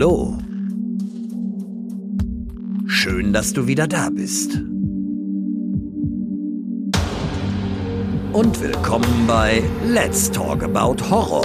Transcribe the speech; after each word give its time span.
Hallo. 0.00 0.38
Schön, 2.86 3.32
dass 3.32 3.52
du 3.52 3.66
wieder 3.66 3.88
da 3.88 4.10
bist. 4.10 4.60
Und 8.32 8.60
willkommen 8.62 9.26
bei 9.26 9.60
Let's 9.88 10.30
Talk 10.30 10.62
About 10.62 11.02
Horror. 11.10 11.44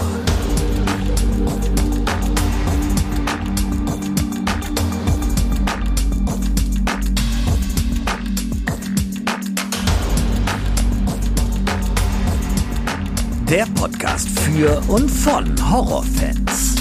Der 13.50 13.66
Podcast 13.74 14.30
für 14.42 14.80
und 14.90 15.10
von 15.10 15.72
Horrorfans. 15.72 16.73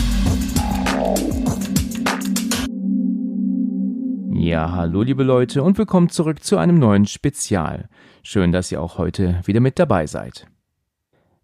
Ja, 4.52 4.70
hallo 4.72 5.00
liebe 5.00 5.22
Leute 5.22 5.62
und 5.62 5.78
willkommen 5.78 6.10
zurück 6.10 6.44
zu 6.44 6.58
einem 6.58 6.78
neuen 6.78 7.06
Spezial. 7.06 7.88
Schön, 8.22 8.52
dass 8.52 8.70
ihr 8.70 8.82
auch 8.82 8.98
heute 8.98 9.40
wieder 9.46 9.60
mit 9.60 9.78
dabei 9.78 10.06
seid. 10.06 10.46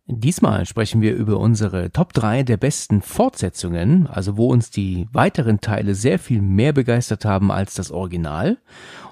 Diesmal 0.05 0.67
sprechen 0.67 1.01
wir 1.01 1.15
über 1.15 1.39
unsere 1.39 1.91
Top 1.91 2.13
3 2.13 2.43
der 2.43 2.59
besten 2.59 3.01
Fortsetzungen, 3.01 4.07
also 4.09 4.37
wo 4.37 4.53
uns 4.53 4.71
die 4.71 5.09
weiteren 5.11 5.63
Teile 5.63 5.95
sehr 5.95 6.19
viel 6.19 6.43
mehr 6.43 6.75
begeistert 6.75 7.25
haben 7.25 7.51
als 7.51 7.73
das 7.73 7.91
Original. 7.91 8.59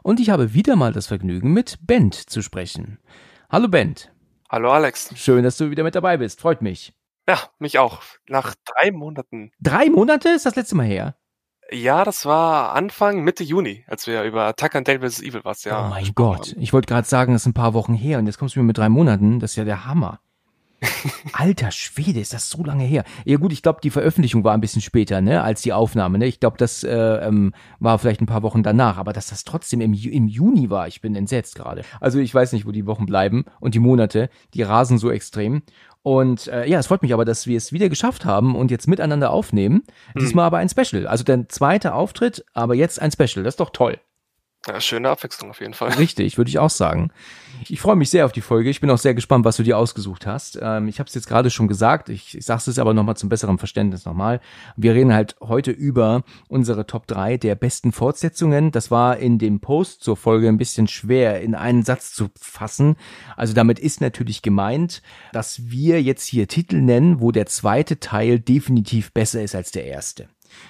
Und 0.03 0.21
ich 0.21 0.29
habe 0.29 0.53
wieder 0.53 0.77
mal 0.77 0.93
das 0.93 1.07
Vergnügen, 1.07 1.55
mit 1.55 1.79
Bent 1.87 2.13
zu 2.17 2.43
sprechen. 2.43 2.99
Hallo 3.49 3.69
Bent. 3.69 4.13
Hallo 4.51 4.73
Alex. 4.73 5.15
Schön, 5.17 5.43
dass 5.43 5.57
du 5.57 5.71
wieder 5.71 5.85
mit 5.85 5.95
dabei 5.95 6.19
bist. 6.19 6.43
Freut 6.43 6.61
mich. 6.61 6.93
Ja, 7.27 7.39
mich 7.59 7.79
auch. 7.79 8.03
Nach 8.29 8.55
drei 8.67 8.91
Monaten. 8.91 9.53
Drei 9.59 9.89
Monate 9.89 10.29
ist 10.29 10.45
das 10.45 10.55
letzte 10.55 10.77
Mal 10.77 10.85
her? 10.85 11.17
Ja, 11.73 12.05
das 12.05 12.25
war 12.27 12.75
Anfang, 12.75 13.25
Mitte 13.25 13.43
Juni, 13.43 13.85
als 13.89 14.07
wir 14.07 14.23
über 14.23 14.55
Tucker 14.55 14.79
and 14.79 14.89
Dale 14.89 15.01
vs. 15.01 15.21
Evil 15.21 15.41
was 15.43 15.65
ja. 15.65 15.87
Oh 15.87 15.89
mein 15.89 16.13
Gott. 16.15 16.55
Ich 16.59 16.73
wollte 16.73 16.87
gerade 16.87 17.09
sagen, 17.09 17.33
das 17.33 17.43
ist 17.43 17.47
ein 17.47 17.55
paar 17.55 17.75
Wochen 17.75 17.95
her 17.95 18.19
und 18.19 18.27
jetzt 18.27 18.39
kommst 18.39 18.55
du 18.55 18.61
mir 18.61 18.67
mit 18.67 18.79
drei 18.79 18.89
Monaten. 18.89 19.41
Das 19.41 19.53
ist 19.53 19.57
ja 19.57 19.65
der 19.65 19.85
Hammer. 19.85 20.21
Alter 21.33 21.71
Schwede, 21.71 22.21
ist 22.21 22.35
das 22.35 22.51
so 22.51 22.63
lange 22.63 22.85
her? 22.85 23.05
Ja 23.25 23.39
gut, 23.39 23.53
ich 23.53 23.63
glaube, 23.63 23.81
die 23.83 23.91
Veröffentlichung 23.91 24.45
war 24.45 24.55
ein 24.55 24.61
bisschen 24.61 24.83
später, 24.83 25.21
ne, 25.21 25.43
als 25.43 25.63
die 25.63 25.73
Aufnahme. 25.73 26.19
Ne? 26.19 26.27
Ich 26.27 26.39
glaube, 26.39 26.59
das 26.59 26.85
äh, 26.85 26.95
ähm, 26.95 27.53
war 27.81 27.99
vielleicht 27.99 28.21
ein 28.21 28.27
paar 28.27 28.43
Wochen 28.43 28.63
danach, 28.63 28.99
aber 28.99 29.13
dass 29.13 29.29
das 29.29 29.45
trotzdem 29.45 29.81
im, 29.81 29.95
im 29.95 30.29
Juni 30.29 30.71
war, 30.71 30.87
ich 30.87 31.01
bin 31.01 31.15
entsetzt 31.17 31.55
gerade. 31.55 31.83
Also 32.01 32.19
ich 32.19 32.35
weiß 32.35 32.53
nicht, 32.53 32.67
wo 32.67 32.73
die 32.73 32.87
Wochen 32.87 33.07
bleiben 33.07 33.45
und 33.59 33.75
die 33.75 33.81
Monate, 33.81 34.29
die 34.55 34.63
rasen 34.63 34.99
so 34.99 35.11
extrem. 35.11 35.63
Und 36.07 36.47
äh, 36.47 36.69
ja, 36.69 36.79
es 36.79 36.87
freut 36.87 37.03
mich 37.03 37.13
aber, 37.13 37.25
dass 37.25 37.49
wir 37.49 37.57
es 37.57 37.73
wieder 37.73 37.89
geschafft 37.89 38.25
haben 38.25 38.55
und 38.55 38.71
jetzt 38.71 38.87
miteinander 38.87 39.33
aufnehmen. 39.33 39.83
Hm. 40.13 40.23
Diesmal 40.23 40.47
aber 40.47 40.59
ein 40.59 40.69
Special. 40.69 41.09
Also 41.09 41.25
der 41.25 41.49
zweite 41.49 41.95
Auftritt, 41.95 42.45
aber 42.55 42.77
jetzt 42.77 43.03
ein 43.03 43.11
Special. 43.11 43.43
Das 43.43 43.55
ist 43.55 43.61
doch 43.61 43.71
toll. 43.71 43.99
Ja, 44.67 44.81
schöne 44.81 45.09
Abwechslung 45.11 45.51
auf 45.51 45.61
jeden 45.61 45.75
Fall. 45.75 45.93
Richtig, 45.93 46.39
würde 46.39 46.49
ich 46.49 46.59
auch 46.59 46.71
sagen. 46.71 47.11
Ich 47.69 47.81
freue 47.81 47.97
mich 47.97 48.11
sehr 48.11 48.25
auf 48.25 48.33
die 48.33 48.41
Folge. 48.41 48.69
Ich 48.69 48.81
bin 48.81 48.91
auch 48.91 48.99
sehr 48.99 49.15
gespannt, 49.15 49.45
was 49.45 49.57
du 49.57 49.63
dir 49.63 49.79
ausgesucht 49.79 50.27
hast. 50.27 50.59
Ähm, 50.61 50.89
ich 50.89 50.99
habe 50.99 51.09
es 51.09 51.15
jetzt 51.15 51.29
gerade 51.29 51.51
schon 51.51 51.69
gesagt. 51.69 52.09
Ich, 52.09 52.37
ich 52.37 52.45
sage 52.45 52.63
es 52.67 52.79
aber 52.79 52.93
nochmal 52.93 53.17
zum 53.17 53.29
besseren 53.29 53.59
Verständnis 53.59 54.05
nochmal. 54.05 54.41
Wir 54.77 54.95
reden 54.95 55.15
halt 55.15 55.37
heute 55.41 55.71
über 55.71 56.23
unsere 56.49 56.87
Top 56.87 57.07
3 57.07 57.37
der 57.37 57.55
besten 57.55 57.93
Fortsetzungen. 57.93 58.73
Das 58.73 58.91
war 58.91 59.19
in 59.19 59.39
dem 59.39 59.61
Post 59.61 60.03
zur 60.03 60.17
Folge 60.17 60.49
ein 60.49 60.59
bisschen 60.59 60.89
schwer 60.89 61.41
in 61.41 61.55
einen 61.55 61.83
Satz 61.83 62.13
zu 62.13 62.29
fassen. 62.39 62.97
Also 63.37 63.55
damit 63.55 63.79
ist 63.79 64.01
natürlich 64.01 64.43
gemeint, 64.43 65.03
dass 65.33 65.71
wir 65.71 66.03
jetzt 66.03 66.27
hier 66.27 66.49
Titel 66.49 66.81
nennen, 66.81 67.21
wo 67.21 67.31
der 67.31 67.47
zweite 67.47 68.01
Teil 68.01 68.41
definitiv 68.41 69.13
besser 69.13 69.43
ist 69.43 69.55
als 69.55 69.71
der 69.71 69.87
erste. 69.87 70.29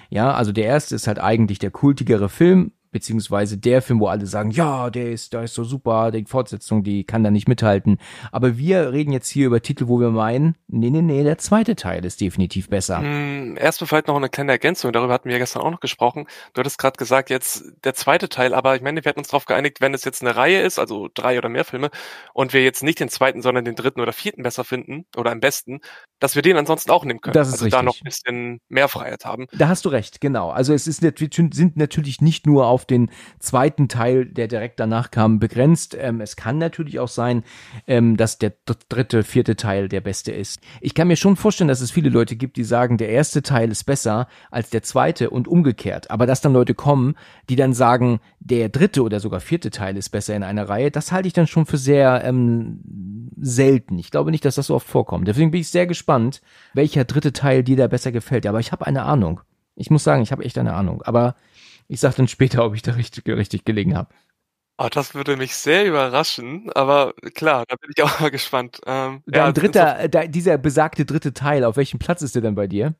Ja, 0.09 0.33
also 0.33 0.51
der 0.51 0.65
erste 0.65 0.95
ist 0.95 1.07
halt 1.07 1.19
eigentlich 1.19 1.59
der 1.59 1.71
kultigere 1.71 2.29
Film, 2.29 2.71
beziehungsweise 2.91 3.57
der 3.57 3.81
Film, 3.81 3.99
wo 3.99 4.07
alle 4.07 4.25
sagen, 4.25 4.51
ja, 4.51 4.89
der 4.89 5.11
ist, 5.11 5.33
da 5.33 5.43
ist 5.43 5.53
so 5.53 5.63
super, 5.63 6.11
die 6.11 6.25
Fortsetzung, 6.25 6.83
die 6.83 7.03
kann 7.03 7.23
da 7.23 7.31
nicht 7.31 7.47
mithalten. 7.47 7.97
Aber 8.31 8.57
wir 8.57 8.91
reden 8.91 9.11
jetzt 9.11 9.29
hier 9.29 9.47
über 9.47 9.61
Titel, 9.61 9.87
wo 9.87 9.99
wir 9.99 10.09
meinen, 10.09 10.55
nee, 10.67 10.89
nee, 10.89 11.01
nee, 11.01 11.23
der 11.23 11.37
zweite 11.37 11.75
Teil 11.75 12.05
ist 12.05 12.21
definitiv 12.21 12.69
besser. 12.69 12.99
Hm, 12.99 13.57
erstmal 13.57 13.87
vielleicht 13.87 14.07
noch 14.07 14.15
eine 14.15 14.29
kleine 14.29 14.51
Ergänzung, 14.51 14.91
darüber 14.91 15.13
hatten 15.13 15.29
wir 15.29 15.33
ja 15.33 15.39
gestern 15.39 15.61
auch 15.61 15.71
noch 15.71 15.79
gesprochen. 15.79 16.27
Du 16.53 16.59
hattest 16.59 16.77
gerade 16.77 16.97
gesagt, 16.97 17.29
jetzt 17.29 17.65
der 17.83 17.93
zweite 17.93 18.29
Teil, 18.29 18.53
aber 18.53 18.75
ich 18.75 18.81
meine, 18.81 19.03
wir 19.03 19.09
hatten 19.09 19.19
uns 19.19 19.29
darauf 19.29 19.45
geeinigt, 19.45 19.81
wenn 19.81 19.93
es 19.93 20.03
jetzt 20.03 20.21
eine 20.21 20.35
Reihe 20.35 20.61
ist, 20.61 20.79
also 20.79 21.09
drei 21.13 21.37
oder 21.37 21.49
mehr 21.49 21.65
Filme, 21.65 21.89
und 22.33 22.53
wir 22.53 22.63
jetzt 22.63 22.83
nicht 22.83 22.99
den 22.99 23.09
zweiten, 23.09 23.41
sondern 23.41 23.65
den 23.65 23.75
dritten 23.75 24.01
oder 24.01 24.13
vierten 24.13 24.43
besser 24.43 24.63
finden, 24.63 25.05
oder 25.15 25.31
am 25.31 25.39
besten, 25.39 25.79
dass 26.19 26.35
wir 26.35 26.41
den 26.41 26.57
ansonsten 26.57 26.91
auch 26.91 27.05
nehmen 27.05 27.21
können. 27.21 27.33
Das 27.33 27.47
ist 27.47 27.55
also 27.55 27.65
richtig. 27.65 27.79
da 27.79 27.83
noch 27.83 27.99
ein 27.99 28.03
bisschen 28.03 28.59
mehr 28.69 28.87
Freiheit 28.87 29.25
haben. 29.25 29.47
Da 29.53 29.67
hast 29.67 29.85
du 29.85 29.89
recht, 29.89 30.21
genau. 30.21 30.49
Also 30.49 30.73
es 30.73 30.87
ist, 30.87 31.01
sind 31.01 31.77
natürlich 31.77 32.21
nicht 32.21 32.45
nur 32.45 32.67
auf 32.67 32.76
den 32.85 33.09
zweiten 33.39 33.87
Teil, 33.87 34.25
der 34.25 34.47
direkt 34.47 34.79
danach 34.79 35.11
kam, 35.11 35.39
begrenzt. 35.39 35.95
Ähm, 35.99 36.21
es 36.21 36.35
kann 36.35 36.57
natürlich 36.57 36.99
auch 36.99 37.07
sein, 37.07 37.43
ähm, 37.87 38.17
dass 38.17 38.37
der 38.37 38.53
dritte, 38.89 39.23
vierte 39.23 39.55
Teil 39.55 39.89
der 39.89 40.01
beste 40.01 40.31
ist. 40.31 40.59
Ich 40.81 40.93
kann 40.93 41.07
mir 41.07 41.15
schon 41.15 41.35
vorstellen, 41.35 41.67
dass 41.67 41.81
es 41.81 41.91
viele 41.91 42.09
Leute 42.09 42.35
gibt, 42.35 42.57
die 42.57 42.63
sagen, 42.63 42.97
der 42.97 43.09
erste 43.09 43.41
Teil 43.41 43.71
ist 43.71 43.83
besser 43.85 44.27
als 44.51 44.69
der 44.69 44.83
zweite 44.83 45.29
und 45.29 45.47
umgekehrt. 45.47 46.11
Aber 46.11 46.25
dass 46.25 46.41
dann 46.41 46.53
Leute 46.53 46.73
kommen, 46.73 47.15
die 47.49 47.55
dann 47.55 47.73
sagen, 47.73 48.19
der 48.39 48.69
dritte 48.69 49.03
oder 49.03 49.19
sogar 49.19 49.39
vierte 49.39 49.71
Teil 49.71 49.97
ist 49.97 50.09
besser 50.09 50.35
in 50.35 50.43
einer 50.43 50.69
Reihe, 50.69 50.91
das 50.91 51.11
halte 51.11 51.27
ich 51.27 51.33
dann 51.33 51.47
schon 51.47 51.65
für 51.65 51.77
sehr 51.77 52.23
ähm, 52.23 52.79
selten. 53.39 53.99
Ich 53.99 54.11
glaube 54.11 54.31
nicht, 54.31 54.45
dass 54.45 54.55
das 54.55 54.67
so 54.67 54.75
oft 54.75 54.87
vorkommt. 54.87 55.27
Deswegen 55.27 55.51
bin 55.51 55.61
ich 55.61 55.69
sehr 55.69 55.87
gespannt, 55.87 56.41
welcher 56.73 57.05
dritte 57.05 57.33
Teil 57.33 57.63
dir 57.63 57.77
da 57.77 57.87
besser 57.87 58.11
gefällt. 58.11 58.45
Aber 58.45 58.59
ich 58.59 58.71
habe 58.71 58.85
eine 58.85 59.03
Ahnung. 59.03 59.41
Ich 59.75 59.89
muss 59.89 60.03
sagen, 60.03 60.23
ich 60.23 60.31
habe 60.31 60.43
echt 60.43 60.57
eine 60.57 60.73
Ahnung. 60.73 61.03
Aber 61.03 61.35
ich 61.87 61.99
sag 61.99 62.15
dann 62.15 62.27
später, 62.27 62.65
ob 62.65 62.75
ich 62.75 62.81
da 62.81 62.93
richtig, 62.93 63.27
richtig 63.27 63.65
gelegen 63.65 63.95
habe. 63.95 64.09
Oh, 64.79 64.89
das 64.91 65.15
würde 65.15 65.37
mich 65.37 65.55
sehr 65.55 65.85
überraschen, 65.85 66.69
aber 66.73 67.13
klar, 67.33 67.65
da 67.67 67.75
bin 67.77 67.89
ich 67.95 68.03
auch 68.03 68.19
mal 68.19 68.29
gespannt. 68.29 68.79
Ähm, 68.85 69.23
Dein 69.25 69.45
ja, 69.45 69.51
dritter, 69.51 70.09
so 70.13 70.27
dieser 70.27 70.57
besagte 70.57 71.05
dritte 71.05 71.33
Teil, 71.33 71.63
auf 71.63 71.77
welchem 71.77 71.97
Platz 71.97 72.21
ist 72.21 72.35
der 72.35 72.43
denn 72.43 72.55
bei 72.55 72.67
dir? 72.67 72.93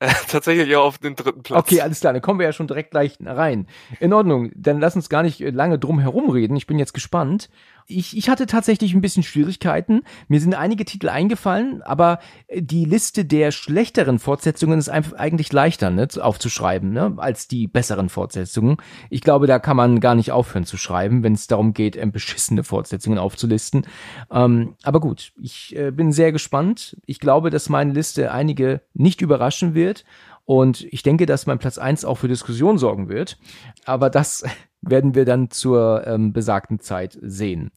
Äh, 0.00 0.08
tatsächlich 0.28 0.68
ja 0.68 0.80
auf 0.80 0.98
den 0.98 1.14
dritten 1.14 1.42
Platz. 1.42 1.58
Okay, 1.58 1.80
alles 1.80 2.00
klar, 2.00 2.12
dann 2.12 2.22
kommen 2.22 2.40
wir 2.40 2.46
ja 2.46 2.52
schon 2.52 2.66
direkt 2.66 2.90
gleich 2.90 3.16
rein. 3.24 3.68
In 4.00 4.12
Ordnung, 4.12 4.50
dann 4.56 4.80
lass 4.80 4.96
uns 4.96 5.08
gar 5.08 5.22
nicht 5.22 5.38
lange 5.40 5.78
drum 5.78 6.00
herum 6.00 6.30
reden. 6.30 6.56
Ich 6.56 6.66
bin 6.66 6.78
jetzt 6.78 6.94
gespannt 6.94 7.48
ich, 7.88 8.16
ich 8.16 8.28
hatte 8.28 8.46
tatsächlich 8.46 8.92
ein 8.92 9.00
bisschen 9.00 9.22
Schwierigkeiten. 9.22 10.02
Mir 10.28 10.40
sind 10.40 10.54
einige 10.54 10.84
Titel 10.84 11.08
eingefallen, 11.08 11.82
aber 11.82 12.18
die 12.54 12.84
Liste 12.84 13.24
der 13.24 13.50
schlechteren 13.50 14.18
Fortsetzungen 14.18 14.78
ist 14.78 14.90
einfach 14.90 15.14
eigentlich 15.14 15.52
leichter 15.52 15.88
ne, 15.88 16.06
aufzuschreiben, 16.20 16.92
ne, 16.92 17.14
als 17.16 17.48
die 17.48 17.66
besseren 17.66 18.10
Fortsetzungen. 18.10 18.76
Ich 19.08 19.22
glaube, 19.22 19.46
da 19.46 19.58
kann 19.58 19.76
man 19.76 20.00
gar 20.00 20.14
nicht 20.14 20.32
aufhören 20.32 20.66
zu 20.66 20.76
schreiben, 20.76 21.22
wenn 21.22 21.32
es 21.32 21.46
darum 21.46 21.72
geht, 21.72 21.96
ähm, 21.96 22.12
beschissene 22.12 22.62
Fortsetzungen 22.62 23.18
aufzulisten. 23.18 23.86
Ähm, 24.30 24.74
aber 24.82 25.00
gut, 25.00 25.32
ich 25.40 25.74
äh, 25.74 25.90
bin 25.90 26.12
sehr 26.12 26.30
gespannt. 26.30 26.98
Ich 27.06 27.20
glaube, 27.20 27.48
dass 27.48 27.70
meine 27.70 27.94
Liste 27.94 28.32
einige 28.32 28.82
nicht 28.92 29.22
überraschen 29.22 29.74
wird. 29.74 30.04
Und 30.48 30.86
ich 30.90 31.02
denke, 31.02 31.26
dass 31.26 31.44
mein 31.44 31.58
Platz 31.58 31.76
eins 31.76 32.06
auch 32.06 32.14
für 32.14 32.26
Diskussion 32.26 32.78
sorgen 32.78 33.10
wird. 33.10 33.38
Aber 33.84 34.08
das 34.08 34.44
werden 34.80 35.14
wir 35.14 35.26
dann 35.26 35.50
zur 35.50 36.06
ähm, 36.06 36.32
besagten 36.32 36.80
Zeit 36.80 37.18
sehen. 37.20 37.70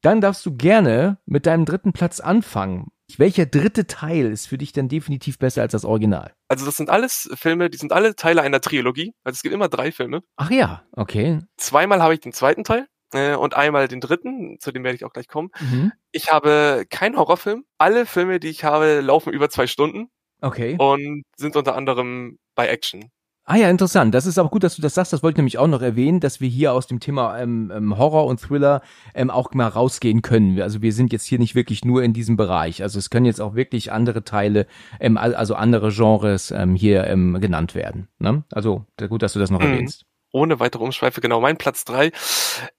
Dann 0.00 0.22
darfst 0.22 0.46
du 0.46 0.56
gerne 0.56 1.18
mit 1.26 1.44
deinem 1.44 1.66
dritten 1.66 1.92
Platz 1.92 2.20
anfangen. 2.20 2.92
Welcher 3.18 3.44
dritte 3.44 3.86
Teil 3.86 4.32
ist 4.32 4.46
für 4.46 4.56
dich 4.56 4.72
denn 4.72 4.88
definitiv 4.88 5.38
besser 5.38 5.60
als 5.60 5.72
das 5.72 5.84
Original? 5.84 6.32
Also 6.48 6.64
das 6.64 6.76
sind 6.76 6.88
alles 6.88 7.28
Filme, 7.34 7.68
die 7.68 7.76
sind 7.76 7.92
alle 7.92 8.16
Teile 8.16 8.40
einer 8.40 8.62
Trilogie. 8.62 9.12
Also 9.22 9.36
es 9.36 9.42
gibt 9.42 9.54
immer 9.54 9.68
drei 9.68 9.92
Filme. 9.92 10.22
Ach 10.36 10.50
ja, 10.50 10.84
okay. 10.92 11.40
Zweimal 11.58 12.02
habe 12.02 12.14
ich 12.14 12.20
den 12.20 12.32
zweiten 12.32 12.64
Teil 12.64 12.86
äh, 13.12 13.34
und 13.34 13.52
einmal 13.52 13.86
den 13.86 14.00
dritten, 14.00 14.56
zu 14.60 14.72
dem 14.72 14.82
werde 14.82 14.96
ich 14.96 15.04
auch 15.04 15.12
gleich 15.12 15.28
kommen. 15.28 15.50
Mhm. 15.60 15.92
Ich 16.12 16.32
habe 16.32 16.86
keinen 16.88 17.18
Horrorfilm. 17.18 17.64
Alle 17.76 18.06
Filme, 18.06 18.40
die 18.40 18.48
ich 18.48 18.64
habe, 18.64 19.00
laufen 19.00 19.32
über 19.32 19.50
zwei 19.50 19.66
Stunden. 19.66 20.08
Okay. 20.40 20.76
Und 20.78 21.24
sind 21.36 21.56
unter 21.56 21.74
anderem 21.74 22.38
bei 22.54 22.68
Action. 22.68 23.10
Ah 23.50 23.56
ja, 23.56 23.70
interessant. 23.70 24.14
Das 24.14 24.26
ist 24.26 24.36
auch 24.38 24.50
gut, 24.50 24.62
dass 24.62 24.76
du 24.76 24.82
das 24.82 24.92
sagst. 24.92 25.10
Das 25.14 25.22
wollte 25.22 25.36
ich 25.36 25.38
nämlich 25.38 25.56
auch 25.56 25.68
noch 25.68 25.80
erwähnen, 25.80 26.20
dass 26.20 26.38
wir 26.38 26.50
hier 26.50 26.74
aus 26.74 26.86
dem 26.86 27.00
Thema 27.00 27.40
ähm, 27.40 27.72
ähm, 27.74 27.96
Horror 27.96 28.26
und 28.26 28.38
Thriller 28.38 28.82
ähm, 29.14 29.30
auch 29.30 29.54
mal 29.54 29.68
rausgehen 29.68 30.20
können. 30.20 30.60
Also 30.60 30.82
wir 30.82 30.92
sind 30.92 31.14
jetzt 31.14 31.24
hier 31.24 31.38
nicht 31.38 31.54
wirklich 31.54 31.82
nur 31.82 32.02
in 32.02 32.12
diesem 32.12 32.36
Bereich. 32.36 32.82
Also 32.82 32.98
es 32.98 33.08
können 33.08 33.24
jetzt 33.24 33.40
auch 33.40 33.54
wirklich 33.54 33.90
andere 33.90 34.22
Teile, 34.22 34.66
ähm, 35.00 35.16
also 35.16 35.54
andere 35.54 35.88
Genres 35.90 36.50
ähm, 36.50 36.74
hier 36.74 37.06
ähm, 37.06 37.40
genannt 37.40 37.74
werden. 37.74 38.08
Ne? 38.18 38.44
Also 38.52 38.84
gut, 39.08 39.22
dass 39.22 39.32
du 39.32 39.38
das 39.38 39.50
noch 39.50 39.60
mhm. 39.60 39.72
erwähnst. 39.72 40.04
Ohne 40.30 40.60
weitere 40.60 40.84
Umschweife, 40.84 41.22
genau. 41.22 41.40
Mein 41.40 41.56
Platz 41.56 41.86
drei 41.86 42.12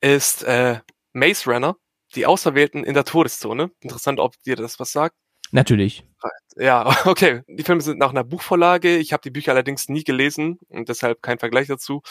ist 0.01 0.43
äh, 0.43 0.81
Maze 1.13 1.51
Runner, 1.51 1.77
die 2.13 2.27
Auserwählten 2.27 2.83
in 2.83 2.93
der 2.93 3.05
Todeszone. 3.05 3.71
Interessant, 3.79 4.19
ob 4.19 4.35
dir 4.43 4.55
das 4.55 4.79
was 4.79 4.91
sagt. 4.91 5.15
Natürlich. 5.51 6.05
Ja, 6.59 6.85
okay. 7.05 7.41
Die 7.47 7.63
Filme 7.63 7.81
sind 7.81 7.99
nach 7.99 8.09
einer 8.09 8.23
Buchvorlage. 8.23 8.97
Ich 8.97 9.13
habe 9.13 9.21
die 9.21 9.31
Bücher 9.31 9.53
allerdings 9.53 9.89
nie 9.89 10.03
gelesen 10.03 10.59
und 10.67 10.89
deshalb 10.89 11.21
kein 11.21 11.39
Vergleich 11.39 11.67
dazu. 11.67 12.01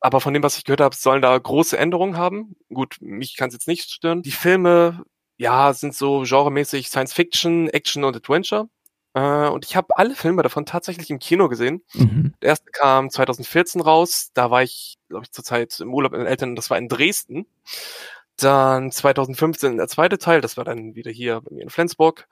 Aber 0.00 0.20
von 0.20 0.34
dem, 0.34 0.42
was 0.42 0.58
ich 0.58 0.64
gehört 0.64 0.80
habe, 0.80 0.96
sollen 0.96 1.22
da 1.22 1.36
große 1.38 1.78
Änderungen 1.78 2.16
haben. 2.16 2.56
Gut, 2.72 2.96
mich 3.00 3.36
kann 3.36 3.48
es 3.48 3.54
jetzt 3.54 3.68
nicht 3.68 3.90
stören. 3.90 4.22
Die 4.22 4.32
Filme, 4.32 5.04
ja, 5.38 5.72
sind 5.72 5.94
so 5.94 6.22
genremäßig 6.22 6.88
Science 6.88 7.12
Fiction, 7.12 7.68
Action 7.68 8.04
und 8.04 8.16
Adventure. 8.16 8.68
Äh, 9.14 9.48
und 9.48 9.64
ich 9.64 9.76
habe 9.76 9.96
alle 9.96 10.14
Filme 10.14 10.42
davon 10.42 10.66
tatsächlich 10.66 11.08
im 11.10 11.18
Kino 11.18 11.48
gesehen. 11.48 11.82
Mhm. 11.94 12.34
Der 12.42 12.50
erste 12.50 12.70
kam 12.72 13.10
2014 13.10 13.80
raus. 13.80 14.30
Da 14.34 14.50
war 14.50 14.62
ich, 14.62 14.96
glaube 15.08 15.24
ich, 15.24 15.32
zurzeit 15.32 15.78
im 15.80 15.94
Urlaub 15.94 16.12
mit 16.12 16.20
den 16.20 16.26
Eltern. 16.26 16.56
Das 16.56 16.68
war 16.68 16.78
in 16.78 16.88
Dresden. 16.88 17.46
Dann 18.38 18.90
2015 18.90 19.76
der 19.76 19.88
zweite 19.88 20.18
Teil. 20.18 20.40
Das 20.40 20.56
war 20.56 20.64
dann 20.64 20.94
wieder 20.94 21.10
hier 21.10 21.40
bei 21.40 21.54
mir 21.54 21.62
in 21.62 21.70
Flensburg. 21.70 22.26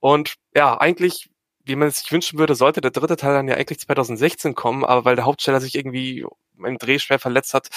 Und 0.00 0.34
ja, 0.54 0.78
eigentlich 0.78 1.30
wie 1.66 1.76
man 1.76 1.88
es 1.88 1.98
sich 1.98 2.12
wünschen 2.12 2.38
würde, 2.38 2.54
sollte 2.54 2.80
der 2.80 2.92
dritte 2.92 3.16
Teil 3.16 3.34
dann 3.34 3.48
ja 3.48 3.56
eigentlich 3.56 3.80
2016 3.80 4.54
kommen, 4.54 4.84
aber 4.84 5.04
weil 5.04 5.16
der 5.16 5.24
Hauptsteller 5.24 5.60
sich 5.60 5.74
irgendwie 5.74 6.24
im 6.64 6.78
Dreh 6.78 6.98
schwer 6.98 7.18
verletzt 7.18 7.54
hat, 7.54 7.68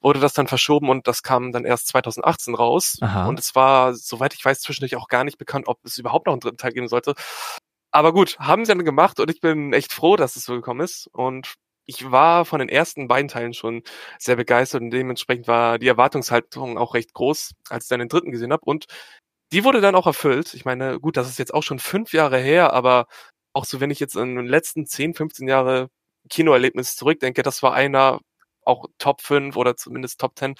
wurde 0.00 0.20
das 0.20 0.34
dann 0.34 0.48
verschoben 0.48 0.90
und 0.90 1.06
das 1.06 1.22
kam 1.22 1.52
dann 1.52 1.64
erst 1.64 1.86
2018 1.88 2.54
raus. 2.54 2.98
Aha. 3.00 3.26
Und 3.28 3.38
es 3.38 3.54
war, 3.54 3.94
soweit 3.94 4.34
ich 4.34 4.44
weiß, 4.44 4.60
zwischendurch 4.60 4.96
auch 4.96 5.08
gar 5.08 5.24
nicht 5.24 5.38
bekannt, 5.38 5.68
ob 5.68 5.78
es 5.84 5.96
überhaupt 5.96 6.26
noch 6.26 6.34
einen 6.34 6.40
dritten 6.40 6.58
Teil 6.58 6.72
geben 6.72 6.88
sollte. 6.88 7.14
Aber 7.92 8.12
gut, 8.12 8.38
haben 8.38 8.64
sie 8.64 8.72
dann 8.72 8.84
gemacht 8.84 9.20
und 9.20 9.30
ich 9.30 9.40
bin 9.40 9.72
echt 9.72 9.92
froh, 9.92 10.16
dass 10.16 10.36
es 10.36 10.44
so 10.44 10.54
gekommen 10.54 10.80
ist. 10.80 11.08
Und 11.12 11.54
ich 11.86 12.10
war 12.10 12.44
von 12.44 12.58
den 12.58 12.68
ersten 12.68 13.08
beiden 13.08 13.28
Teilen 13.28 13.54
schon 13.54 13.82
sehr 14.18 14.36
begeistert 14.36 14.82
und 14.82 14.90
dementsprechend 14.90 15.48
war 15.48 15.78
die 15.78 15.88
Erwartungshaltung 15.88 16.78
auch 16.78 16.94
recht 16.94 17.14
groß, 17.14 17.52
als 17.70 17.84
ich 17.84 17.88
dann 17.88 18.00
den 18.00 18.08
dritten 18.08 18.32
gesehen 18.32 18.52
habe. 18.52 18.64
Und 18.64 18.86
die 19.52 19.64
wurde 19.64 19.80
dann 19.80 19.94
auch 19.94 20.06
erfüllt. 20.06 20.54
Ich 20.54 20.64
meine, 20.64 20.98
gut, 21.00 21.16
das 21.16 21.28
ist 21.28 21.38
jetzt 21.38 21.54
auch 21.54 21.62
schon 21.62 21.78
fünf 21.78 22.12
Jahre 22.12 22.38
her, 22.38 22.72
aber 22.72 23.06
auch 23.52 23.64
so, 23.64 23.80
wenn 23.80 23.90
ich 23.90 24.00
jetzt 24.00 24.16
in 24.16 24.36
den 24.36 24.46
letzten 24.46 24.86
10, 24.86 25.14
15 25.14 25.48
Jahre 25.48 25.88
Kinoerlebnis 26.28 26.96
zurückdenke, 26.96 27.42
das 27.42 27.62
war 27.62 27.72
einer 27.72 28.20
auch 28.66 28.86
Top 28.98 29.20
5 29.20 29.56
oder 29.56 29.76
zumindest 29.76 30.20
Top 30.20 30.36
10, 30.36 30.56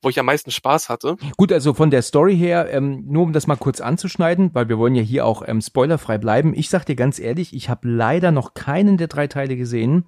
wo 0.00 0.08
ich 0.08 0.20
am 0.20 0.26
meisten 0.26 0.52
Spaß 0.52 0.88
hatte. 0.88 1.16
Gut, 1.36 1.52
also 1.52 1.74
von 1.74 1.90
der 1.90 2.02
Story 2.02 2.36
her, 2.36 2.68
ähm, 2.70 3.04
nur 3.06 3.24
um 3.24 3.32
das 3.32 3.48
mal 3.48 3.56
kurz 3.56 3.80
anzuschneiden, 3.80 4.54
weil 4.54 4.68
wir 4.68 4.78
wollen 4.78 4.94
ja 4.94 5.02
hier 5.02 5.26
auch 5.26 5.42
ähm, 5.44 5.60
spoilerfrei 5.60 6.18
bleiben. 6.18 6.54
Ich 6.54 6.70
sag 6.70 6.84
dir 6.84 6.94
ganz 6.94 7.18
ehrlich, 7.18 7.52
ich 7.52 7.68
habe 7.68 7.88
leider 7.88 8.30
noch 8.30 8.54
keinen 8.54 8.96
der 8.96 9.08
drei 9.08 9.26
Teile 9.26 9.56
gesehen. 9.56 10.06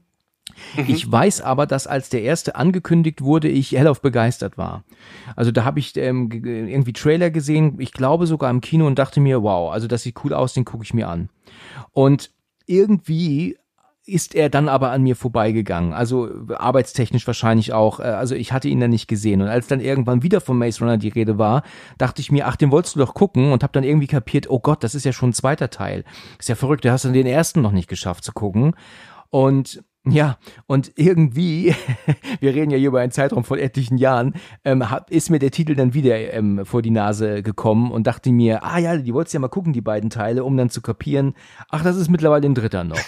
Mhm. 0.77 0.85
Ich 0.89 1.11
weiß 1.11 1.41
aber, 1.41 1.67
dass 1.67 1.87
als 1.87 2.09
der 2.09 2.23
erste 2.23 2.57
angekündigt 2.57 3.23
wurde, 3.23 3.49
ich 3.49 3.73
hellauf 3.73 4.01
begeistert 4.01 4.59
war. 4.59 4.85
Also 5.37 5.51
da 5.51 5.65
habe 5.65 5.79
ich 5.79 5.97
ähm, 5.97 6.31
irgendwie 6.31 6.93
Trailer 6.93 7.31
gesehen, 7.31 7.77
ich 7.79 7.93
glaube 7.93 8.27
sogar 8.27 8.51
im 8.51 8.61
Kino 8.61 8.87
und 8.87 8.99
dachte 8.99 9.21
mir, 9.21 9.43
wow, 9.43 9.73
also 9.73 9.87
das 9.87 10.03
sieht 10.03 10.25
cool 10.25 10.33
aus, 10.33 10.55
den 10.55 10.65
gucke 10.65 10.85
ich 10.85 10.95
mir 10.95 11.09
an. 11.09 11.29
Und 11.93 12.31
irgendwie 12.67 13.57
ist 14.07 14.35
er 14.35 14.49
dann 14.49 14.69
aber 14.69 14.91
an 14.91 15.03
mir 15.03 15.15
vorbeigegangen. 15.15 15.93
Also 15.93 16.29
arbeitstechnisch 16.49 17.27
wahrscheinlich 17.27 17.73
auch. 17.73 18.01
Äh, 18.01 18.05
also 18.05 18.35
ich 18.35 18.53
hatte 18.53 18.69
ihn 18.69 18.81
dann 18.81 18.91
nicht 18.91 19.09
gesehen. 19.09 19.41
Und 19.41 19.49
als 19.49 19.67
dann 19.67 19.81
irgendwann 19.81 20.23
wieder 20.23 20.41
von 20.41 20.59
Maze 20.59 20.81
Runner 20.81 20.97
die 20.97 21.09
Rede 21.09 21.39
war, 21.39 21.63
dachte 21.99 22.21
ich 22.21 22.33
mir, 22.33 22.47
ach, 22.47 22.57
den 22.57 22.71
wolltest 22.71 22.97
du 22.97 23.01
doch 23.01 23.15
gucken 23.15 23.53
und 23.53 23.63
habe 23.63 23.73
dann 23.73 23.85
irgendwie 23.85 24.07
kapiert, 24.07 24.51
oh 24.51 24.59
Gott, 24.59 24.83
das 24.83 24.95
ist 24.95 25.05
ja 25.05 25.13
schon 25.13 25.31
ein 25.31 25.35
zweiter 25.35 25.71
Teil. 25.71 26.05
Ist 26.39 26.49
ja 26.49 26.55
verrückt, 26.55 26.85
du 26.85 26.91
hast 26.91 27.05
dann 27.05 27.13
den 27.13 27.27
ersten 27.27 27.61
noch 27.61 27.73
nicht 27.73 27.89
geschafft 27.89 28.25
zu 28.25 28.33
gucken. 28.33 28.75
Und 29.31 29.83
ja, 30.07 30.39
und 30.67 30.93
irgendwie, 30.97 31.75
wir 32.41 32.55
reden 32.55 32.71
ja 32.71 32.79
hier 32.79 32.89
über 32.89 33.01
einen 33.01 33.13
Zeitraum 33.13 33.45
von 33.45 33.59
etlichen 33.59 33.99
Jahren, 33.99 34.35
ähm, 34.65 34.91
hab, 34.91 35.11
ist 35.11 35.29
mir 35.29 35.39
der 35.39 35.51
Titel 35.51 35.75
dann 35.75 35.93
wieder 35.93 36.33
ähm, 36.33 36.65
vor 36.65 36.81
die 36.81 36.91
Nase 36.91 37.43
gekommen 37.43 37.93
und 37.93 38.07
dachte 38.07 38.33
mir, 38.33 38.65
ah 38.65 38.79
ja, 38.79 38.97
die 38.97 39.13
wolltest 39.13 39.35
ja 39.35 39.41
mal 39.41 39.49
gucken, 39.49 39.75
die 39.75 39.83
beiden 39.83 40.09
Teile, 40.09 40.45
um 40.45 40.57
dann 40.57 40.71
zu 40.71 40.81
kapieren, 40.81 41.35
ach, 41.69 41.83
das 41.83 41.97
ist 41.97 42.09
mittlerweile 42.09 42.47
ein 42.47 42.55
dritter 42.55 42.83
noch. 42.83 43.01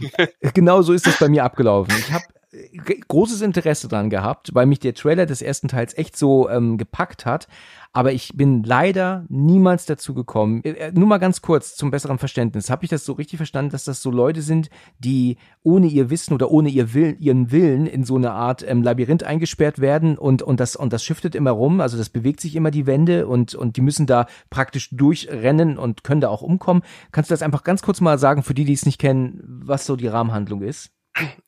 genau 0.54 0.82
so 0.82 0.92
ist 0.92 1.06
das 1.06 1.18
bei 1.18 1.28
mir 1.28 1.42
abgelaufen. 1.42 1.92
Ich 1.98 2.12
habe 2.12 2.24
äh, 2.52 3.00
großes 3.08 3.40
Interesse 3.40 3.88
dran 3.88 4.08
gehabt, 4.08 4.50
weil 4.54 4.66
mich 4.66 4.78
der 4.78 4.94
Trailer 4.94 5.26
des 5.26 5.42
ersten 5.42 5.66
Teils 5.66 5.98
echt 5.98 6.16
so 6.16 6.48
ähm, 6.48 6.78
gepackt 6.78 7.26
hat. 7.26 7.48
Aber 7.96 8.12
ich 8.12 8.36
bin 8.36 8.62
leider 8.62 9.24
niemals 9.30 9.86
dazu 9.86 10.12
gekommen. 10.12 10.60
Äh, 10.64 10.72
äh, 10.72 10.92
nur 10.92 11.06
mal 11.06 11.16
ganz 11.16 11.40
kurz 11.40 11.76
zum 11.76 11.90
besseren 11.90 12.18
Verständnis. 12.18 12.68
Habe 12.68 12.84
ich 12.84 12.90
das 12.90 13.06
so 13.06 13.14
richtig 13.14 13.38
verstanden, 13.38 13.70
dass 13.70 13.84
das 13.84 14.02
so 14.02 14.10
Leute 14.10 14.42
sind, 14.42 14.68
die 14.98 15.38
ohne 15.62 15.86
ihr 15.86 16.10
Wissen 16.10 16.34
oder 16.34 16.50
ohne 16.50 16.68
ihr 16.68 16.92
Will, 16.92 17.16
ihren 17.20 17.50
Willen 17.52 17.86
in 17.86 18.04
so 18.04 18.16
eine 18.16 18.32
Art 18.32 18.62
ähm, 18.68 18.82
Labyrinth 18.82 19.22
eingesperrt 19.22 19.78
werden 19.78 20.18
und, 20.18 20.42
und, 20.42 20.60
das, 20.60 20.76
und 20.76 20.92
das 20.92 21.04
shiftet 21.04 21.34
immer 21.34 21.52
rum. 21.52 21.80
Also 21.80 21.96
das 21.96 22.10
bewegt 22.10 22.40
sich 22.40 22.54
immer 22.54 22.70
die 22.70 22.84
Wände 22.84 23.26
und, 23.26 23.54
und 23.54 23.78
die 23.78 23.80
müssen 23.82 24.04
da 24.04 24.26
praktisch 24.50 24.90
durchrennen 24.90 25.78
und 25.78 26.04
können 26.04 26.20
da 26.20 26.28
auch 26.28 26.42
umkommen. 26.42 26.82
Kannst 27.12 27.30
du 27.30 27.32
das 27.32 27.40
einfach 27.40 27.64
ganz 27.64 27.80
kurz 27.80 28.02
mal 28.02 28.18
sagen, 28.18 28.42
für 28.42 28.52
die, 28.52 28.66
die 28.66 28.74
es 28.74 28.84
nicht 28.84 29.00
kennen, 29.00 29.40
was 29.64 29.86
so 29.86 29.96
die 29.96 30.08
Rahmenhandlung 30.08 30.60
ist? 30.60 30.90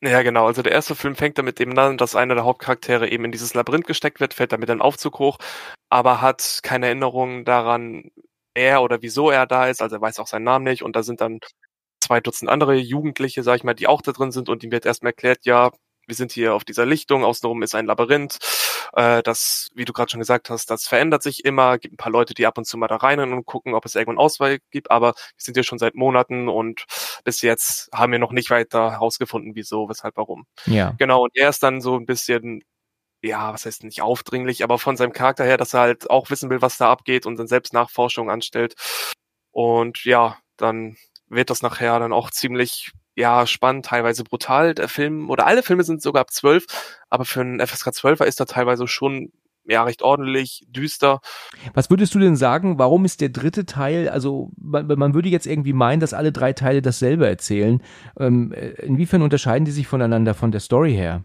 Ja, 0.02 0.22
genau. 0.22 0.46
Also 0.46 0.62
der 0.62 0.72
erste 0.72 0.94
Film 0.94 1.14
fängt 1.16 1.38
damit 1.38 1.60
eben 1.60 1.78
an, 1.78 1.98
dass 1.98 2.14
einer 2.16 2.34
der 2.34 2.44
Hauptcharaktere 2.44 3.08
eben 3.10 3.24
in 3.24 3.32
dieses 3.32 3.54
Labyrinth 3.54 3.86
gesteckt 3.86 4.20
wird, 4.20 4.34
fällt 4.34 4.52
damit 4.52 4.70
einen 4.70 4.80
Aufzug 4.80 5.18
hoch, 5.18 5.38
aber 5.90 6.20
hat 6.20 6.60
keine 6.62 6.86
Erinnerung 6.86 7.44
daran, 7.44 8.10
er 8.54 8.82
oder 8.82 9.02
wieso 9.02 9.30
er 9.30 9.46
da 9.46 9.66
ist. 9.66 9.82
Also 9.82 9.96
er 9.96 10.00
weiß 10.02 10.18
auch 10.20 10.26
seinen 10.26 10.44
Namen 10.44 10.64
nicht 10.64 10.82
und 10.82 10.96
da 10.96 11.02
sind 11.02 11.20
dann 11.20 11.40
zwei 12.00 12.20
Dutzend 12.20 12.50
andere 12.50 12.74
Jugendliche, 12.76 13.42
sag 13.42 13.56
ich 13.56 13.64
mal, 13.64 13.74
die 13.74 13.86
auch 13.88 14.02
da 14.02 14.12
drin 14.12 14.32
sind 14.32 14.48
und 14.48 14.64
ihm 14.64 14.72
wird 14.72 14.86
erstmal 14.86 15.10
erklärt, 15.12 15.40
ja, 15.44 15.70
wir 16.06 16.14
sind 16.14 16.32
hier 16.32 16.54
auf 16.54 16.64
dieser 16.64 16.86
Lichtung, 16.86 17.24
außenrum 17.24 17.62
ist 17.62 17.74
ein 17.74 17.86
Labyrinth. 17.86 18.38
Äh, 18.94 19.22
das, 19.22 19.68
wie 19.74 19.84
du 19.84 19.92
gerade 19.92 20.10
schon 20.10 20.20
gesagt 20.20 20.50
hast, 20.50 20.70
das 20.70 20.86
verändert 20.86 21.22
sich 21.22 21.44
immer. 21.44 21.78
Gibt 21.78 21.94
ein 21.94 21.96
paar 21.96 22.12
Leute, 22.12 22.34
die 22.34 22.46
ab 22.46 22.58
und 22.58 22.64
zu 22.66 22.76
mal 22.78 22.88
da 22.88 22.96
rein 22.96 23.20
und 23.20 23.44
gucken, 23.46 23.74
ob 23.74 23.84
es 23.84 23.94
irgendwann 23.94 24.18
Auswahl 24.18 24.58
gibt. 24.70 24.90
Aber 24.90 25.08
wir 25.08 25.14
sind 25.36 25.54
hier 25.54 25.64
schon 25.64 25.78
seit 25.78 25.94
Monaten 25.94 26.48
und 26.48 26.84
bis 27.24 27.42
jetzt 27.42 27.88
haben 27.92 28.12
wir 28.12 28.18
noch 28.18 28.32
nicht 28.32 28.50
weiter 28.50 28.92
herausgefunden, 28.92 29.54
wieso, 29.54 29.88
weshalb, 29.88 30.16
warum. 30.16 30.46
Ja. 30.66 30.94
Genau. 30.98 31.22
Und 31.24 31.32
er 31.34 31.48
ist 31.50 31.62
dann 31.62 31.80
so 31.80 31.96
ein 31.96 32.06
bisschen 32.06 32.62
ja, 33.22 33.52
was 33.52 33.66
heißt 33.66 33.84
nicht 33.84 34.00
aufdringlich, 34.02 34.62
aber 34.62 34.78
von 34.78 34.96
seinem 34.96 35.12
Charakter 35.12 35.44
her, 35.44 35.56
dass 35.56 35.74
er 35.74 35.80
halt 35.80 36.10
auch 36.10 36.30
wissen 36.30 36.50
will, 36.50 36.62
was 36.62 36.78
da 36.78 36.90
abgeht 36.90 37.26
und 37.26 37.36
dann 37.38 37.48
selbst 37.48 37.72
Nachforschung 37.72 38.30
anstellt. 38.30 38.74
Und 39.50 40.04
ja, 40.04 40.38
dann 40.56 40.96
wird 41.26 41.50
das 41.50 41.62
nachher 41.62 41.98
dann 41.98 42.12
auch 42.12 42.30
ziemlich 42.30 42.92
ja, 43.18 43.48
spannend, 43.48 43.86
teilweise 43.86 44.22
brutal. 44.22 44.74
Der 44.74 44.88
Film, 44.88 45.28
oder 45.28 45.46
alle 45.46 45.64
Filme 45.64 45.82
sind 45.82 46.00
sogar 46.00 46.20
ab 46.20 46.30
12, 46.30 46.66
aber 47.10 47.24
für 47.24 47.40
einen 47.40 47.58
FSK 47.58 47.88
12er 47.88 48.24
ist 48.24 48.38
er 48.38 48.46
teilweise 48.46 48.86
schon 48.86 49.32
ja, 49.64 49.82
recht 49.82 50.02
ordentlich, 50.02 50.64
düster. 50.68 51.20
Was 51.74 51.90
würdest 51.90 52.14
du 52.14 52.20
denn 52.20 52.36
sagen, 52.36 52.78
warum 52.78 53.04
ist 53.04 53.20
der 53.20 53.28
dritte 53.28 53.66
Teil, 53.66 54.08
also 54.08 54.52
man, 54.56 54.86
man 54.86 55.14
würde 55.14 55.28
jetzt 55.28 55.46
irgendwie 55.46 55.72
meinen, 55.72 55.98
dass 55.98 56.14
alle 56.14 56.30
drei 56.30 56.52
Teile 56.52 56.80
dasselbe 56.80 57.26
erzählen. 57.26 57.82
Ähm, 58.18 58.52
inwiefern 58.78 59.22
unterscheiden 59.22 59.64
die 59.64 59.72
sich 59.72 59.88
voneinander 59.88 60.34
von 60.34 60.52
der 60.52 60.60
Story 60.60 60.94
her? 60.94 61.24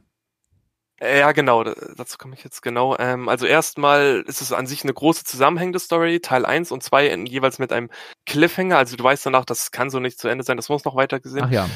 Äh, 1.04 1.20
ja, 1.20 1.34
genau, 1.34 1.64
dazu 1.64 2.18
komme 2.18 2.34
ich 2.34 2.44
jetzt 2.46 2.62
genau. 2.62 2.98
Ähm, 2.98 3.28
also 3.28 3.46
erstmal 3.46 4.24
ist 4.26 4.42
es 4.42 4.54
an 4.54 4.68
sich 4.68 4.84
eine 4.84 4.94
große 4.94 5.26
zusammenhängende 5.26 5.80
Story, 5.80 6.22
Teil 6.22 6.46
1 6.46 6.72
und 6.72 6.82
2 6.82 7.08
in, 7.08 7.26
jeweils 7.26 7.60
mit 7.60 7.74
einem 7.74 7.90
Cliffhanger. 8.26 8.78
Also 8.78 8.96
du 8.96 9.04
weißt 9.04 9.26
danach, 9.26 9.44
das 9.44 9.72
kann 9.72 9.90
so 9.90 10.00
nicht 10.00 10.18
zu 10.18 10.30
Ende 10.30 10.46
sein, 10.46 10.56
das 10.56 10.70
muss 10.70 10.86
noch 10.86 10.96
weiter 10.96 11.20
gesehen. 11.20 11.44
Ach 11.46 11.52
ja. 11.52 11.70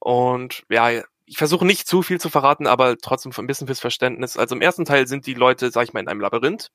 Und 0.00 0.64
ja, 0.68 1.02
ich 1.26 1.38
versuche 1.38 1.64
nicht 1.64 1.86
zu 1.86 2.02
viel 2.02 2.20
zu 2.20 2.28
verraten, 2.28 2.66
aber 2.66 2.98
trotzdem 2.98 3.32
ein 3.36 3.46
bisschen 3.46 3.68
fürs 3.68 3.80
Verständnis. 3.80 4.36
Also 4.36 4.56
im 4.56 4.62
ersten 4.62 4.84
Teil 4.84 5.06
sind 5.06 5.26
die 5.26 5.34
Leute, 5.34 5.70
sag 5.70 5.84
ich 5.84 5.92
mal, 5.92 6.00
in 6.00 6.08
einem 6.08 6.20
Labyrinth. 6.20 6.70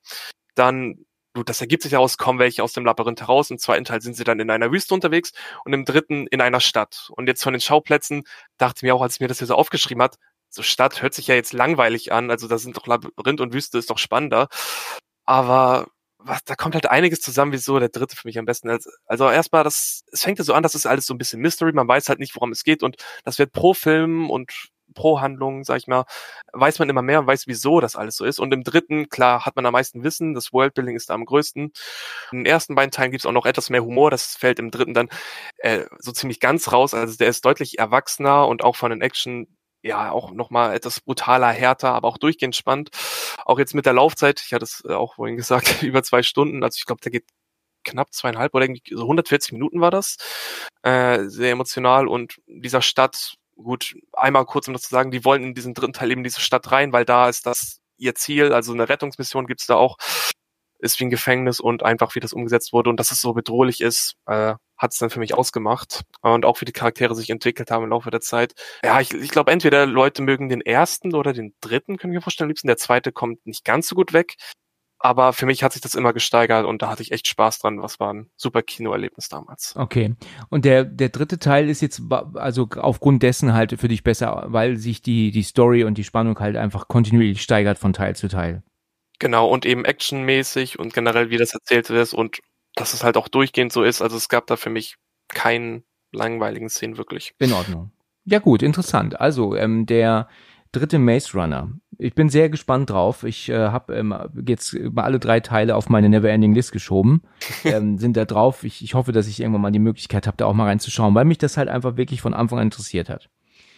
Dann, 0.54 1.04
gut, 1.34 1.50
das 1.50 1.60
ergibt 1.60 1.82
sich 1.82 1.92
daraus, 1.92 2.16
kommen 2.16 2.38
welche 2.38 2.62
aus 2.62 2.72
dem 2.72 2.86
Labyrinth 2.86 3.20
heraus. 3.20 3.50
Im 3.50 3.58
zweiten 3.58 3.84
Teil 3.84 4.00
sind 4.00 4.16
sie 4.16 4.24
dann 4.24 4.40
in 4.40 4.50
einer 4.50 4.72
Wüste 4.72 4.94
unterwegs 4.94 5.32
und 5.66 5.74
im 5.74 5.84
dritten 5.84 6.26
in 6.26 6.40
einer 6.40 6.60
Stadt. 6.60 7.10
Und 7.16 7.26
jetzt 7.26 7.42
von 7.42 7.52
den 7.52 7.60
Schauplätzen 7.60 8.24
dachte 8.56 8.78
ich 8.78 8.82
mir 8.82 8.94
auch, 8.94 9.02
als 9.02 9.20
mir 9.20 9.28
das 9.28 9.38
hier 9.38 9.46
so 9.46 9.56
aufgeschrieben 9.56 10.02
hat, 10.02 10.16
so 10.52 10.62
Stadt 10.62 11.02
hört 11.02 11.14
sich 11.14 11.26
ja 11.26 11.34
jetzt 11.34 11.52
langweilig 11.52 12.12
an, 12.12 12.30
also 12.30 12.48
da 12.48 12.58
sind 12.58 12.76
doch 12.76 12.86
Labyrinth 12.86 13.40
und 13.40 13.52
Wüste 13.54 13.78
ist 13.78 13.90
doch 13.90 13.98
spannender. 13.98 14.48
Aber 15.24 15.88
was, 16.18 16.44
da 16.44 16.54
kommt 16.54 16.74
halt 16.74 16.86
einiges 16.88 17.20
zusammen, 17.20 17.52
wieso 17.52 17.78
der 17.78 17.88
dritte 17.88 18.16
für 18.16 18.28
mich 18.28 18.38
am 18.38 18.44
besten. 18.44 18.70
Also, 18.70 18.90
also 19.06 19.30
erstmal, 19.30 19.64
das, 19.64 20.04
es 20.12 20.22
fängt 20.22 20.38
ja 20.38 20.44
so 20.44 20.54
an, 20.54 20.62
das 20.62 20.74
ist 20.74 20.86
alles 20.86 21.06
so 21.06 21.14
ein 21.14 21.18
bisschen 21.18 21.40
Mystery, 21.40 21.72
man 21.72 21.88
weiß 21.88 22.08
halt 22.08 22.20
nicht, 22.20 22.34
worum 22.36 22.52
es 22.52 22.64
geht 22.64 22.82
und 22.82 22.96
das 23.24 23.38
wird 23.38 23.52
pro 23.52 23.74
Film 23.74 24.30
und 24.30 24.52
pro 24.94 25.20
Handlung, 25.20 25.64
sag 25.64 25.78
ich 25.78 25.86
mal, 25.86 26.04
weiß 26.52 26.78
man 26.78 26.88
immer 26.88 27.02
mehr 27.02 27.20
und 27.20 27.26
weiß, 27.26 27.46
wieso 27.46 27.80
das 27.80 27.96
alles 27.96 28.16
so 28.16 28.24
ist. 28.26 28.38
Und 28.38 28.52
im 28.52 28.62
dritten, 28.62 29.08
klar, 29.08 29.46
hat 29.46 29.56
man 29.56 29.66
am 29.66 29.72
meisten 29.72 30.04
Wissen, 30.04 30.34
das 30.34 30.52
Worldbuilding 30.52 30.96
ist 30.96 31.10
da 31.10 31.14
am 31.14 31.24
größten. 31.24 31.72
In 32.32 32.38
den 32.38 32.46
ersten 32.46 32.74
beiden 32.74 32.90
Teilen 32.90 33.10
gibt's 33.10 33.26
auch 33.26 33.32
noch 33.32 33.46
etwas 33.46 33.70
mehr 33.70 33.84
Humor, 33.84 34.10
das 34.10 34.36
fällt 34.36 34.58
im 34.58 34.70
dritten 34.70 34.94
dann 34.94 35.08
äh, 35.58 35.86
so 35.98 36.12
ziemlich 36.12 36.40
ganz 36.40 36.72
raus. 36.72 36.94
Also 36.94 37.16
der 37.16 37.28
ist 37.28 37.44
deutlich 37.44 37.78
erwachsener 37.78 38.46
und 38.48 38.64
auch 38.64 38.76
von 38.76 38.90
den 38.90 39.00
Action 39.00 39.46
ja 39.82 40.10
auch 40.10 40.32
nochmal 40.32 40.74
etwas 40.74 41.00
brutaler, 41.00 41.48
härter, 41.48 41.92
aber 41.94 42.08
auch 42.08 42.18
durchgehend 42.18 42.56
spannend. 42.56 42.90
Auch 43.44 43.58
jetzt 43.58 43.74
mit 43.74 43.86
der 43.86 43.92
Laufzeit, 43.92 44.42
ich 44.44 44.52
hatte 44.52 44.64
es 44.64 44.84
äh, 44.86 44.92
auch 44.92 45.14
vorhin 45.16 45.36
gesagt, 45.36 45.82
über 45.82 46.02
zwei 46.02 46.22
Stunden, 46.22 46.62
also 46.62 46.76
ich 46.78 46.86
glaube, 46.86 47.00
der 47.00 47.12
geht 47.12 47.24
knapp 47.84 48.12
zweieinhalb 48.12 48.54
oder 48.54 48.64
irgendwie 48.64 48.94
so 48.94 49.02
140 49.02 49.52
Minuten 49.52 49.80
war 49.80 49.90
das. 49.90 50.16
Äh, 50.82 51.24
sehr 51.24 51.52
emotional 51.52 52.08
und 52.08 52.40
dieser 52.46 52.82
Stadt, 52.82 53.34
gut, 53.56 53.94
einmal 54.12 54.44
kurz 54.46 54.68
um 54.68 54.74
das 54.74 54.82
zu 54.82 54.90
sagen, 54.90 55.10
die 55.10 55.24
wollen 55.24 55.42
in 55.42 55.54
diesen 55.54 55.74
dritten 55.74 55.92
Teil 55.92 56.10
eben 56.10 56.24
diese 56.24 56.40
Stadt 56.40 56.70
rein, 56.70 56.92
weil 56.92 57.04
da 57.04 57.28
ist 57.28 57.46
das 57.46 57.80
ihr 57.98 58.14
Ziel, 58.14 58.52
also 58.52 58.72
eine 58.72 58.88
Rettungsmission 58.88 59.46
gibt's 59.46 59.66
da 59.66 59.76
auch, 59.76 59.96
ist 60.82 61.00
wie 61.00 61.04
ein 61.04 61.10
Gefängnis 61.10 61.60
und 61.60 61.82
einfach 61.82 62.14
wie 62.14 62.20
das 62.20 62.32
umgesetzt 62.32 62.72
wurde 62.72 62.90
und 62.90 62.98
dass 62.98 63.10
es 63.12 63.20
so 63.20 63.32
bedrohlich 63.32 63.80
ist, 63.80 64.14
äh, 64.26 64.54
hat 64.76 64.92
es 64.92 64.98
dann 64.98 65.10
für 65.10 65.20
mich 65.20 65.34
ausgemacht. 65.34 66.02
Und 66.22 66.44
auch 66.44 66.60
wie 66.60 66.64
die 66.64 66.72
Charaktere 66.72 67.14
sich 67.14 67.30
entwickelt 67.30 67.70
haben 67.70 67.84
im 67.84 67.90
Laufe 67.90 68.10
der 68.10 68.20
Zeit. 68.20 68.52
Ja, 68.84 69.00
ich, 69.00 69.14
ich 69.14 69.30
glaube, 69.30 69.52
entweder 69.52 69.86
Leute 69.86 70.22
mögen 70.22 70.48
den 70.48 70.60
ersten 70.60 71.14
oder 71.14 71.32
den 71.32 71.54
dritten, 71.60 71.98
können 71.98 72.12
wir 72.12 72.20
vorstellen. 72.20 72.46
Am 72.46 72.50
liebsten 72.50 72.66
der 72.66 72.78
zweite 72.78 73.12
kommt 73.12 73.46
nicht 73.46 73.64
ganz 73.64 73.86
so 73.86 73.94
gut 73.94 74.12
weg. 74.12 74.34
aber 75.02 75.32
für 75.32 75.46
mich 75.46 75.64
hat 75.64 75.72
sich 75.72 75.82
das 75.82 75.96
immer 75.96 76.12
gesteigert 76.12 76.64
und 76.64 76.80
da 76.80 76.88
hatte 76.88 77.02
ich 77.02 77.10
echt 77.10 77.26
Spaß 77.26 77.58
dran. 77.58 77.82
Was 77.82 77.98
war 77.98 78.14
ein 78.14 78.30
super 78.36 78.62
Kinoerlebnis 78.62 79.28
damals. 79.28 79.74
Okay. 79.76 80.14
Und 80.48 80.64
der, 80.64 80.84
der 80.84 81.08
dritte 81.08 81.38
Teil 81.38 81.68
ist 81.68 81.82
jetzt 81.82 82.00
also 82.34 82.68
aufgrund 82.76 83.22
dessen 83.22 83.52
halt 83.52 83.78
für 83.80 83.88
dich 83.88 84.04
besser, 84.04 84.44
weil 84.46 84.76
sich 84.76 85.02
die, 85.02 85.32
die 85.32 85.42
Story 85.42 85.82
und 85.84 85.98
die 85.98 86.04
Spannung 86.04 86.38
halt 86.38 86.56
einfach 86.56 86.86
kontinuierlich 86.86 87.42
steigert 87.42 87.78
von 87.78 87.92
Teil 87.92 88.14
zu 88.14 88.28
Teil. 88.28 88.62
Genau, 89.22 89.46
und 89.46 89.64
eben 89.66 89.84
actionmäßig 89.84 90.80
und 90.80 90.94
generell, 90.94 91.30
wie 91.30 91.36
das 91.36 91.54
erzählt 91.54 91.88
ist 91.90 92.12
und 92.12 92.40
dass 92.74 92.92
es 92.92 93.04
halt 93.04 93.16
auch 93.16 93.28
durchgehend 93.28 93.72
so 93.72 93.84
ist. 93.84 94.02
Also 94.02 94.16
es 94.16 94.28
gab 94.28 94.48
da 94.48 94.56
für 94.56 94.68
mich 94.68 94.96
keinen 95.28 95.84
langweiligen 96.10 96.68
Szenen 96.68 96.98
wirklich. 96.98 97.32
In 97.38 97.52
Ordnung. 97.52 97.92
Ja 98.24 98.40
gut, 98.40 98.64
interessant. 98.64 99.20
Also 99.20 99.54
ähm, 99.54 99.86
der 99.86 100.26
dritte 100.72 100.98
Maze 100.98 101.38
Runner. 101.38 101.70
Ich 101.98 102.16
bin 102.16 102.30
sehr 102.30 102.48
gespannt 102.48 102.90
drauf. 102.90 103.22
Ich 103.22 103.48
äh, 103.48 103.68
habe 103.68 103.94
ähm, 103.94 104.12
jetzt 104.44 104.72
über 104.72 105.04
alle 105.04 105.20
drei 105.20 105.38
Teile 105.38 105.76
auf 105.76 105.88
meine 105.88 106.08
Neverending 106.08 106.52
List 106.52 106.72
geschoben. 106.72 107.22
ähm, 107.64 107.98
sind 107.98 108.16
da 108.16 108.24
drauf. 108.24 108.64
Ich, 108.64 108.82
ich 108.82 108.94
hoffe, 108.94 109.12
dass 109.12 109.28
ich 109.28 109.38
irgendwann 109.38 109.62
mal 109.62 109.70
die 109.70 109.78
Möglichkeit 109.78 110.26
habe, 110.26 110.36
da 110.36 110.46
auch 110.46 110.52
mal 110.52 110.64
reinzuschauen, 110.64 111.14
weil 111.14 111.26
mich 111.26 111.38
das 111.38 111.56
halt 111.56 111.68
einfach 111.68 111.96
wirklich 111.96 112.22
von 112.22 112.34
Anfang 112.34 112.58
an 112.58 112.66
interessiert 112.66 113.08
hat. 113.08 113.30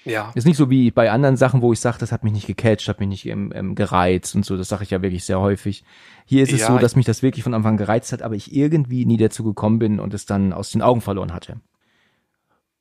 Ja. 0.05 0.33
Ist 0.35 0.47
nicht 0.47 0.57
so 0.57 0.71
wie 0.71 0.91
bei 0.91 1.11
anderen 1.11 1.37
Sachen, 1.37 1.63
wo 1.63 1.73
ich 1.73 1.81
sage, 1.81 1.99
das 1.99 2.13
hat 2.13 2.25
mich 2.25 2.33
nicht 2.33 2.47
gecatcht, 2.47 2.89
hat 2.89 3.01
mich 3.01 3.09
nicht 3.09 3.27
ähm, 3.27 3.53
ähm, 3.55 3.75
gereizt 3.75 4.35
und 4.35 4.45
so. 4.45 4.57
Das 4.57 4.69
sage 4.69 4.85
ich 4.85 4.91
ja 4.91 5.03
wirklich 5.03 5.25
sehr 5.25 5.41
häufig. 5.41 5.85
Hier 6.27 6.43
ist 6.43 6.53
es 6.53 6.61
ja, 6.61 6.67
so, 6.69 6.79
dass 6.79 6.97
mich 6.97 7.07
das 7.07 7.23
wirklich 7.23 7.43
von 7.43 7.55
Anfang 7.55 7.73
an 7.73 7.77
gereizt 7.79 8.13
hat, 8.13 8.23
aber 8.23 8.35
ich 8.35 8.55
irgendwie 8.55 9.07
nie 9.07 9.17
dazu 9.17 9.45
gekommen 9.45 9.79
bin 9.79 10.01
und 10.01 10.15
es 10.15 10.27
dann 10.27 10.53
aus 10.53 10.71
den 10.71 10.83
Augen 10.83 11.01
verloren 11.01 11.33
hatte. 11.33 11.61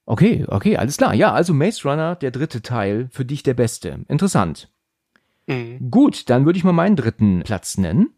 Okay, 0.05 0.45
okay, 0.47 0.77
alles 0.77 0.97
klar. 0.97 1.13
Ja, 1.13 1.31
also 1.31 1.53
Maze 1.53 1.87
Runner, 1.87 2.15
der 2.15 2.31
dritte 2.31 2.61
Teil, 2.61 3.07
für 3.11 3.23
dich 3.23 3.43
der 3.43 3.53
beste. 3.53 3.99
Interessant. 4.09 4.69
Mhm. 5.47 5.89
Gut, 5.89 6.29
dann 6.29 6.45
würde 6.45 6.57
ich 6.57 6.63
mal 6.63 6.73
meinen 6.73 6.95
dritten 6.95 7.41
Platz 7.43 7.77
nennen. 7.77 8.09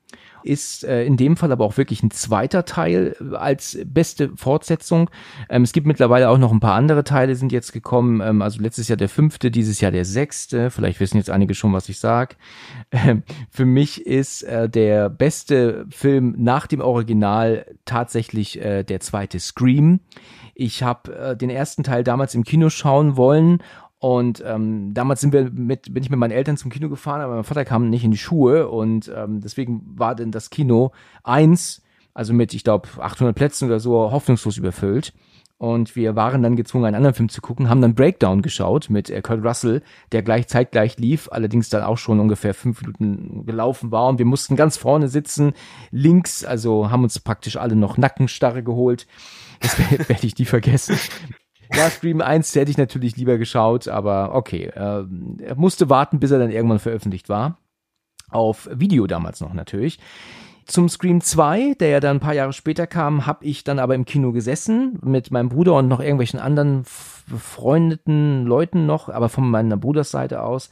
Ist 0.46 0.84
äh, 0.84 1.04
in 1.06 1.18
dem 1.18 1.38
Fall 1.38 1.52
aber 1.52 1.66
auch 1.66 1.78
wirklich 1.78 2.04
ein 2.04 2.12
zweiter 2.12 2.66
Teil 2.66 3.16
äh, 3.20 3.36
als 3.36 3.80
beste 3.84 4.30
Fortsetzung. 4.36 5.10
Ähm, 5.50 5.64
es 5.64 5.74
gibt 5.74 5.88
mittlerweile 5.88 6.30
auch 6.30 6.38
noch 6.38 6.52
ein 6.52 6.60
paar 6.60 6.76
andere 6.76 7.04
Teile 7.04 7.36
sind 7.36 7.52
jetzt 7.52 7.74
gekommen. 7.74 8.22
Ähm, 8.22 8.44
also 8.44 8.62
letztes 8.62 8.88
Jahr 8.88 8.98
der 8.98 9.10
fünfte, 9.10 9.50
dieses 9.50 9.82
Jahr 9.82 9.92
der 9.92 10.06
sechste. 10.06 10.70
Vielleicht 10.70 11.00
wissen 11.00 11.18
jetzt 11.18 11.32
einige 11.32 11.56
schon, 11.56 11.74
was 11.74 11.90
ich 11.90 12.00
sag. 12.00 12.38
Ähm, 12.92 13.24
für 13.50 13.66
mich 13.66 14.06
ist 14.06 14.44
äh, 14.44 14.70
der 14.70 15.10
beste 15.10 15.88
Film 15.90 16.36
nach 16.38 16.68
dem 16.68 16.82
Original 16.82 17.66
tatsächlich 17.86 18.62
äh, 18.64 18.84
der 18.84 19.00
zweite 19.00 19.40
Scream. 19.40 20.00
Ich 20.54 20.84
habe 20.84 21.14
äh, 21.14 21.36
den 21.36 21.50
ersten 21.50 21.84
Teil 21.84 22.04
damals 22.04 22.36
im 22.36 22.44
Kino 22.44 22.70
schauen 22.70 23.18
wollen 23.18 23.62
und 24.06 24.44
ähm, 24.46 24.94
damals 24.94 25.20
sind 25.22 25.34
wir 25.34 25.50
mit, 25.50 25.92
bin 25.92 26.04
ich 26.04 26.12
mit 26.12 26.20
meinen 26.20 26.30
Eltern 26.30 26.58
zum 26.58 26.70
Kino 26.70 26.90
gefahren, 26.90 27.22
aber 27.22 27.34
mein 27.34 27.44
Vater 27.44 27.66
kam 27.66 27.90
nicht 27.90 28.04
in 28.04 28.12
die 28.12 28.20
Schuhe 28.20 28.70
und 28.70 29.12
ähm, 29.12 29.42
deswegen 29.42 29.82
war 29.98 30.14
denn 30.14 30.30
das 30.30 30.52
Kino 30.52 30.92
eins, 31.24 31.82
also 32.14 32.32
mit, 32.32 32.54
ich 32.54 32.64
glaube, 32.64 32.88
800 33.00 33.36
Plätzen 33.36 33.66
oder 33.66 33.80
so, 33.80 34.12
hoffnungslos 34.12 34.58
überfüllt. 34.58 35.12
Und 35.58 35.96
wir 35.96 36.16
waren 36.16 36.44
dann 36.44 36.56
gezwungen, 36.56 36.86
einen 36.86 36.98
anderen 36.98 37.16
Film 37.16 37.30
zu 37.30 37.42
gucken, 37.42 37.68
haben 37.68 37.82
dann 37.82 37.96
Breakdown 37.96 38.44
geschaut 38.44 38.92
mit 38.92 39.10
äh, 39.10 39.24
Kurt 39.24 39.44
Russell, 39.44 39.82
der 40.12 40.22
gleich 40.22 40.48
zeitgleich 40.50 41.00
lief, 41.00 41.28
allerdings 41.32 41.70
dann 41.70 41.82
auch 41.82 41.98
schon 41.98 42.20
ungefähr 42.20 42.54
fünf 42.54 42.82
Minuten 42.82 43.48
gelaufen 43.48 43.90
war. 43.90 44.08
Und 44.08 44.20
wir 44.20 44.28
mussten 44.28 44.56
ganz 44.56 44.78
vorne 44.78 45.08
sitzen, 45.08 45.54
links, 45.90 46.46
also 46.46 46.92
haben 46.92 47.02
uns 47.02 47.20
praktisch 47.20 47.58
alle 47.58 47.76
noch 47.76 47.98
Nackenstarre 47.98 48.62
geholt. 48.62 49.08
Das 49.62 49.80
werde 50.10 50.28
ich 50.28 50.38
nie 50.38 50.46
vergessen. 50.46 50.96
Ja, 51.74 51.90
Scream 51.90 52.22
1 52.22 52.54
hätte 52.56 52.72
ich 52.72 52.78
natürlich 52.78 53.18
lieber 53.18 53.38
geschaut, 53.38 53.88
aber 53.88 54.36
okay. 54.36 54.66
Äh, 54.66 55.06
er 55.44 55.56
musste 55.56 55.90
warten, 55.90 56.20
bis 56.20 56.32
er 56.32 56.40
dann 56.40 56.52
irgendwann 56.52 56.80
veröffentlicht 56.80 57.30
war. 57.30 57.58
Auf 58.30 58.70
Video 58.72 59.08
damals 59.08 59.42
noch 59.42 59.54
natürlich. 59.54 60.00
Zum 60.66 60.90
Scream 60.90 61.22
2, 61.22 61.76
der 61.80 61.90
ja 61.90 62.00
dann 62.00 62.18
ein 62.18 62.22
paar 62.22 62.34
Jahre 62.34 62.54
später 62.54 62.88
kam, 62.88 63.28
habe 63.28 63.46
ich 63.46 63.64
dann 63.64 63.78
aber 63.78 63.94
im 63.94 64.06
Kino 64.06 64.32
gesessen 64.32 65.00
mit 65.04 65.30
meinem 65.30 65.50
Bruder 65.50 65.76
und 65.76 65.88
noch 65.88 66.00
irgendwelchen 66.00 66.40
anderen 66.40 66.86
befreundeten 67.28 68.46
Leuten 68.46 68.88
noch, 68.88 69.10
aber 69.10 69.30
von 69.30 69.50
meiner 69.50 69.78
Brudersseite 69.78 70.42
aus. 70.42 70.72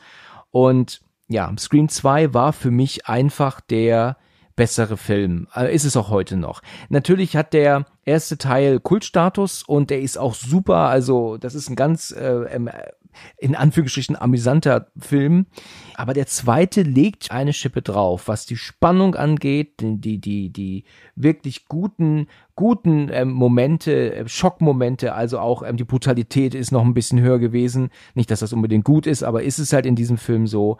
Und 0.50 1.02
ja, 1.28 1.52
Scream 1.60 1.90
2 1.90 2.34
war 2.34 2.54
für 2.54 2.72
mich 2.72 3.08
einfach 3.08 3.62
der 3.62 4.18
bessere 4.56 4.98
Film. 4.98 5.48
Äh, 5.56 5.74
ist 5.74 5.86
es 5.86 5.98
auch 5.98 6.10
heute 6.10 6.38
noch. 6.38 6.62
Natürlich 6.90 7.36
hat 7.36 7.54
der 7.54 7.86
erste 8.06 8.38
Teil 8.38 8.80
Kultstatus 8.80 9.64
und 9.64 9.90
der 9.90 10.02
ist 10.02 10.18
auch 10.18 10.36
super. 10.36 10.90
Also 10.90 11.38
das 11.38 11.56
ist 11.56 11.70
ein 11.70 11.76
ganz 11.76 12.12
äh, 12.12 12.44
ähm, 12.54 12.70
in 13.38 13.56
Anführungsstrichen 13.56 14.16
amüsanter 14.16 14.88
Film. 14.98 15.46
Aber 15.96 16.14
der 16.14 16.28
zweite 16.28 16.82
legt 16.82 17.32
eine 17.32 17.54
Schippe 17.54 17.82
drauf, 17.82 18.28
was 18.28 18.46
die 18.46 18.58
Spannung 18.58 19.16
angeht, 19.16 19.80
die, 19.82 19.98
die, 19.98 20.20
die, 20.20 20.50
die 20.50 20.84
wirklich 21.16 21.68
guten, 21.68 22.28
guten 22.56 23.10
ähm, 23.12 23.32
Momente, 23.32 24.16
äh, 24.16 24.28
Schockmomente, 24.28 25.14
also 25.14 25.40
auch 25.40 25.64
ähm, 25.64 25.78
die 25.78 25.84
Brutalität 25.84 26.56
ist 26.56 26.72
noch 26.72 26.84
ein 26.84 26.94
bisschen 26.94 27.22
höher 27.22 27.40
gewesen. 27.40 27.90
Nicht, 28.16 28.32
dass 28.32 28.40
das 28.40 28.54
unbedingt 28.54 28.86
gut 28.86 29.08
ist, 29.08 29.24
aber 29.24 29.44
ist 29.44 29.60
es 29.60 29.74
halt 29.74 29.86
in 29.86 29.96
diesem 29.96 30.18
Film 30.18 30.48
so. 30.48 30.78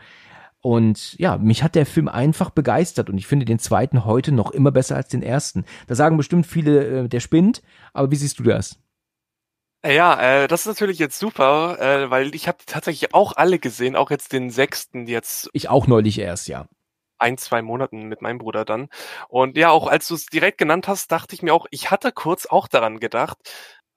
Und 0.64 1.20
ja, 1.20 1.38
mich 1.38 1.62
hat 1.62 1.76
der 1.76 1.86
Film 1.86 2.08
einfach 2.08 2.50
begeistert 2.50 3.10
und 3.10 3.18
ich 3.18 3.28
finde 3.28 3.46
den 3.46 3.60
zweiten 3.60 4.06
heute 4.06 4.32
noch 4.32 4.50
immer 4.52 4.72
besser 4.72 4.96
als 4.96 5.10
den 5.10 5.22
ersten. 5.22 5.66
Da 5.88 5.96
sagen 5.96 6.16
bestimmt 6.16 6.48
viele, 6.48 7.04
äh, 7.04 7.10
der 7.10 7.20
spinnt, 7.20 7.62
aber 7.92 8.12
wie 8.12 8.16
siehst 8.16 8.40
du 8.40 8.44
das? 8.44 8.80
Ja, 9.86 10.44
äh, 10.44 10.48
das 10.48 10.62
ist 10.62 10.68
natürlich 10.68 11.00
jetzt 11.00 11.20
super, 11.20 11.78
äh, 11.82 12.10
weil 12.10 12.34
ich 12.34 12.48
habe 12.48 12.60
tatsächlich 12.66 13.14
auch 13.14 13.34
alle 13.36 13.60
gesehen, 13.60 13.98
auch 13.98 14.10
jetzt 14.10 14.32
den 14.32 14.50
sechsten 14.50 15.06
jetzt. 15.06 15.50
Ich 15.52 15.68
auch 15.68 15.86
neulich 15.86 16.18
erst, 16.18 16.48
ja. 16.48 16.70
Ein, 17.18 17.38
zwei 17.38 17.62
Monaten 17.62 18.04
mit 18.04 18.22
meinem 18.22 18.38
Bruder 18.38 18.64
dann. 18.64 18.88
Und 19.28 19.58
ja, 19.58 19.70
auch 19.70 19.88
als 19.88 20.08
du 20.08 20.16
es 20.16 20.28
direkt 20.28 20.60
genannt 20.60 20.88
hast, 20.88 21.12
dachte 21.12 21.36
ich 21.36 21.42
mir 21.42 21.54
auch, 21.54 21.66
ich 21.72 21.92
hatte 21.92 22.14
kurz 22.14 22.46
auch 22.46 22.70
daran 22.70 23.02
gedacht, 23.02 23.38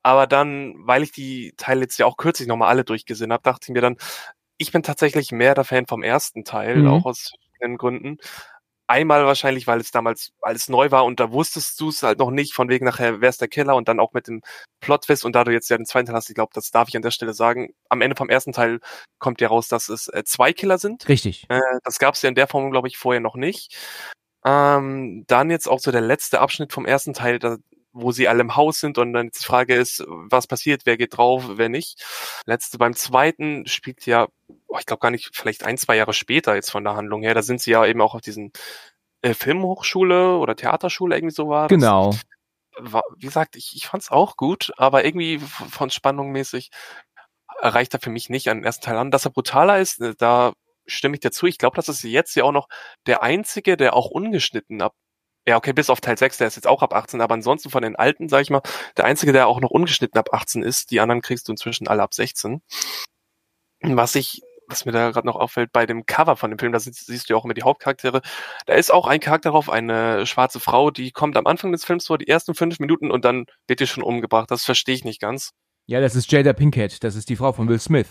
aber 0.02 0.26
dann, 0.26 0.74
weil 0.78 1.04
ich 1.04 1.12
die 1.12 1.54
Teile 1.56 1.82
jetzt 1.82 1.98
ja 1.98 2.06
auch 2.06 2.16
kürzlich 2.16 2.48
nochmal 2.48 2.68
alle 2.68 2.84
durchgesehen 2.84 3.32
habe, 3.32 3.42
dachte 3.44 3.64
ich 3.64 3.70
mir 3.70 3.80
dann, 3.80 3.96
ich 4.58 4.72
bin 4.72 4.82
tatsächlich 4.82 5.32
mehr 5.32 5.54
der 5.54 5.64
Fan 5.64 5.86
vom 5.86 6.02
ersten 6.02 6.44
Teil, 6.44 6.76
mhm. 6.78 6.88
auch 6.88 7.04
aus 7.04 7.30
verschiedenen 7.30 7.78
Gründen. 7.78 8.18
Einmal 8.88 9.26
wahrscheinlich, 9.26 9.66
weil 9.66 9.80
es 9.80 9.90
damals 9.90 10.32
alles 10.40 10.68
neu 10.68 10.92
war 10.92 11.04
und 11.04 11.18
da 11.18 11.32
wusstest 11.32 11.80
du 11.80 11.88
es 11.88 12.04
halt 12.04 12.20
noch 12.20 12.30
nicht, 12.30 12.54
von 12.54 12.68
wegen 12.68 12.84
nachher, 12.84 13.20
wer 13.20 13.28
ist 13.28 13.40
der 13.40 13.48
Killer 13.48 13.74
und 13.74 13.88
dann 13.88 13.98
auch 13.98 14.12
mit 14.12 14.28
dem 14.28 14.42
Plot-Twist 14.80 15.24
und 15.24 15.34
da 15.34 15.42
du 15.42 15.52
jetzt 15.52 15.68
ja 15.68 15.76
den 15.76 15.86
zweiten 15.86 16.06
Teil 16.06 16.14
hast, 16.14 16.28
ich 16.28 16.36
glaube, 16.36 16.52
das 16.54 16.70
darf 16.70 16.88
ich 16.88 16.94
an 16.94 17.02
der 17.02 17.10
Stelle 17.10 17.34
sagen, 17.34 17.74
am 17.88 18.00
Ende 18.00 18.14
vom 18.14 18.28
ersten 18.28 18.52
Teil 18.52 18.78
kommt 19.18 19.40
ja 19.40 19.48
raus, 19.48 19.66
dass 19.66 19.88
es 19.88 20.06
äh, 20.08 20.22
zwei 20.24 20.52
Killer 20.52 20.78
sind. 20.78 21.08
Richtig. 21.08 21.46
Äh, 21.48 21.60
das 21.82 21.98
gab 21.98 22.14
es 22.14 22.22
ja 22.22 22.28
in 22.28 22.36
der 22.36 22.46
Form, 22.46 22.70
glaube 22.70 22.86
ich, 22.86 22.96
vorher 22.96 23.20
noch 23.20 23.34
nicht. 23.34 23.76
Ähm, 24.44 25.24
dann 25.26 25.50
jetzt 25.50 25.68
auch 25.68 25.80
so 25.80 25.90
der 25.90 26.00
letzte 26.00 26.40
Abschnitt 26.40 26.72
vom 26.72 26.86
ersten 26.86 27.12
Teil, 27.12 27.40
da 27.40 27.56
wo 27.98 28.12
sie 28.12 28.28
alle 28.28 28.42
im 28.42 28.56
Haus 28.56 28.78
sind 28.78 28.98
und 28.98 29.14
dann 29.14 29.30
die 29.30 29.42
Frage 29.42 29.74
ist, 29.74 30.04
was 30.06 30.46
passiert, 30.46 30.82
wer 30.84 30.98
geht 30.98 31.16
drauf, 31.16 31.44
wer 31.54 31.70
nicht. 31.70 32.04
Letzte 32.44 32.76
beim 32.76 32.94
zweiten 32.94 33.66
spielt 33.66 34.04
ja, 34.04 34.28
oh, 34.66 34.76
ich 34.78 34.84
glaube 34.84 35.00
gar 35.00 35.10
nicht, 35.10 35.30
vielleicht 35.32 35.64
ein, 35.64 35.78
zwei 35.78 35.96
Jahre 35.96 36.12
später 36.12 36.54
jetzt 36.54 36.70
von 36.70 36.84
der 36.84 36.94
Handlung 36.94 37.22
her, 37.22 37.34
da 37.34 37.42
sind 37.42 37.60
sie 37.60 37.70
ja 37.70 37.86
eben 37.86 38.02
auch 38.02 38.14
auf 38.14 38.20
diesen 38.20 38.52
äh, 39.22 39.32
Filmhochschule 39.32 40.36
oder 40.36 40.56
Theaterschule 40.56 41.16
irgendwie 41.16 41.34
so 41.34 41.48
war. 41.48 41.68
Genau. 41.68 42.14
War, 42.78 43.02
wie 43.16 43.26
gesagt, 43.26 43.56
ich, 43.56 43.74
ich 43.74 43.86
fand 43.86 44.02
es 44.02 44.10
auch 44.10 44.36
gut, 44.36 44.72
aber 44.76 45.06
irgendwie 45.06 45.38
von 45.38 45.88
Spannung 45.88 46.32
mäßig 46.32 46.70
erreicht 47.62 47.94
er 47.94 48.00
für 48.00 48.10
mich 48.10 48.28
nicht 48.28 48.50
an 48.50 48.58
den 48.58 48.64
ersten 48.64 48.84
Teil 48.84 48.98
an. 48.98 49.10
Dass 49.10 49.24
er 49.24 49.30
brutaler 49.30 49.80
ist, 49.80 50.02
äh, 50.02 50.14
da 50.18 50.52
stimme 50.84 51.14
ich 51.14 51.20
dazu. 51.20 51.46
Ich 51.46 51.56
glaube, 51.56 51.76
das 51.76 51.88
ist 51.88 52.02
jetzt 52.02 52.34
ja 52.36 52.44
auch 52.44 52.52
noch 52.52 52.68
der 53.06 53.22
einzige, 53.22 53.78
der 53.78 53.94
auch 53.94 54.10
ungeschnitten 54.10 54.82
ab 54.82 54.94
ja, 55.48 55.56
okay, 55.56 55.72
bis 55.72 55.90
auf 55.90 56.00
Teil 56.00 56.18
6, 56.18 56.38
der 56.38 56.48
ist 56.48 56.56
jetzt 56.56 56.66
auch 56.66 56.82
ab 56.82 56.92
18, 56.92 57.20
aber 57.20 57.34
ansonsten 57.34 57.70
von 57.70 57.82
den 57.82 57.94
alten, 57.94 58.28
sag 58.28 58.42
ich 58.42 58.50
mal, 58.50 58.62
der 58.96 59.04
einzige, 59.04 59.32
der 59.32 59.46
auch 59.46 59.60
noch 59.60 59.70
ungeschnitten 59.70 60.18
ab 60.18 60.32
18 60.32 60.62
ist, 60.62 60.90
die 60.90 61.00
anderen 61.00 61.22
kriegst 61.22 61.46
du 61.46 61.52
inzwischen 61.52 61.86
alle 61.86 62.02
ab 62.02 62.14
16. 62.14 62.62
Was 63.82 64.16
ich, 64.16 64.42
was 64.66 64.84
mir 64.84 64.92
da 64.92 65.10
gerade 65.10 65.26
noch 65.26 65.36
auffällt, 65.36 65.70
bei 65.72 65.86
dem 65.86 66.04
Cover 66.04 66.36
von 66.36 66.50
dem 66.50 66.58
Film, 66.58 66.72
da 66.72 66.80
siehst, 66.80 67.06
siehst 67.06 67.28
du 67.28 67.34
ja 67.34 67.38
auch 67.38 67.44
immer 67.44 67.54
die 67.54 67.62
Hauptcharaktere, 67.62 68.22
da 68.66 68.74
ist 68.74 68.92
auch 68.92 69.06
ein 69.06 69.20
Charakter 69.20 69.50
drauf, 69.50 69.70
eine 69.70 70.26
schwarze 70.26 70.58
Frau, 70.58 70.90
die 70.90 71.12
kommt 71.12 71.36
am 71.36 71.46
Anfang 71.46 71.70
des 71.70 71.84
Films 71.84 72.08
vor, 72.08 72.18
die 72.18 72.26
ersten 72.26 72.54
fünf 72.54 72.80
Minuten 72.80 73.12
und 73.12 73.24
dann 73.24 73.46
wird 73.68 73.78
die 73.78 73.86
schon 73.86 74.02
umgebracht. 74.02 74.50
Das 74.50 74.64
verstehe 74.64 74.96
ich 74.96 75.04
nicht 75.04 75.20
ganz. 75.20 75.52
Ja, 75.86 76.00
das 76.00 76.16
ist 76.16 76.32
Jada 76.32 76.52
Pinkett, 76.54 77.04
das 77.04 77.14
ist 77.14 77.28
die 77.28 77.36
Frau 77.36 77.52
von 77.52 77.68
Will 77.68 77.78
Smith. 77.78 78.08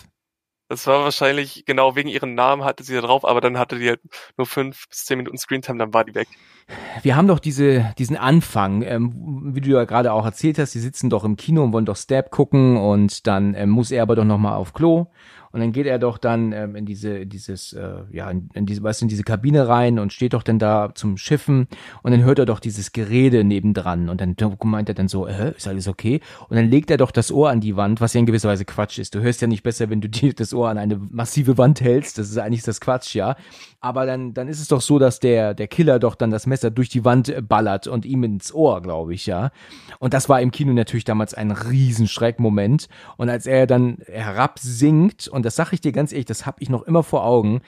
Das 0.69 0.87
war 0.87 1.03
wahrscheinlich, 1.03 1.65
genau 1.65 1.95
wegen 1.95 2.09
ihren 2.09 2.33
Namen 2.33 2.63
hatte 2.63 2.83
sie 2.83 2.95
da 2.95 3.01
drauf, 3.01 3.25
aber 3.25 3.41
dann 3.41 3.59
hatte 3.59 3.77
die 3.77 3.89
halt 3.89 4.01
nur 4.37 4.47
fünf 4.47 4.87
bis 4.89 5.05
zehn 5.05 5.17
Minuten 5.17 5.37
Screentime, 5.37 5.77
dann 5.77 5.93
war 5.93 6.05
die 6.05 6.15
weg. 6.15 6.29
Wir 7.03 7.15
haben 7.15 7.27
doch 7.27 7.39
diese, 7.39 7.93
diesen 7.97 8.17
Anfang, 8.17 8.81
ähm, 8.81 9.53
wie 9.53 9.61
du 9.61 9.69
ja 9.69 9.83
gerade 9.83 10.11
auch 10.11 10.25
erzählt 10.25 10.57
hast, 10.57 10.73
die 10.73 10.79
sitzen 10.79 11.09
doch 11.09 11.23
im 11.23 11.35
Kino 11.35 11.63
und 11.63 11.73
wollen 11.73 11.85
doch 11.85 11.97
Stab 11.97 12.31
gucken 12.31 12.77
und 12.77 13.27
dann 13.27 13.53
ähm, 13.53 13.69
muss 13.69 13.91
er 13.91 14.01
aber 14.01 14.15
doch 14.15 14.25
nochmal 14.25 14.55
auf 14.55 14.73
Klo 14.73 15.07
und 15.55 15.61
dann 15.61 15.71
geht 15.71 15.85
er 15.85 15.99
doch 15.99 16.17
dann 16.17 16.51
ähm, 16.51 16.75
in 16.75 16.85
diese, 16.85 17.25
dieses, 17.25 17.71
äh, 17.71 18.03
ja, 18.11 18.29
in, 18.29 18.49
in 18.55 18.65
diese, 18.65 18.83
was 18.83 19.01
in 19.01 19.07
diese 19.07 19.23
Kabine 19.23 19.69
rein 19.69 19.99
und 19.99 20.11
steht 20.11 20.33
doch 20.33 20.43
dann 20.43 20.59
da 20.59 20.89
zum 20.93 21.15
Schiffen 21.15 21.69
und 22.03 22.11
dann 22.11 22.25
hört 22.25 22.39
er 22.39 22.45
doch 22.45 22.59
dieses 22.59 22.91
Gerede 22.91 23.45
nebendran 23.45 24.09
und 24.09 24.19
dann 24.19 24.35
meint 24.65 24.89
er 24.89 24.95
dann 24.95 25.07
so, 25.07 25.27
äh, 25.27 25.53
ist 25.55 25.65
alles 25.65 25.87
okay? 25.87 26.19
Und 26.49 26.57
dann 26.57 26.69
legt 26.69 26.91
er 26.91 26.97
doch 26.97 27.09
das 27.09 27.31
Ohr 27.31 27.51
an 27.51 27.61
die 27.61 27.77
Wand, 27.77 28.01
was 28.01 28.13
ja 28.13 28.19
in 28.19 28.25
gewisser 28.25 28.49
Weise 28.49 28.65
Quatsch 28.65 28.99
ist. 28.99 29.15
Du 29.15 29.21
hörst 29.21 29.39
ja 29.39 29.47
nicht 29.47 29.63
besser, 29.63 29.89
wenn 29.89 30.01
du 30.01 30.09
dir 30.09 30.33
das 30.33 30.53
Ohr 30.53 30.67
an 30.67 30.77
eine 30.77 30.97
massive 30.97 31.57
Wand 31.57 31.79
hältst. 31.79 32.17
Das 32.17 32.29
ist 32.29 32.37
eigentlich 32.37 32.63
das 32.63 32.81
Quatsch, 32.81 33.15
ja. 33.15 33.37
Aber 33.79 34.05
dann, 34.05 34.33
dann 34.33 34.49
ist 34.49 34.59
es 34.59 34.67
doch 34.67 34.81
so, 34.81 34.99
dass 34.99 35.21
der, 35.21 35.53
der 35.53 35.67
Killer 35.67 35.99
doch 35.99 36.15
dann 36.15 36.31
das 36.31 36.47
Messer 36.47 36.54
durch 36.63 36.89
die 36.89 37.05
Wand 37.05 37.29
äh, 37.29 37.41
ballert 37.41 37.87
und 37.87 38.05
ihm 38.05 38.23
ins 38.23 38.53
Ohr, 38.53 38.81
glaube 38.81 39.13
ich, 39.13 39.25
ja. 39.25 39.51
Und 39.99 40.13
das 40.13 40.29
war 40.29 40.41
im 40.41 40.51
Kino 40.51 40.73
natürlich 40.73 41.05
damals 41.05 41.33
ein 41.33 41.51
Riesenschreckmoment. 41.51 42.87
Und 43.17 43.29
als 43.29 43.45
er 43.45 43.67
dann 43.67 43.97
herabsinkt, 44.07 45.27
und 45.27 45.45
das 45.45 45.55
sage 45.55 45.71
ich 45.73 45.81
dir 45.81 45.91
ganz 45.91 46.11
ehrlich, 46.11 46.25
das 46.25 46.45
habe 46.45 46.57
ich 46.59 46.69
noch 46.69 46.83
immer 46.83 47.03
vor 47.03 47.25
Augen, 47.25 47.61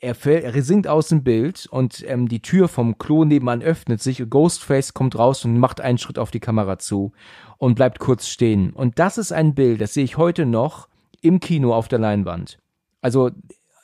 er, 0.00 0.14
fällt, 0.14 0.44
er 0.44 0.62
sinkt 0.62 0.88
aus 0.88 1.08
dem 1.08 1.22
Bild 1.22 1.66
und 1.70 2.02
ähm, 2.08 2.26
die 2.26 2.40
Tür 2.40 2.68
vom 2.68 2.96
Klo 2.96 3.24
nebenan 3.24 3.62
öffnet 3.62 4.02
sich. 4.02 4.24
Ghostface 4.28 4.94
kommt 4.94 5.18
raus 5.18 5.44
und 5.44 5.58
macht 5.58 5.80
einen 5.80 5.98
Schritt 5.98 6.18
auf 6.18 6.30
die 6.30 6.40
Kamera 6.40 6.78
zu 6.78 7.12
und 7.58 7.74
bleibt 7.74 7.98
kurz 7.98 8.26
stehen. 8.26 8.70
Und 8.70 8.98
das 8.98 9.18
ist 9.18 9.32
ein 9.32 9.54
Bild, 9.54 9.80
das 9.80 9.92
sehe 9.92 10.04
ich 10.04 10.16
heute 10.16 10.46
noch 10.46 10.88
im 11.20 11.38
Kino 11.38 11.74
auf 11.74 11.88
der 11.88 11.98
Leinwand. 11.98 12.58
Also 13.02 13.28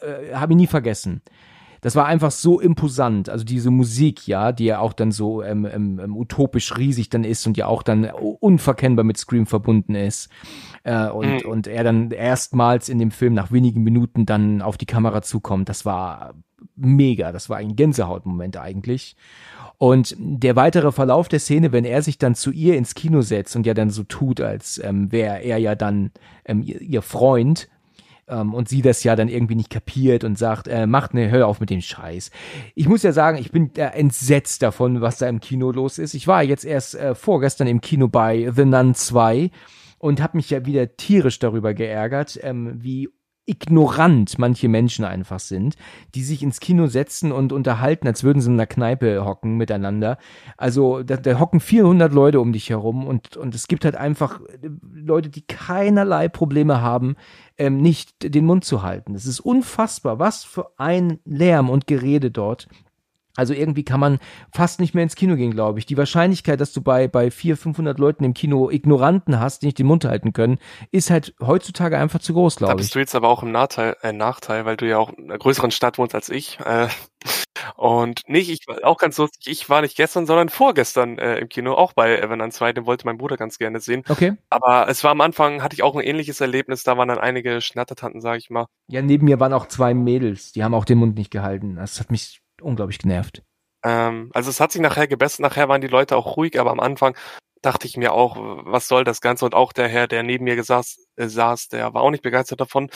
äh, 0.00 0.34
habe 0.34 0.54
ich 0.54 0.56
nie 0.56 0.66
vergessen 0.66 1.20
das 1.80 1.94
war 1.96 2.06
einfach 2.06 2.30
so 2.30 2.60
imposant. 2.60 3.28
Also 3.28 3.44
diese 3.44 3.70
Musik, 3.70 4.26
ja, 4.26 4.52
die 4.52 4.64
ja 4.64 4.78
auch 4.78 4.92
dann 4.92 5.12
so 5.12 5.42
ähm, 5.42 5.66
ähm, 5.66 6.00
ähm, 6.02 6.16
utopisch 6.16 6.76
riesig 6.76 7.10
dann 7.10 7.24
ist 7.24 7.46
und 7.46 7.56
ja 7.56 7.66
auch 7.66 7.82
dann 7.82 8.04
unverkennbar 8.04 9.04
mit 9.04 9.16
Scream 9.16 9.46
verbunden 9.46 9.94
ist. 9.94 10.28
Äh, 10.84 11.08
und, 11.08 11.44
mhm. 11.44 11.50
und 11.50 11.66
er 11.66 11.84
dann 11.84 12.10
erstmals 12.10 12.88
in 12.88 12.98
dem 12.98 13.10
Film 13.10 13.34
nach 13.34 13.52
wenigen 13.52 13.82
Minuten 13.82 14.26
dann 14.26 14.62
auf 14.62 14.76
die 14.76 14.86
Kamera 14.86 15.22
zukommt. 15.22 15.68
Das 15.68 15.84
war 15.84 16.34
mega. 16.74 17.32
Das 17.32 17.48
war 17.48 17.58
ein 17.58 17.76
Gänsehautmoment 17.76 18.56
eigentlich. 18.56 19.16
Und 19.78 20.16
der 20.18 20.56
weitere 20.56 20.90
Verlauf 20.90 21.28
der 21.28 21.38
Szene, 21.38 21.70
wenn 21.72 21.84
er 21.84 22.00
sich 22.00 22.16
dann 22.16 22.34
zu 22.34 22.50
ihr 22.50 22.76
ins 22.78 22.94
Kino 22.94 23.20
setzt 23.20 23.56
und 23.56 23.66
ja 23.66 23.74
dann 23.74 23.90
so 23.90 24.04
tut, 24.04 24.40
als 24.40 24.80
ähm, 24.82 25.12
wäre 25.12 25.42
er 25.42 25.58
ja 25.58 25.74
dann 25.74 26.12
ähm, 26.46 26.62
ihr, 26.62 26.80
ihr 26.80 27.02
Freund, 27.02 27.68
ähm, 28.28 28.54
und 28.54 28.68
sie 28.68 28.82
das 28.82 29.04
ja 29.04 29.16
dann 29.16 29.28
irgendwie 29.28 29.54
nicht 29.54 29.70
kapiert 29.70 30.24
und 30.24 30.38
sagt, 30.38 30.68
äh, 30.68 30.86
macht 30.86 31.14
ne, 31.14 31.30
hör 31.30 31.46
auf 31.46 31.60
mit 31.60 31.70
dem 31.70 31.80
Scheiß. 31.80 32.30
Ich 32.74 32.88
muss 32.88 33.02
ja 33.02 33.12
sagen, 33.12 33.38
ich 33.38 33.52
bin 33.52 33.74
äh, 33.76 33.86
entsetzt 33.86 34.62
davon, 34.62 35.00
was 35.00 35.18
da 35.18 35.28
im 35.28 35.40
Kino 35.40 35.70
los 35.70 35.98
ist. 35.98 36.14
Ich 36.14 36.26
war 36.26 36.42
jetzt 36.42 36.64
erst 36.64 36.94
äh, 36.94 37.14
vorgestern 37.14 37.66
im 37.66 37.80
Kino 37.80 38.08
bei 38.08 38.50
The 38.54 38.64
Nun 38.64 38.94
2 38.94 39.50
und 39.98 40.22
habe 40.22 40.36
mich 40.36 40.50
ja 40.50 40.66
wieder 40.66 40.96
tierisch 40.96 41.38
darüber 41.38 41.74
geärgert, 41.74 42.38
ähm, 42.42 42.74
wie 42.82 43.08
ignorant 43.46 44.38
manche 44.38 44.68
Menschen 44.68 45.04
einfach 45.04 45.38
sind, 45.38 45.76
die 46.14 46.24
sich 46.24 46.42
ins 46.42 46.60
Kino 46.60 46.88
setzen 46.88 47.30
und 47.30 47.52
unterhalten, 47.52 48.08
als 48.08 48.24
würden 48.24 48.40
sie 48.40 48.48
in 48.50 48.54
einer 48.54 48.66
Kneipe 48.66 49.24
hocken 49.24 49.56
miteinander. 49.56 50.18
Also 50.56 51.02
da, 51.02 51.16
da 51.16 51.38
hocken 51.38 51.60
400 51.60 52.12
Leute 52.12 52.40
um 52.40 52.52
dich 52.52 52.70
herum 52.70 53.06
und, 53.06 53.36
und 53.36 53.54
es 53.54 53.68
gibt 53.68 53.84
halt 53.84 53.94
einfach 53.94 54.40
äh, 54.40 54.68
Leute, 54.92 55.28
die 55.28 55.46
keinerlei 55.46 56.28
Probleme 56.28 56.80
haben, 56.80 57.16
ähm, 57.58 57.80
nicht 57.80 58.34
den 58.34 58.44
Mund 58.44 58.64
zu 58.64 58.82
halten. 58.82 59.14
Es 59.14 59.26
ist 59.26 59.40
unfassbar, 59.40 60.18
was 60.18 60.44
für 60.44 60.72
ein 60.78 61.18
Lärm 61.24 61.70
und 61.70 61.86
Gerede 61.86 62.30
dort 62.30 62.68
also 63.36 63.54
irgendwie 63.54 63.84
kann 63.84 64.00
man 64.00 64.18
fast 64.52 64.80
nicht 64.80 64.94
mehr 64.94 65.02
ins 65.02 65.14
Kino 65.14 65.36
gehen, 65.36 65.52
glaube 65.52 65.78
ich. 65.78 65.86
Die 65.86 65.96
Wahrscheinlichkeit, 65.96 66.60
dass 66.60 66.72
du 66.72 66.80
bei, 66.80 67.08
bei 67.08 67.30
400, 67.30 67.62
500 67.62 67.98
Leuten 67.98 68.24
im 68.24 68.34
Kino 68.34 68.70
Ignoranten 68.70 69.40
hast, 69.40 69.62
die 69.62 69.66
nicht 69.66 69.78
den 69.78 69.86
Mund 69.86 70.04
halten 70.04 70.32
können, 70.32 70.58
ist 70.90 71.10
halt 71.10 71.34
heutzutage 71.40 71.98
einfach 71.98 72.20
zu 72.20 72.32
groß, 72.32 72.56
glaube 72.56 72.72
ich. 72.72 72.76
Da 72.76 72.82
bist 72.82 72.94
du 72.94 72.98
jetzt 72.98 73.14
aber 73.14 73.28
auch 73.28 73.42
im 73.42 73.52
Nachteil, 73.52 73.96
äh, 74.02 74.12
Nachteil, 74.12 74.64
weil 74.64 74.76
du 74.76 74.88
ja 74.88 74.98
auch 74.98 75.12
in 75.12 75.24
einer 75.24 75.38
größeren 75.38 75.70
Stadt 75.70 75.98
wohnst 75.98 76.14
als 76.14 76.28
ich. 76.28 76.58
Äh, 76.60 76.88
und 77.76 78.22
nicht, 78.28 78.50
ich 78.50 78.66
war 78.66 78.78
auch 78.84 78.98
ganz 78.98 79.18
lustig, 79.18 79.46
ich 79.46 79.68
war 79.68 79.80
nicht 79.80 79.96
gestern, 79.96 80.26
sondern 80.26 80.48
vorgestern 80.48 81.18
äh, 81.18 81.38
im 81.38 81.48
Kino, 81.48 81.74
auch 81.74 81.92
bei 81.92 82.18
Evan 82.18 82.50
2, 82.50 82.72
den 82.72 82.86
wollte 82.86 83.06
mein 83.06 83.18
Bruder 83.18 83.36
ganz 83.36 83.58
gerne 83.58 83.80
sehen. 83.80 84.02
Okay. 84.08 84.34
Aber 84.50 84.88
es 84.88 85.02
war 85.04 85.10
am 85.10 85.20
Anfang, 85.20 85.62
hatte 85.62 85.74
ich 85.74 85.82
auch 85.82 85.96
ein 85.96 86.04
ähnliches 86.04 86.40
Erlebnis, 86.40 86.84
da 86.84 86.96
waren 86.96 87.08
dann 87.08 87.18
einige 87.18 87.60
Schnattertanten, 87.60 88.20
sage 88.20 88.38
ich 88.38 88.50
mal. 88.50 88.66
Ja, 88.88 89.02
neben 89.02 89.26
mir 89.26 89.40
waren 89.40 89.52
auch 89.52 89.66
zwei 89.66 89.94
Mädels, 89.94 90.52
die 90.52 90.64
haben 90.64 90.74
auch 90.74 90.84
den 90.84 90.98
Mund 90.98 91.16
nicht 91.16 91.30
gehalten. 91.30 91.76
Das 91.76 92.00
hat 92.00 92.10
mich 92.10 92.40
unglaublich 92.62 92.98
genervt. 92.98 93.42
Ähm, 93.84 94.30
also 94.34 94.50
es 94.50 94.60
hat 94.60 94.72
sich 94.72 94.80
nachher 94.80 95.08
gebessert, 95.08 95.40
nachher 95.40 95.68
waren 95.68 95.80
die 95.80 95.86
Leute 95.86 96.16
auch 96.16 96.36
ruhig, 96.36 96.58
aber 96.58 96.70
am 96.70 96.80
Anfang 96.80 97.16
dachte 97.62 97.86
ich 97.86 97.96
mir 97.96 98.12
auch, 98.12 98.36
was 98.64 98.88
soll 98.88 99.04
das 99.04 99.20
Ganze? 99.20 99.44
Und 99.44 99.54
auch 99.54 99.72
der 99.72 99.88
Herr, 99.88 100.06
der 100.08 100.22
neben 100.22 100.44
mir 100.44 100.56
gesaß, 100.56 100.98
äh, 101.16 101.28
saß, 101.28 101.68
der 101.68 101.94
war 101.94 102.02
auch 102.02 102.10
nicht 102.10 102.22
begeistert 102.22 102.60
davon. 102.60 102.90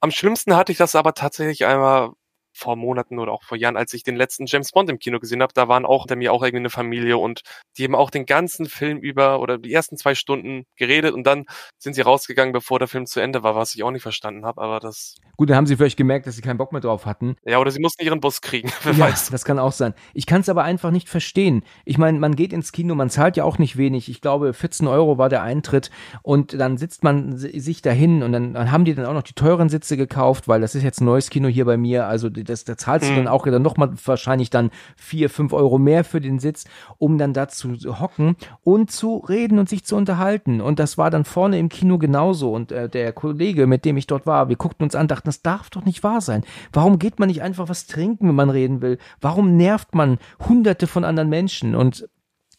Am 0.00 0.10
schlimmsten 0.10 0.56
hatte 0.56 0.72
ich 0.72 0.78
das 0.78 0.94
aber 0.94 1.14
tatsächlich 1.14 1.64
einmal 1.66 2.10
vor 2.52 2.76
Monaten 2.76 3.18
oder 3.18 3.32
auch 3.32 3.42
vor 3.42 3.56
Jahren, 3.56 3.76
als 3.76 3.94
ich 3.94 4.02
den 4.02 4.16
letzten 4.16 4.46
James 4.46 4.72
Bond 4.72 4.90
im 4.90 4.98
Kino 4.98 5.18
gesehen 5.18 5.42
habe, 5.42 5.52
da 5.54 5.68
waren 5.68 5.84
auch 5.84 6.02
hinter 6.02 6.16
mir 6.16 6.32
auch 6.32 6.42
irgendwie 6.42 6.62
eine 6.62 6.70
Familie 6.70 7.18
und 7.18 7.42
die 7.76 7.84
haben 7.84 7.94
auch 7.94 8.10
den 8.10 8.26
ganzen 8.26 8.66
Film 8.66 8.98
über 8.98 9.40
oder 9.40 9.58
die 9.58 9.72
ersten 9.72 9.96
zwei 9.96 10.14
Stunden 10.14 10.64
geredet 10.76 11.14
und 11.14 11.24
dann 11.24 11.46
sind 11.78 11.94
sie 11.94 12.02
rausgegangen, 12.02 12.52
bevor 12.52 12.78
der 12.78 12.88
Film 12.88 13.06
zu 13.06 13.20
Ende 13.20 13.42
war, 13.42 13.54
was 13.54 13.74
ich 13.74 13.82
auch 13.82 13.90
nicht 13.90 14.02
verstanden 14.02 14.44
habe, 14.44 14.60
aber 14.60 14.80
das... 14.80 15.16
Gut, 15.36 15.50
dann 15.50 15.56
haben 15.56 15.66
sie 15.66 15.76
vielleicht 15.76 15.96
gemerkt, 15.96 16.26
dass 16.26 16.36
sie 16.36 16.42
keinen 16.42 16.58
Bock 16.58 16.72
mehr 16.72 16.80
drauf 16.80 17.06
hatten. 17.06 17.36
Ja, 17.44 17.58
oder 17.58 17.70
sie 17.70 17.80
mussten 17.80 18.04
ihren 18.04 18.20
Bus 18.20 18.40
kriegen, 18.40 18.70
wer 18.82 18.92
ja, 18.92 18.98
weiß. 18.98 19.30
das 19.30 19.44
kann 19.44 19.58
auch 19.58 19.72
sein. 19.72 19.94
Ich 20.14 20.26
kann 20.26 20.40
es 20.40 20.48
aber 20.48 20.64
einfach 20.64 20.90
nicht 20.90 21.08
verstehen. 21.08 21.64
Ich 21.84 21.98
meine, 21.98 22.18
man 22.18 22.36
geht 22.36 22.52
ins 22.52 22.72
Kino, 22.72 22.94
man 22.94 23.10
zahlt 23.10 23.36
ja 23.36 23.44
auch 23.44 23.58
nicht 23.58 23.76
wenig. 23.76 24.08
Ich 24.08 24.20
glaube, 24.20 24.52
14 24.52 24.86
Euro 24.86 25.18
war 25.18 25.28
der 25.28 25.42
Eintritt 25.42 25.90
und 26.22 26.58
dann 26.58 26.76
sitzt 26.76 27.04
man 27.04 27.36
sich 27.36 27.82
dahin 27.82 28.22
und 28.22 28.32
dann, 28.32 28.54
dann 28.54 28.72
haben 28.72 28.84
die 28.84 28.94
dann 28.94 29.06
auch 29.06 29.14
noch 29.14 29.22
die 29.22 29.34
teuren 29.34 29.68
Sitze 29.68 29.96
gekauft, 29.96 30.48
weil 30.48 30.60
das 30.60 30.74
ist 30.74 30.82
jetzt 30.82 31.00
ein 31.00 31.04
neues 31.04 31.30
Kino 31.30 31.48
hier 31.48 31.64
bei 31.64 31.76
mir, 31.76 32.06
also 32.06 32.28
das, 32.44 32.64
da 32.64 32.76
zahlst 32.76 33.08
du 33.08 33.12
mhm. 33.12 33.16
dann 33.16 33.28
auch 33.28 33.46
dann 33.46 33.62
nochmal 33.62 33.90
wahrscheinlich 34.04 34.50
dann 34.50 34.70
vier, 34.96 35.30
fünf 35.30 35.52
Euro 35.52 35.78
mehr 35.78 36.04
für 36.04 36.20
den 36.20 36.38
Sitz, 36.38 36.64
um 36.98 37.18
dann 37.18 37.32
da 37.32 37.48
zu 37.48 37.74
hocken 38.00 38.36
und 38.62 38.90
zu 38.90 39.18
reden 39.18 39.58
und 39.58 39.68
sich 39.68 39.84
zu 39.84 39.96
unterhalten. 39.96 40.60
Und 40.60 40.78
das 40.78 40.98
war 40.98 41.10
dann 41.10 41.24
vorne 41.24 41.58
im 41.58 41.68
Kino 41.68 41.98
genauso. 41.98 42.52
Und 42.52 42.72
äh, 42.72 42.88
der 42.88 43.12
Kollege, 43.12 43.66
mit 43.66 43.84
dem 43.84 43.96
ich 43.96 44.06
dort 44.06 44.26
war, 44.26 44.48
wir 44.48 44.56
guckten 44.56 44.84
uns 44.84 44.94
an, 44.94 45.08
dachten, 45.08 45.28
das 45.28 45.42
darf 45.42 45.70
doch 45.70 45.84
nicht 45.84 46.02
wahr 46.02 46.20
sein. 46.20 46.44
Warum 46.72 46.98
geht 46.98 47.18
man 47.18 47.28
nicht 47.28 47.42
einfach 47.42 47.68
was 47.68 47.86
trinken, 47.86 48.28
wenn 48.28 48.34
man 48.34 48.50
reden 48.50 48.80
will? 48.82 48.98
Warum 49.20 49.56
nervt 49.56 49.94
man 49.94 50.18
hunderte 50.48 50.86
von 50.86 51.04
anderen 51.04 51.28
Menschen? 51.28 51.74
Und 51.74 52.08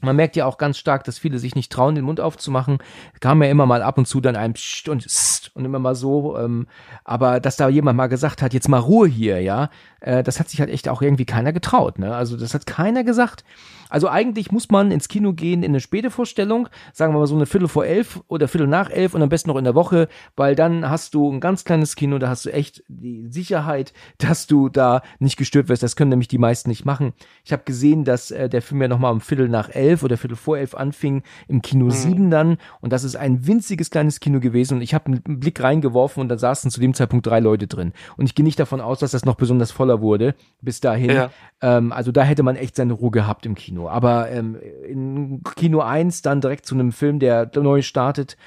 man 0.01 0.15
merkt 0.15 0.35
ja 0.35 0.45
auch 0.45 0.57
ganz 0.57 0.77
stark, 0.77 1.03
dass 1.03 1.19
viele 1.19 1.39
sich 1.39 1.55
nicht 1.55 1.71
trauen, 1.71 1.95
den 1.95 2.05
Mund 2.05 2.19
aufzumachen. 2.19 2.79
Kam 3.19 3.41
ja 3.41 3.49
immer 3.49 3.65
mal 3.65 3.81
ab 3.81 3.97
und 3.97 4.07
zu 4.07 4.21
dann 4.21 4.35
ein 4.35 4.53
Psst 4.53 4.89
und 4.89 5.05
Psst 5.05 5.51
und 5.55 5.65
immer 5.65 5.79
mal 5.79 5.95
so. 5.95 6.37
Ähm, 6.37 6.67
aber 7.03 7.39
dass 7.39 7.57
da 7.57 7.69
jemand 7.69 7.97
mal 7.97 8.07
gesagt 8.07 8.41
hat, 8.41 8.53
jetzt 8.53 8.67
mal 8.67 8.79
Ruhe 8.79 9.07
hier, 9.07 9.41
ja, 9.41 9.69
äh, 10.01 10.23
das 10.23 10.39
hat 10.39 10.49
sich 10.49 10.59
halt 10.59 10.69
echt 10.69 10.89
auch 10.89 11.01
irgendwie 11.01 11.25
keiner 11.25 11.53
getraut. 11.53 11.99
Ne? 11.99 12.13
Also 12.13 12.35
das 12.35 12.53
hat 12.53 12.65
keiner 12.65 13.03
gesagt. 13.03 13.43
Also 13.89 14.07
eigentlich 14.07 14.51
muss 14.51 14.69
man 14.69 14.89
ins 14.89 15.09
Kino 15.09 15.33
gehen 15.33 15.63
in 15.63 15.71
eine 15.71 15.81
späte 15.81 16.11
Vorstellung, 16.11 16.69
sagen 16.93 17.13
wir 17.13 17.19
mal 17.19 17.27
so 17.27 17.35
eine 17.35 17.45
Viertel 17.45 17.67
vor 17.67 17.85
elf 17.85 18.21
oder 18.29 18.47
Viertel 18.47 18.67
nach 18.67 18.89
elf 18.89 19.13
und 19.13 19.21
am 19.21 19.27
besten 19.27 19.49
noch 19.49 19.57
in 19.57 19.65
der 19.65 19.75
Woche, 19.75 20.07
weil 20.37 20.55
dann 20.55 20.89
hast 20.89 21.13
du 21.13 21.29
ein 21.29 21.41
ganz 21.41 21.65
kleines 21.65 21.97
Kino, 21.97 22.17
da 22.17 22.29
hast 22.29 22.45
du 22.45 22.53
echt 22.53 22.83
die 22.87 23.27
Sicherheit, 23.29 23.91
dass 24.17 24.47
du 24.47 24.69
da 24.69 25.01
nicht 25.19 25.35
gestört 25.35 25.67
wirst. 25.67 25.83
Das 25.83 25.97
können 25.97 26.09
nämlich 26.09 26.29
die 26.29 26.37
meisten 26.37 26.69
nicht 26.69 26.85
machen. 26.85 27.11
Ich 27.43 27.51
habe 27.51 27.63
gesehen, 27.65 28.05
dass 28.05 28.31
äh, 28.31 28.47
der 28.47 28.61
Film 28.61 28.81
ja 28.81 28.87
nochmal 28.87 29.11
um 29.11 29.19
Viertel 29.19 29.49
nach 29.49 29.69
elf 29.69 30.03
oder 30.03 30.15
Viertel 30.15 30.37
vor 30.37 30.57
elf 30.57 30.73
anfing, 30.73 31.23
im 31.49 31.61
Kino 31.61 31.85
mhm. 31.85 31.91
7 31.91 32.31
dann. 32.31 32.57
Und 32.79 32.93
das 32.93 33.03
ist 33.03 33.17
ein 33.17 33.45
winziges 33.45 33.89
kleines 33.89 34.21
Kino 34.21 34.39
gewesen. 34.39 34.75
Und 34.75 34.83
ich 34.83 34.93
habe 34.93 35.07
einen 35.07 35.39
Blick 35.39 35.61
reingeworfen 35.61 36.21
und 36.21 36.29
da 36.29 36.37
saßen 36.37 36.71
zu 36.71 36.79
dem 36.79 36.93
Zeitpunkt 36.93 37.27
drei 37.27 37.41
Leute 37.41 37.67
drin. 37.67 37.91
Und 38.15 38.25
ich 38.25 38.35
gehe 38.35 38.45
nicht 38.45 38.59
davon 38.59 38.79
aus, 38.79 38.99
dass 38.99 39.11
das 39.11 39.25
noch 39.25 39.35
besonders 39.35 39.71
voller 39.71 39.90
wurde 39.99 40.35
bis 40.61 40.79
dahin. 40.79 41.09
Ja. 41.09 41.31
Ähm, 41.61 41.91
also 41.91 42.13
da 42.13 42.23
hätte 42.23 42.43
man 42.43 42.55
echt 42.55 42.77
seine 42.77 42.93
Ruhe 42.93 43.11
gehabt 43.11 43.45
im 43.45 43.55
Kino. 43.55 43.89
Aber 43.89 44.29
ähm, 44.29 44.55
in 44.87 45.41
Kino 45.57 45.81
1 45.81 46.21
dann 46.21 46.39
direkt 46.39 46.65
zu 46.65 46.75
einem 46.75 46.93
Film, 46.93 47.19
der 47.19 47.51
neu 47.55 47.81
startet, 47.81 48.37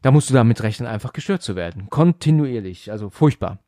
da 0.00 0.10
musst 0.10 0.30
du 0.30 0.34
damit 0.34 0.62
rechnen, 0.62 0.88
einfach 0.88 1.12
gestört 1.12 1.42
zu 1.42 1.56
werden. 1.56 1.88
Kontinuierlich. 1.90 2.90
Also 2.90 3.10
furchtbar. 3.10 3.58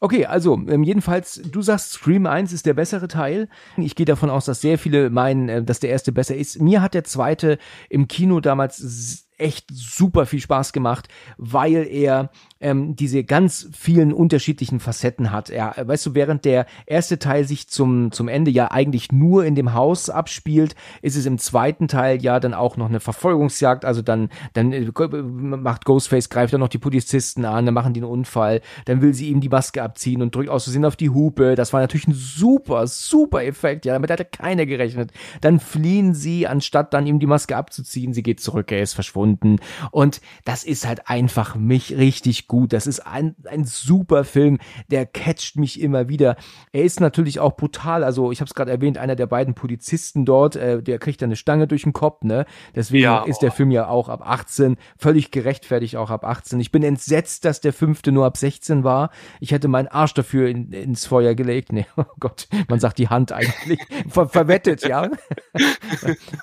Okay, 0.00 0.26
also 0.26 0.54
ähm, 0.68 0.82
jedenfalls, 0.82 1.40
du 1.50 1.62
sagst, 1.62 1.92
Scream 1.92 2.26
1 2.26 2.52
ist 2.52 2.66
der 2.66 2.74
bessere 2.74 3.08
Teil. 3.08 3.48
Ich 3.76 3.94
gehe 3.94 4.06
davon 4.06 4.30
aus, 4.30 4.44
dass 4.44 4.60
sehr 4.60 4.78
viele 4.78 5.10
meinen, 5.10 5.48
äh, 5.48 5.62
dass 5.62 5.80
der 5.80 5.90
erste 5.90 6.12
besser 6.12 6.36
ist. 6.36 6.60
Mir 6.60 6.82
hat 6.82 6.94
der 6.94 7.04
zweite 7.04 7.58
im 7.88 8.08
Kino 8.08 8.40
damals 8.40 9.26
echt 9.38 9.66
super 9.70 10.26
viel 10.26 10.40
Spaß 10.40 10.72
gemacht, 10.72 11.08
weil 11.36 11.86
er 11.86 12.30
ähm, 12.60 12.96
diese 12.96 13.24
ganz 13.24 13.68
vielen 13.72 14.12
unterschiedlichen 14.12 14.80
Facetten 14.80 15.30
hat. 15.30 15.50
Er, 15.50 15.74
weißt 15.76 16.06
du, 16.06 16.14
während 16.14 16.44
der 16.44 16.66
erste 16.86 17.18
Teil 17.18 17.44
sich 17.44 17.68
zum, 17.68 18.12
zum 18.12 18.28
Ende 18.28 18.50
ja 18.50 18.70
eigentlich 18.70 19.12
nur 19.12 19.44
in 19.44 19.54
dem 19.54 19.74
Haus 19.74 20.08
abspielt, 20.08 20.74
ist 21.02 21.16
es 21.16 21.26
im 21.26 21.38
zweiten 21.38 21.88
Teil 21.88 22.22
ja 22.22 22.40
dann 22.40 22.54
auch 22.54 22.76
noch 22.76 22.88
eine 22.88 23.00
Verfolgungsjagd. 23.00 23.84
Also 23.84 24.02
dann, 24.02 24.30
dann 24.54 24.72
äh, 24.72 24.90
macht 24.92 25.84
Ghostface, 25.84 26.30
greift 26.30 26.52
dann 26.52 26.60
noch 26.60 26.68
die 26.68 26.78
Polizisten 26.78 27.44
an, 27.44 27.66
dann 27.66 27.74
machen 27.74 27.92
die 27.92 28.00
einen 28.00 28.10
Unfall, 28.10 28.62
dann 28.86 29.02
will 29.02 29.12
sie 29.12 29.28
ihm 29.28 29.40
die 29.40 29.48
Maske 29.48 29.82
abziehen 29.82 30.22
und 30.22 30.34
drückt 30.34 30.48
aus 30.48 30.64
Versehen 30.64 30.84
auf 30.84 30.96
die 30.96 31.10
Hupe. 31.10 31.54
Das 31.54 31.72
war 31.72 31.80
natürlich 31.80 32.08
ein 32.08 32.14
super, 32.14 32.86
super 32.86 33.44
Effekt. 33.44 33.84
Ja, 33.84 33.92
damit 33.92 34.10
hatte 34.10 34.24
keiner 34.24 34.66
gerechnet. 34.66 35.12
Dann 35.40 35.60
fliehen 35.60 36.14
sie, 36.14 36.46
anstatt 36.46 36.94
dann 36.94 37.06
ihm 37.06 37.18
die 37.18 37.26
Maske 37.26 37.56
abzuziehen. 37.56 38.14
Sie 38.14 38.22
geht 38.22 38.40
zurück, 38.40 38.72
er 38.72 38.80
ist 38.80 38.94
verschwunden. 38.94 39.58
Und 39.90 40.20
das 40.44 40.64
ist 40.64 40.86
halt 40.86 41.08
einfach 41.08 41.54
mich 41.54 41.96
richtig 41.96 42.45
gut. 42.48 42.72
Das 42.72 42.86
ist 42.86 43.00
ein, 43.00 43.34
ein 43.44 43.64
super 43.64 44.24
Film, 44.24 44.58
der 44.90 45.06
catcht 45.06 45.56
mich 45.56 45.80
immer 45.80 46.08
wieder. 46.08 46.36
Er 46.72 46.84
ist 46.84 47.00
natürlich 47.00 47.40
auch 47.40 47.56
brutal. 47.56 48.04
Also 48.04 48.32
ich 48.32 48.40
habe 48.40 48.48
es 48.48 48.54
gerade 48.54 48.70
erwähnt, 48.70 48.98
einer 48.98 49.16
der 49.16 49.26
beiden 49.26 49.54
Polizisten 49.54 50.24
dort, 50.24 50.56
äh, 50.56 50.82
der 50.82 50.98
kriegt 50.98 51.22
dann 51.22 51.28
eine 51.28 51.36
Stange 51.36 51.66
durch 51.66 51.82
den 51.82 51.92
Kopf, 51.92 52.22
ne? 52.22 52.46
Deswegen 52.74 53.04
ja, 53.04 53.22
ist 53.24 53.40
der 53.40 53.52
Film 53.52 53.70
ja 53.70 53.88
auch 53.88 54.08
ab 54.08 54.22
18, 54.24 54.76
völlig 54.96 55.30
gerechtfertigt 55.30 55.96
auch 55.96 56.10
ab 56.10 56.24
18. 56.24 56.60
Ich 56.60 56.70
bin 56.70 56.82
entsetzt, 56.82 57.44
dass 57.44 57.60
der 57.60 57.72
fünfte 57.72 58.12
nur 58.12 58.26
ab 58.26 58.36
16 58.36 58.84
war. 58.84 59.10
Ich 59.40 59.52
hätte 59.52 59.68
meinen 59.68 59.88
Arsch 59.88 60.14
dafür 60.14 60.48
in, 60.48 60.72
ins 60.72 61.06
Feuer 61.06 61.34
gelegt. 61.34 61.72
Nee, 61.72 61.86
oh 61.96 62.04
Gott, 62.20 62.48
man 62.68 62.80
sagt 62.80 62.98
die 62.98 63.08
Hand 63.08 63.32
eigentlich. 63.32 63.80
Ver 64.08 64.28
verwettet, 64.28 64.86
ja. 64.86 65.08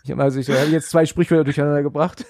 ich 0.03 0.11
habe 0.11 0.23
also 0.23 0.39
ich 0.39 0.49
habe 0.49 0.69
jetzt 0.69 0.89
zwei 0.89 1.05
Sprichwörter 1.05 1.43
durcheinander 1.45 1.83
gebracht. 1.83 2.25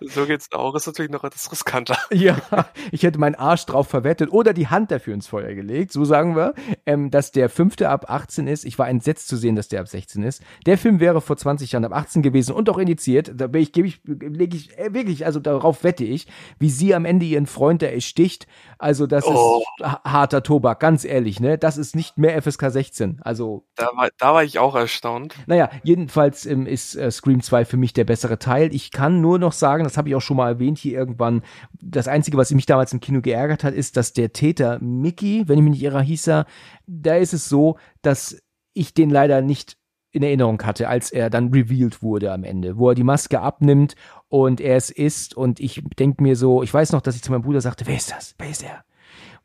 so 0.00 0.26
geht's 0.26 0.52
auch. 0.52 0.74
Ist 0.74 0.86
natürlich 0.86 1.10
noch 1.10 1.24
etwas 1.24 1.50
riskanter. 1.50 1.96
ja, 2.10 2.36
ich 2.92 3.02
hätte 3.02 3.18
meinen 3.18 3.34
Arsch 3.34 3.66
drauf 3.66 3.88
verwettet 3.88 4.32
oder 4.32 4.52
die 4.52 4.68
Hand 4.68 4.90
dafür 4.90 5.14
ins 5.14 5.26
Feuer 5.26 5.54
gelegt. 5.54 5.92
So 5.92 6.04
sagen 6.04 6.36
wir, 6.36 6.54
ähm, 6.86 7.10
dass 7.10 7.32
der 7.32 7.48
fünfte 7.48 7.88
ab 7.88 8.10
18 8.10 8.46
ist. 8.46 8.64
Ich 8.64 8.78
war 8.78 8.88
entsetzt 8.88 9.28
zu 9.28 9.36
sehen, 9.36 9.56
dass 9.56 9.68
der 9.68 9.80
ab 9.80 9.88
16 9.88 10.22
ist. 10.22 10.42
Der 10.66 10.78
Film 10.78 11.00
wäre 11.00 11.20
vor 11.20 11.36
20 11.36 11.72
Jahren 11.72 11.84
ab 11.84 11.92
18 11.92 12.22
gewesen 12.22 12.52
und 12.52 12.68
auch 12.70 12.78
indiziert. 12.78 13.32
Da 13.34 13.46
bin 13.46 13.62
ich, 13.62 13.72
gebe 13.72 13.88
ich, 13.88 14.00
lege 14.04 14.56
ich 14.56 14.78
äh, 14.78 14.92
wirklich, 14.92 15.26
also 15.26 15.40
darauf 15.40 15.84
wette 15.84 16.04
ich, 16.04 16.26
wie 16.58 16.70
sie 16.70 16.94
am 16.94 17.04
Ende 17.04 17.26
ihren 17.26 17.46
Freund 17.46 17.82
da 17.82 17.86
ersticht. 17.86 18.46
Also 18.78 19.06
das 19.06 19.24
oh. 19.26 19.62
ist 19.78 19.86
harter 20.04 20.42
Tobak, 20.42 20.80
ganz 20.80 21.04
ehrlich, 21.04 21.40
ne? 21.40 21.56
Das 21.56 21.78
ist 21.78 21.96
nicht 21.96 22.18
mehr 22.18 22.40
FSK 22.42 22.70
16. 22.70 23.20
Also 23.22 23.64
da 23.74 23.88
war, 23.94 24.08
da 24.18 24.34
war 24.34 24.44
ich 24.44 24.58
auch 24.58 24.74
erstaunt. 24.74 25.34
Naja, 25.46 25.70
jedenfalls 25.82 26.44
ähm, 26.46 26.66
ist 26.66 26.94
äh, 26.94 27.10
Scream 27.10 27.42
2 27.42 27.64
für 27.64 27.76
mich 27.76 27.92
der 27.94 28.04
bessere 28.04 28.38
Teil. 28.38 28.74
Ich 28.74 28.90
kann 28.90 29.20
nur 29.20 29.38
noch 29.38 29.52
sagen, 29.52 29.84
das 29.84 29.96
habe 29.96 30.08
ich 30.08 30.14
auch 30.14 30.20
schon 30.20 30.36
mal 30.36 30.48
erwähnt 30.48 30.78
hier 30.78 30.98
irgendwann. 30.98 31.42
Das 31.88 32.08
einzige, 32.08 32.36
was 32.36 32.50
mich 32.50 32.66
damals 32.66 32.92
im 32.92 33.00
Kino 33.00 33.20
geärgert 33.20 33.64
hat, 33.64 33.74
ist, 33.74 33.96
dass 33.96 34.12
der 34.12 34.32
Täter 34.32 34.78
Mickey, 34.80 35.44
wenn 35.46 35.58
ich 35.58 35.64
mich 35.64 35.72
nicht 35.72 35.82
irre, 35.82 36.02
hieß 36.02 36.26
er, 36.28 36.46
da 36.86 37.16
ist 37.16 37.32
es 37.32 37.48
so, 37.48 37.78
dass 38.02 38.42
ich 38.74 38.92
den 38.94 39.10
leider 39.10 39.40
nicht 39.40 39.76
in 40.10 40.22
Erinnerung 40.22 40.62
hatte, 40.62 40.88
als 40.88 41.10
er 41.10 41.30
dann 41.30 41.52
revealed 41.52 42.02
wurde 42.02 42.32
am 42.32 42.42
Ende, 42.42 42.78
wo 42.78 42.88
er 42.88 42.94
die 42.94 43.04
Maske 43.04 43.40
abnimmt 43.40 43.94
und 44.28 44.60
er 44.60 44.76
es 44.76 44.90
ist 44.90 45.36
und 45.36 45.60
ich 45.60 45.82
denke 45.98 46.22
mir 46.22 46.36
so, 46.36 46.62
ich 46.62 46.72
weiß 46.72 46.92
noch, 46.92 47.02
dass 47.02 47.16
ich 47.16 47.22
zu 47.22 47.30
meinem 47.30 47.42
Bruder 47.42 47.60
sagte, 47.60 47.86
wer 47.86 47.96
ist 47.96 48.12
das? 48.12 48.34
Wer 48.38 48.50
ist 48.50 48.62
er? 48.62 48.84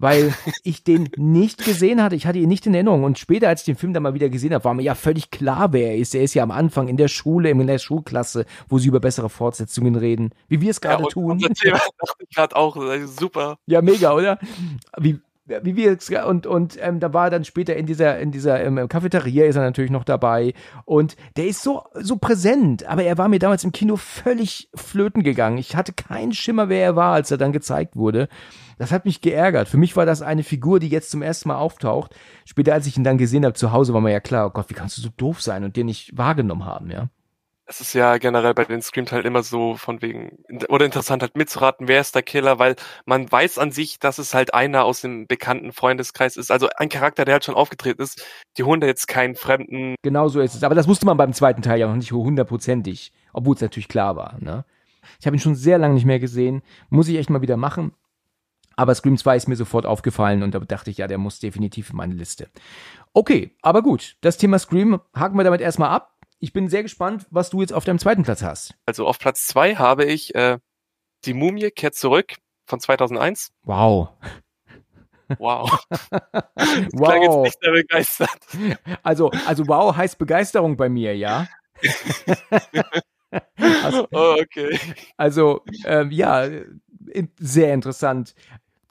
Weil 0.02 0.34
ich 0.64 0.84
den 0.84 1.10
nicht 1.16 1.64
gesehen 1.64 2.02
hatte, 2.02 2.16
ich 2.16 2.26
hatte 2.26 2.40
ihn 2.40 2.50
nicht 2.50 2.66
in 2.66 2.74
Erinnerung 2.74 3.04
und 3.04 3.20
später, 3.20 3.48
als 3.48 3.62
ich 3.62 3.66
den 3.66 3.76
Film 3.76 3.94
dann 3.94 4.04
mal 4.04 4.16
wieder 4.16 4.30
gesehen 4.30 4.54
habe, 4.54 4.64
war 4.64 4.74
mir 4.74 4.82
ja 4.82 4.96
völlig 4.96 5.30
klar, 5.30 5.74
wer 5.74 5.92
er 5.92 5.98
ist. 5.98 6.16
Er 6.16 6.24
ist 6.24 6.34
ja 6.34 6.42
am 6.42 6.52
Anfang 6.52 6.88
in 6.88 6.98
der 6.98 7.08
Schule, 7.08 7.52
in 7.52 7.68
der 7.68 7.78
Schulklasse, 7.78 8.46
wo 8.68 8.80
sie 8.80 8.88
über 8.88 9.00
bessere 9.00 9.30
Fortsetzungen 9.30 9.96
reden, 9.96 10.32
wie 10.48 10.60
wir 10.60 10.72
es 10.72 10.82
gerade 10.82 11.04
ja, 11.04 11.10
tun. 11.10 11.40
Das 11.40 11.60
Thema 11.60 11.78
dachte 12.00 12.24
ich 12.28 12.36
gerade 12.36 12.56
auch, 12.56 12.76
super. 13.06 13.60
Ja, 13.68 13.82
mega, 13.82 14.14
oder? 14.14 14.40
Wie, 14.98 15.20
wie 15.46 15.76
wir 15.76 15.86
jetzt 15.86 16.12
und 16.12 16.46
und 16.46 16.78
ähm, 16.80 17.00
da 17.00 17.14
war 17.14 17.30
dann 17.30 17.44
später 17.44 17.76
in 17.76 17.86
dieser 17.86 18.20
in 18.20 18.32
dieser 18.32 18.64
ähm, 18.64 18.88
Cafeteria 18.88 19.46
ist 19.46 19.56
er 19.56 19.64
natürlich 19.64 19.92
noch 19.92 20.04
dabei 20.04 20.54
und 20.86 21.16
der 21.36 21.48
ist 21.48 21.64
so 21.64 21.84
so 21.96 22.18
präsent, 22.18 22.86
aber 22.86 23.04
er 23.04 23.18
war 23.18 23.28
mir 23.28 23.40
damals 23.40 23.64
im 23.64 23.72
Kino 23.72 23.96
völlig 23.96 24.70
flöten 24.76 25.24
gegangen. 25.24 25.58
Ich 25.58 25.76
hatte 25.76 25.94
keinen 25.94 26.34
Schimmer, 26.34 26.70
wer 26.70 26.84
er 26.84 26.96
war, 26.96 27.14
als 27.14 27.32
er 27.32 27.38
dann 27.38 27.52
gezeigt 27.52 27.96
wurde. 27.96 28.30
Das 28.78 28.92
hat 28.92 29.06
mich 29.06 29.22
geärgert. 29.22 29.68
Für 29.68 29.78
mich 29.78 29.96
war 29.96 30.06
das 30.06 30.22
eine 30.22 30.44
Figur, 30.44 30.80
die 30.80 30.90
jetzt 30.90 31.12
zum 31.12 31.22
ersten 31.22 31.50
Mal 31.50 31.58
auftaucht. 31.58 32.16
Später, 32.46 32.74
als 32.74 32.88
ich 32.88 32.98
ihn 32.98 33.04
dann 33.04 33.20
gesehen 33.20 33.46
habe 33.46 33.54
zu 33.54 33.72
Hause, 33.72 33.94
war 33.94 34.02
mir 34.02 34.12
ja 34.12 34.20
klar, 34.20 34.48
oh 34.48 34.50
Gott, 34.50 34.70
wie 34.70 34.74
kannst 34.74 34.98
du 34.98 35.02
so 35.02 35.10
doof 35.18 35.42
sein 35.42 35.64
und 35.64 35.76
den 35.76 35.86
nicht 35.86 36.18
wahrgenommen 36.18 36.66
haben, 36.66 36.90
ja 36.90 37.10
es 37.72 37.80
ist 37.80 37.94
ja 37.94 38.18
generell 38.18 38.54
bei 38.54 38.66
den 38.66 38.82
Screams 38.82 39.12
halt 39.14 39.26
immer 39.26 39.44
so 39.44 39.76
von 39.76 40.02
wegen, 40.02 40.44
oder 40.68 40.86
interessant 40.86 41.22
halt 41.22 41.38
mitzuraten, 41.38 41.88
wer 41.88 42.02
ist 42.02 42.14
der 42.14 42.22
Killer, 42.22 42.60
weil 42.60 42.76
man 43.06 43.32
weiß 43.32 43.58
an 43.58 43.72
sich, 43.72 43.98
dass 43.98 44.18
es 44.18 44.34
halt 44.34 44.54
einer 44.54 44.84
aus 44.84 45.02
dem 45.02 45.26
bekannten 45.26 45.72
Freundeskreis 45.72 46.36
ist. 46.36 46.52
Also 46.52 46.68
ein 46.76 46.90
Charakter, 46.90 47.24
der 47.24 47.36
halt 47.36 47.46
schon 47.46 47.56
aufgetreten 47.56 48.02
ist. 48.02 48.24
Die 48.58 48.64
da 48.64 48.88
jetzt 48.88 49.08
keinen 49.08 49.36
Fremden. 49.36 49.96
Genau 50.04 50.28
so 50.28 50.42
ist 50.42 50.56
es. 50.56 50.64
Aber 50.64 50.76
das 50.76 50.88
wusste 50.88 51.06
man 51.06 51.18
beim 51.18 51.34
zweiten 51.34 51.62
Teil 51.62 51.80
ja 51.80 51.88
noch 51.88 51.96
nicht 51.96 52.12
hundertprozentig. 52.12 53.14
Obwohl 53.32 53.56
es 53.56 53.62
natürlich 53.62 53.88
klar 53.88 54.16
war, 54.16 54.38
ne? 54.40 54.66
Ich 55.20 55.26
habe 55.26 55.36
ihn 55.36 55.40
schon 55.40 55.56
sehr 55.56 55.78
lange 55.78 55.94
nicht 55.94 56.06
mehr 56.06 56.20
gesehen. 56.20 56.62
Muss 56.90 57.08
ich 57.08 57.18
echt 57.18 57.30
mal 57.30 57.42
wieder 57.42 57.58
machen. 57.58 57.94
Aber 58.76 58.94
Scream 58.96 59.18
2 59.18 59.36
ist 59.36 59.48
mir 59.48 59.56
sofort 59.56 59.86
aufgefallen 59.86 60.44
und 60.44 60.54
da 60.54 60.60
dachte 60.60 60.90
ich, 60.90 60.98
ja, 60.98 61.08
der 61.08 61.18
muss 61.18 61.40
definitiv 61.40 61.92
in 61.92 61.98
meine 61.98 62.14
Liste. 62.14 62.50
Okay, 63.14 63.56
aber 63.62 63.82
gut. 63.82 64.18
Das 64.22 64.38
Thema 64.38 64.60
Scream 64.60 65.00
haken 65.16 65.38
wir 65.38 65.44
damit 65.44 65.62
erstmal 65.62 65.90
ab 65.90 66.12
ich 66.42 66.54
bin 66.54 66.68
sehr 66.68 66.84
gespannt, 66.84 67.28
was 67.30 67.52
du 67.52 67.62
jetzt 67.62 67.72
auf 67.72 67.86
deinem 67.86 68.00
zweiten 68.00 68.24
Platz 68.24 68.42
hast. 68.42 68.74
Also 68.86 69.08
auf 69.08 69.20
Platz 69.20 69.48
zwei 69.48 69.76
habe 69.76 70.06
ich 70.06 70.36
äh, 70.36 70.58
Die 71.24 71.34
Mumie 71.34 71.70
kehrt 71.70 71.96
zurück 71.96 72.36
von 72.66 72.80
2001. 72.80 73.54
Wow. 73.64 74.10
Wow. 75.38 75.86
wow. 76.94 77.44
Nicht 77.44 77.62
sehr 77.62 77.72
begeistert. 77.72 78.40
Also, 79.04 79.30
also 79.46 79.68
wow 79.68 79.96
heißt 79.96 80.18
Begeisterung 80.18 80.76
bei 80.78 80.90
mir, 80.90 81.16
ja? 81.16 81.48
also, 83.84 84.08
oh, 84.12 84.36
okay. 84.42 84.80
Also, 85.18 85.64
ähm, 85.86 86.12
ja, 86.12 86.48
sehr 87.38 87.74
interessant. 87.74 88.36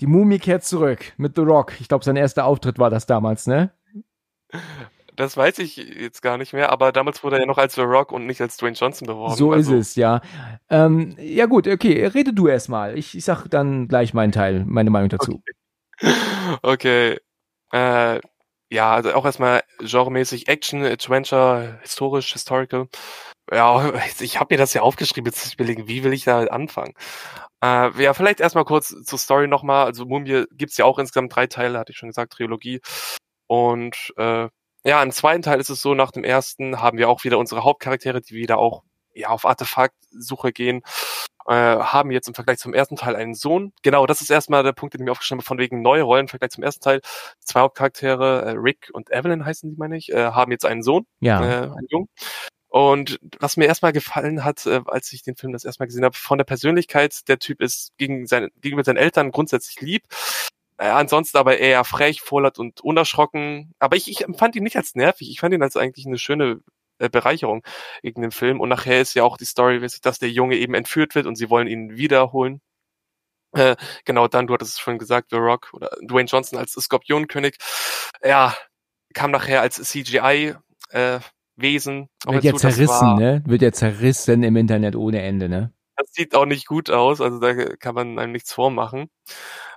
Die 0.01 0.07
Mumie 0.07 0.39
kehrt 0.39 0.65
zurück 0.65 1.13
mit 1.17 1.37
The 1.37 1.43
Rock. 1.43 1.81
Ich 1.81 1.89
glaube, 1.89 2.05
sein 2.05 2.17
erster 2.17 2.47
Auftritt 2.47 2.79
war 2.79 2.91
das 2.91 3.07
damals, 3.07 3.47
ne? 3.47 3.73
Das 5.21 5.37
weiß 5.37 5.59
ich 5.59 5.77
jetzt 5.77 6.23
gar 6.23 6.39
nicht 6.39 6.55
mehr, 6.55 6.73
aber 6.73 6.93
damals 6.93 7.23
wurde 7.23 7.37
er 7.37 7.41
ja 7.41 7.47
noch 7.47 7.59
als 7.59 7.75
The 7.75 7.83
Rock 7.83 8.11
und 8.11 8.25
nicht 8.25 8.41
als 8.41 8.57
Dwayne 8.57 8.75
Johnson 8.75 9.07
beworben. 9.07 9.37
So 9.37 9.53
also. 9.53 9.75
ist 9.75 9.89
es, 9.89 9.95
ja. 9.97 10.23
Ähm, 10.71 11.15
ja 11.19 11.45
gut, 11.45 11.69
okay, 11.69 12.07
rede 12.07 12.33
du 12.33 12.49
erstmal. 12.49 12.97
Ich, 12.97 13.15
ich 13.15 13.27
sag 13.27 13.47
dann 13.47 13.87
gleich 13.87 14.15
meinen 14.15 14.33
Teil, 14.33 14.65
meine 14.67 14.89
Meinung 14.89 15.11
dazu. 15.11 15.43
Okay. 16.01 16.15
okay. 16.63 17.19
Äh, 17.71 18.21
ja, 18.71 18.95
also 18.95 19.13
auch 19.13 19.27
erstmal 19.27 19.63
genremäßig 19.81 20.49
Action, 20.49 20.83
Adventure, 20.85 21.79
historisch, 21.83 22.33
historical. 22.33 22.89
Ja, 23.53 23.93
ich 24.21 24.41
habe 24.41 24.55
mir 24.55 24.59
das 24.59 24.73
ja 24.73 24.81
aufgeschrieben, 24.81 25.31
jetzt 25.31 25.53
überlegen, 25.53 25.87
wie 25.87 26.03
will 26.03 26.15
ich 26.15 26.25
da 26.25 26.45
anfangen? 26.45 26.95
Äh, 27.63 28.03
ja, 28.03 28.15
vielleicht 28.15 28.41
erstmal 28.41 28.65
kurz 28.65 28.89
zur 29.05 29.19
Story 29.19 29.49
nochmal. 29.49 29.85
Also 29.85 30.07
Mumie 30.07 30.45
gibt's 30.53 30.79
ja 30.79 30.87
auch 30.87 30.99
insgesamt 30.99 31.37
drei 31.37 31.47
Teile, 31.47 31.79
hatte 31.79 31.93
ich 31.93 31.99
schon 31.99 32.09
gesagt, 32.09 32.33
Trilogie. 32.33 32.81
Und 33.49 34.15
äh, 34.17 34.49
ja, 34.85 35.03
im 35.03 35.13
zweiten 35.13 35.43
Teil 35.43 35.61
ist 35.61 35.71
es 35.71 35.83
so, 35.83 35.95
nach 35.95 36.11
dem 36.11 36.25
ersten 36.25 36.81
haben 36.81 36.99
wir 36.99 37.09
auch 37.09 37.25
wieder 37.25 37.39
unsere 37.39 37.65
Hauptcharaktere, 37.65 38.21
die 38.21 38.35
wieder 38.35 38.59
auch 38.59 38.83
ja, 39.15 39.29
auf 39.29 39.45
Artefaktsuche 39.45 40.53
gehen, 40.53 40.83
äh, 41.47 41.53
haben 41.53 42.11
jetzt 42.11 42.29
im 42.29 42.35
Vergleich 42.35 42.59
zum 42.59 42.75
ersten 42.75 42.97
Teil 42.97 43.17
einen 43.17 43.35
Sohn. 43.35 43.73
Genau, 43.83 44.07
das 44.07 44.21
ist 44.21 44.31
erstmal 44.31 44.63
der 44.63 44.73
Punkt, 44.73 44.95
den 44.95 45.01
ich 45.01 45.05
mir 45.05 45.13
aufgeschrieben 45.13 45.41
habe, 45.41 45.47
von 45.47 45.59
wegen 45.59 45.83
neue 45.83 46.03
Rollen 46.03 46.25
im 46.25 46.29
Vergleich 46.29 46.51
zum 46.51 46.65
ersten 46.65 46.83
Teil. 46.83 47.01
Zwei 47.41 47.61
Hauptcharaktere, 47.61 48.43
äh, 48.43 48.51
Rick 48.53 48.91
und 48.93 49.11
Evelyn 49.11 49.45
heißen 49.45 49.71
die, 49.71 49.77
meine 49.77 49.97
ich, 49.97 50.13
äh, 50.13 50.31
haben 50.31 50.53
jetzt 50.53 50.65
einen 50.65 50.83
Sohn, 50.83 51.07
ja. 51.21 51.43
äh, 51.43 51.63
einen 51.65 51.87
Jungen. 51.89 52.09
Und 52.69 53.19
was 53.41 53.57
mir 53.57 53.67
erstmal 53.67 53.93
gefallen 53.93 54.45
hat, 54.45 54.65
äh, 54.67 54.81
als 54.87 55.13
ich 55.13 55.25
den 55.25 55.35
Film 55.35 55.53
das 55.53 55.65
erstmal 55.65 55.89
gesehen 55.89 56.05
habe, 56.05 56.17
von 56.17 56.39
der 56.39 56.45
Persönlichkeit, 56.45 57.29
der 57.29 57.41
Typ 57.41 57.61
ist 57.61 57.91
gegen 57.99 58.27
seine, 58.27 58.51
gegenüber 58.61 58.85
seinen 58.85 58.97
Eltern 58.97 59.33
grundsätzlich 59.33 59.81
lieb, 59.81 60.05
äh, 60.81 60.87
ansonsten 60.87 61.37
aber 61.37 61.59
eher 61.59 61.85
frech, 61.85 62.23
vorlaut 62.23 62.59
und 62.59 62.81
unerschrocken. 62.81 63.75
Aber 63.79 63.97
ich, 63.97 64.11
ich 64.11 64.25
empfand 64.25 64.57
ihn 64.57 64.63
nicht 64.63 64.77
als 64.77 64.95
nervig. 64.95 65.29
Ich 65.31 65.39
fand 65.39 65.53
ihn 65.53 65.63
als 65.63 65.77
eigentlich 65.77 66.07
eine 66.07 66.17
schöne 66.17 66.61
äh, 66.99 67.11
Bereicherung 67.11 67.63
gegen 68.01 68.23
den 68.23 68.31
Film. 68.31 68.61
Und 68.61 68.71
nachher 68.71 69.03
ist 69.03 69.13
ja 69.13 69.23
auch 69.23 69.37
die 69.37 69.45
Story, 69.45 69.87
dass 70.03 70.19
der 70.19 70.31
Junge 70.31 70.57
eben 70.57 70.73
entführt 70.73 71.15
wird 71.15 71.27
und 71.27 71.37
sie 71.37 71.51
wollen 71.51 71.69
ihn 71.69 71.99
wiederholen. 71.99 72.63
Äh, 73.53 73.77
genau 74.07 74.27
dann, 74.27 74.47
du 74.47 74.55
hattest 74.55 74.73
es 74.73 74.81
schon 74.81 74.99
gesagt, 74.99 75.29
The 75.33 75.37
Rock 75.37 75.69
oder 75.75 75.91
Dwayne 76.03 76.29
Johnson 76.31 76.59
als 76.59 76.73
Skorpionkönig. 76.73 77.59
Ja, 78.25 78.57
kam 79.13 79.33
nachher 79.33 79.61
als 79.61 79.77
CGI 79.77 80.55
äh, 80.89 81.21
Wesen. 81.57 82.09
Wird 82.25 82.45
ja 82.45 82.55
zerrissen, 82.55 83.17
ne? 83.17 83.43
Wird 83.45 83.61
ja 83.61 83.73
zerrissen 83.73 84.43
im 84.45 84.57
Internet 84.57 84.97
ohne 84.97 85.21
Ende, 85.21 85.51
ne? 85.51 85.75
Das 86.01 86.13
sieht 86.15 86.35
auch 86.35 86.47
nicht 86.47 86.67
gut 86.67 86.91
aus, 86.91 87.21
also 87.21 87.39
da 87.41 87.53
kann 87.77 87.95
man 87.95 88.19
einem 88.19 88.33
nichts 88.33 88.55
vormachen. 88.55 89.11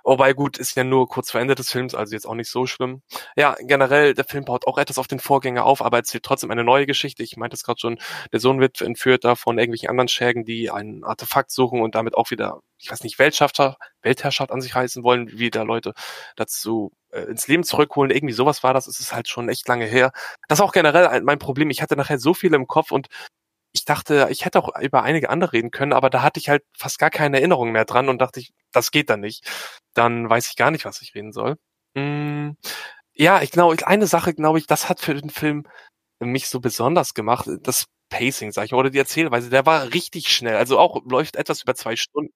Wobei 0.05 0.33
gut, 0.33 0.57
ist 0.57 0.75
ja 0.75 0.83
nur 0.85 1.09
kurz 1.09 1.31
vor 1.31 1.41
Ende 1.41 1.53
des 1.55 1.69
Films, 1.69 1.95
also 1.95 2.13
jetzt 2.13 2.25
auch 2.25 2.35
nicht 2.35 2.49
so 2.49 2.65
schlimm. 2.65 3.01
Ja, 3.35 3.55
generell, 3.59 4.13
der 4.13 4.23
Film 4.23 4.45
baut 4.45 4.65
auch 4.65 4.77
etwas 4.77 4.97
auf 4.97 5.07
den 5.07 5.19
Vorgänger 5.19 5.65
auf, 5.65 5.81
aber 5.81 5.97
erzählt 5.97 6.23
trotzdem 6.23 6.49
eine 6.51 6.63
neue 6.63 6.85
Geschichte. 6.85 7.23
Ich 7.23 7.35
meinte 7.35 7.55
es 7.55 7.63
gerade 7.63 7.79
schon, 7.79 7.99
der 8.31 8.39
Sohn 8.39 8.61
wird 8.61 8.81
entführt 8.81 9.25
da 9.25 9.35
von 9.35 9.57
irgendwelchen 9.57 9.89
anderen 9.89 10.07
Schägen, 10.07 10.45
die 10.45 10.71
ein 10.71 11.03
Artefakt 11.03 11.51
suchen 11.51 11.81
und 11.81 11.95
damit 11.95 12.15
auch 12.15 12.31
wieder, 12.31 12.61
ich 12.77 12.89
weiß 12.89 13.03
nicht, 13.03 13.19
Weltschafter, 13.19 13.77
Weltherrschaft 14.01 14.51
an 14.51 14.61
sich 14.61 14.75
reißen 14.75 15.03
wollen, 15.03 15.29
wie 15.37 15.49
da 15.49 15.63
Leute 15.63 15.93
dazu 16.37 16.93
äh, 17.11 17.23
ins 17.23 17.47
Leben 17.49 17.63
zurückholen. 17.63 18.11
Irgendwie 18.11 18.33
sowas 18.33 18.63
war 18.63 18.73
das. 18.73 18.87
Es 18.87 19.01
ist 19.01 19.13
halt 19.13 19.27
schon 19.27 19.49
echt 19.49 19.67
lange 19.67 19.85
her. 19.85 20.11
Das 20.47 20.59
ist 20.59 20.63
auch 20.63 20.71
generell 20.71 21.21
mein 21.21 21.39
Problem. 21.39 21.69
Ich 21.69 21.81
hatte 21.81 21.97
nachher 21.97 22.19
so 22.19 22.33
viel 22.33 22.53
im 22.53 22.67
Kopf 22.67 22.91
und 22.91 23.07
ich 23.73 23.85
dachte, 23.85 24.27
ich 24.31 24.45
hätte 24.45 24.59
auch 24.59 24.69
über 24.79 25.03
einige 25.03 25.29
andere 25.29 25.53
reden 25.53 25.71
können, 25.71 25.93
aber 25.93 26.09
da 26.09 26.21
hatte 26.21 26.39
ich 26.39 26.49
halt 26.49 26.63
fast 26.77 26.99
gar 26.99 27.09
keine 27.09 27.37
Erinnerung 27.39 27.71
mehr 27.71 27.85
dran 27.85 28.09
und 28.09 28.19
dachte 28.19 28.39
ich, 28.39 28.53
das 28.71 28.91
geht 28.91 29.09
dann 29.09 29.19
nicht. 29.21 29.45
Dann 29.93 30.29
weiß 30.29 30.47
ich 30.49 30.55
gar 30.55 30.71
nicht, 30.71 30.85
was 30.85 31.01
ich 31.01 31.15
reden 31.15 31.33
soll. 31.33 31.57
Hm, 31.95 32.57
ja, 33.13 33.41
ich 33.41 33.51
glaube, 33.51 33.85
eine 33.87 34.07
Sache, 34.07 34.33
glaube 34.33 34.59
ich, 34.59 34.67
das 34.67 34.89
hat 34.89 34.99
für 35.01 35.15
den 35.15 35.29
Film 35.29 35.67
mich 36.19 36.49
so 36.49 36.59
besonders 36.61 37.13
gemacht. 37.15 37.47
Das 37.63 37.85
Pacing, 38.09 38.51
sag 38.51 38.65
ich 38.65 38.73
oder 38.73 38.89
die 38.91 38.99
Erzählweise, 38.99 39.49
der 39.49 39.65
war 39.65 39.93
richtig 39.93 40.29
schnell. 40.29 40.55
Also 40.57 40.79
auch 40.79 41.01
läuft 41.05 41.35
etwas 41.35 41.63
über 41.63 41.75
zwei 41.75 41.95
Stunden, 41.95 42.33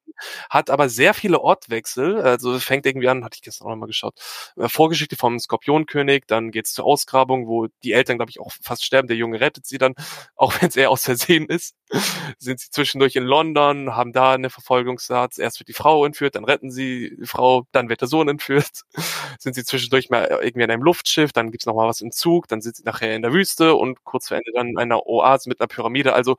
hat 0.49 0.69
aber 0.69 0.89
sehr 0.89 1.13
viele 1.13 1.41
Ortwechsel. 1.41 2.21
Also 2.21 2.59
fängt 2.59 2.85
irgendwie 2.85 3.09
an, 3.09 3.23
hatte 3.23 3.35
ich 3.35 3.41
gestern 3.41 3.65
auch 3.67 3.71
nochmal 3.71 3.87
geschaut. 3.87 4.15
Äh, 4.55 4.69
Vorgeschichte 4.69 5.15
vom 5.15 5.39
Skorpionkönig, 5.39 6.23
dann 6.27 6.51
geht's 6.51 6.73
zur 6.73 6.85
Ausgrabung, 6.85 7.47
wo 7.47 7.67
die 7.83 7.93
Eltern, 7.93 8.17
glaube 8.17 8.29
ich, 8.31 8.39
auch 8.39 8.51
fast 8.61 8.85
sterben. 8.85 9.07
Der 9.07 9.17
Junge 9.17 9.39
rettet 9.39 9.65
sie 9.65 9.77
dann, 9.77 9.93
auch 10.35 10.53
wenn 10.61 10.69
es 10.69 10.75
eher 10.75 10.91
aus 10.91 11.03
Versehen 11.03 11.47
ist. 11.47 11.75
Sind 12.39 12.59
sie 12.59 12.69
zwischendurch 12.69 13.15
in 13.15 13.23
London, 13.23 13.95
haben 13.95 14.11
da 14.11 14.33
eine 14.33 14.49
Verfolgungsart. 14.49 15.37
Erst 15.39 15.59
wird 15.59 15.69
die 15.69 15.73
Frau 15.73 16.05
entführt, 16.05 16.35
dann 16.35 16.45
retten 16.45 16.71
sie 16.71 17.15
die 17.19 17.25
Frau, 17.25 17.65
dann 17.71 17.89
wird 17.89 18.01
der 18.01 18.07
Sohn 18.07 18.27
entführt. 18.27 18.83
Sind 19.39 19.53
sie 19.55 19.63
zwischendurch 19.63 20.09
mal 20.09 20.25
irgendwie 20.25 20.63
in 20.63 20.71
einem 20.71 20.83
Luftschiff, 20.83 21.31
dann 21.31 21.51
gibt's 21.51 21.65
noch 21.65 21.75
mal 21.75 21.87
was 21.87 22.01
im 22.01 22.11
Zug, 22.11 22.47
dann 22.47 22.61
sind 22.61 22.75
sie 22.75 22.83
nachher 22.83 23.15
in 23.15 23.21
der 23.21 23.33
Wüste 23.33 23.75
und 23.75 24.03
kurz 24.03 24.27
vor 24.29 24.37
Ende 24.37 24.51
dann 24.53 24.69
in 24.69 24.77
einer 24.77 25.05
Oase 25.05 25.49
mit 25.49 25.59
einer 25.59 25.67
Pyramide. 25.67 26.13
Also 26.13 26.37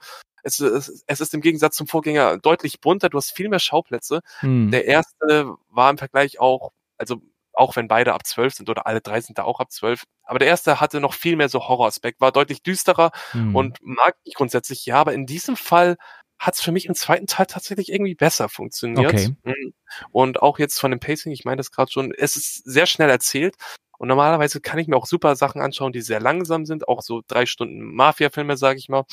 es, 0.49 0.89
es, 0.89 1.05
es 1.07 1.21
ist 1.21 1.35
im 1.35 1.41
Gegensatz 1.41 1.77
zum 1.77 1.87
Vorgänger 1.87 2.39
deutlich 2.39 2.81
bunter, 2.81 3.09
du 3.09 3.19
hast 3.19 3.33
viel 3.33 3.49
mehr 3.49 3.59
Schauplätze. 3.59 4.21
Hm. 4.41 4.71
Der 4.71 4.87
erste 4.87 5.55
war 5.69 5.91
im 5.91 5.99
Vergleich 5.99 6.41
auch, 6.41 6.73
also 6.97 7.23
auch 7.53 7.77
wenn 7.77 7.89
beide 7.89 8.15
ab 8.15 8.25
zwölf 8.27 8.55
sind 8.55 8.71
oder 8.71 8.87
alle 8.87 9.01
drei 9.01 9.21
sind 9.21 9.39
da 9.39 9.43
auch 9.43 9.61
ab 9.61 9.73
zwölf. 9.73 10.05
Aber 10.23 10.39
der 10.39 10.49
erste 10.49 10.81
hatte 10.81 11.01
noch 11.01 11.15
viel 11.15 11.37
mehr 11.37 11.49
so 11.49 11.61
Horroraspekt, 11.61 12.21
war 12.21 12.33
deutlich 12.33 12.63
düsterer 12.63 13.11
hm. 13.33 13.55
und 13.55 13.79
mag 13.83 14.17
ich 14.25 14.35
grundsätzlich 14.35 14.87
ja, 14.87 14.97
aber 14.97 15.13
in 15.13 15.27
diesem 15.27 15.57
Fall 15.57 15.97
hat 16.39 16.55
es 16.55 16.61
für 16.61 16.73
mich 16.73 16.87
im 16.87 16.95
zweiten 16.95 17.27
Teil 17.27 17.47
tatsächlich 17.47 17.91
irgendwie 17.91 18.15
besser 18.15 18.49
funktioniert. 18.49 19.13
Okay. 19.13 19.35
Mhm. 19.43 19.75
Und 20.13 20.41
auch 20.41 20.59
jetzt 20.59 20.79
von 20.79 20.93
dem 20.93 21.01
Pacing, 21.01 21.33
ich 21.33 21.45
meine 21.45 21.57
das 21.57 21.73
gerade 21.73 21.91
schon, 21.91 22.13
es 22.17 22.37
ist 22.37 22.63
sehr 22.65 22.87
schnell 22.87 23.11
erzählt. 23.11 23.57
Und 23.99 24.07
normalerweise 24.07 24.61
kann 24.61 24.79
ich 24.79 24.87
mir 24.87 24.97
auch 24.97 25.07
super 25.07 25.35
Sachen 25.35 25.61
anschauen, 25.61 25.93
die 25.93 26.01
sehr 26.01 26.21
langsam 26.21 26.65
sind, 26.65 26.87
auch 26.87 27.03
so 27.03 27.23
drei 27.27 27.47
Stunden 27.47 27.81
Mafia-Filme, 27.95 28.57
sage 28.57 28.79
ich 28.79 28.89
mal. 28.89 29.05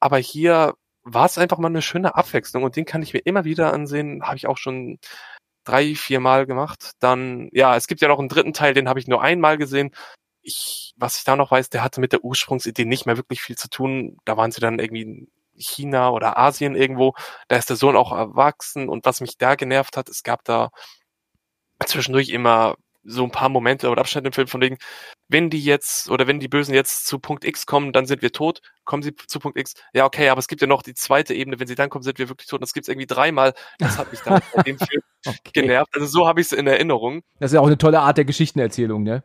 Aber 0.00 0.18
hier 0.18 0.74
war 1.02 1.26
es 1.26 1.38
einfach 1.38 1.58
mal 1.58 1.68
eine 1.68 1.82
schöne 1.82 2.16
Abwechslung 2.16 2.64
und 2.64 2.76
den 2.76 2.84
kann 2.84 3.02
ich 3.02 3.14
mir 3.14 3.20
immer 3.20 3.44
wieder 3.44 3.72
ansehen. 3.72 4.22
Habe 4.24 4.36
ich 4.36 4.46
auch 4.46 4.58
schon 4.58 4.98
drei, 5.64 5.94
vier 5.94 6.20
Mal 6.20 6.46
gemacht. 6.46 6.92
Dann, 7.00 7.48
ja, 7.52 7.76
es 7.76 7.86
gibt 7.86 8.00
ja 8.00 8.08
noch 8.08 8.18
einen 8.18 8.28
dritten 8.28 8.52
Teil, 8.54 8.74
den 8.74 8.88
habe 8.88 9.00
ich 9.00 9.08
nur 9.08 9.22
einmal 9.22 9.58
gesehen. 9.58 9.92
Ich, 10.42 10.94
was 10.96 11.18
ich 11.18 11.24
da 11.24 11.36
noch 11.36 11.50
weiß, 11.50 11.70
der 11.70 11.82
hatte 11.84 12.00
mit 12.00 12.12
der 12.12 12.24
Ursprungsidee 12.24 12.84
nicht 12.84 13.06
mehr 13.06 13.16
wirklich 13.16 13.42
viel 13.42 13.56
zu 13.56 13.68
tun. 13.68 14.18
Da 14.24 14.36
waren 14.36 14.52
sie 14.52 14.60
dann 14.60 14.78
irgendwie 14.78 15.28
China 15.56 16.10
oder 16.10 16.38
Asien 16.38 16.76
irgendwo. 16.76 17.14
Da 17.48 17.56
ist 17.56 17.70
der 17.70 17.76
Sohn 17.76 17.96
auch 17.96 18.12
erwachsen 18.12 18.88
und 18.88 19.04
was 19.06 19.20
mich 19.20 19.38
da 19.38 19.54
genervt 19.56 19.96
hat, 19.96 20.08
es 20.08 20.22
gab 20.22 20.44
da 20.44 20.70
zwischendurch 21.84 22.30
immer 22.30 22.76
so 23.06 23.24
ein 23.24 23.30
paar 23.30 23.48
Momente 23.48 23.88
oder 23.88 24.00
Abschnitte 24.00 24.26
im 24.26 24.32
Film 24.32 24.48
von 24.48 24.60
wegen, 24.60 24.78
wenn 25.28 25.50
die 25.50 25.62
jetzt 25.62 26.10
oder 26.10 26.26
wenn 26.26 26.40
die 26.40 26.48
Bösen 26.48 26.74
jetzt 26.74 27.06
zu 27.06 27.18
Punkt 27.18 27.44
X 27.44 27.66
kommen, 27.66 27.92
dann 27.92 28.06
sind 28.06 28.22
wir 28.22 28.32
tot. 28.32 28.60
Kommen 28.84 29.02
sie 29.02 29.14
zu 29.14 29.38
Punkt 29.38 29.58
X? 29.58 29.74
Ja, 29.92 30.04
okay, 30.04 30.28
aber 30.28 30.38
es 30.38 30.48
gibt 30.48 30.60
ja 30.60 30.66
noch 30.66 30.82
die 30.82 30.94
zweite 30.94 31.34
Ebene, 31.34 31.58
wenn 31.58 31.66
sie 31.66 31.74
dann 31.74 31.90
kommen, 31.90 32.02
sind 32.02 32.18
wir 32.18 32.28
wirklich 32.28 32.48
tot. 32.48 32.62
Das 32.62 32.72
gibt 32.72 32.84
es 32.84 32.88
irgendwie 32.88 33.06
dreimal. 33.06 33.54
Das 33.78 33.98
hat 33.98 34.10
mich 34.10 34.20
dann 34.20 34.40
bei 34.54 34.62
dem 34.62 34.78
Film 34.78 35.02
okay. 35.26 35.38
genervt. 35.52 35.90
Also 35.94 36.06
so 36.06 36.26
habe 36.26 36.40
ich 36.40 36.48
es 36.48 36.52
in 36.52 36.66
Erinnerung. 36.66 37.22
Das 37.38 37.50
ist 37.50 37.54
ja 37.54 37.60
auch 37.60 37.66
eine 37.66 37.78
tolle 37.78 38.00
Art 38.00 38.16
der 38.16 38.24
Geschichtenerzählung, 38.24 39.02
ne? 39.02 39.24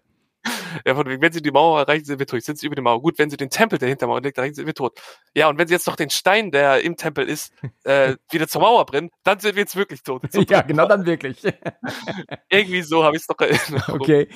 Ja, 0.85 0.95
von 0.95 1.07
wegen, 1.07 1.21
wenn 1.21 1.31
sie 1.31 1.41
die 1.41 1.51
Mauer 1.51 1.79
erreichen, 1.81 2.05
sind 2.05 2.19
wir 2.19 2.27
tot. 2.27 2.43
Sind 2.43 2.59
sie 2.59 2.65
über 2.65 2.75
die 2.75 2.81
Mauer. 2.81 3.01
Gut, 3.01 3.17
wenn 3.17 3.29
sie 3.29 3.37
den 3.37 3.49
Tempel, 3.49 3.79
der 3.79 3.89
hinter 3.89 4.01
der 4.01 4.07
Mauer 4.09 4.21
liegt, 4.21 4.37
erreichen, 4.37 4.55
sind 4.55 4.65
wir 4.65 4.73
tot. 4.73 4.99
Ja, 5.35 5.49
und 5.49 5.57
wenn 5.57 5.67
sie 5.67 5.73
jetzt 5.73 5.87
noch 5.87 5.95
den 5.95 6.09
Stein, 6.09 6.51
der 6.51 6.81
im 6.81 6.95
Tempel 6.97 7.27
ist, 7.27 7.53
äh, 7.83 8.15
wieder 8.31 8.47
zur 8.47 8.61
Mauer 8.61 8.85
brennen, 8.85 9.09
dann 9.23 9.39
sind 9.39 9.55
wir 9.55 9.61
jetzt 9.61 9.75
wirklich 9.75 10.03
tot. 10.03 10.23
ja, 10.49 10.61
genau, 10.61 10.87
dann 10.87 11.05
wirklich. 11.05 11.41
Irgendwie 12.49 12.81
so 12.81 13.03
habe 13.03 13.15
ich 13.15 13.21
es 13.21 13.27
doch 13.27 13.39
erinnert. 13.39 13.89
Okay. 13.89 14.27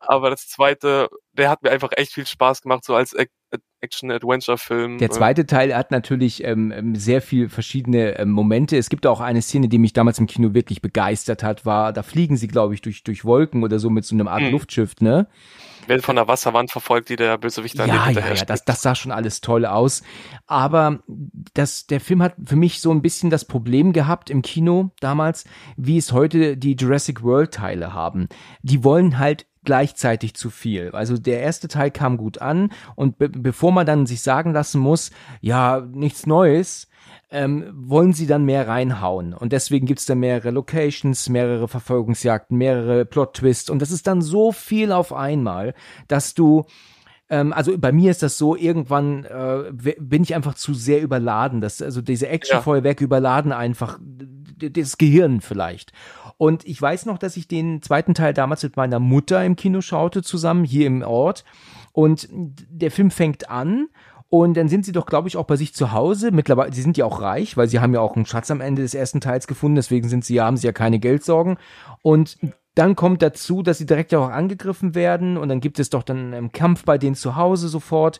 Aber 0.00 0.30
das 0.30 0.48
zweite, 0.48 1.08
der 1.32 1.50
hat 1.50 1.62
mir 1.62 1.70
einfach 1.70 1.90
echt 1.96 2.12
viel 2.12 2.26
Spaß 2.26 2.62
gemacht, 2.62 2.84
so 2.84 2.94
als 2.94 3.14
Action-Adventure-Film. 3.80 4.98
Der 4.98 5.10
zweite 5.10 5.46
Teil 5.46 5.74
hat 5.74 5.90
natürlich 5.90 6.44
ähm, 6.44 6.70
ähm, 6.70 6.94
sehr 6.94 7.22
viel 7.22 7.48
verschiedene 7.48 8.18
ähm, 8.18 8.30
Momente. 8.30 8.76
Es 8.76 8.90
gibt 8.90 9.06
auch 9.06 9.20
eine 9.20 9.42
Szene, 9.42 9.68
die 9.68 9.78
mich 9.78 9.92
damals 9.92 10.18
im 10.18 10.26
Kino 10.26 10.54
wirklich 10.54 10.82
begeistert 10.82 11.42
hat, 11.42 11.64
war, 11.64 11.92
da 11.92 12.02
fliegen 12.02 12.36
sie, 12.36 12.48
glaube 12.48 12.74
ich, 12.74 12.82
durch, 12.82 13.02
durch 13.02 13.24
Wolken 13.24 13.62
oder 13.62 13.78
so 13.78 13.90
mit 13.90 14.04
so 14.04 14.14
einem 14.14 14.28
Art 14.28 14.42
hm. 14.42 14.52
Luftschiff, 14.52 14.94
ne? 15.00 15.28
Werden 15.86 16.02
von 16.02 16.16
der 16.16 16.28
Wasserwand 16.28 16.70
verfolgt, 16.70 17.08
die 17.08 17.16
der 17.16 17.38
Bösewicht 17.38 17.78
dann 17.78 17.88
ja, 17.88 18.10
ja, 18.10 18.34
ja, 18.34 18.44
das, 18.44 18.64
das 18.64 18.82
sah 18.82 18.94
schon 18.94 19.12
alles 19.12 19.40
toll 19.40 19.64
aus. 19.64 20.02
Aber 20.46 21.00
das, 21.54 21.86
der 21.86 22.00
Film 22.00 22.22
hat 22.22 22.34
für 22.44 22.56
mich 22.56 22.80
so 22.80 22.92
ein 22.92 23.02
bisschen 23.02 23.30
das 23.30 23.46
Problem 23.46 23.92
gehabt 23.92 24.30
im 24.30 24.42
Kino 24.42 24.90
damals, 25.00 25.44
wie 25.76 25.96
es 25.96 26.12
heute 26.12 26.56
die 26.56 26.76
Jurassic 26.76 27.22
World 27.22 27.54
Teile 27.54 27.94
haben. 27.94 28.28
Die 28.62 28.84
wollen 28.84 29.18
halt 29.18 29.46
gleichzeitig 29.64 30.34
zu 30.34 30.50
viel. 30.50 30.90
Also 30.92 31.18
der 31.18 31.40
erste 31.40 31.68
Teil 31.68 31.90
kam 31.90 32.16
gut 32.16 32.38
an 32.38 32.70
und 32.96 33.18
be 33.18 33.28
bevor 33.28 33.72
man 33.72 33.86
dann 33.86 34.06
sich 34.06 34.22
sagen 34.22 34.52
lassen 34.52 34.80
muss, 34.80 35.10
ja, 35.40 35.80
nichts 35.80 36.26
Neues, 36.26 36.88
ähm, 37.30 37.70
wollen 37.72 38.12
sie 38.12 38.26
dann 38.26 38.44
mehr 38.44 38.66
reinhauen. 38.66 39.34
Und 39.34 39.52
deswegen 39.52 39.86
gibt's 39.86 40.06
da 40.06 40.14
mehrere 40.14 40.50
Locations, 40.50 41.28
mehrere 41.28 41.68
Verfolgungsjagden, 41.68 42.56
mehrere 42.56 43.04
Plot-Twists. 43.04 43.70
Und 43.70 43.80
das 43.80 43.90
ist 43.90 44.06
dann 44.06 44.22
so 44.22 44.52
viel 44.52 44.92
auf 44.92 45.12
einmal, 45.12 45.74
dass 46.08 46.34
du 46.34 46.64
ähm, 47.30 47.52
also 47.52 47.78
bei 47.78 47.92
mir 47.92 48.10
ist 48.10 48.22
das 48.22 48.36
so, 48.36 48.56
irgendwann 48.56 49.24
äh, 49.24 49.94
bin 49.98 50.24
ich 50.24 50.34
einfach 50.34 50.54
zu 50.54 50.74
sehr 50.74 51.00
überladen. 51.00 51.60
Das, 51.60 51.80
also 51.80 52.02
diese 52.02 52.28
Actionfeuerwerke 52.28 53.04
ja. 53.04 53.06
überladen 53.06 53.52
einfach 53.52 53.98
das 54.02 54.98
Gehirn 54.98 55.40
vielleicht. 55.40 55.92
Und 56.40 56.66
ich 56.66 56.80
weiß 56.80 57.04
noch, 57.04 57.18
dass 57.18 57.36
ich 57.36 57.48
den 57.48 57.82
zweiten 57.82 58.14
Teil 58.14 58.32
damals 58.32 58.62
mit 58.62 58.74
meiner 58.74 58.98
Mutter 58.98 59.44
im 59.44 59.56
Kino 59.56 59.82
schaute, 59.82 60.22
zusammen 60.22 60.64
hier 60.64 60.86
im 60.86 61.02
Ort. 61.02 61.44
Und 61.92 62.28
der 62.30 62.90
Film 62.90 63.10
fängt 63.10 63.50
an 63.50 63.88
und 64.30 64.56
dann 64.56 64.66
sind 64.66 64.86
sie 64.86 64.92
doch, 64.92 65.04
glaube 65.04 65.28
ich, 65.28 65.36
auch 65.36 65.44
bei 65.44 65.56
sich 65.56 65.74
zu 65.74 65.92
Hause. 65.92 66.30
Mittlerweile, 66.30 66.72
sie 66.72 66.80
sind 66.80 66.96
ja 66.96 67.04
auch 67.04 67.20
reich, 67.20 67.58
weil 67.58 67.68
sie 67.68 67.78
haben 67.78 67.92
ja 67.92 68.00
auch 68.00 68.16
einen 68.16 68.24
Schatz 68.24 68.50
am 68.50 68.62
Ende 68.62 68.80
des 68.80 68.94
ersten 68.94 69.20
Teils 69.20 69.48
gefunden. 69.48 69.76
Deswegen 69.76 70.08
sind 70.08 70.24
sie, 70.24 70.40
haben 70.40 70.56
sie 70.56 70.66
ja 70.66 70.72
keine 70.72 70.98
Geldsorgen. 70.98 71.58
Und 72.00 72.38
dann 72.74 72.96
kommt 72.96 73.20
dazu, 73.20 73.62
dass 73.62 73.76
sie 73.76 73.84
direkt 73.84 74.10
ja 74.10 74.20
auch 74.20 74.30
angegriffen 74.30 74.94
werden. 74.94 75.36
Und 75.36 75.50
dann 75.50 75.60
gibt 75.60 75.78
es 75.78 75.90
doch 75.90 76.02
dann 76.02 76.32
einen 76.32 76.52
Kampf 76.52 76.86
bei 76.86 76.96
denen 76.96 77.16
zu 77.16 77.36
Hause 77.36 77.68
sofort. 77.68 78.18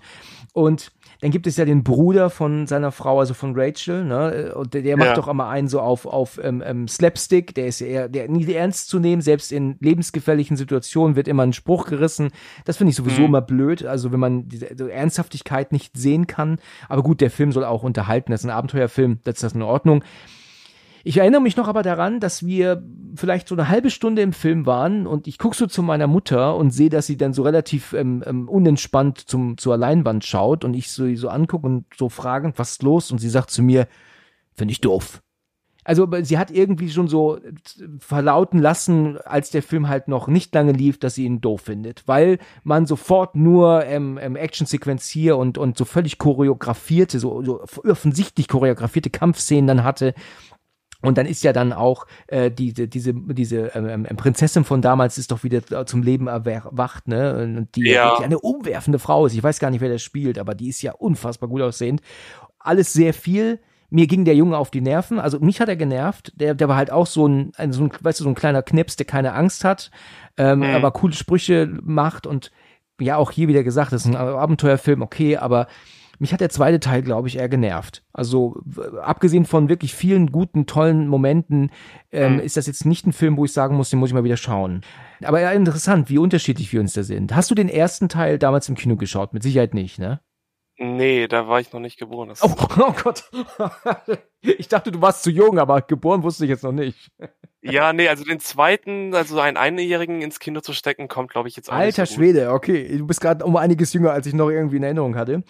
Und 0.53 0.93
dann 1.21 1.31
gibt 1.31 1.47
es 1.47 1.57
ja 1.57 1.65
den 1.65 1.85
Bruder 1.85 2.31
von 2.31 2.67
seiner 2.67 2.93
Frau, 2.93 3.21
also 3.21 3.35
von 3.35 3.53
Rachel, 3.55 4.05
ne? 4.05 4.55
Und 4.55 4.73
der, 4.75 4.83
der 4.83 4.97
macht 4.97 5.09
ja. 5.09 5.15
doch 5.15 5.29
immer 5.29 5.49
einen 5.49 5.69
so 5.69 5.81
auf, 5.81 6.07
auf 6.07 6.41
ähm, 6.43 6.63
ähm, 6.65 6.89
Slapstick, 6.89 7.55
der 7.55 7.67
ist 7.67 7.81
ja 7.81 7.87
eher, 7.87 8.09
der 8.09 8.29
nie 8.29 8.51
ernst 8.53 8.89
zu 8.89 8.99
nehmen, 8.99 9.21
selbst 9.21 9.53
in 9.53 9.77
lebensgefährlichen 9.81 10.57
Situationen 10.57 11.17
wird 11.17 11.29
immer 11.29 11.43
ein 11.43 11.53
Spruch 11.53 11.87
gerissen. 11.87 12.31
Das 12.65 12.79
finde 12.79 12.91
ich 12.91 12.97
sowieso 12.97 13.21
mhm. 13.21 13.27
immer 13.27 13.43
blöd, 13.43 13.85
also 13.85 14.13
wenn 14.13 14.21
man 14.21 14.49
diese 14.49 14.71
also 14.71 14.87
Ernsthaftigkeit 14.87 15.73
nicht 15.73 15.97
sehen 15.97 16.27
kann. 16.27 16.59
Aber 16.89 17.03
gut, 17.03 17.21
der 17.21 17.31
Film 17.31 17.53
soll 17.53 17.65
auch 17.65 17.83
unterhalten, 17.83 18.33
das 18.33 18.41
ist 18.41 18.47
ein 18.47 18.57
Abenteuerfilm, 18.57 19.19
das 19.25 19.37
ist 19.37 19.43
das 19.43 19.53
in 19.53 19.63
Ordnung. 19.63 20.03
Ich 21.05 21.17
erinnere 21.17 21.41
mich 21.41 21.57
noch 21.57 21.69
aber 21.69 21.83
daran, 21.83 22.21
dass 22.21 22.45
wir 22.45 22.83
vielleicht 23.15 23.49
so 23.49 23.55
eine 23.55 23.69
halbe 23.69 23.91
Stunde 23.91 24.23
im 24.23 24.33
Film 24.33 24.67
waren 24.67 25.07
und 25.07 25.27
ich 25.27 25.39
gucke 25.39 25.57
so 25.57 25.67
zu 25.67 25.83
meiner 25.83 26.07
Mutter 26.07 26.57
und 26.57 26.71
sehe, 26.71 26.91
dass 26.91 27.07
sie 27.07 27.17
dann 27.17 27.33
so 27.33 27.43
relativ 27.43 27.93
ähm, 27.93 28.23
ähm, 28.27 28.49
unentspannt 28.49 29.19
zum, 29.19 29.59
zur 29.59 29.77
Leinwand 29.77 30.25
schaut 30.25 30.65
und 30.65 30.75
ich 30.75 30.91
so, 30.91 31.15
so 31.17 31.29
angucke 31.29 31.67
und 31.67 31.87
so 31.97 32.09
fragend, 32.09 32.59
was 32.59 32.73
ist 32.73 32.83
los? 32.83 33.11
Und 33.11 33.19
sie 33.19 33.31
sagt 33.31 33.51
zu 33.51 33.63
mir, 33.63 33.89
finde 34.55 34.73
ich 34.73 34.81
doof. 34.81 35.23
Also 35.83 36.07
sie 36.23 36.39
hat 36.39 36.51
irgendwie 36.51 36.91
schon 36.91 37.09
so 37.09 37.39
verlauten 37.99 38.59
lassen, 38.59 39.17
als 39.19 39.51
der 39.51 39.63
Film 39.63 39.89
halt 39.89 40.09
noch 40.09 40.29
nicht 40.29 40.55
lange 40.55 40.73
lief, 40.73 40.99
dass 40.99 41.15
sie 41.15 41.25
ihn 41.25 41.41
doof 41.41 41.63
findet, 41.63 42.07
weil 42.07 42.39
man 42.63 42.85
sofort 42.85 43.35
nur 43.35 43.85
ähm, 43.87 44.19
ähm, 44.21 44.37
Actionsequenz 44.37 45.09
hier 45.09 45.39
und, 45.39 45.57
und 45.57 45.79
so 45.79 45.87
völlig 45.87 46.19
choreografierte, 46.19 47.19
so, 47.19 47.43
so 47.43 47.63
offensichtlich 47.63 48.47
choreografierte 48.47 49.09
Kampfszenen 49.11 49.67
dann 49.67 49.85
hatte 49.85 50.15
und 51.03 51.17
dann 51.17 51.27
ist 51.27 51.43
ja 51.43 51.53
dann 51.53 51.73
auch 51.73 52.07
äh, 52.27 52.51
diese 52.51 52.87
diese 52.87 53.15
diese 53.15 53.69
ähm, 53.75 54.07
ähm, 54.09 54.17
Prinzessin 54.17 54.65
von 54.65 54.83
damals 54.83 55.19
ist 55.19 55.31
doch 55.31 55.43
wieder 55.45 55.87
zum 55.87 56.03
Leben 56.03 56.27
erwacht, 56.27 57.09
ne? 57.09 57.43
Und 57.43 57.75
die 57.75 57.91
ja. 57.91 58.19
eine 58.19 58.39
umwerfende 58.39 58.99
Frau 58.99 59.27
ist. 59.27 59.35
Ich 59.35 59.43
weiß 59.43 59.59
gar 59.59 59.71
nicht, 59.71 59.81
wer 59.81 59.89
das 59.89 60.03
spielt, 60.03 60.39
aber 60.39 60.55
die 60.55 60.69
ist 60.69 60.83
ja 60.83 60.93
unfassbar 60.93 61.49
gut 61.49 61.63
aussehend. 61.63 62.03
Alles 62.59 62.93
sehr 62.93 63.15
viel. 63.15 63.61
Mir 63.89 64.07
ging 64.07 64.25
der 64.25 64.37
Junge 64.37 64.57
auf 64.57 64.71
die 64.71 64.83
Nerven. 64.83 65.19
Also 65.19 65.41
mich 65.41 65.61
hat 65.61 65.69
er 65.69 65.77
genervt. 65.77 66.33
Der, 66.37 66.55
der 66.55 66.69
war 66.69 66.77
halt 66.77 66.93
auch 66.93 67.07
so 67.07 67.27
ein, 67.27 67.53
so 67.71 67.85
ein, 67.85 67.93
weißt 68.01 68.21
du, 68.21 68.25
so 68.25 68.31
ein 68.31 68.37
kleiner 68.37 68.63
Knips, 68.63 68.97
der 68.97 69.07
keine 69.07 69.33
Angst 69.33 69.65
hat, 69.65 69.91
ähm, 70.37 70.59
mhm. 70.59 70.65
aber 70.67 70.93
coole 70.93 71.15
Sprüche 71.15 71.69
macht 71.83 72.27
und 72.27 72.53
ja 73.01 73.17
auch 73.17 73.31
hier 73.31 73.49
wieder 73.49 73.65
gesagt, 73.65 73.93
das 73.93 74.05
ist 74.05 74.09
ein 74.09 74.17
Abenteuerfilm, 74.17 75.03
okay, 75.03 75.39
aber 75.39 75.67
mich 76.21 76.35
hat 76.35 76.41
der 76.41 76.51
zweite 76.51 76.81
Teil, 76.81 77.03
glaube 77.03 77.29
ich, 77.29 77.39
eher 77.39 77.49
genervt. 77.49 78.05
Also 78.13 78.61
abgesehen 79.03 79.47
von 79.47 79.71
wirklich 79.71 79.95
vielen 79.95 80.31
guten, 80.31 80.67
tollen 80.67 81.09
Momenten, 81.09 81.71
ähm, 82.13 82.35
mhm. 82.35 82.41
ist 82.41 82.59
das 82.59 82.67
jetzt 82.67 82.85
nicht 82.85 83.07
ein 83.07 83.13
Film, 83.13 83.39
wo 83.39 83.47
ich 83.47 83.53
sagen 83.53 83.75
muss, 83.75 83.89
den 83.89 83.99
muss 83.99 84.11
ich 84.11 84.15
mal 84.15 84.25
wieder 84.25 84.37
schauen. 84.37 84.83
Aber 85.25 85.41
ja, 85.41 85.51
interessant, 85.51 86.11
wie 86.11 86.19
unterschiedlich 86.19 86.73
wir 86.73 86.81
uns 86.81 86.93
da 86.93 87.03
sind. 87.03 87.35
Hast 87.35 87.51
du 87.51 87.55
den 87.55 87.71
ersten 87.71 88.11
Teil 88.11 88.39
damals 88.39 88.69
im 88.69 88.75
Kino 88.75 88.97
geschaut? 88.97 89.33
Mit 89.33 89.43
Sicherheit 89.43 89.73
nicht, 89.73 89.99
ne? 89.99 90.21
Nee, 90.77 91.27
da 91.27 91.49
war 91.49 91.61
ich 91.61 91.73
noch 91.73 91.81
nicht 91.81 91.99
geboren. 91.99 92.33
Oh, 92.43 92.55
oh, 92.79 92.95
Gott. 93.03 93.31
Ich 94.43 94.69
dachte, 94.69 94.91
du 94.91 95.03
warst 95.03 95.23
zu 95.23 95.31
jung, 95.31 95.59
aber 95.59 95.83
geboren 95.83 96.23
wusste 96.23 96.45
ich 96.45 96.49
jetzt 96.49 96.65
noch 96.65 96.73
nicht. 96.73 97.11
Ja, 97.63 97.93
nee, 97.93 98.09
also 98.09 98.25
den 98.25 98.41
zweiten, 98.41 99.15
also 99.15 99.39
einen 99.39 99.59
Einjährigen 99.59 100.23
ins 100.23 100.41
Kino 100.41 100.61
zu 100.61 100.73
stecken, 100.73 101.09
kommt, 101.09 101.31
glaube 101.31 101.49
ich, 101.49 101.57
jetzt 101.57 101.71
auch 101.71 101.75
Alter 101.75 102.07
so. 102.07 102.15
Schwede, 102.15 102.53
okay. 102.53 102.97
Du 102.97 103.07
bist 103.07 103.21
gerade 103.21 103.45
um 103.45 103.57
einiges 103.57 103.93
jünger, 103.93 104.13
als 104.13 104.27
ich 104.27 104.33
noch 104.33 104.49
irgendwie 104.49 104.77
in 104.77 104.83
Erinnerung 104.83 105.17
hatte. 105.17 105.43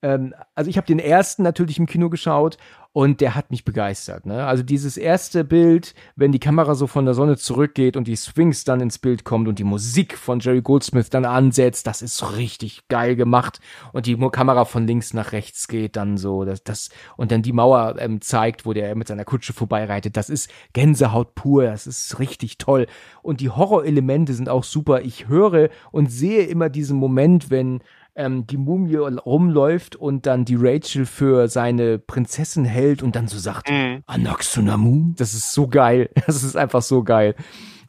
Ähm, 0.00 0.34
also 0.54 0.70
ich 0.70 0.78
habe 0.78 0.86
den 0.86 0.98
ersten 0.98 1.42
natürlich 1.42 1.78
im 1.78 1.86
Kino 1.86 2.08
geschaut 2.08 2.56
und 2.98 3.20
der 3.20 3.36
hat 3.36 3.52
mich 3.52 3.64
begeistert. 3.64 4.26
Ne? 4.26 4.44
Also 4.44 4.64
dieses 4.64 4.96
erste 4.96 5.44
Bild, 5.44 5.94
wenn 6.16 6.32
die 6.32 6.40
Kamera 6.40 6.74
so 6.74 6.88
von 6.88 7.04
der 7.04 7.14
Sonne 7.14 7.36
zurückgeht 7.36 7.96
und 7.96 8.08
die 8.08 8.16
Sphinx 8.16 8.64
dann 8.64 8.80
ins 8.80 8.98
Bild 8.98 9.22
kommt 9.22 9.46
und 9.46 9.60
die 9.60 9.64
Musik 9.64 10.18
von 10.18 10.40
Jerry 10.40 10.62
Goldsmith 10.62 11.08
dann 11.08 11.24
ansetzt, 11.24 11.86
das 11.86 12.02
ist 12.02 12.36
richtig 12.36 12.88
geil 12.88 13.14
gemacht. 13.14 13.60
Und 13.92 14.06
die 14.06 14.16
Kamera 14.16 14.64
von 14.64 14.84
links 14.88 15.14
nach 15.14 15.30
rechts 15.30 15.68
geht 15.68 15.94
dann 15.94 16.16
so, 16.16 16.44
das, 16.44 16.64
das 16.64 16.88
und 17.16 17.30
dann 17.30 17.42
die 17.42 17.52
Mauer 17.52 17.94
ähm, 18.00 18.20
zeigt, 18.20 18.66
wo 18.66 18.72
der 18.72 18.96
mit 18.96 19.06
seiner 19.06 19.24
Kutsche 19.24 19.52
vorbeireitet. 19.52 20.16
Das 20.16 20.28
ist 20.28 20.50
Gänsehaut 20.72 21.36
pur, 21.36 21.66
das 21.66 21.86
ist 21.86 22.18
richtig 22.18 22.58
toll. 22.58 22.88
Und 23.22 23.40
die 23.40 23.50
Horrorelemente 23.50 24.34
sind 24.34 24.48
auch 24.48 24.64
super. 24.64 25.02
Ich 25.02 25.28
höre 25.28 25.68
und 25.92 26.10
sehe 26.10 26.46
immer 26.46 26.68
diesen 26.68 26.96
Moment, 26.96 27.48
wenn 27.48 27.80
ähm, 28.18 28.46
die 28.46 28.56
Mumie 28.58 28.96
rumläuft 28.96 29.96
und 29.96 30.26
dann 30.26 30.44
die 30.44 30.56
Rachel 30.58 31.06
für 31.06 31.48
seine 31.48 31.98
Prinzessin 31.98 32.64
hält 32.64 33.02
und 33.02 33.16
dann 33.16 33.28
so 33.28 33.38
sagt, 33.38 33.70
Mhm. 33.70 34.02
Anaxunamu. 34.06 35.12
Das 35.16 35.32
ist 35.34 35.52
so 35.52 35.68
geil. 35.68 36.10
Das 36.26 36.42
ist 36.42 36.56
einfach 36.56 36.82
so 36.82 37.02
geil. 37.04 37.34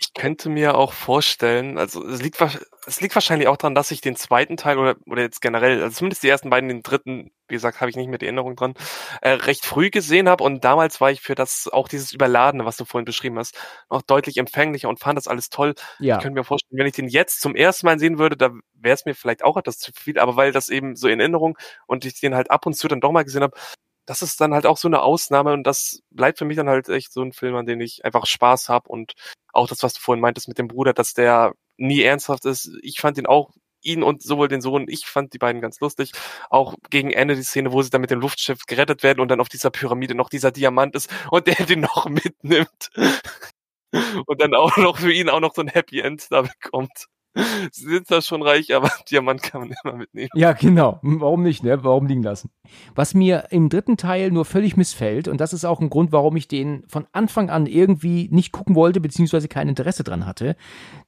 Ich 0.02 0.14
könnte 0.14 0.48
mir 0.48 0.76
auch 0.76 0.94
vorstellen, 0.94 1.78
also 1.78 2.06
es 2.06 2.22
liegt, 2.22 2.40
es 2.88 3.02
liegt 3.02 3.16
wahrscheinlich 3.16 3.50
auch 3.50 3.58
daran, 3.58 3.76
dass 3.76 3.92
ich 3.92 4.00
den 4.00 4.16
zweiten 4.16 4.56
Teil 4.56 4.78
oder, 4.78 4.96
oder 5.06 5.22
jetzt 5.22 5.42
generell, 5.42 5.84
also 5.84 5.98
zumindest 5.98 6.24
die 6.24 6.30
ersten 6.30 6.50
beiden, 6.50 6.70
den 6.70 6.84
dritten, 6.84 7.32
wie 7.50 7.56
gesagt, 7.56 7.82
habe 7.82 7.90
ich 7.90 7.98
nicht 7.98 8.08
mehr 8.08 8.18
die 8.18 8.26
Erinnerung 8.26 8.56
dran, 8.56 8.76
äh, 9.22 9.32
recht 9.32 9.66
früh 9.66 9.90
gesehen 9.90 10.30
habe 10.30 10.46
und 10.46 10.64
damals 10.64 11.02
war 11.02 11.12
ich 11.12 11.20
für 11.20 11.36
das, 11.36 11.68
auch 11.68 11.90
dieses 11.90 12.14
Überladene, 12.14 12.64
was 12.64 12.78
du 12.78 12.86
vorhin 12.86 13.04
beschrieben 13.04 13.38
hast, 13.38 13.58
noch 13.90 14.02
deutlich 14.02 14.38
empfänglicher 14.38 14.88
und 14.88 15.02
fand 15.02 15.18
das 15.18 15.28
alles 15.28 15.50
toll. 15.50 15.74
Ja. 16.00 16.16
Ich 16.16 16.24
könnte 16.24 16.40
mir 16.40 16.46
vorstellen, 16.46 16.80
wenn 16.80 16.88
ich 16.88 16.94
den 16.94 17.10
jetzt 17.10 17.42
zum 17.42 17.54
ersten 17.54 17.86
Mal 17.86 18.00
sehen 18.00 18.20
würde, 18.20 18.38
da 18.38 18.52
wäre 18.76 18.96
es 18.96 19.04
mir 19.04 19.16
vielleicht 19.16 19.44
auch 19.44 19.58
etwas 19.58 19.80
zu 19.80 19.92
viel, 19.92 20.18
aber 20.18 20.38
weil 20.38 20.54
das 20.54 20.70
eben 20.70 20.96
so 20.96 21.10
in 21.10 21.20
Erinnerung 21.20 21.58
und 21.88 22.06
ich 22.06 22.22
den 22.22 22.36
halt 22.36 22.52
ab 22.52 22.66
und 22.66 22.74
zu 22.74 22.88
dann 22.88 23.02
doch 23.02 23.12
mal 23.12 23.24
gesehen 23.24 23.44
habe, 23.44 23.58
das 24.10 24.24
ist 24.24 24.42
dann 24.42 24.56
halt 24.56 24.66
auch 24.66 24.78
so 24.78 24.88
eine 24.88 25.04
Ausnahme 25.04 25.54
und 25.54 25.64
das 25.66 26.02
bleibt 26.10 26.40
für 26.40 26.46
mich 26.46 26.58
dann 26.58 26.68
halt 26.68 26.90
echt 26.90 27.14
so 27.14 27.22
ein 27.22 27.32
Film, 27.32 27.56
an 27.56 27.68
den 27.68 27.80
ich 27.80 28.04
einfach 28.04 28.26
Spaß 28.26 28.68
habe 28.68 28.90
und 28.90 29.14
auch 29.54 29.68
das, 29.68 29.84
was 29.84 29.94
du 29.94 30.02
vorhin 30.02 30.20
meintest 30.20 30.48
mit 30.48 30.58
dem 30.58 30.68
Bruder, 30.68 30.94
dass 30.94 31.14
der 31.14 31.54
nie 31.78 32.02
ernsthaft 32.02 32.46
ist. 32.46 32.72
Ich 32.82 33.00
fand 33.00 33.20
ihn 33.20 33.28
auch, 33.28 33.52
ihn 33.84 34.02
und 34.02 34.24
sowohl 34.24 34.48
den 34.48 34.62
Sohn, 34.62 34.88
ich 34.90 35.06
fand 35.06 35.34
die 35.36 35.38
beiden 35.38 35.62
ganz 35.62 35.80
lustig. 35.80 36.14
Auch 36.50 36.74
gegen 36.90 37.12
Ende 37.12 37.36
die 37.36 37.44
Szene, 37.44 37.72
wo 37.72 37.84
sie 37.84 37.92
dann 37.92 38.02
mit 38.02 38.10
dem 38.10 38.20
Luftschiff 38.20 38.66
gerettet 38.66 39.04
werden 39.04 39.20
und 39.20 39.28
dann 39.30 39.42
auf 39.42 39.50
dieser 39.50 39.70
Pyramide 39.70 40.16
noch 40.16 40.30
dieser 40.30 40.52
Diamant 40.52 40.96
ist 40.96 41.12
und 41.30 41.46
der 41.46 41.64
den 41.68 41.82
noch 41.82 42.06
mitnimmt. 42.10 42.90
Und 44.26 44.42
dann 44.42 44.56
auch 44.56 44.76
noch 44.78 44.98
für 44.98 45.14
ihn 45.14 45.30
auch 45.30 45.40
noch 45.40 45.54
so 45.54 45.62
ein 45.62 45.68
Happy 45.68 46.00
End 46.00 46.32
da 46.32 46.42
bekommt. 46.42 47.06
Sie 47.72 47.88
sind 47.90 48.10
da 48.12 48.22
schon 48.22 48.42
reich, 48.42 48.74
aber 48.76 48.90
Diamant 49.10 49.42
kann 49.42 49.62
man 49.62 49.76
immer 49.84 49.96
mitnehmen. 49.98 50.30
Ja, 50.36 50.54
genau. 50.54 51.00
Warum 51.02 51.44
nicht, 51.44 51.64
ne? 51.64 51.84
Warum 51.84 52.06
liegen 52.08 52.24
lassen? 52.24 52.50
Was 52.96 53.14
mir 53.14 53.46
im 53.52 53.70
dritten 53.70 53.98
Teil 53.98 54.32
nur 54.32 54.46
völlig 54.46 54.78
missfällt, 54.78 55.28
und 55.28 55.42
das 55.42 55.54
ist 55.54 55.66
auch 55.66 55.80
ein 55.80 55.90
Grund, 55.90 56.12
warum 56.12 56.36
ich 56.36 56.48
den 56.48 56.84
von 56.88 57.08
Anfang 57.12 57.50
an 57.50 57.66
irgendwie 57.66 58.30
nicht 58.32 58.52
gucken 58.52 58.76
wollte, 58.76 59.00
beziehungsweise 59.02 59.48
kein 59.48 59.68
Interesse 59.70 60.04
dran 60.04 60.26
hatte, 60.26 60.56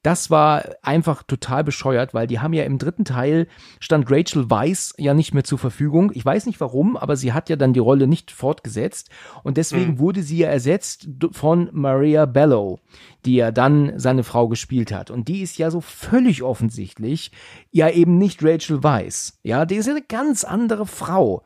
das 0.03 0.29
war 0.31 0.63
einfach 0.81 1.23
total 1.23 1.63
bescheuert, 1.63 2.13
weil 2.13 2.27
die 2.27 2.39
haben 2.39 2.53
ja 2.53 2.63
im 2.63 2.77
dritten 2.79 3.05
Teil 3.05 3.47
stand 3.79 4.09
Rachel 4.09 4.49
Weisz 4.49 4.93
ja 4.97 5.13
nicht 5.13 5.33
mehr 5.33 5.43
zur 5.43 5.59
Verfügung. 5.59 6.11
Ich 6.15 6.25
weiß 6.25 6.45
nicht 6.47 6.59
warum, 6.59 6.97
aber 6.97 7.15
sie 7.15 7.33
hat 7.33 7.49
ja 7.49 7.55
dann 7.55 7.73
die 7.73 7.79
Rolle 7.79 8.07
nicht 8.07 8.31
fortgesetzt 8.31 9.09
und 9.43 9.57
deswegen 9.57 9.91
Mhm. 9.93 9.99
wurde 9.99 10.23
sie 10.23 10.37
ja 10.39 10.47
ersetzt 10.49 11.07
von 11.31 11.69
Maria 11.71 12.25
Bello, 12.25 12.79
die 13.25 13.35
ja 13.35 13.51
dann 13.51 13.93
seine 13.97 14.23
Frau 14.23 14.47
gespielt 14.47 14.91
hat. 14.91 15.11
Und 15.11 15.27
die 15.27 15.41
ist 15.41 15.57
ja 15.57 15.71
so 15.71 15.81
völlig 15.81 16.43
offensichtlich 16.43 17.31
ja 17.71 17.89
eben 17.89 18.17
nicht 18.17 18.43
Rachel 18.43 18.83
Weisz. 18.83 19.39
Ja, 19.43 19.65
die 19.65 19.75
ist 19.75 19.85
ja 19.87 19.93
eine 19.93 20.01
ganz 20.01 20.43
andere 20.43 20.85
Frau. 20.85 21.43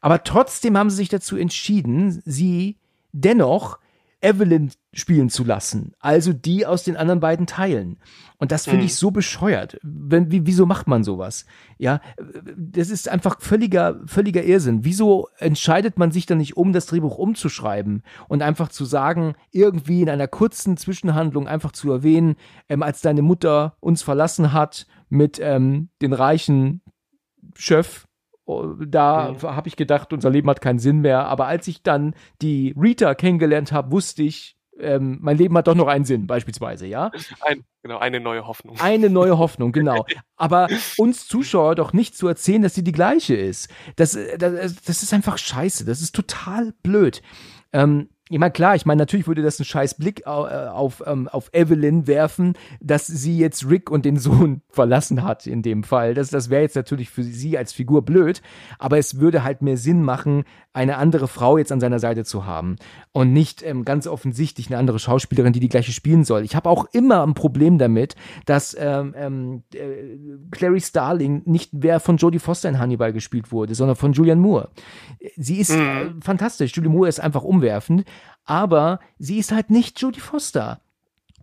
Aber 0.00 0.24
trotzdem 0.24 0.76
haben 0.76 0.90
sie 0.90 0.96
sich 0.96 1.08
dazu 1.08 1.36
entschieden, 1.36 2.22
sie 2.24 2.76
dennoch 3.12 3.78
Evelyn 4.22 4.70
spielen 4.94 5.28
zu 5.28 5.44
lassen. 5.44 5.92
Also 5.98 6.32
die 6.32 6.64
aus 6.64 6.84
den 6.84 6.96
anderen 6.96 7.20
beiden 7.20 7.46
Teilen. 7.46 7.98
Und 8.38 8.52
das 8.52 8.64
finde 8.64 8.80
Mhm. 8.80 8.86
ich 8.86 8.94
so 8.94 9.10
bescheuert. 9.10 9.78
Wenn, 9.82 10.30
wie, 10.30 10.46
wieso 10.46 10.64
macht 10.64 10.86
man 10.86 11.04
sowas? 11.04 11.44
Ja, 11.78 12.00
das 12.56 12.88
ist 12.90 13.08
einfach 13.08 13.40
völliger, 13.40 14.00
völliger 14.06 14.42
Irrsinn. 14.44 14.84
Wieso 14.84 15.28
entscheidet 15.38 15.98
man 15.98 16.12
sich 16.12 16.26
dann 16.26 16.38
nicht 16.38 16.56
um, 16.56 16.72
das 16.72 16.86
Drehbuch 16.86 17.18
umzuschreiben 17.18 18.02
und 18.28 18.42
einfach 18.42 18.68
zu 18.68 18.84
sagen, 18.84 19.34
irgendwie 19.50 20.02
in 20.02 20.08
einer 20.08 20.28
kurzen 20.28 20.76
Zwischenhandlung 20.76 21.48
einfach 21.48 21.72
zu 21.72 21.90
erwähnen, 21.90 22.36
ähm, 22.68 22.82
als 22.82 23.00
deine 23.00 23.22
Mutter 23.22 23.76
uns 23.80 24.02
verlassen 24.02 24.52
hat 24.52 24.86
mit 25.08 25.40
ähm, 25.42 25.88
den 26.00 26.12
reichen 26.12 26.80
Chef, 27.54 28.06
da 28.46 29.32
Mhm. 29.32 29.42
habe 29.42 29.68
ich 29.68 29.76
gedacht, 29.76 30.12
unser 30.12 30.30
Leben 30.30 30.48
hat 30.50 30.60
keinen 30.60 30.78
Sinn 30.78 31.00
mehr. 31.00 31.26
Aber 31.26 31.46
als 31.46 31.68
ich 31.68 31.82
dann 31.82 32.14
die 32.40 32.74
Rita 32.80 33.14
kennengelernt 33.14 33.72
habe, 33.72 33.92
wusste 33.92 34.22
ich, 34.22 34.56
ähm, 34.78 35.18
mein 35.20 35.36
Leben 35.36 35.56
hat 35.56 35.68
doch 35.68 35.74
noch 35.74 35.86
einen 35.86 36.04
Sinn, 36.04 36.26
beispielsweise, 36.26 36.86
ja. 36.86 37.10
Ein, 37.42 37.62
genau, 37.82 37.98
eine 37.98 38.20
neue 38.20 38.46
Hoffnung. 38.46 38.80
Eine 38.80 39.10
neue 39.10 39.38
Hoffnung, 39.38 39.70
genau. 39.70 40.04
Aber 40.36 40.66
uns 40.96 41.28
Zuschauer 41.28 41.74
doch 41.74 41.92
nicht 41.92 42.16
zu 42.16 42.26
erzählen, 42.26 42.62
dass 42.62 42.74
sie 42.74 42.82
die 42.82 42.92
gleiche 42.92 43.36
ist. 43.36 43.68
Das, 43.96 44.14
äh, 44.16 44.38
das, 44.38 44.82
das 44.82 45.02
ist 45.02 45.12
einfach 45.12 45.38
scheiße. 45.38 45.84
Das 45.84 46.00
ist 46.00 46.14
total 46.14 46.72
blöd. 46.82 47.22
Ähm, 47.72 48.08
ich 48.32 48.38
meine, 48.38 48.50
klar, 48.50 48.74
ich 48.74 48.86
meine, 48.86 49.00
natürlich 49.00 49.26
würde 49.26 49.42
das 49.42 49.60
einen 49.60 49.66
scheiß 49.66 49.94
Blick 49.94 50.22
äh, 50.24 50.30
auf, 50.30 51.02
ähm, 51.06 51.28
auf 51.28 51.50
Evelyn 51.52 52.06
werfen, 52.06 52.54
dass 52.80 53.06
sie 53.06 53.36
jetzt 53.36 53.68
Rick 53.68 53.90
und 53.90 54.06
den 54.06 54.16
Sohn 54.16 54.62
verlassen 54.70 55.22
hat 55.22 55.46
in 55.46 55.60
dem 55.60 55.84
Fall. 55.84 56.14
Das, 56.14 56.30
das 56.30 56.48
wäre 56.48 56.62
jetzt 56.62 56.74
natürlich 56.74 57.10
für 57.10 57.22
sie 57.22 57.58
als 57.58 57.74
Figur 57.74 58.02
blöd, 58.02 58.40
aber 58.78 58.96
es 58.96 59.20
würde 59.20 59.44
halt 59.44 59.60
mehr 59.60 59.76
Sinn 59.76 60.02
machen, 60.02 60.44
eine 60.72 60.96
andere 60.96 61.28
Frau 61.28 61.58
jetzt 61.58 61.70
an 61.72 61.80
seiner 61.80 61.98
Seite 61.98 62.24
zu 62.24 62.46
haben 62.46 62.76
und 63.12 63.34
nicht 63.34 63.62
ähm, 63.62 63.84
ganz 63.84 64.06
offensichtlich 64.06 64.68
eine 64.68 64.78
andere 64.78 64.98
Schauspielerin, 64.98 65.52
die 65.52 65.60
die 65.60 65.68
gleiche 65.68 65.92
spielen 65.92 66.24
soll. 66.24 66.42
Ich 66.44 66.56
habe 66.56 66.70
auch 66.70 66.86
immer 66.92 67.26
ein 67.26 67.34
Problem 67.34 67.76
damit, 67.76 68.16
dass 68.46 68.74
ähm, 68.80 69.14
ähm, 69.14 69.62
äh, 69.74 70.16
Clary 70.50 70.80
Starling 70.80 71.42
nicht 71.44 71.74
mehr 71.74 72.00
von 72.00 72.16
Jodie 72.16 72.38
Foster 72.38 72.70
in 72.70 72.78
Hannibal 72.78 73.12
gespielt 73.12 73.52
wurde, 73.52 73.74
sondern 73.74 73.96
von 73.96 74.14
Julianne 74.14 74.40
Moore. 74.40 74.70
Sie 75.36 75.58
ist 75.58 75.72
äh, 75.72 76.10
fantastisch. 76.22 76.74
Julie 76.74 76.88
Moore 76.88 77.10
ist 77.10 77.20
einfach 77.20 77.42
umwerfend, 77.42 78.06
aber 78.44 79.00
sie 79.18 79.38
ist 79.38 79.52
halt 79.52 79.70
nicht 79.70 80.00
Jodie 80.00 80.20
Foster. 80.20 80.80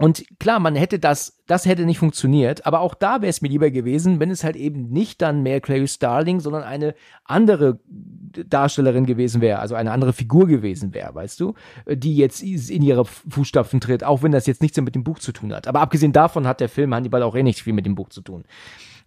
Und 0.02 0.24
klar, 0.40 0.62
man 0.62 0.76
hätte 0.76 0.98
das, 0.98 1.42
das 1.46 1.66
hätte 1.66 1.84
nicht 1.84 2.00
funktioniert, 2.00 2.66
aber 2.66 2.80
auch 2.80 2.96
da 2.96 3.22
wäre 3.22 3.30
es 3.30 3.42
mir 3.42 3.50
lieber 3.50 3.70
gewesen, 3.70 4.22
wenn 4.22 4.32
es 4.32 4.46
halt 4.46 4.56
eben 4.56 4.90
nicht 4.90 5.22
dann 5.22 5.44
mehr 5.44 5.60
Clary 5.60 5.90
Starling, 5.90 6.40
sondern 6.40 6.64
eine 6.64 6.96
andere 7.26 7.82
Darstellerin 7.90 9.06
gewesen 9.06 9.42
wäre, 9.42 9.60
also 9.60 9.76
eine 9.76 9.92
andere 9.92 10.14
Figur 10.14 10.48
gewesen 10.48 10.94
wäre, 10.94 11.14
weißt 11.14 11.38
du, 11.42 11.54
die 11.86 12.16
jetzt 12.16 12.42
in 12.42 12.82
ihre 12.82 13.04
Fußstapfen 13.04 13.82
tritt, 13.82 14.06
auch 14.06 14.24
wenn 14.24 14.32
das 14.32 14.48
jetzt 14.48 14.62
nichts 14.62 14.78
mehr 14.78 14.86
mit 14.86 14.96
dem 14.96 15.04
Buch 15.04 15.20
zu 15.20 15.34
tun 15.34 15.54
hat. 15.54 15.68
Aber 15.68 15.82
abgesehen 15.82 16.14
davon 16.14 16.48
hat 16.48 16.62
der 16.62 16.70
Film 16.70 16.96
Hannibal 16.96 17.22
auch 17.22 17.36
eh 17.36 17.44
nicht 17.44 17.62
viel 17.62 17.74
mit 17.74 17.86
dem 17.86 17.96
Buch 17.96 18.08
zu 18.08 18.22
tun. 18.22 18.46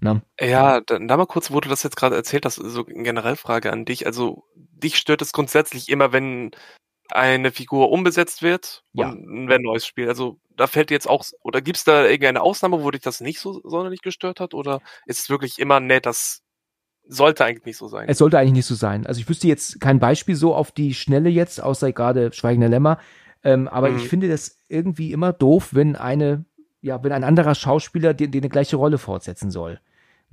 Na? 0.00 0.20
Ja, 0.38 0.82
dann 0.82 1.08
da 1.08 1.16
mal 1.16 1.24
kurz, 1.24 1.50
wo 1.50 1.61
du 1.61 1.70
das 1.70 1.85
jetzt 1.85 1.96
gerade 1.96 2.16
erzählt 2.16 2.44
hast, 2.44 2.56
so 2.56 2.85
eine 2.85 3.02
generell 3.02 3.37
Frage 3.37 3.72
an 3.72 3.87
dich. 3.87 4.04
Also 4.04 4.44
dich 4.56 4.96
stört 4.96 5.22
es 5.22 5.32
grundsätzlich 5.32 5.88
immer, 5.88 6.12
wenn 6.12 6.50
eine 7.14 7.51
Figur 7.53 7.90
umbesetzt 7.90 8.42
wird 8.42 8.85
Ja. 8.92 9.11
und 9.11 9.51
ein 9.51 9.62
neues 9.62 9.87
spielt. 9.87 10.09
Also 10.09 10.38
da 10.57 10.66
fällt 10.66 10.90
dir 10.90 10.94
jetzt 10.94 11.09
auch, 11.09 11.25
oder 11.42 11.61
gibt 11.61 11.77
es 11.79 11.85
da 11.85 12.05
irgendeine 12.05 12.42
Ausnahme, 12.42 12.83
wo 12.83 12.90
dich 12.90 13.03
das 13.03 13.20
nicht 13.20 13.38
so 13.40 13.61
sonderlich 13.64 14.03
gestört 14.03 14.40
hat? 14.40 14.55
Oder 14.55 14.81
ist 15.07 15.20
es 15.20 15.31
wirklich 15.31 15.59
immer 15.59 15.81
nett, 15.81 16.07
das 16.07 16.42
sollte 17.07 17.44
eigentlich 17.44 17.64
nicht 17.64 17.77
so 17.79 17.88
sein? 17.88 18.09
Es 18.09 18.18
sollte 18.18 18.38
eigentlich 18.38 18.53
nicht 18.53 18.66
so 18.66 18.75
sein. 18.75 19.07
Also 19.07 19.20
ich 19.20 19.29
wüsste 19.29 19.48
jetzt 19.48 19.81
kein 19.81 19.98
Beispiel 19.98 20.35
so 20.35 20.55
auf 20.55 20.72
die 20.72 20.94
Schnelle 20.94 21.29
jetzt, 21.31 21.62
außer 21.62 21.92
gerade 21.92 22.33
Schweigender 22.33 22.68
Lämmer. 22.68 22.98
Ähm, 23.44 23.68
aber 23.68 23.90
Mhm. 23.90 23.96
ich 23.96 24.09
finde 24.09 24.29
das 24.29 24.59
irgendwie 24.68 25.12
immer 25.12 25.33
doof, 25.33 25.70
wenn 25.72 25.96
eine, 25.96 26.44
ja, 26.81 27.03
wenn 27.03 27.12
ein 27.12 27.25
anderer 27.25 27.55
Schauspieler 27.55 28.14
die, 28.14 28.29
die 28.29 28.38
eine 28.38 28.48
gleiche 28.48 28.77
Rolle 28.77 28.98
fortsetzen 28.98 29.51
soll. 29.51 29.81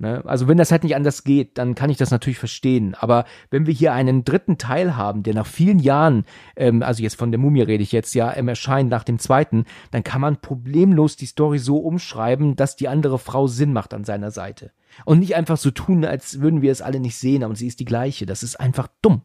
Ne? 0.00 0.22
Also 0.24 0.48
wenn 0.48 0.56
das 0.56 0.72
halt 0.72 0.82
nicht 0.82 0.96
anders 0.96 1.24
geht, 1.24 1.58
dann 1.58 1.74
kann 1.74 1.90
ich 1.90 1.98
das 1.98 2.10
natürlich 2.10 2.38
verstehen. 2.38 2.94
Aber 2.98 3.26
wenn 3.50 3.66
wir 3.66 3.74
hier 3.74 3.92
einen 3.92 4.24
dritten 4.24 4.56
Teil 4.56 4.96
haben, 4.96 5.22
der 5.22 5.34
nach 5.34 5.46
vielen 5.46 5.78
Jahren, 5.78 6.24
ähm, 6.56 6.82
also 6.82 7.02
jetzt 7.02 7.16
von 7.16 7.30
der 7.30 7.38
Mumie 7.38 7.60
rede 7.60 7.82
ich 7.82 7.92
jetzt 7.92 8.14
ja, 8.14 8.30
im 8.30 8.48
Erscheinen 8.48 8.88
nach 8.88 9.04
dem 9.04 9.18
zweiten, 9.18 9.66
dann 9.90 10.02
kann 10.02 10.22
man 10.22 10.40
problemlos 10.40 11.16
die 11.16 11.26
Story 11.26 11.58
so 11.58 11.76
umschreiben, 11.76 12.56
dass 12.56 12.76
die 12.76 12.88
andere 12.88 13.18
Frau 13.18 13.46
Sinn 13.46 13.74
macht 13.74 13.92
an 13.92 14.04
seiner 14.04 14.30
Seite. 14.30 14.72
Und 15.04 15.18
nicht 15.18 15.36
einfach 15.36 15.58
so 15.58 15.70
tun, 15.70 16.06
als 16.06 16.40
würden 16.40 16.62
wir 16.62 16.72
es 16.72 16.80
alle 16.80 16.98
nicht 16.98 17.16
sehen, 17.16 17.44
aber 17.44 17.54
sie 17.54 17.66
ist 17.66 17.78
die 17.78 17.84
gleiche. 17.84 18.24
Das 18.24 18.42
ist 18.42 18.58
einfach 18.58 18.88
dumm. 19.02 19.20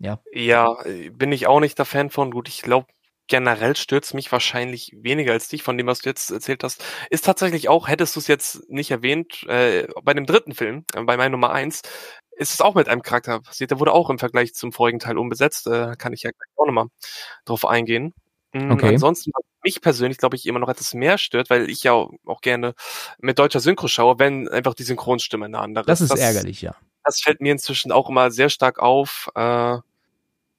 Ja. 0.00 0.20
Ja, 0.32 0.82
äh, 0.84 1.10
bin 1.10 1.30
ich 1.30 1.46
auch 1.46 1.60
nicht 1.60 1.78
der 1.78 1.84
Fan 1.84 2.10
von. 2.10 2.32
Gut, 2.32 2.48
ich 2.48 2.62
glaube, 2.62 2.88
generell 3.28 3.76
stürzt 3.76 4.14
mich 4.14 4.32
wahrscheinlich 4.32 4.92
weniger 4.96 5.32
als 5.32 5.48
dich 5.48 5.62
von 5.62 5.78
dem, 5.78 5.86
was 5.86 6.00
du 6.00 6.08
jetzt 6.08 6.30
erzählt 6.30 6.64
hast. 6.64 6.84
Ist 7.10 7.24
tatsächlich 7.24 7.68
auch, 7.68 7.88
hättest 7.88 8.16
du 8.16 8.20
es 8.20 8.26
jetzt 8.26 8.68
nicht 8.68 8.90
erwähnt, 8.90 9.44
äh, 9.48 9.86
bei 10.02 10.14
dem 10.14 10.26
dritten 10.26 10.54
Film, 10.54 10.84
äh, 10.94 11.02
bei 11.02 11.16
meinem 11.16 11.32
Nummer 11.32 11.52
eins, 11.52 11.82
ist 12.32 12.54
es 12.54 12.60
auch 12.60 12.74
mit 12.74 12.88
einem 12.88 13.02
Charakter 13.02 13.40
passiert. 13.40 13.70
Der 13.70 13.80
wurde 13.80 13.92
auch 13.92 14.10
im 14.10 14.18
Vergleich 14.18 14.54
zum 14.54 14.72
vorigen 14.72 15.00
Teil 15.00 15.18
umbesetzt. 15.18 15.66
Äh, 15.66 15.96
kann 15.96 16.12
ich 16.12 16.22
ja 16.22 16.30
auch 16.56 16.66
nochmal 16.66 16.86
drauf 17.44 17.64
eingehen. 17.64 18.14
Mm, 18.52 18.70
okay. 18.70 18.88
Ansonsten, 18.88 19.32
was 19.34 19.44
mich 19.64 19.80
persönlich, 19.80 20.18
glaube 20.18 20.36
ich, 20.36 20.46
immer 20.46 20.60
noch 20.60 20.68
etwas 20.68 20.94
mehr 20.94 21.18
stört, 21.18 21.50
weil 21.50 21.68
ich 21.68 21.82
ja 21.82 21.92
auch 21.92 22.40
gerne 22.40 22.74
mit 23.18 23.38
deutscher 23.38 23.60
Synchro 23.60 23.88
schaue, 23.88 24.18
wenn 24.18 24.48
einfach 24.48 24.74
die 24.74 24.84
Synchronstimme 24.84 25.46
eine 25.46 25.58
andere 25.58 25.82
ist. 25.82 25.88
Das 25.88 26.00
ist 26.00 26.12
das, 26.12 26.20
ärgerlich, 26.20 26.62
ja. 26.62 26.76
Das 27.04 27.20
fällt 27.20 27.40
mir 27.40 27.52
inzwischen 27.52 27.90
auch 27.90 28.08
immer 28.08 28.30
sehr 28.30 28.50
stark 28.50 28.78
auf. 28.78 29.30
Äh, 29.34 29.78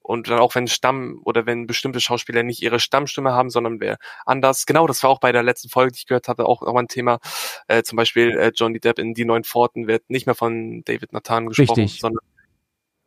und 0.09 0.27
dann 0.27 0.39
auch 0.39 0.55
wenn 0.55 0.67
Stamm 0.67 1.21
oder 1.23 1.45
wenn 1.45 1.67
bestimmte 1.67 2.01
Schauspieler 2.01 2.41
nicht 2.41 2.63
ihre 2.63 2.79
Stammstimme 2.79 3.31
haben, 3.31 3.51
sondern 3.51 3.79
wer 3.79 3.99
anders. 4.25 4.65
Genau, 4.65 4.87
das 4.87 5.03
war 5.03 5.11
auch 5.11 5.19
bei 5.19 5.31
der 5.31 5.43
letzten 5.43 5.69
Folge, 5.69 5.91
die 5.91 5.99
ich 5.99 6.07
gehört 6.07 6.27
hatte, 6.27 6.47
auch, 6.47 6.63
auch 6.63 6.75
ein 6.77 6.87
Thema. 6.87 7.19
Äh, 7.67 7.83
zum 7.83 7.95
Beispiel 7.95 8.35
äh, 8.35 8.51
Johnny 8.55 8.79
Depp 8.79 8.97
in 8.97 9.13
Die 9.13 9.23
Neuen 9.23 9.43
Pforten 9.43 9.85
wird 9.85 10.09
nicht 10.09 10.25
mehr 10.25 10.33
von 10.33 10.81
David 10.83 11.13
Nathan 11.13 11.45
gesprochen, 11.45 11.81
Richtig. 11.81 12.01
sondern 12.01 12.25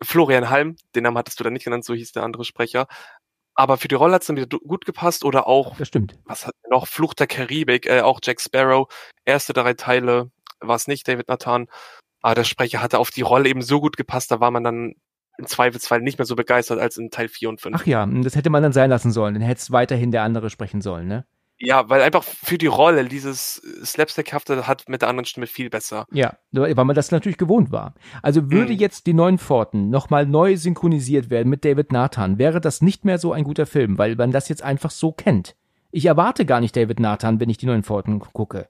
Florian 0.00 0.48
Halm. 0.48 0.76
Den 0.94 1.02
Namen 1.02 1.18
hattest 1.18 1.40
du 1.40 1.44
da 1.44 1.50
nicht 1.50 1.64
genannt, 1.64 1.84
so 1.84 1.92
hieß 1.92 2.12
der 2.12 2.22
andere 2.22 2.44
Sprecher. 2.44 2.86
Aber 3.56 3.78
für 3.78 3.88
die 3.88 3.96
Rolle 3.96 4.14
hat 4.14 4.22
es 4.22 4.28
dann 4.28 4.36
wieder 4.36 4.46
gut 4.46 4.84
gepasst 4.84 5.24
oder 5.24 5.48
auch, 5.48 5.76
das 5.78 5.88
stimmt. 5.88 6.16
was 6.24 6.46
hat 6.46 6.54
noch, 6.70 6.86
Flucht 6.86 7.18
der 7.18 7.26
Karibik, 7.26 7.86
äh, 7.86 8.02
auch 8.02 8.20
Jack 8.22 8.40
Sparrow, 8.40 8.86
erste 9.24 9.52
drei 9.52 9.74
Teile 9.74 10.30
war 10.60 10.76
es 10.76 10.86
nicht 10.86 11.08
David 11.08 11.26
Nathan, 11.26 11.66
aber 12.20 12.36
der 12.36 12.44
Sprecher 12.44 12.80
hatte 12.80 13.00
auf 13.00 13.10
die 13.10 13.22
Rolle 13.22 13.48
eben 13.48 13.62
so 13.62 13.80
gut 13.80 13.96
gepasst, 13.96 14.30
da 14.30 14.38
war 14.38 14.52
man 14.52 14.62
dann 14.62 14.94
im 15.38 15.46
Zweifelsfall 15.46 16.00
nicht 16.00 16.18
mehr 16.18 16.26
so 16.26 16.36
begeistert 16.36 16.78
als 16.78 16.96
in 16.96 17.10
Teil 17.10 17.28
4 17.28 17.48
und 17.48 17.60
5. 17.60 17.76
Ach 17.80 17.86
ja, 17.86 18.06
das 18.06 18.36
hätte 18.36 18.50
man 18.50 18.62
dann 18.62 18.72
sein 18.72 18.90
lassen 18.90 19.12
sollen. 19.12 19.34
Dann 19.34 19.42
hätte 19.42 19.60
es 19.60 19.70
weiterhin 19.70 20.10
der 20.10 20.22
andere 20.22 20.50
sprechen 20.50 20.80
sollen, 20.80 21.08
ne? 21.08 21.24
Ja, 21.64 21.88
weil 21.88 22.02
einfach 22.02 22.24
für 22.24 22.58
die 22.58 22.66
Rolle 22.66 23.04
dieses 23.04 23.62
Slapstickhafte 23.84 24.66
hat 24.66 24.88
mit 24.88 25.02
der 25.02 25.08
anderen 25.08 25.26
Stimme 25.26 25.46
viel 25.46 25.70
besser. 25.70 26.06
Ja, 26.10 26.36
weil 26.50 26.74
man 26.74 26.96
das 26.96 27.12
natürlich 27.12 27.38
gewohnt 27.38 27.70
war. 27.70 27.94
Also 28.20 28.50
würde 28.50 28.72
hm. 28.72 28.80
jetzt 28.80 29.06
die 29.06 29.14
neuen 29.14 29.38
Pforten 29.38 29.88
nochmal 29.88 30.26
neu 30.26 30.56
synchronisiert 30.56 31.30
werden 31.30 31.48
mit 31.48 31.64
David 31.64 31.92
Nathan, 31.92 32.38
wäre 32.38 32.60
das 32.60 32.82
nicht 32.82 33.04
mehr 33.04 33.18
so 33.18 33.32
ein 33.32 33.44
guter 33.44 33.66
Film, 33.66 33.96
weil 33.96 34.16
man 34.16 34.32
das 34.32 34.48
jetzt 34.48 34.64
einfach 34.64 34.90
so 34.90 35.12
kennt. 35.12 35.54
Ich 35.92 36.06
erwarte 36.06 36.46
gar 36.46 36.60
nicht 36.60 36.74
David 36.74 36.98
Nathan, 36.98 37.38
wenn 37.38 37.50
ich 37.50 37.58
die 37.58 37.66
neuen 37.66 37.84
Pforten 37.84 38.18
gucke. 38.18 38.68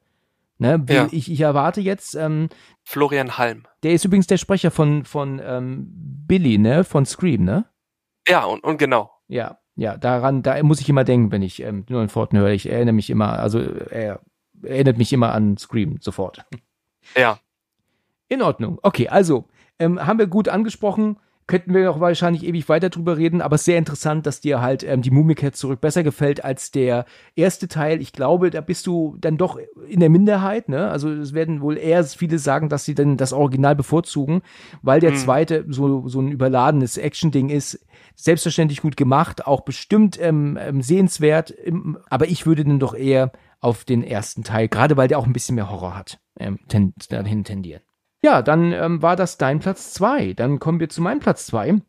Ne? 0.63 0.85
Ja. 0.89 1.09
Ich, 1.11 1.31
ich 1.31 1.41
erwarte 1.41 1.81
jetzt. 1.81 2.15
Ähm, 2.15 2.49
Florian 2.85 3.37
Halm. 3.37 3.65
Der 3.83 3.93
ist 3.93 4.05
übrigens 4.05 4.27
der 4.27 4.39
Sprecher 4.39 4.71
von, 4.71 5.05
von 5.05 5.41
ähm, 5.45 5.89
Billy, 6.27 6.59
ne? 6.59 6.85
Von 6.85 7.05
Scream, 7.05 7.45
ne? 7.45 7.67
Ja, 8.27 8.45
und, 8.45 8.65
und 8.65 8.79
genau. 8.79 9.11
Ja, 9.29 9.59
ja, 9.75 9.97
daran, 9.97 10.43
da 10.43 10.63
muss 10.63 10.81
ich 10.81 10.89
immer 10.89 11.05
denken, 11.05 11.33
wenn 11.33 11.43
ich 11.43 11.63
ähm, 11.63 11.85
nur 11.89 12.03
in 12.03 12.09
Forten 12.09 12.39
höre. 12.39 12.51
Ich 12.51 12.71
erinnere 12.71 12.95
mich 12.95 13.11
immer, 13.11 13.39
also 13.39 13.59
er 13.59 14.21
erinnert 14.63 14.99
mich 14.99 15.13
immer 15.13 15.33
an 15.33 15.57
Scream 15.57 15.99
sofort. 16.01 16.45
Ja. 17.17 17.39
In 18.29 18.43
Ordnung. 18.43 18.79
Okay, 18.83 19.09
also 19.09 19.49
ähm, 19.79 20.05
haben 20.05 20.19
wir 20.19 20.27
gut 20.27 20.49
angesprochen 20.49 21.19
könnten 21.47 21.75
wir 21.75 21.91
auch 21.91 22.01
wahrscheinlich 22.01 22.45
ewig 22.45 22.69
weiter 22.69 22.89
drüber 22.89 23.17
reden, 23.17 23.41
aber 23.41 23.57
es 23.57 23.63
ist 23.63 23.67
sehr 23.67 23.79
interessant, 23.79 24.27
dass 24.27 24.41
dir 24.41 24.61
halt 24.61 24.85
ähm, 24.85 25.03
die 25.03 25.11
Mumikette 25.11 25.57
zurück 25.57 25.81
besser 25.81 26.03
gefällt 26.03 26.45
als 26.45 26.71
der 26.71 27.05
erste 27.35 27.69
Teil. 27.69 28.01
Ich 28.01 28.13
glaube, 28.13 28.51
da 28.51 28.61
bist 28.61 28.87
du 28.87 29.17
dann 29.21 29.37
doch 29.37 29.59
in 29.89 30.01
der 30.01 30.11
Minderheit, 30.11 30.69
ne? 30.69 30.89
Also 30.89 31.11
es 31.11 31.35
werden 31.35 31.61
wohl 31.61 31.79
eher 31.79 32.05
viele 32.05 32.39
sagen, 32.39 32.69
dass 32.69 32.85
sie 32.85 32.95
dann 32.95 33.17
das 33.17 33.33
Original 33.33 33.75
bevorzugen, 33.75 34.43
weil 34.83 35.01
der 35.01 35.13
mhm. 35.13 35.17
zweite 35.17 35.65
so, 35.69 36.09
so 36.09 36.21
ein 36.21 36.31
überladenes 36.31 36.97
Action-Ding 36.97 37.49
ist. 37.49 37.85
Selbstverständlich 38.15 38.83
gut 38.83 38.97
gemacht, 38.97 39.47
auch 39.47 39.63
bestimmt 39.63 40.19
ähm, 40.21 40.59
ähm, 40.61 40.83
sehenswert, 40.83 41.55
aber 42.11 42.29
ich 42.29 42.47
würde 42.47 42.65
dann 42.65 42.79
doch 42.79 42.95
eher 42.95 43.33
auf 43.61 43.85
den 43.85 44.03
ersten 44.03 44.45
Teil, 44.45 44.69
gerade 44.69 44.97
weil 44.97 45.09
der 45.09 45.19
auch 45.19 45.27
ein 45.27 45.33
bisschen 45.33 45.55
mehr 45.55 45.71
Horror 45.71 45.97
hat, 45.97 46.21
ähm, 46.39 46.59
ten, 46.69 46.93
dahin 47.09 47.45
tendieren. 47.45 47.83
Ja, 48.23 48.41
dann 48.41 48.73
ähm, 48.73 49.03
war 49.03 49.17
das 49.17 49.37
dein 49.37 49.59
Platz 49.59 49.93
zwei. 49.93 50.33
Dann 50.33 50.59
kommen 50.59 50.81
wir 50.81 50.89
zu 50.89 51.03
meinem 51.03 51.21
Platz 51.21 51.47
zwei. 51.47 51.81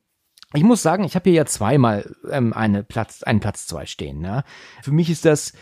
Ich 0.55 0.63
muss 0.63 0.81
sagen, 0.81 1.03
ich 1.03 1.15
habe 1.15 1.29
hier 1.29 1.37
ja 1.37 1.45
zweimal 1.45 2.15
ähm, 2.29 2.53
eine 2.53 2.83
Platz, 2.83 3.23
einen 3.23 3.39
Platz 3.39 3.67
zwei 3.67 3.85
stehen. 3.85 4.19
Ne? 4.19 4.43
Für 4.81 4.91
mich 4.91 5.09
ist 5.09 5.25
das 5.25 5.53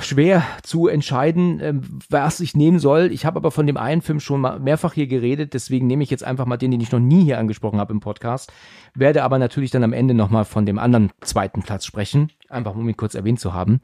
schwer 0.00 0.42
zu 0.62 0.88
entscheiden, 0.88 1.60
ähm, 1.60 1.82
was 2.08 2.40
ich 2.40 2.54
nehmen 2.54 2.78
soll. 2.78 3.10
Ich 3.12 3.24
habe 3.24 3.38
aber 3.38 3.50
von 3.50 3.66
dem 3.66 3.76
einen 3.76 4.02
Film 4.02 4.20
schon 4.20 4.40
mal 4.40 4.58
mehrfach 4.58 4.92
hier 4.92 5.06
geredet, 5.06 5.54
deswegen 5.54 5.86
nehme 5.86 6.02
ich 6.02 6.10
jetzt 6.10 6.24
einfach 6.24 6.46
mal 6.46 6.56
den, 6.56 6.70
den 6.70 6.80
ich 6.80 6.92
noch 6.92 7.00
nie 7.00 7.24
hier 7.24 7.38
angesprochen 7.38 7.80
habe 7.80 7.92
im 7.92 8.00
Podcast, 8.00 8.52
werde 8.94 9.22
aber 9.22 9.38
natürlich 9.38 9.70
dann 9.70 9.84
am 9.84 9.92
Ende 9.92 10.14
nochmal 10.14 10.44
von 10.44 10.66
dem 10.66 10.78
anderen 10.78 11.10
zweiten 11.20 11.62
Platz 11.62 11.86
sprechen, 11.86 12.30
einfach 12.48 12.74
um 12.74 12.88
ihn 12.88 12.96
kurz 12.96 13.14
erwähnt 13.14 13.40
zu 13.40 13.54
haben. 13.54 13.80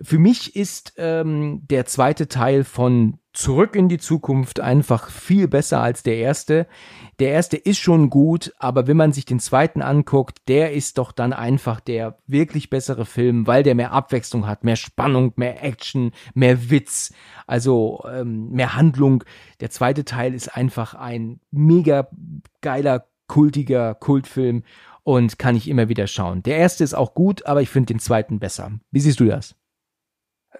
Für 0.00 0.18
mich 0.18 0.56
ist 0.56 0.94
ähm, 0.96 1.62
der 1.68 1.86
zweite 1.86 2.28
Teil 2.28 2.64
von 2.64 3.18
Zurück 3.34 3.74
in 3.74 3.88
die 3.88 3.98
Zukunft 3.98 4.60
einfach 4.60 5.10
viel 5.10 5.48
besser 5.48 5.80
als 5.80 6.04
der 6.04 6.18
erste. 6.18 6.68
Der 7.18 7.30
erste 7.30 7.56
ist 7.56 7.80
schon 7.80 8.08
gut, 8.08 8.54
aber 8.60 8.86
wenn 8.86 8.96
man 8.96 9.12
sich 9.12 9.24
den 9.24 9.40
zweiten 9.40 9.82
anguckt, 9.82 10.38
der 10.46 10.72
ist 10.72 10.98
doch 10.98 11.10
dann 11.10 11.32
einfach 11.32 11.80
der 11.80 12.16
wirklich 12.28 12.70
bessere 12.70 13.04
Film, 13.04 13.48
weil 13.48 13.64
der 13.64 13.74
mehr 13.74 13.90
Abwechslung 13.90 14.46
hat, 14.46 14.62
mehr 14.62 14.76
Spannung, 14.76 15.32
mehr 15.34 15.64
Action, 15.64 16.12
mehr 16.34 16.70
Witz, 16.70 17.12
also 17.48 18.04
ähm, 18.08 18.50
mehr 18.50 18.76
Handlung. 18.76 19.24
Der 19.58 19.70
zweite 19.70 20.04
Teil 20.04 20.32
ist 20.32 20.56
einfach 20.56 20.94
ein 20.94 21.40
mega 21.50 22.06
geiler, 22.60 23.04
kultiger 23.26 23.94
Kultfilm 23.94 24.64
und 25.02 25.38
kann 25.38 25.56
ich 25.56 25.68
immer 25.68 25.88
wieder 25.88 26.06
schauen. 26.06 26.42
Der 26.42 26.56
erste 26.56 26.84
ist 26.84 26.94
auch 26.94 27.14
gut, 27.14 27.46
aber 27.46 27.62
ich 27.62 27.70
finde 27.70 27.92
den 27.92 28.00
zweiten 28.00 28.38
besser. 28.38 28.72
Wie 28.90 29.00
siehst 29.00 29.20
du 29.20 29.26
das? 29.26 29.54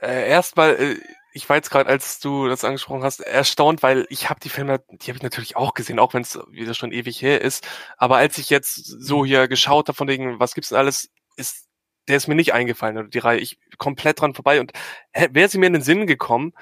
Äh, 0.00 0.28
erstmal, 0.28 0.74
äh, 0.74 0.96
ich 1.32 1.48
war 1.48 1.56
jetzt 1.56 1.70
gerade, 1.70 1.88
als 1.88 2.20
du 2.20 2.48
das 2.48 2.64
angesprochen 2.64 3.02
hast, 3.02 3.20
erstaunt, 3.20 3.82
weil 3.82 4.06
ich 4.08 4.30
habe 4.30 4.40
die 4.40 4.48
Filme, 4.48 4.82
die 4.90 5.08
habe 5.08 5.16
ich 5.16 5.22
natürlich 5.22 5.56
auch 5.56 5.74
gesehen, 5.74 5.98
auch 5.98 6.14
wenn 6.14 6.22
es 6.22 6.38
wieder 6.50 6.74
schon 6.74 6.92
ewig 6.92 7.20
her 7.22 7.40
ist. 7.40 7.66
Aber 7.96 8.18
als 8.18 8.38
ich 8.38 8.50
jetzt 8.50 8.74
so 8.74 9.24
hier 9.24 9.48
geschaut 9.48 9.88
habe 9.88 9.96
von 9.96 10.08
wegen, 10.08 10.38
was 10.38 10.54
gibt's 10.54 10.68
denn 10.68 10.78
alles, 10.78 11.10
ist 11.36 11.68
der 12.08 12.18
ist 12.18 12.28
mir 12.28 12.34
nicht 12.34 12.52
eingefallen 12.52 12.98
oder 12.98 13.08
die 13.08 13.18
Reihe. 13.18 13.38
Ich 13.40 13.58
komplett 13.78 14.20
dran 14.20 14.34
vorbei 14.34 14.60
und 14.60 14.72
wäre 15.30 15.48
sie 15.48 15.58
mir 15.58 15.66
in 15.66 15.72
den 15.72 15.82
Sinn 15.82 16.06
gekommen, 16.06 16.52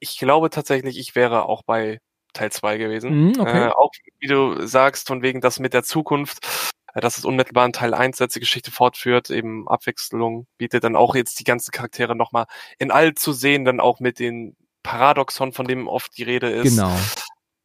ich 0.00 0.18
glaube 0.18 0.50
tatsächlich, 0.50 0.98
ich 0.98 1.14
wäre 1.14 1.44
auch 1.44 1.62
bei 1.62 2.00
Teil 2.32 2.52
2 2.52 2.78
gewesen. 2.78 3.30
Mm, 3.30 3.40
okay. 3.40 3.66
äh, 3.66 3.70
auch 3.70 3.90
wie 4.18 4.26
du 4.26 4.66
sagst, 4.66 5.08
von 5.08 5.22
wegen 5.22 5.40
das 5.40 5.58
mit 5.58 5.74
der 5.74 5.82
Zukunft, 5.82 6.46
äh, 6.94 7.00
dass 7.00 7.18
es 7.18 7.24
unmittelbar 7.24 7.66
in 7.66 7.72
Teil 7.72 7.94
1 7.94 8.18
jetzt 8.18 8.36
die 8.36 8.40
Geschichte 8.40 8.70
fortführt, 8.70 9.30
eben 9.30 9.68
Abwechslung 9.68 10.46
bietet, 10.56 10.84
dann 10.84 10.96
auch 10.96 11.14
jetzt 11.14 11.40
die 11.40 11.44
ganzen 11.44 11.70
Charaktere 11.70 12.14
nochmal 12.14 12.46
in 12.78 12.90
all 12.90 13.14
zu 13.14 13.32
sehen, 13.32 13.64
dann 13.64 13.80
auch 13.80 14.00
mit 14.00 14.18
den 14.18 14.56
Paradoxon, 14.82 15.52
von 15.52 15.66
dem 15.66 15.88
oft 15.88 16.16
die 16.16 16.22
Rede 16.22 16.48
ist. 16.48 16.76
Genau. 16.76 16.96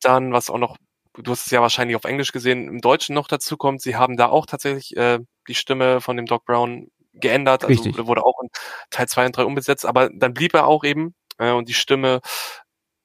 Dann, 0.02 0.34
was 0.34 0.50
auch 0.50 0.58
noch, 0.58 0.78
du 1.14 1.32
hast 1.32 1.46
es 1.46 1.52
ja 1.52 1.62
wahrscheinlich 1.62 1.96
auf 1.96 2.04
Englisch 2.04 2.32
gesehen, 2.32 2.68
im 2.68 2.82
Deutschen 2.82 3.16
noch 3.16 3.28
dazu 3.28 3.56
kommt, 3.56 3.82
sie 3.82 3.96
haben 3.96 4.18
da 4.18 4.28
auch 4.28 4.46
tatsächlich 4.46 4.98
äh, 4.98 5.20
die 5.48 5.56
Stimme 5.56 6.02
von 6.02 6.18
dem 6.18 6.26
Doc 6.26 6.46
Brown 6.46 6.90
geändert, 7.14 7.64
also 7.64 7.84
Richtig. 7.84 8.06
wurde 8.08 8.26
auch 8.26 8.42
in 8.42 8.50
Teil 8.90 9.08
2 9.08 9.28
und 9.28 9.38
3 9.38 9.44
umgesetzt, 9.44 9.86
aber 9.86 10.10
dann 10.10 10.34
blieb 10.34 10.54
er 10.54 10.68
auch 10.68 10.84
eben 10.84 11.14
äh, 11.38 11.52
und 11.52 11.70
die 11.70 11.74
Stimme 11.74 12.22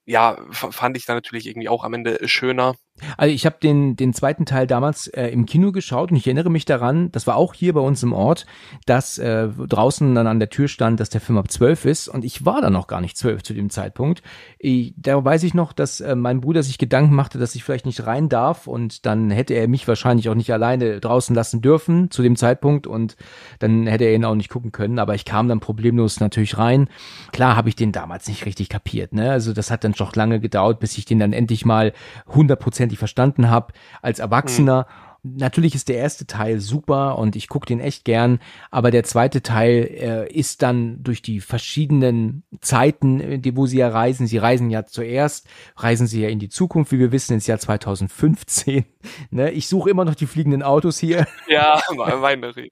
ja, 0.09 0.37
fand 0.51 0.97
ich 0.97 1.05
dann 1.05 1.17
natürlich 1.17 1.47
irgendwie 1.47 1.69
auch 1.69 1.83
am 1.83 1.93
Ende 1.93 2.27
schöner. 2.27 2.75
Also 3.17 3.33
ich 3.33 3.45
habe 3.45 3.57
den, 3.61 3.95
den 3.95 4.13
zweiten 4.13 4.45
Teil 4.45 4.67
damals 4.67 5.07
äh, 5.07 5.27
im 5.27 5.45
Kino 5.45 5.71
geschaut 5.71 6.11
und 6.11 6.17
ich 6.17 6.27
erinnere 6.27 6.49
mich 6.49 6.65
daran, 6.65 7.11
das 7.11 7.27
war 7.27 7.35
auch 7.35 7.53
hier 7.53 7.73
bei 7.73 7.81
uns 7.81 8.03
im 8.03 8.13
Ort, 8.13 8.45
dass 8.85 9.17
äh, 9.17 9.47
draußen 9.47 10.13
dann 10.15 10.27
an 10.27 10.39
der 10.39 10.49
Tür 10.49 10.67
stand, 10.67 10.99
dass 10.99 11.09
der 11.09 11.21
Film 11.21 11.37
ab 11.37 11.51
zwölf 11.51 11.85
ist 11.85 12.07
und 12.07 12.25
ich 12.25 12.45
war 12.45 12.61
da 12.61 12.69
noch 12.69 12.87
gar 12.87 13.01
nicht 13.01 13.17
zwölf 13.17 13.43
zu 13.43 13.53
dem 13.53 13.69
Zeitpunkt. 13.69 14.21
Ich, 14.57 14.93
da 14.97 15.23
weiß 15.23 15.43
ich 15.43 15.53
noch, 15.53 15.73
dass 15.73 16.01
äh, 16.01 16.15
mein 16.15 16.41
Bruder 16.41 16.63
sich 16.63 16.77
Gedanken 16.77 17.15
machte, 17.15 17.39
dass 17.39 17.55
ich 17.55 17.63
vielleicht 17.63 17.85
nicht 17.85 18.05
rein 18.05 18.29
darf 18.29 18.67
und 18.67 19.05
dann 19.05 19.31
hätte 19.31 19.53
er 19.53 19.67
mich 19.67 19.87
wahrscheinlich 19.87 20.29
auch 20.29 20.35
nicht 20.35 20.51
alleine 20.51 20.99
draußen 20.99 21.35
lassen 21.35 21.61
dürfen 21.61 22.11
zu 22.11 22.21
dem 22.21 22.35
Zeitpunkt 22.35 22.87
und 22.87 23.15
dann 23.59 23.87
hätte 23.87 24.05
er 24.05 24.13
ihn 24.13 24.25
auch 24.25 24.35
nicht 24.35 24.49
gucken 24.49 24.71
können, 24.71 24.99
aber 24.99 25.15
ich 25.15 25.25
kam 25.25 25.47
dann 25.47 25.59
problemlos 25.59 26.19
natürlich 26.19 26.57
rein. 26.57 26.89
Klar 27.31 27.55
habe 27.55 27.69
ich 27.69 27.75
den 27.75 27.91
damals 27.91 28.27
nicht 28.27 28.45
richtig 28.45 28.69
kapiert, 28.69 29.13
ne? 29.13 29.31
Also 29.31 29.53
das 29.53 29.71
hat 29.71 29.83
dann 29.83 29.93
doch 29.93 30.15
lange 30.15 30.39
gedauert, 30.39 30.79
bis 30.79 30.97
ich 30.97 31.05
den 31.05 31.19
dann 31.19 31.33
endlich 31.33 31.65
mal 31.65 31.93
100% 32.31 32.88
hundertprozentig 32.89 32.99
verstanden 32.99 33.49
habe 33.49 33.73
als 34.01 34.19
Erwachsener. 34.19 34.87
Mhm. 34.87 35.09
Natürlich 35.21 35.75
ist 35.75 35.89
der 35.89 35.97
erste 35.97 36.27
Teil 36.27 36.61
super 36.61 37.17
und 37.17 37.35
ich 37.35 37.49
gucke 37.49 37.65
den 37.65 37.81
echt 37.81 38.05
gern, 38.05 38.39
aber 38.71 38.89
der 38.89 39.03
zweite 39.03 39.41
Teil 39.41 39.83
äh, 39.99 40.33
ist 40.33 40.61
dann 40.61 41.03
durch 41.03 41.21
die 41.21 41.41
verschiedenen 41.41 42.43
Zeiten, 42.61 43.19
äh, 43.19 43.37
die, 43.37 43.57
wo 43.57 43.65
sie 43.65 43.79
ja 43.79 43.89
reisen, 43.89 44.27
sie 44.27 44.37
reisen 44.37 44.69
ja 44.69 44.85
zuerst, 44.85 45.45
reisen 45.75 46.07
sie 46.07 46.21
ja 46.21 46.29
in 46.29 46.39
die 46.39 46.47
Zukunft, 46.47 46.93
wie 46.93 46.99
wir 46.99 47.11
wissen, 47.11 47.33
ins 47.33 47.47
Jahr 47.47 47.59
2015. 47.59 48.85
ne? 49.29 49.51
Ich 49.51 49.67
suche 49.67 49.89
immer 49.89 50.05
noch 50.05 50.15
die 50.15 50.25
fliegenden 50.25 50.63
Autos 50.63 50.97
hier. 50.97 51.27
Ja, 51.49 51.81
meine 52.21 52.55
Rede. 52.55 52.69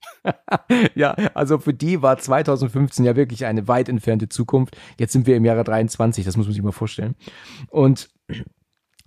ja, 0.94 1.10
also 1.34 1.58
für 1.58 1.74
die 1.74 2.00
war 2.00 2.16
2015 2.16 3.04
ja 3.04 3.16
wirklich 3.16 3.44
eine 3.44 3.66
weit 3.66 3.88
entfernte 3.88 4.28
Zukunft. 4.28 4.76
Jetzt 4.98 5.12
sind 5.12 5.26
wir 5.26 5.36
im 5.36 5.44
Jahre 5.44 5.64
23, 5.64 6.24
das 6.24 6.36
muss 6.36 6.46
man 6.46 6.54
sich 6.54 6.62
mal 6.62 6.72
vorstellen. 6.72 7.16
Und 7.68 8.08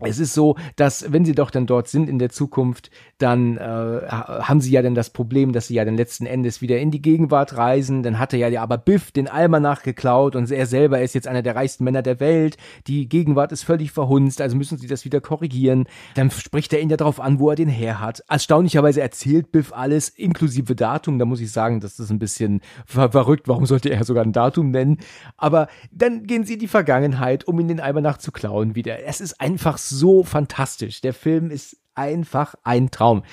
es 0.03 0.19
ist 0.19 0.33
so, 0.33 0.55
dass 0.75 1.11
wenn 1.11 1.25
sie 1.25 1.35
doch 1.35 1.51
dann 1.51 1.65
dort 1.65 1.87
sind 1.87 2.09
in 2.09 2.19
der 2.19 2.29
Zukunft, 2.29 2.89
dann 3.17 3.57
äh, 3.57 3.61
haben 3.61 4.61
sie 4.61 4.71
ja 4.71 4.81
dann 4.81 4.95
das 4.95 5.11
Problem, 5.11 5.53
dass 5.53 5.67
sie 5.67 5.75
ja 5.75 5.85
dann 5.85 5.95
letzten 5.95 6.25
Endes 6.25 6.61
wieder 6.61 6.79
in 6.79 6.91
die 6.91 7.01
Gegenwart 7.01 7.55
reisen. 7.55 8.03
Dann 8.03 8.19
hatte 8.19 8.37
ja 8.37 8.61
aber 8.61 8.77
Biff 8.77 9.11
den 9.11 9.27
Almanach 9.27 9.83
geklaut 9.83 10.35
und 10.35 10.49
er 10.51 10.65
selber 10.65 11.01
ist 11.01 11.13
jetzt 11.13 11.27
einer 11.27 11.41
der 11.41 11.55
reichsten 11.55 11.83
Männer 11.83 12.01
der 12.01 12.19
Welt. 12.19 12.57
Die 12.87 13.07
Gegenwart 13.07 13.51
ist 13.51 13.63
völlig 13.63 13.91
verhunzt, 13.91 14.41
also 14.41 14.55
müssen 14.55 14.77
sie 14.77 14.87
das 14.87 15.05
wieder 15.05 15.21
korrigieren. 15.21 15.85
Dann 16.15 16.31
spricht 16.31 16.73
er 16.73 16.81
ihn 16.81 16.89
ja 16.89 16.97
darauf 16.97 17.19
an, 17.19 17.39
wo 17.39 17.49
er 17.49 17.55
den 17.55 17.69
her 17.69 17.99
hat. 17.99 18.23
Erstaunlicherweise 18.27 19.01
erzählt 19.01 19.51
Biff 19.51 19.71
alles 19.73 20.09
inklusive 20.09 20.75
Datum. 20.75 21.19
Da 21.19 21.25
muss 21.25 21.41
ich 21.41 21.51
sagen, 21.51 21.79
das 21.79 21.99
ist 21.99 22.09
ein 22.09 22.19
bisschen 22.19 22.61
ver 22.85 23.11
verrückt. 23.11 23.47
Warum 23.47 23.65
sollte 23.65 23.89
er 23.89 24.03
sogar 24.03 24.23
ein 24.23 24.33
Datum 24.33 24.71
nennen? 24.71 24.97
Aber 25.37 25.67
dann 25.91 26.23
gehen 26.23 26.45
sie 26.45 26.53
in 26.53 26.59
die 26.59 26.67
Vergangenheit, 26.67 27.47
um 27.47 27.59
ihn 27.59 27.67
den 27.67 27.79
Almanach 27.79 28.17
zu 28.17 28.31
klauen 28.31 28.75
wieder. 28.75 29.03
Es 29.05 29.21
ist 29.21 29.39
einfach 29.39 29.77
so 29.77 29.90
fantastisch. 30.23 31.01
Der 31.01 31.13
Film 31.13 31.51
ist 31.51 31.77
einfach 31.93 32.55
ein 32.63 32.91
Traum 32.91 33.23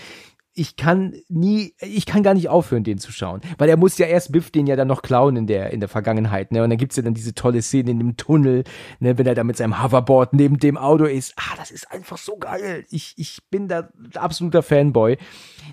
ich 0.59 0.75
kann 0.75 1.15
nie, 1.29 1.75
ich 1.81 2.05
kann 2.05 2.25
gar 2.25 2.35
nicht 2.35 2.49
aufhören, 2.49 2.83
den 2.83 2.99
zu 2.99 3.13
schauen. 3.13 3.41
Weil 3.59 3.69
er 3.69 3.77
muss 3.77 3.97
ja 3.97 4.07
erst 4.07 4.33
Biff 4.33 4.51
den 4.51 4.67
ja 4.67 4.75
dann 4.75 4.89
noch 4.89 5.03
klauen 5.03 5.37
in 5.37 5.47
der, 5.47 5.71
in 5.71 5.79
der 5.79 5.89
Vergangenheit, 5.89 6.51
ne? 6.51 6.65
Und 6.65 6.71
dann 6.71 6.79
gibt's 6.79 6.97
ja 6.97 7.03
dann 7.05 7.15
diese 7.15 7.33
tolle 7.33 7.63
Szene 7.63 7.93
in 7.93 7.99
dem 8.01 8.17
Tunnel, 8.17 8.65
ne? 8.99 9.17
Wenn 9.17 9.27
er 9.27 9.37
da 9.37 9.45
mit 9.45 9.57
seinem 9.57 9.81
Hoverboard 9.81 10.33
neben 10.33 10.59
dem 10.59 10.77
Auto 10.77 11.05
ist. 11.05 11.35
Ah, 11.37 11.55
das 11.57 11.71
ist 11.71 11.91
einfach 11.93 12.19
so 12.19 12.37
geil. 12.39 12.85
Ich, 12.91 13.15
ich 13.17 13.39
bin 13.51 13.69
da 13.69 13.89
absoluter 14.15 14.65
Fanboy. 14.65 15.17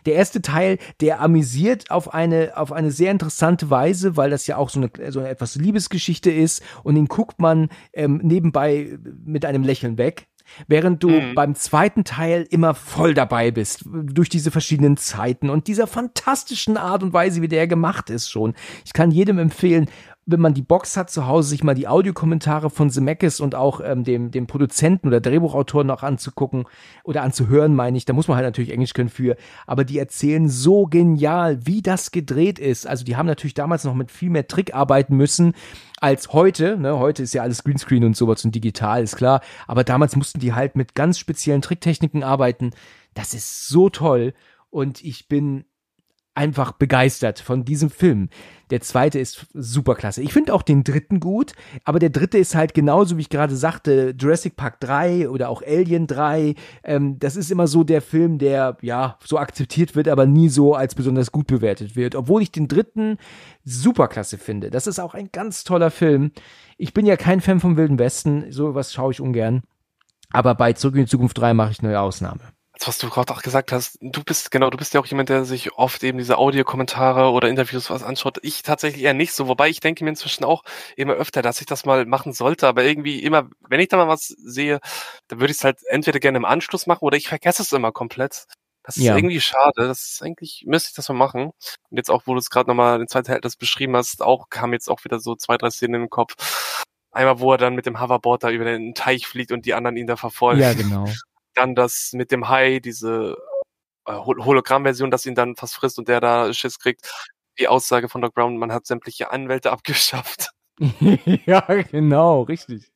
Der 0.06 0.14
erste 0.14 0.44
Teil, 0.44 0.78
der 1.02 1.20
amüsiert 1.20 1.90
auf 1.90 2.14
eine, 2.14 2.56
auf 2.56 2.72
eine 2.72 2.92
sehr 2.92 3.10
interessante 3.10 3.72
Weise, 3.72 4.18
weil 4.18 4.30
das 4.30 4.46
ja 4.46 4.58
auch 4.58 4.70
so 4.70 4.80
eine, 4.80 5.12
so 5.12 5.20
eine 5.20 5.30
etwas 5.30 5.56
Liebesgeschichte 5.56 6.30
ist. 6.30 6.62
Und 6.84 6.94
den 6.94 7.08
guckt 7.08 7.40
man 7.40 7.70
ähm, 7.94 8.22
nebenbei 8.24 9.00
mit 9.26 9.46
einem 9.46 9.64
Lächeln 9.64 9.98
weg 9.98 10.28
Während 10.68 11.04
du 11.04 11.10
mhm. 11.10 11.36
beim 11.36 11.56
zweiten 11.56 12.04
Teil 12.04 12.48
immer 12.50 12.74
voll 12.74 13.14
dabei 13.14 13.52
bist, 13.52 13.84
durch 13.86 14.30
diese 14.30 14.52
verschiedenen 14.52 14.98
Zeiten 14.98 15.50
und 15.50 15.68
dieser 15.68 15.88
fantastischen 15.88 16.78
Art 16.78 17.04
und 17.04 17.14
Weise, 17.14 17.42
wie 17.42 17.48
der 17.48 17.68
gemacht 17.68 18.10
ist 18.10 18.30
schon. 18.30 18.54
Ich 18.86 18.94
kann 18.94 19.12
jedem 19.12 19.40
empfehlen, 19.40 19.90
wenn 20.28 20.40
man 20.40 20.56
die 20.56 20.64
Box 20.64 20.98
hat 20.98 21.12
zu 21.12 21.28
Hause, 21.28 21.50
sich 21.50 21.64
mal 21.64 21.76
die 21.76 21.88
Audiokommentare 21.88 22.72
von 22.72 22.90
Zemeckis 22.90 23.40
und 23.40 23.54
auch 23.54 23.80
ähm, 23.84 24.04
dem, 24.04 24.32
dem 24.32 24.48
Produzenten 24.48 25.08
oder 25.08 25.22
Drehbuchautor 25.22 25.84
noch 25.84 26.02
anzugucken 26.02 26.66
oder 27.04 27.22
anzuhören, 27.22 27.76
meine 27.76 27.98
ich. 27.98 28.06
Da 28.06 28.14
muss 28.14 28.28
man 28.28 28.38
halt 28.38 28.48
natürlich 28.48 28.72
Englisch 28.72 28.94
können 28.94 29.10
für. 29.10 29.36
Aber 29.68 29.84
die 29.84 30.00
erzählen 30.00 30.50
so 30.50 30.88
genial, 30.88 31.68
wie 31.68 31.84
das 31.84 32.10
gedreht 32.10 32.58
ist. 32.58 32.88
Also 32.88 33.06
die 33.06 33.16
haben 33.16 33.28
natürlich 33.28 33.54
damals 33.54 33.84
noch 33.84 33.94
mit 33.94 34.12
viel 34.12 34.32
mehr 34.32 34.48
Trick 34.48 34.74
arbeiten 34.74 35.16
müssen 35.16 35.54
als 36.02 36.34
heute. 36.34 36.78
Ne? 36.78 36.98
Heute 36.98 37.22
ist 37.22 37.36
ja 37.36 37.44
alles 37.44 37.64
Greenscreen 37.64 38.04
und 38.04 38.18
sowas 38.18 38.44
und 38.44 38.56
digital, 38.56 39.04
ist 39.04 39.18
klar. 39.18 39.42
Aber 39.68 39.84
damals 39.84 40.16
mussten 40.16 40.40
die 40.40 40.54
halt 40.54 40.76
mit 40.76 40.96
ganz 40.96 41.20
speziellen 41.20 41.62
Tricktechniken 41.62 42.24
arbeiten. 42.24 42.72
Das 43.14 43.36
ist 43.36 43.68
so 43.68 43.90
toll. 43.90 44.34
Und 44.72 45.04
ich 45.04 45.28
bin 45.28 45.66
einfach 46.36 46.74
begeistert 46.74 47.40
von 47.40 47.66
diesem 47.66 47.90
Film. 47.90 48.30
Der 48.72 48.82
zweite 48.82 49.20
ist 49.20 49.46
super 49.54 49.96
klasse. 49.96 50.22
Ich 50.22 50.34
finde 50.34 50.54
auch 50.54 50.64
den 50.64 50.84
dritten 50.84 51.20
gut, 51.20 51.54
aber 51.84 52.00
der 52.00 52.10
dritte 52.10 52.38
ist 52.38 52.56
halt 52.56 52.74
genauso, 52.74 53.18
wie 53.18 53.22
ich 53.22 53.30
gerade 53.30 53.56
sagte, 53.56 54.16
Jurassic 54.18 54.56
Park 54.56 54.80
3 54.80 55.30
oder 55.30 55.50
auch 55.50 55.62
Alien 55.62 56.08
3. 56.08 56.56
Ähm, 56.84 57.20
das 57.20 57.36
ist 57.36 57.52
immer 57.52 57.68
so 57.68 57.84
der 57.84 58.02
Film, 58.02 58.40
der 58.40 58.78
ja 58.82 59.18
so 59.24 59.38
akzeptiert 59.38 59.96
wird, 59.96 60.08
aber 60.08 60.26
nie 60.26 60.50
so 60.50 60.74
als 60.74 60.96
besonders 60.96 61.32
gut 61.32 61.48
bewertet 61.48 61.96
wird. 61.96 62.16
Obwohl 62.16 62.42
ich 62.42 62.52
den 62.52 62.68
dritten 62.68 63.18
super 63.64 64.08
klasse 64.08 64.38
finde. 64.38 64.72
Das 64.72 64.88
ist 64.88 65.00
auch 65.00 65.14
ein 65.14 65.30
ganz 65.32 65.64
toller 65.64 65.92
Film. 65.92 66.32
Ich 66.78 66.94
bin 66.94 67.06
ja 67.06 67.18
kein 67.18 67.42
Fan 67.42 67.60
vom 67.60 67.78
Wilden 67.78 68.00
Westen, 68.00 68.52
sowas 68.52 68.94
schaue 68.94 69.12
ich 69.12 69.22
ungern. 69.22 69.64
Aber 70.32 70.56
bei 70.56 70.74
Zurück 70.74 70.96
in 70.96 71.06
die 71.06 71.10
Zukunft 71.10 71.38
3 71.38 71.54
mache 71.54 71.72
ich 71.72 71.84
eine 71.84 72.00
Ausnahme 72.00 72.55
was 72.84 72.98
du 72.98 73.10
gerade 73.10 73.34
auch 73.34 73.42
gesagt 73.42 73.72
hast, 73.72 73.98
du 74.02 74.24
bist, 74.24 74.52
genau, 74.52 74.70
du 74.70 74.78
bist 74.78 74.94
ja 74.94 75.00
auch 75.00 75.06
jemand, 75.06 75.30
der 75.30 75.46
sich 75.46 75.74
oft 75.74 76.04
eben 76.04 76.18
diese 76.18 76.38
Audiokommentare 76.38 77.32
oder 77.32 77.48
Interviews 77.48 77.90
was 77.90 78.04
anschaut. 78.04 78.40
Ich 78.42 78.64
tatsächlich 78.64 79.04
eher 79.04 79.14
nicht 79.14 79.34
so, 79.34 79.48
wobei 79.48 79.70
ich 79.70 79.80
denke 79.80 80.04
mir 80.04 80.10
inzwischen 80.10 80.44
auch 80.44 80.64
immer 80.96 81.14
öfter, 81.14 81.42
dass 81.42 81.62
ich 81.62 81.68
das 81.68 81.86
mal 81.86 82.06
machen 82.06 82.34
sollte, 82.34 82.68
aber 82.68 82.84
irgendwie 82.84 83.24
immer, 83.24 83.50
wenn 83.68 83.80
ich 83.80 83.88
da 83.88 83.98
mal 83.98 84.08
was 84.08 84.28
sehe, 84.28 84.80
dann 85.28 85.40
würde 85.40 85.52
ich 85.52 85.58
es 85.58 85.64
halt 85.64 85.80
entweder 85.90 86.20
gerne 86.20 86.38
im 86.38 86.46
Anschluss 86.46 86.88
machen 86.88 87.04
oder 87.06 87.18
ich 87.18 87.28
vergesse 87.28 87.62
es 87.62 87.72
immer 87.72 87.92
komplett. 87.92 88.46
Das 88.84 88.98
ist 88.98 89.04
ja. 89.04 89.16
irgendwie 89.16 89.42
schade. 89.42 89.88
Das 89.88 90.12
ist 90.12 90.22
eigentlich, 90.22 90.64
müsste 90.68 90.90
ich 90.90 90.96
das 90.96 91.10
mal 91.10 91.16
machen. 91.16 91.46
Und 91.90 91.98
jetzt 91.98 92.12
auch, 92.12 92.24
wo 92.26 92.34
du 92.34 92.40
es 92.40 92.52
gerade 92.52 92.70
nochmal 92.70 93.02
in 93.02 93.08
zweiten 93.08 93.26
Teil 93.28 93.42
das 93.42 93.56
beschrieben 93.56 93.96
hast, 93.96 94.22
auch 94.22 94.50
kam 94.50 94.74
jetzt 94.74 94.90
auch 94.90 95.04
wieder 95.06 95.20
so 95.20 95.36
zwei, 95.36 95.58
drei 95.58 95.72
Szenen 95.72 95.96
in 95.96 96.02
den 96.02 96.10
Kopf. 96.12 96.36
Einmal, 97.12 97.40
wo 97.40 97.52
er 97.54 97.58
dann 97.58 97.74
mit 97.74 97.88
dem 97.88 98.00
Hoverboard 98.00 98.44
da 98.44 98.52
über 98.52 98.66
den 98.66 98.94
Teich 98.94 99.26
fliegt 99.26 99.52
und 99.52 99.66
die 99.66 99.74
anderen 99.74 99.98
ihn 99.98 100.06
da 100.06 100.18
verfolgen. 100.18 100.62
Ja, 100.62 100.74
genau 100.74 101.08
dann 101.56 101.76
das 101.76 102.12
mit 102.14 102.32
dem 102.32 102.50
Hai, 102.50 102.80
diese 102.80 103.38
äh, 104.06 104.14
Hologrammversion, 104.14 105.12
das 105.12 105.26
ihn 105.26 105.36
dann 105.36 105.56
fast 105.56 105.76
frisst 105.76 106.00
und 106.00 106.08
der 106.08 106.22
da 106.22 106.54
Schiss 106.54 106.80
kriegt. 106.80 107.10
Die 107.60 107.68
Aussage 107.68 108.10
von 108.10 108.22
Doc 108.22 108.34
Brown, 108.34 108.58
man 108.58 108.72
hat 108.72 108.86
sämtliche 108.86 109.32
Anwälte 109.32 109.72
abgeschafft. 109.72 110.52
ja, 111.46 111.62
genau, 111.92 112.42
richtig. 112.44 112.92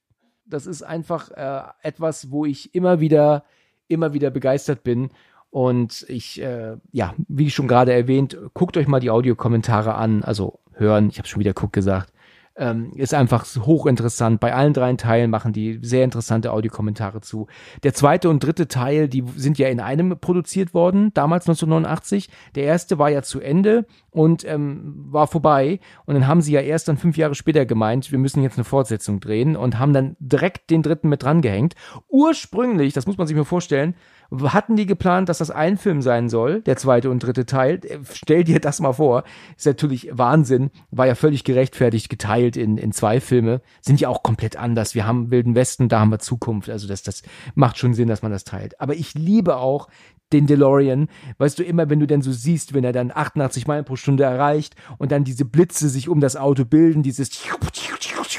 Das 0.45 0.65
ist 0.65 0.83
einfach 0.83 1.31
äh, 1.31 1.61
etwas, 1.81 2.31
wo 2.31 2.45
ich 2.45 2.73
immer 2.73 2.99
wieder, 2.99 3.45
immer 3.87 4.13
wieder 4.13 4.31
begeistert 4.31 4.83
bin. 4.83 5.11
Und 5.51 6.05
ich, 6.07 6.41
äh, 6.41 6.77
ja, 6.91 7.15
wie 7.27 7.49
schon 7.49 7.67
gerade 7.67 7.93
erwähnt, 7.93 8.37
guckt 8.53 8.77
euch 8.77 8.87
mal 8.87 8.99
die 8.99 9.09
Audiokommentare 9.09 9.95
an, 9.95 10.23
also 10.23 10.59
hören, 10.73 11.09
ich 11.09 11.17
habe 11.17 11.27
schon 11.27 11.39
wieder 11.39 11.53
guck 11.53 11.73
gesagt 11.73 12.13
ähm, 12.59 12.91
ist 12.95 13.13
einfach 13.13 13.45
hochinteressant. 13.55 14.39
Bei 14.39 14.53
allen 14.53 14.73
drei 14.73 14.93
Teilen 14.93 15.31
machen 15.31 15.53
die 15.53 15.79
sehr 15.81 16.03
interessante 16.03 16.51
Audiokommentare 16.51 17.21
zu. 17.21 17.47
Der 17.83 17.93
zweite 17.93 18.29
und 18.29 18.43
dritte 18.43 18.67
Teil, 18.67 19.07
die 19.07 19.23
sind 19.35 19.57
ja 19.57 19.69
in 19.69 19.79
einem 19.79 20.19
produziert 20.19 20.73
worden, 20.73 21.11
damals 21.13 21.47
1989. 21.47 22.29
Der 22.55 22.65
erste 22.65 22.99
war 22.99 23.09
ja 23.09 23.21
zu 23.21 23.39
Ende 23.39 23.85
und 24.11 24.43
ähm, 24.45 25.05
war 25.09 25.27
vorbei. 25.27 25.79
Und 26.05 26.15
dann 26.15 26.27
haben 26.27 26.41
sie 26.41 26.51
ja 26.51 26.61
erst 26.61 26.87
dann 26.87 26.97
fünf 26.97 27.17
Jahre 27.17 27.35
später 27.35 27.65
gemeint, 27.65 28.11
wir 28.11 28.19
müssen 28.19 28.43
jetzt 28.43 28.57
eine 28.57 28.65
Fortsetzung 28.65 29.19
drehen 29.19 29.55
und 29.55 29.79
haben 29.79 29.93
dann 29.93 30.15
direkt 30.19 30.69
den 30.69 30.83
dritten 30.83 31.09
mit 31.09 31.23
dran 31.23 31.41
gehängt. 31.41 31.75
Ursprünglich, 32.09 32.93
das 32.93 33.07
muss 33.07 33.17
man 33.17 33.27
sich 33.27 33.35
mal 33.35 33.45
vorstellen, 33.45 33.95
hatten 34.31 34.75
die 34.75 34.85
geplant, 34.85 35.29
dass 35.29 35.39
das 35.39 35.51
ein 35.51 35.77
Film 35.77 36.01
sein 36.01 36.29
soll, 36.29 36.61
der 36.61 36.77
zweite 36.77 37.09
und 37.09 37.23
dritte 37.23 37.45
Teil. 37.45 37.79
Äh, 37.83 37.99
stell 38.11 38.43
dir 38.43 38.59
das 38.59 38.79
mal 38.79 38.93
vor. 38.93 39.23
Ist 39.57 39.65
natürlich 39.65 40.09
Wahnsinn. 40.11 40.71
War 40.91 41.07
ja 41.07 41.15
völlig 41.15 41.43
gerechtfertigt 41.43 42.09
geteilt 42.09 42.57
in, 42.57 42.77
in 42.77 42.91
zwei 42.91 43.19
Filme. 43.19 43.61
Sind 43.81 43.99
ja 43.99 44.09
auch 44.09 44.23
komplett 44.23 44.55
anders. 44.55 44.95
Wir 44.95 45.05
haben 45.07 45.31
Wilden 45.31 45.55
Westen, 45.55 45.89
da 45.89 45.99
haben 45.99 46.11
wir 46.11 46.19
Zukunft. 46.19 46.69
Also 46.69 46.87
das, 46.87 47.03
das 47.03 47.23
macht 47.55 47.77
schon 47.77 47.93
Sinn, 47.93 48.07
dass 48.07 48.21
man 48.21 48.31
das 48.31 48.43
teilt. 48.43 48.79
Aber 48.79 48.95
ich 48.95 49.13
liebe 49.13 49.57
auch 49.57 49.87
den 50.31 50.45
DeLorean. 50.45 51.07
Weißt 51.37 51.57
du, 51.57 51.63
immer 51.63 51.89
wenn 51.89 51.99
du 51.99 52.07
denn 52.07 52.21
so 52.21 52.31
siehst, 52.31 52.73
wenn 52.73 52.83
er 52.83 52.93
dann 52.93 53.11
88 53.13 53.67
Meilen 53.67 53.85
pro 53.85 53.95
Stunde 53.95 54.23
erreicht 54.23 54.75
und 54.97 55.11
dann 55.11 55.23
diese 55.23 55.45
Blitze 55.45 55.89
sich 55.89 56.07
um 56.07 56.19
das 56.19 56.35
Auto 56.35 56.65
bilden, 56.65 57.03
dieses 57.03 57.31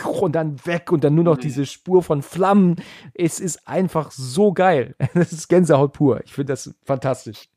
und 0.20 0.32
dann 0.32 0.64
weg 0.66 0.92
und 0.92 1.04
dann 1.04 1.14
nur 1.14 1.24
noch 1.24 1.38
diese 1.38 1.66
Spur 1.66 2.02
von 2.02 2.22
Flammen. 2.22 2.76
Es 3.14 3.40
ist 3.40 3.66
einfach 3.66 4.10
so 4.10 4.52
geil. 4.52 4.94
Das 5.14 5.32
ist 5.32 5.48
Gänsehaut 5.48 5.92
pur. 5.92 6.20
Ich 6.24 6.32
finde 6.32 6.52
das 6.52 6.74
fantastisch. 6.84 7.48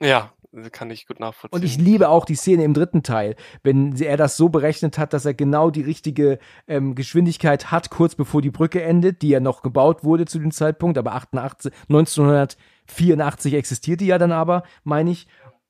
Ja, 0.00 0.32
kann 0.70 0.90
ich 0.90 1.06
gut 1.06 1.20
nachvollziehen. 1.20 1.58
Und 1.58 1.64
ich 1.64 1.78
liebe 1.78 2.08
auch 2.08 2.24
die 2.24 2.34
Szene 2.34 2.64
im 2.64 2.74
dritten 2.74 3.02
Teil, 3.02 3.36
wenn 3.62 3.96
er 3.96 4.16
das 4.16 4.36
so 4.36 4.48
berechnet 4.48 4.98
hat, 4.98 5.12
dass 5.12 5.24
er 5.24 5.34
genau 5.34 5.70
die 5.70 5.82
richtige 5.82 6.38
ähm, 6.66 6.94
Geschwindigkeit 6.94 7.70
hat, 7.70 7.90
kurz 7.90 8.14
bevor 8.14 8.42
die 8.42 8.50
Brücke 8.50 8.82
endet, 8.82 9.22
die 9.22 9.28
ja 9.28 9.40
noch 9.40 9.62
gebaut 9.62 10.04
wurde 10.04 10.26
zu 10.26 10.38
dem 10.38 10.50
Zeitpunkt, 10.50 10.98
aber 10.98 11.14
88, 11.14 11.72
1984 11.88 13.54
existierte 13.54 14.04
ja 14.04 14.18
dann 14.18 14.32
aber, 14.32 14.62
meine 14.84 15.10
ich. 15.10 15.26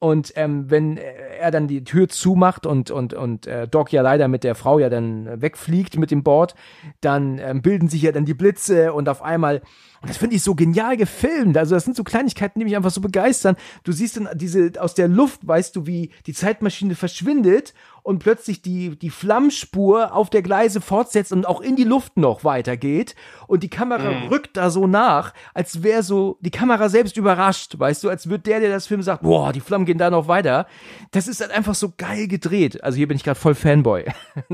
Und 0.06 0.34
ähm, 0.36 0.70
wenn 0.70 0.98
er 0.98 1.50
dann 1.50 1.66
die 1.66 1.82
Tür 1.82 2.08
zumacht 2.08 2.64
und, 2.64 2.92
und, 2.92 3.12
und 3.12 3.48
äh, 3.48 3.66
Doc 3.66 3.92
ja 3.92 4.02
leider 4.02 4.28
mit 4.28 4.44
der 4.44 4.54
Frau 4.54 4.78
ja 4.78 4.88
dann 4.88 5.42
wegfliegt 5.42 5.98
mit 5.98 6.12
dem 6.12 6.22
Board, 6.22 6.54
dann 7.00 7.40
ähm, 7.40 7.60
bilden 7.60 7.88
sich 7.88 8.02
ja 8.02 8.12
dann 8.12 8.24
die 8.24 8.32
Blitze 8.32 8.92
und 8.92 9.08
auf 9.08 9.20
einmal 9.20 9.62
und 10.02 10.10
das 10.10 10.18
finde 10.18 10.36
ich 10.36 10.42
so 10.42 10.54
genial 10.54 10.96
gefilmt. 10.96 11.56
Also 11.56 11.74
das 11.74 11.84
sind 11.84 11.96
so 11.96 12.04
Kleinigkeiten, 12.04 12.60
die 12.60 12.64
mich 12.64 12.76
einfach 12.76 12.92
so 12.92 13.00
begeistern. 13.00 13.56
Du 13.82 13.90
siehst 13.90 14.16
dann 14.16 14.28
diese 14.34 14.70
aus 14.78 14.94
der 14.94 15.08
Luft, 15.08 15.44
weißt 15.48 15.74
du, 15.74 15.86
wie 15.86 16.10
die 16.26 16.34
Zeitmaschine 16.34 16.94
verschwindet 16.94 17.74
und 18.06 18.20
plötzlich 18.20 18.62
die, 18.62 18.96
die 18.96 19.10
Flammspur 19.10 20.14
auf 20.14 20.30
der 20.30 20.40
Gleise 20.40 20.80
fortsetzt 20.80 21.32
und 21.32 21.44
auch 21.44 21.60
in 21.60 21.74
die 21.74 21.82
Luft 21.82 22.16
noch 22.16 22.44
weitergeht. 22.44 23.16
Und 23.48 23.64
die 23.64 23.68
Kamera 23.68 24.12
mhm. 24.12 24.28
rückt 24.28 24.56
da 24.56 24.70
so 24.70 24.86
nach, 24.86 25.34
als 25.54 25.82
wäre 25.82 26.04
so 26.04 26.38
die 26.40 26.52
Kamera 26.52 26.88
selbst 26.88 27.16
überrascht, 27.16 27.76
weißt 27.76 28.04
du, 28.04 28.08
als 28.08 28.28
würde 28.28 28.44
der, 28.44 28.60
der 28.60 28.70
das 28.70 28.86
Film 28.86 29.02
sagt, 29.02 29.24
boah, 29.24 29.52
die 29.52 29.58
Flammen 29.58 29.86
gehen 29.86 29.98
da 29.98 30.08
noch 30.08 30.28
weiter. 30.28 30.68
Das 31.10 31.26
ist 31.26 31.40
halt 31.40 31.50
einfach 31.50 31.74
so 31.74 31.94
geil 31.96 32.28
gedreht. 32.28 32.84
Also 32.84 32.96
hier 32.96 33.08
bin 33.08 33.16
ich 33.16 33.24
gerade 33.24 33.40
voll 33.40 33.56
Fanboy. 33.56 34.04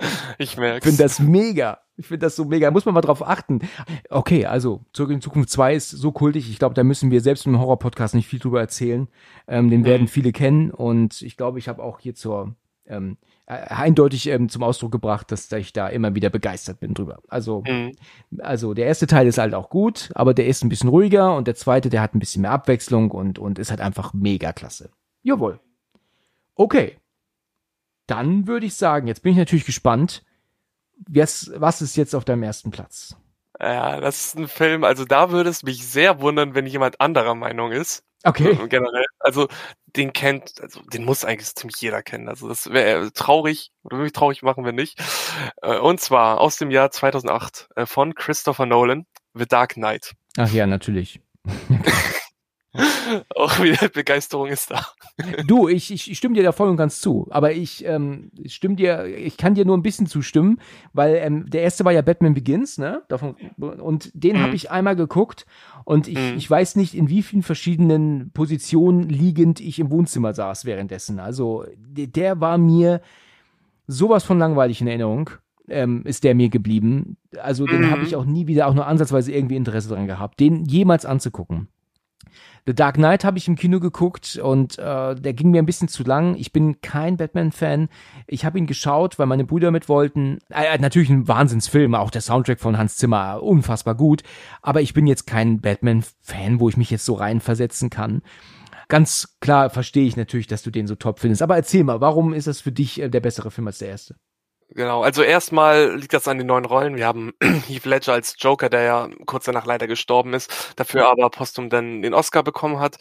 ich 0.38 0.56
merke. 0.56 0.78
Ich 0.78 0.84
finde 0.84 1.04
das 1.04 1.20
mega. 1.20 1.78
Ich 2.00 2.06
finde 2.06 2.24
das 2.24 2.34
so 2.34 2.46
mega. 2.46 2.70
Muss 2.70 2.86
man 2.86 2.94
mal 2.94 3.02
drauf 3.02 3.26
achten. 3.26 3.60
Okay, 4.08 4.46
also 4.46 4.80
Zurück 4.94 5.10
in 5.10 5.20
Zukunft 5.20 5.50
2 5.50 5.74
ist 5.74 5.90
so 5.90 6.12
kultig. 6.12 6.48
Ich 6.48 6.58
glaube, 6.58 6.74
da 6.74 6.82
müssen 6.82 7.10
wir 7.10 7.20
selbst 7.20 7.44
im 7.44 7.58
Horror-Podcast 7.58 8.14
nicht 8.14 8.26
viel 8.26 8.38
drüber 8.38 8.58
erzählen. 8.58 9.06
Ähm, 9.46 9.68
den 9.68 9.84
werden 9.84 10.04
mhm. 10.04 10.08
viele 10.08 10.32
kennen. 10.32 10.70
Und 10.70 11.20
ich 11.20 11.36
glaube, 11.36 11.58
ich 11.58 11.68
habe 11.68 11.82
auch 11.82 12.00
hier 12.00 12.14
zur 12.14 12.54
ähm, 12.86 13.18
äh, 13.44 13.52
eindeutig 13.52 14.28
ähm, 14.28 14.48
zum 14.48 14.62
Ausdruck 14.62 14.92
gebracht, 14.92 15.30
dass 15.30 15.52
ich 15.52 15.74
da 15.74 15.88
immer 15.88 16.14
wieder 16.14 16.30
begeistert 16.30 16.80
bin 16.80 16.94
drüber. 16.94 17.18
Also, 17.28 17.62
Mhm. 17.66 17.92
also 18.38 18.72
der 18.72 18.86
erste 18.86 19.06
Teil 19.06 19.26
ist 19.26 19.36
halt 19.36 19.52
auch 19.52 19.68
gut, 19.68 20.10
aber 20.14 20.32
der 20.32 20.46
ist 20.46 20.64
ein 20.64 20.70
bisschen 20.70 20.88
ruhiger 20.88 21.36
und 21.36 21.46
der 21.46 21.54
zweite, 21.54 21.90
der 21.90 22.00
hat 22.00 22.14
ein 22.14 22.18
bisschen 22.18 22.40
mehr 22.40 22.52
Abwechslung 22.52 23.10
und, 23.10 23.38
und 23.38 23.58
ist 23.58 23.68
halt 23.68 23.82
einfach 23.82 24.14
mega 24.14 24.54
klasse. 24.54 24.88
Jawohl. 25.22 25.60
Okay. 26.54 26.96
Dann 28.06 28.46
würde 28.46 28.64
ich 28.64 28.74
sagen, 28.74 29.06
jetzt 29.06 29.22
bin 29.22 29.32
ich 29.32 29.38
natürlich 29.38 29.66
gespannt, 29.66 30.24
was, 31.08 31.50
was 31.54 31.82
ist 31.82 31.96
jetzt 31.96 32.14
auf 32.14 32.24
deinem 32.24 32.42
ersten 32.42 32.70
Platz? 32.70 33.16
Ja, 33.60 34.00
das 34.00 34.26
ist 34.26 34.38
ein 34.38 34.48
Film, 34.48 34.84
also 34.84 35.04
da 35.04 35.30
würde 35.30 35.50
es 35.50 35.62
mich 35.62 35.86
sehr 35.86 36.20
wundern, 36.20 36.54
wenn 36.54 36.66
jemand 36.66 37.00
anderer 37.00 37.34
Meinung 37.34 37.72
ist. 37.72 38.04
Okay. 38.24 38.50
Äh, 38.50 38.68
Generell. 38.68 39.04
Also 39.18 39.48
den 39.96 40.12
kennt, 40.12 40.60
also 40.60 40.80
den 40.92 41.04
muss 41.04 41.24
eigentlich 41.24 41.54
ziemlich 41.54 41.80
jeder 41.80 42.02
kennen. 42.02 42.28
Also 42.28 42.48
das 42.48 42.70
wäre 42.70 43.12
traurig, 43.12 43.72
oder 43.82 43.96
würde 43.96 44.04
mich 44.04 44.12
traurig 44.12 44.42
machen, 44.42 44.64
wenn 44.64 44.74
nicht. 44.74 44.98
Äh, 45.62 45.78
Und 45.78 46.00
zwar 46.00 46.40
aus 46.40 46.56
dem 46.56 46.70
Jahr 46.70 46.90
2008 46.90 47.68
äh, 47.76 47.86
von 47.86 48.14
Christopher 48.14 48.66
Nolan, 48.66 49.06
The 49.34 49.46
Dark 49.46 49.74
Knight. 49.74 50.12
Ach 50.36 50.50
ja, 50.50 50.66
natürlich. 50.66 51.20
Auch 53.34 53.60
wieder 53.62 53.88
Begeisterung 53.88 54.46
ist 54.48 54.70
da. 54.70 54.86
Du, 55.46 55.68
ich, 55.68 55.90
ich, 55.92 56.10
ich 56.10 56.18
stimme 56.18 56.34
dir 56.34 56.42
da 56.44 56.52
voll 56.52 56.68
und 56.68 56.76
ganz 56.76 57.00
zu. 57.00 57.26
Aber 57.30 57.52
ich 57.52 57.84
ähm, 57.84 58.30
stimme 58.46 58.76
dir, 58.76 59.04
ich 59.06 59.36
kann 59.36 59.54
dir 59.54 59.64
nur 59.64 59.76
ein 59.76 59.82
bisschen 59.82 60.06
zustimmen, 60.06 60.60
weil 60.92 61.16
ähm, 61.16 61.50
der 61.50 61.62
erste 61.62 61.84
war 61.84 61.92
ja 61.92 62.02
Batman 62.02 62.34
Begins, 62.34 62.78
ne? 62.78 63.02
Davon, 63.08 63.34
und 63.58 64.10
den 64.14 64.36
Mhm. 64.36 64.42
habe 64.42 64.54
ich 64.56 64.70
einmal 64.70 64.94
geguckt 64.96 65.46
und 65.84 66.06
ich, 66.06 66.16
Mhm. 66.32 66.36
ich 66.38 66.48
weiß 66.50 66.76
nicht, 66.76 66.94
in 66.94 67.08
wie 67.08 67.22
vielen 67.22 67.42
verschiedenen 67.42 68.30
Positionen 68.32 69.08
liegend 69.08 69.60
ich 69.60 69.78
im 69.80 69.90
Wohnzimmer 69.90 70.32
saß 70.32 70.64
währenddessen. 70.64 71.18
Also 71.18 71.64
der, 71.76 72.06
der 72.06 72.40
war 72.40 72.56
mir 72.56 73.00
sowas 73.86 74.24
von 74.24 74.38
langweilig 74.38 74.80
in 74.80 74.86
Erinnerung. 74.86 75.30
Ähm, 75.68 76.02
ist 76.04 76.24
der 76.24 76.34
mir 76.34 76.48
geblieben. 76.48 77.16
Also 77.40 77.66
den 77.68 77.82
Mhm. 77.82 77.90
habe 77.90 78.02
ich 78.04 78.16
auch 78.16 78.24
nie 78.24 78.48
wieder 78.48 78.66
auch 78.66 78.74
nur 78.74 78.86
ansatzweise 78.88 79.30
irgendwie 79.32 79.54
Interesse 79.56 79.88
dran 79.88 80.08
gehabt, 80.08 80.40
den 80.40 80.64
jemals 80.64 81.06
anzugucken. 81.06 81.68
The 82.66 82.74
Dark 82.74 82.96
Knight 82.96 83.24
habe 83.24 83.38
ich 83.38 83.48
im 83.48 83.56
Kino 83.56 83.80
geguckt 83.80 84.36
und 84.42 84.78
äh, 84.78 85.14
der 85.14 85.32
ging 85.32 85.50
mir 85.50 85.62
ein 85.62 85.66
bisschen 85.66 85.88
zu 85.88 86.02
lang. 86.02 86.36
Ich 86.36 86.52
bin 86.52 86.80
kein 86.80 87.16
Batman-Fan. 87.16 87.88
Ich 88.26 88.44
habe 88.44 88.58
ihn 88.58 88.66
geschaut, 88.66 89.18
weil 89.18 89.26
meine 89.26 89.44
Brüder 89.44 89.70
mit 89.70 89.88
wollten. 89.88 90.38
Äh, 90.50 90.78
natürlich 90.78 91.10
ein 91.10 91.28
Wahnsinnsfilm, 91.28 91.94
auch 91.94 92.10
der 92.10 92.20
Soundtrack 92.20 92.60
von 92.60 92.78
Hans 92.78 92.96
Zimmer, 92.96 93.42
unfassbar 93.42 93.94
gut. 93.94 94.22
Aber 94.62 94.80
ich 94.80 94.94
bin 94.94 95.06
jetzt 95.06 95.26
kein 95.26 95.60
Batman-Fan, 95.60 96.60
wo 96.60 96.68
ich 96.68 96.76
mich 96.76 96.90
jetzt 96.90 97.04
so 97.04 97.14
reinversetzen 97.14 97.90
kann. 97.90 98.22
Ganz 98.88 99.36
klar 99.40 99.70
verstehe 99.70 100.06
ich 100.06 100.16
natürlich, 100.16 100.48
dass 100.48 100.62
du 100.62 100.70
den 100.70 100.86
so 100.86 100.96
top 100.96 101.20
findest. 101.20 101.42
Aber 101.42 101.56
erzähl 101.56 101.84
mal, 101.84 102.00
warum 102.00 102.34
ist 102.34 102.46
das 102.46 102.60
für 102.60 102.72
dich 102.72 103.00
äh, 103.00 103.08
der 103.08 103.20
bessere 103.20 103.50
Film 103.50 103.68
als 103.68 103.78
der 103.78 103.88
erste? 103.88 104.16
Genau, 104.72 105.02
also 105.02 105.22
erstmal 105.22 105.96
liegt 105.96 106.12
das 106.12 106.28
an 106.28 106.38
den 106.38 106.46
neuen 106.46 106.64
Rollen. 106.64 106.96
Wir 106.96 107.06
haben 107.06 107.32
Heath 107.66 107.86
Ledger 107.86 108.12
als 108.12 108.36
Joker, 108.38 108.68
der 108.68 108.82
ja 108.82 109.08
kurz 109.26 109.44
danach 109.44 109.66
leider 109.66 109.88
gestorben 109.88 110.32
ist, 110.32 110.74
dafür 110.76 111.08
aber 111.08 111.28
postum 111.30 111.70
dann 111.70 112.02
den 112.02 112.14
Oscar 112.14 112.44
bekommen 112.44 112.78
hat. 112.78 112.98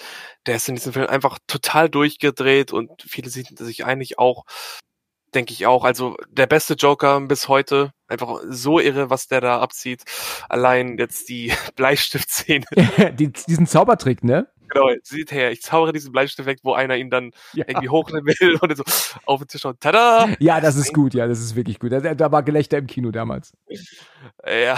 Der 0.47 0.55
ist 0.55 0.67
in 0.67 0.76
diesem 0.76 0.93
Film 0.93 1.05
einfach 1.07 1.38
total 1.45 1.88
durchgedreht 1.89 2.74
und 2.74 2.89
viele 3.07 3.30
sind 3.30 3.55
sich 3.59 3.86
eigentlich 3.86 4.17
auch, 4.17 4.45
denke 5.36 5.53
ich 5.53 5.67
auch, 5.67 5.84
also 5.84 6.17
der 6.30 6.47
beste 6.47 6.74
Joker 6.74 7.22
bis 7.22 7.47
heute. 7.47 7.91
Einfach 8.07 8.41
so 8.47 8.80
irre, 8.80 9.11
was 9.11 9.28
der 9.28 9.39
da 9.39 9.59
abzieht. 9.59 10.03
Allein 10.49 10.97
jetzt 10.97 11.30
die 11.30 11.53
Bleistiftszene. 11.76 12.65
Die, 13.13 13.32
diesen 13.32 13.67
Zaubertrick, 13.67 14.24
ne? 14.24 14.47
Genau, 14.70 14.89
sieht 15.03 15.32
her, 15.32 15.51
ich 15.51 15.61
zaubere 15.61 15.93
diesen 15.93 16.11
Bleistift 16.11 16.45
weg, 16.47 16.59
wo 16.63 16.74
einer 16.74 16.95
ihn 16.97 17.09
dann 17.09 17.32
Ja. 17.53 17.65
irgendwie 17.67 17.89
hochnehmen 17.89 18.26
will 18.39 18.55
und 18.61 18.78
so 18.78 18.84
auf 19.26 19.39
den 19.41 19.47
Tisch 19.47 19.65
und 19.65 19.80
tada! 19.82 20.28
Ja, 20.39 20.61
das 20.61 20.76
ist 20.76 20.93
gut, 20.93 21.13
ja, 21.13 21.28
das 21.28 21.39
ist 21.39 21.55
wirklich 21.55 21.80
gut. 21.80 21.91
Da, 21.91 21.99
da 22.15 22.32
war 22.32 22.43
Gelächter 22.43 22.78
im 22.78 22.88
Kino 22.88 23.11
damals. 23.11 23.51
Ja, 24.45 24.78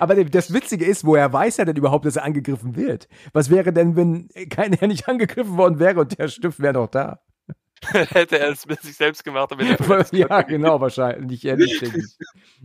Aber 0.00 0.22
das 0.24 0.52
Witzige 0.52 0.84
ist, 0.84 1.04
woher 1.04 1.32
weiß 1.32 1.58
er 1.58 1.64
denn 1.66 1.76
überhaupt, 1.76 2.04
dass 2.04 2.16
er 2.16 2.24
angegriffen 2.24 2.76
wird? 2.76 3.08
Was 3.32 3.50
wäre 3.50 3.72
denn, 3.72 3.96
wenn 3.96 4.28
keiner 4.50 4.86
nicht 4.86 5.08
angegriffen 5.08 5.56
worden 5.56 5.78
wäre 5.78 6.00
und 6.00 6.18
der 6.18 6.28
Stift 6.28 6.60
wäre 6.60 6.74
noch 6.74 6.88
da? 6.88 7.20
hätte 8.10 8.38
er 8.38 8.50
es 8.50 8.66
mit 8.66 8.80
sich 8.82 8.96
selbst 8.96 9.24
gemacht, 9.24 9.52
er 9.52 10.06
ja, 10.12 10.42
genau, 10.42 10.80
wahrscheinlich. 10.80 11.42
Ja, 11.42 11.56
nicht, 11.56 11.80
denke 11.80 11.98
ich. 11.98 12.16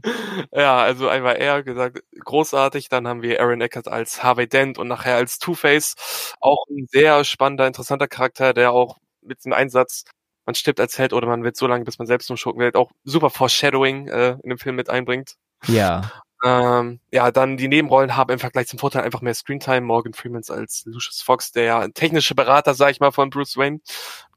Ja, 0.51 0.77
also 0.77 1.07
einmal 1.07 1.37
er 1.37 1.63
gesagt, 1.63 2.03
großartig. 2.23 2.89
Dann 2.89 3.07
haben 3.07 3.23
wir 3.23 3.41
Aaron 3.41 3.61
Eckert 3.61 3.87
als 3.87 4.21
Harvey 4.21 4.47
Dent 4.47 4.77
und 4.77 4.87
nachher 4.87 5.15
als 5.15 5.39
Two-Face. 5.39 6.35
Auch 6.39 6.65
ein 6.69 6.85
sehr 6.87 7.23
spannender, 7.23 7.65
interessanter 7.65 8.07
Charakter, 8.07 8.53
der 8.53 8.71
auch 8.73 8.97
mit 9.21 9.43
dem 9.43 9.53
Einsatz, 9.53 10.03
man 10.45 10.53
stirbt 10.53 10.79
als 10.79 10.99
Held 10.99 11.13
oder 11.13 11.27
man 11.27 11.43
wird 11.43 11.57
so 11.57 11.65
lange, 11.65 11.83
bis 11.83 11.97
man 11.97 12.05
selbst 12.05 12.29
umschurken 12.29 12.61
wird, 12.61 12.75
auch 12.75 12.91
super 13.03 13.31
Foreshadowing 13.31 14.07
äh, 14.07 14.37
in 14.43 14.49
dem 14.49 14.59
Film 14.59 14.75
mit 14.75 14.89
einbringt. 14.89 15.35
Ja. 15.65 16.11
Ähm, 16.43 16.99
ja, 17.11 17.31
dann 17.31 17.57
die 17.57 17.67
Nebenrollen 17.67 18.15
haben 18.15 18.31
im 18.31 18.39
Vergleich 18.39 18.67
zum 18.67 18.77
Vorteil 18.79 19.03
einfach 19.03 19.21
mehr 19.21 19.33
Screentime. 19.33 19.81
Morgan 19.81 20.13
Freemans 20.13 20.51
als 20.51 20.85
Lucius 20.85 21.21
Fox, 21.21 21.51
der 21.51 21.91
technische 21.93 22.35
Berater, 22.35 22.75
sag 22.75 22.91
ich 22.91 22.99
mal, 22.99 23.11
von 23.11 23.29
Bruce 23.29 23.57
Wayne. 23.57 23.79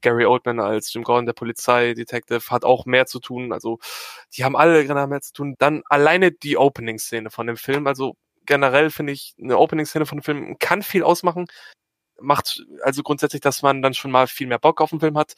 Gary 0.00 0.24
Oldman 0.24 0.60
als 0.60 0.92
Jim 0.92 1.02
Gordon, 1.04 1.26
der 1.26 1.34
Polizeidetective, 1.34 2.50
hat 2.50 2.64
auch 2.64 2.86
mehr 2.86 3.06
zu 3.06 3.20
tun. 3.20 3.52
Also, 3.52 3.78
die 4.34 4.44
haben 4.44 4.56
alle 4.56 4.86
genau 4.86 5.06
mehr 5.06 5.20
zu 5.20 5.32
tun. 5.34 5.56
Dann 5.58 5.82
alleine 5.88 6.32
die 6.32 6.56
Opening-Szene 6.56 7.30
von 7.30 7.46
dem 7.46 7.56
Film. 7.58 7.86
Also, 7.86 8.16
generell 8.46 8.90
finde 8.90 9.12
ich, 9.12 9.34
eine 9.40 9.58
Opening-Szene 9.58 10.06
von 10.06 10.18
dem 10.18 10.24
Film 10.24 10.56
kann 10.58 10.82
viel 10.82 11.02
ausmachen. 11.02 11.46
Macht 12.20 12.64
also 12.82 13.02
grundsätzlich, 13.02 13.40
dass 13.42 13.62
man 13.62 13.82
dann 13.82 13.94
schon 13.94 14.10
mal 14.10 14.26
viel 14.26 14.46
mehr 14.46 14.58
Bock 14.58 14.80
auf 14.80 14.90
den 14.90 15.00
Film 15.00 15.18
hat. 15.18 15.34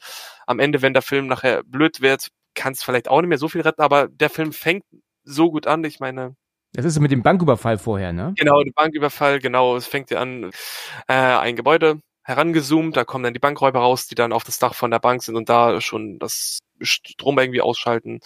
Am 0.47 0.59
Ende, 0.59 0.81
wenn 0.81 0.93
der 0.93 1.01
Film 1.01 1.27
nachher 1.27 1.63
blöd 1.63 2.01
wird, 2.01 2.29
kann 2.55 2.73
es 2.73 2.83
vielleicht 2.83 3.07
auch 3.09 3.21
nicht 3.21 3.29
mehr 3.29 3.37
so 3.37 3.49
viel 3.49 3.61
retten, 3.61 3.81
aber 3.81 4.07
der 4.07 4.29
Film 4.29 4.53
fängt 4.53 4.85
so 5.23 5.51
gut 5.51 5.67
an. 5.67 5.83
Ich 5.83 5.99
meine, 5.99 6.35
Das 6.73 6.85
ist 6.85 6.99
mit 6.99 7.11
dem 7.11 7.21
Banküberfall 7.21 7.77
vorher, 7.77 8.13
ne? 8.13 8.33
Genau, 8.37 8.63
der 8.63 8.71
Banküberfall, 8.71 9.39
genau, 9.39 9.75
es 9.75 9.85
fängt 9.85 10.09
ja 10.09 10.19
an, 10.19 10.51
äh, 11.07 11.13
ein 11.13 11.55
Gebäude 11.55 11.99
herangezoomt, 12.23 12.97
da 12.97 13.03
kommen 13.03 13.23
dann 13.23 13.33
die 13.33 13.39
Bankräuber 13.39 13.79
raus, 13.79 14.07
die 14.07 14.15
dann 14.15 14.33
auf 14.33 14.43
das 14.43 14.57
Dach 14.57 14.73
von 14.73 14.91
der 14.91 14.99
Bank 14.99 15.21
sind 15.21 15.35
und 15.35 15.49
da 15.49 15.81
schon 15.81 16.19
das 16.19 16.59
Strom 16.81 17.37
irgendwie 17.37 17.61
ausschalten. 17.61 18.21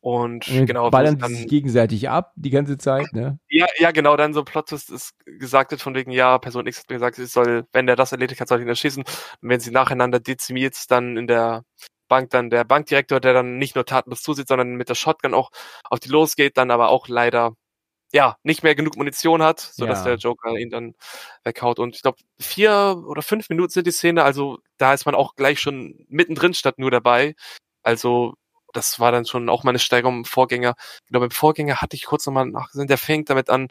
Und 0.00 0.48
Und 0.48 0.66
genau, 0.66 0.90
ballern 0.90 1.18
dann, 1.18 1.46
gegenseitig 1.46 2.10
ab 2.10 2.32
die 2.34 2.50
ganze 2.50 2.76
Zeit, 2.76 3.12
ne? 3.12 3.38
ja, 3.48 3.66
ja, 3.78 3.92
genau, 3.92 4.16
dann 4.16 4.34
so 4.34 4.42
Plot 4.42 4.66
Twist 4.70 4.90
ist 4.90 5.12
gesagt 5.24 5.70
wird 5.70 5.80
von 5.80 5.94
wegen, 5.94 6.10
ja, 6.10 6.38
Person 6.38 6.66
X 6.66 6.80
hat 6.80 6.90
mir 6.90 6.96
gesagt, 6.96 7.16
sie 7.16 7.26
soll, 7.26 7.64
wenn 7.72 7.86
der 7.86 7.94
das 7.94 8.10
erledigt 8.10 8.40
hat, 8.40 8.48
soll 8.48 8.58
ich 8.58 8.64
ihn 8.64 8.68
erschießen. 8.68 9.04
Und 9.04 9.48
wenn 9.48 9.60
sie 9.60 9.70
nacheinander 9.70 10.18
dezimiert, 10.18 10.74
dann 10.90 11.16
in 11.16 11.28
der 11.28 11.62
Bank 12.08 12.30
dann 12.30 12.50
der 12.50 12.64
Bankdirektor, 12.64 13.20
der 13.20 13.32
dann 13.32 13.58
nicht 13.58 13.76
nur 13.76 13.86
tatenlos 13.86 14.22
zusieht, 14.22 14.48
sondern 14.48 14.74
mit 14.74 14.88
der 14.88 14.96
Shotgun 14.96 15.34
auch 15.34 15.50
auf 15.84 16.00
die 16.00 16.08
losgeht, 16.08 16.56
dann 16.56 16.72
aber 16.72 16.88
auch 16.90 17.06
leider 17.06 17.54
ja, 18.12 18.36
nicht 18.42 18.62
mehr 18.62 18.74
genug 18.74 18.96
Munition 18.96 19.42
hat, 19.42 19.60
sodass 19.60 20.00
Ja. 20.00 20.04
der 20.10 20.16
Joker 20.16 20.54
ihn 20.56 20.70
dann 20.70 20.94
weghaut. 21.44 21.78
Und 21.78 21.96
ich 21.96 22.02
glaube, 22.02 22.18
vier 22.38 23.02
oder 23.06 23.22
fünf 23.22 23.48
Minuten 23.48 23.70
sind 23.72 23.86
die 23.86 23.90
Szene, 23.92 24.22
also 24.24 24.58
da 24.78 24.92
ist 24.94 25.06
man 25.06 25.14
auch 25.14 25.34
gleich 25.36 25.60
schon 25.60 26.04
mittendrin 26.08 26.54
statt 26.54 26.78
nur 26.78 26.90
dabei. 26.90 27.34
Also 27.82 28.34
das 28.74 29.00
war 29.00 29.12
dann 29.12 29.26
schon 29.26 29.48
auch 29.48 29.64
meine 29.64 29.78
Steigerung 29.78 30.18
im 30.18 30.24
Vorgänger. 30.24 30.74
Genau, 31.06 31.20
beim 31.20 31.30
Vorgänger 31.30 31.80
hatte 31.80 31.96
ich 31.96 32.04
kurz 32.06 32.26
nochmal 32.26 32.46
nachgesehen, 32.46 32.88
der 32.88 32.98
fängt 32.98 33.30
damit 33.30 33.50
an, 33.50 33.68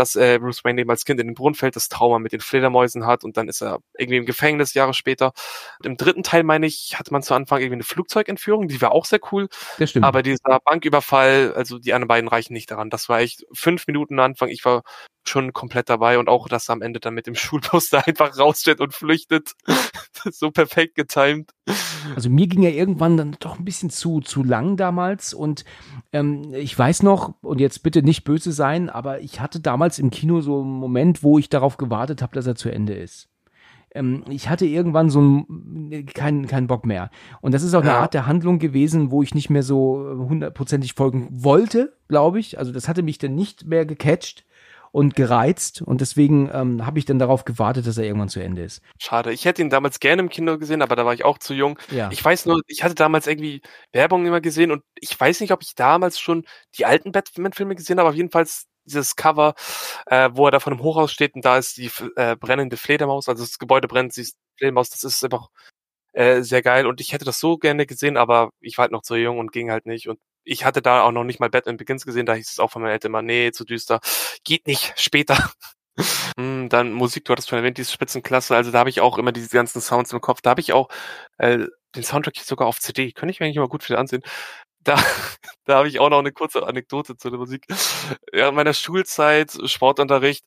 dass 0.00 0.16
äh, 0.16 0.38
Bruce 0.38 0.64
Wayne 0.64 0.80
eben 0.80 0.90
als 0.90 1.04
Kind 1.04 1.20
in 1.20 1.28
den 1.28 1.34
Brunnen 1.34 1.54
fällt, 1.54 1.76
das 1.76 1.88
Trauma 1.88 2.18
mit 2.18 2.32
den 2.32 2.40
Fledermäusen 2.40 3.06
hat 3.06 3.22
und 3.22 3.36
dann 3.36 3.48
ist 3.48 3.60
er 3.60 3.80
irgendwie 3.98 4.16
im 4.16 4.26
Gefängnis 4.26 4.72
Jahre 4.74 4.94
später. 4.94 5.32
Und 5.78 5.86
Im 5.86 5.96
dritten 5.96 6.22
Teil, 6.22 6.42
meine 6.42 6.66
ich, 6.66 6.98
hatte 6.98 7.12
man 7.12 7.22
zu 7.22 7.34
Anfang 7.34 7.60
irgendwie 7.60 7.74
eine 7.74 7.84
Flugzeugentführung, 7.84 8.66
die 8.68 8.80
war 8.80 8.92
auch 8.92 9.04
sehr 9.04 9.20
cool. 9.30 9.48
Das 9.78 9.90
stimmt. 9.90 10.06
Aber 10.06 10.22
dieser 10.22 10.58
Banküberfall, 10.64 11.52
also 11.54 11.78
die 11.78 11.92
anderen 11.92 12.08
beiden 12.08 12.28
reichen 12.28 12.54
nicht 12.54 12.70
daran. 12.70 12.88
Das 12.88 13.08
war 13.08 13.20
echt 13.20 13.44
fünf 13.52 13.86
Minuten 13.86 14.18
am 14.18 14.24
Anfang. 14.24 14.48
Ich 14.48 14.64
war 14.64 14.82
schon 15.26 15.52
komplett 15.52 15.90
dabei 15.90 16.18
und 16.18 16.28
auch, 16.28 16.48
dass 16.48 16.70
er 16.70 16.72
am 16.72 16.82
Ende 16.82 16.98
dann 16.98 17.14
mit 17.14 17.26
dem 17.26 17.34
Schulbus 17.34 17.88
da 17.90 17.98
einfach 18.00 18.38
raussteht 18.38 18.80
und 18.80 18.94
flüchtet. 18.94 19.52
so 20.30 20.50
perfekt 20.50 20.94
getimed. 20.94 21.50
Also 22.14 22.30
mir 22.30 22.46
ging 22.46 22.62
ja 22.62 22.70
irgendwann 22.70 23.16
dann 23.16 23.36
doch 23.40 23.58
ein 23.58 23.64
bisschen 23.64 23.90
zu, 23.90 24.20
zu 24.20 24.42
lang 24.42 24.76
damals 24.76 25.34
und 25.34 25.64
ähm, 26.12 26.52
ich 26.54 26.78
weiß 26.78 27.02
noch, 27.02 27.34
und 27.42 27.60
jetzt 27.60 27.82
bitte 27.82 28.02
nicht 28.02 28.24
böse 28.24 28.52
sein, 28.52 28.88
aber 28.90 29.20
ich 29.20 29.40
hatte 29.40 29.60
damals 29.60 29.98
im 29.98 30.10
Kino 30.10 30.40
so 30.40 30.60
einen 30.60 30.70
Moment, 30.70 31.22
wo 31.22 31.38
ich 31.38 31.48
darauf 31.48 31.76
gewartet 31.76 32.22
habe, 32.22 32.34
dass 32.34 32.46
er 32.46 32.54
zu 32.54 32.70
Ende 32.70 32.94
ist. 32.94 33.28
Ähm, 33.92 34.24
ich 34.28 34.48
hatte 34.48 34.66
irgendwann 34.66 35.10
so 35.10 35.18
einen, 35.18 36.06
keinen 36.06 36.46
keinen 36.46 36.66
Bock 36.68 36.86
mehr. 36.86 37.10
Und 37.40 37.52
das 37.54 37.62
ist 37.62 37.74
auch 37.74 37.80
eine 37.80 37.90
Ja. 37.90 38.00
Art 38.00 38.14
der 38.14 38.26
Handlung 38.26 38.58
gewesen, 38.58 39.10
wo 39.10 39.22
ich 39.22 39.34
nicht 39.34 39.50
mehr 39.50 39.62
so 39.62 40.26
hundertprozentig 40.28 40.94
folgen 40.94 41.28
wollte, 41.30 41.96
glaube 42.08 42.38
ich. 42.38 42.58
Also 42.58 42.72
das 42.72 42.88
hatte 42.88 43.02
mich 43.02 43.18
dann 43.18 43.34
nicht 43.34 43.66
mehr 43.66 43.84
gecatcht 43.86 44.44
und 44.92 45.14
gereizt 45.14 45.82
und 45.82 46.00
deswegen 46.00 46.50
ähm, 46.52 46.84
habe 46.84 46.98
ich 46.98 47.04
dann 47.04 47.18
darauf 47.18 47.44
gewartet, 47.44 47.86
dass 47.86 47.98
er 47.98 48.04
irgendwann 48.04 48.28
zu 48.28 48.40
Ende 48.40 48.62
ist. 48.62 48.82
Schade. 48.98 49.32
Ich 49.32 49.44
hätte 49.44 49.62
ihn 49.62 49.70
damals 49.70 50.00
gerne 50.00 50.22
im 50.22 50.28
Kino 50.28 50.58
gesehen, 50.58 50.82
aber 50.82 50.96
da 50.96 51.06
war 51.06 51.14
ich 51.14 51.24
auch 51.24 51.38
zu 51.38 51.54
jung. 51.54 51.78
Ja. 51.90 52.10
Ich 52.10 52.24
weiß 52.24 52.46
nur, 52.46 52.60
ich 52.66 52.82
hatte 52.82 52.94
damals 52.94 53.26
irgendwie 53.26 53.62
Werbung 53.92 54.26
immer 54.26 54.40
gesehen 54.40 54.72
und 54.72 54.82
ich 54.98 55.18
weiß 55.18 55.40
nicht, 55.40 55.52
ob 55.52 55.62
ich 55.62 55.74
damals 55.74 56.18
schon 56.18 56.44
die 56.76 56.86
alten 56.86 57.12
Batman-Filme 57.12 57.76
gesehen 57.76 57.98
habe, 57.98 58.08
aber 58.08 58.16
jedenfalls 58.16 58.66
dieses 58.84 59.14
Cover, 59.14 59.54
äh, 60.06 60.30
wo 60.32 60.46
er 60.46 60.50
da 60.50 60.60
von 60.60 60.72
einem 60.72 60.82
Hochhaus 60.82 61.12
steht 61.12 61.34
und 61.34 61.44
da 61.44 61.58
ist 61.58 61.76
die 61.76 61.90
äh, 62.16 62.36
brennende 62.36 62.76
Fledermaus, 62.76 63.28
also 63.28 63.44
das 63.44 63.58
Gebäude 63.58 63.88
brennt, 63.88 64.12
sie 64.12 64.22
ist 64.22 64.38
Fledermaus, 64.56 64.90
das 64.90 65.04
ist 65.04 65.24
einfach 65.24 65.48
äh, 66.12 66.42
sehr 66.42 66.62
geil 66.62 66.86
und 66.86 67.00
ich 67.00 67.12
hätte 67.12 67.24
das 67.24 67.38
so 67.38 67.58
gerne 67.58 67.86
gesehen, 67.86 68.16
aber 68.16 68.50
ich 68.60 68.78
war 68.78 68.84
halt 68.84 68.92
noch 68.92 69.02
zu 69.02 69.14
jung 69.16 69.38
und 69.38 69.52
ging 69.52 69.70
halt 69.70 69.86
nicht 69.86 70.08
und 70.08 70.18
ich 70.44 70.64
hatte 70.64 70.82
da 70.82 71.02
auch 71.02 71.12
noch 71.12 71.24
nicht 71.24 71.40
mal 71.40 71.50
Batman 71.50 71.76
Begins 71.76 72.04
gesehen, 72.04 72.26
da 72.26 72.34
hieß 72.34 72.52
es 72.52 72.58
auch 72.60 72.70
von 72.70 72.82
meinen 72.82 72.92
Eltern 72.92 73.10
immer, 73.10 73.22
nee, 73.22 73.52
zu 73.52 73.64
düster, 73.64 74.00
geht 74.44 74.66
nicht, 74.66 74.94
später. 75.00 75.52
Hm, 76.38 76.68
dann 76.68 76.92
Musik, 76.92 77.24
du 77.24 77.32
hattest 77.32 77.48
schon 77.48 77.58
erwähnt, 77.58 77.78
die 77.78 77.82
ist 77.82 77.92
Spitzenklasse, 77.92 78.56
also 78.56 78.70
da 78.70 78.78
habe 78.80 78.90
ich 78.90 79.00
auch 79.00 79.18
immer 79.18 79.32
diese 79.32 79.50
ganzen 79.50 79.80
Sounds 79.80 80.12
im 80.12 80.20
Kopf, 80.20 80.40
da 80.42 80.50
habe 80.50 80.60
ich 80.60 80.72
auch 80.72 80.88
äh, 81.38 81.66
den 81.96 82.02
Soundtrack 82.02 82.36
sogar 82.36 82.68
auf 82.68 82.78
CD, 82.80 83.12
könnte 83.12 83.32
ich 83.32 83.40
mir 83.40 83.46
eigentlich 83.46 83.58
mal 83.58 83.68
gut 83.68 83.88
wieder 83.88 83.98
ansehen. 83.98 84.22
Da, 84.82 84.96
da 85.66 85.78
habe 85.78 85.88
ich 85.88 86.00
auch 86.00 86.10
noch 86.10 86.20
eine 86.20 86.32
kurze 86.32 86.66
Anekdote 86.66 87.16
zu 87.16 87.30
der 87.30 87.38
Musik. 87.38 87.66
Ja, 88.32 88.50
meiner 88.52 88.74
Schulzeit, 88.74 89.52
Sportunterricht, 89.66 90.44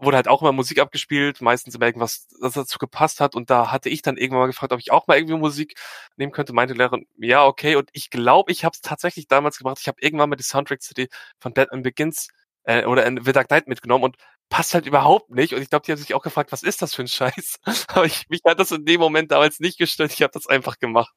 wurde 0.00 0.16
halt 0.16 0.28
auch 0.28 0.42
immer 0.42 0.52
Musik 0.52 0.80
abgespielt, 0.80 1.40
meistens 1.40 1.74
immer 1.74 1.86
irgendwas, 1.86 2.28
das 2.40 2.54
dazu 2.54 2.78
gepasst 2.78 3.20
hat. 3.20 3.34
Und 3.34 3.50
da 3.50 3.70
hatte 3.70 3.88
ich 3.88 4.02
dann 4.02 4.16
irgendwann 4.16 4.40
mal 4.40 4.46
gefragt, 4.46 4.72
ob 4.72 4.80
ich 4.80 4.92
auch 4.92 5.06
mal 5.06 5.16
irgendwie 5.16 5.36
Musik 5.36 5.74
nehmen 6.16 6.32
könnte. 6.32 6.52
Meinte 6.52 6.74
Lehrerin, 6.74 7.06
ja, 7.16 7.44
okay. 7.44 7.76
Und 7.76 7.90
ich 7.92 8.10
glaube, 8.10 8.52
ich 8.52 8.64
habe 8.64 8.74
es 8.74 8.80
tatsächlich 8.80 9.28
damals 9.28 9.58
gemacht. 9.58 9.78
Ich 9.80 9.88
habe 9.88 10.00
irgendwann 10.00 10.30
mal 10.30 10.36
die 10.36 10.44
Soundtrack-CD 10.44 11.08
von 11.40 11.52
Batman 11.52 11.82
Begins 11.82 12.28
äh, 12.64 12.84
oder 12.84 13.06
in 13.06 13.20
The 13.22 13.32
Dark 13.32 13.48
Knight 13.48 13.66
mitgenommen 13.66 14.04
und 14.04 14.16
passt 14.48 14.74
halt 14.74 14.86
überhaupt 14.86 15.30
nicht. 15.30 15.54
Und 15.54 15.62
ich 15.62 15.70
glaube, 15.70 15.84
die 15.86 15.92
haben 15.92 15.98
sich 15.98 16.14
auch 16.14 16.22
gefragt, 16.22 16.52
was 16.52 16.62
ist 16.62 16.82
das 16.82 16.94
für 16.94 17.02
ein 17.02 17.08
Scheiß? 17.08 17.58
Aber 17.88 18.06
ich, 18.06 18.28
mich 18.28 18.40
hat 18.46 18.58
das 18.58 18.70
in 18.70 18.84
dem 18.84 19.00
Moment 19.00 19.30
damals 19.30 19.60
nicht 19.60 19.78
gestört. 19.78 20.12
Ich 20.12 20.22
habe 20.22 20.32
das 20.32 20.46
einfach 20.46 20.78
gemacht. 20.78 21.14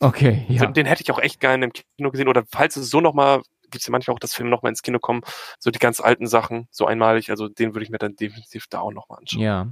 Okay, 0.00 0.46
ja. 0.48 0.64
Den, 0.64 0.74
den 0.74 0.86
hätte 0.86 1.02
ich 1.02 1.10
auch 1.10 1.18
echt 1.18 1.40
gerne 1.40 1.66
im 1.66 1.72
Kino 1.72 2.10
gesehen. 2.10 2.28
Oder 2.28 2.44
falls 2.50 2.76
es 2.76 2.90
so 2.90 3.00
nochmal 3.00 3.42
gibt 3.70 3.82
es 3.82 3.86
ja 3.86 3.92
manchmal 3.92 4.14
auch, 4.14 4.18
dass 4.18 4.34
Filme 4.34 4.50
nochmal 4.50 4.70
ins 4.70 4.82
Kino 4.82 4.98
kommen, 4.98 5.22
so 5.58 5.70
die 5.70 5.78
ganz 5.78 6.00
alten 6.00 6.26
Sachen, 6.26 6.68
so 6.70 6.86
einmalig, 6.86 7.30
also 7.30 7.48
den 7.48 7.74
würde 7.74 7.84
ich 7.84 7.90
mir 7.90 7.98
dann 7.98 8.16
definitiv 8.16 8.66
da 8.68 8.80
auch 8.80 8.92
nochmal 8.92 9.18
anschauen. 9.18 9.42
Ja, 9.42 9.68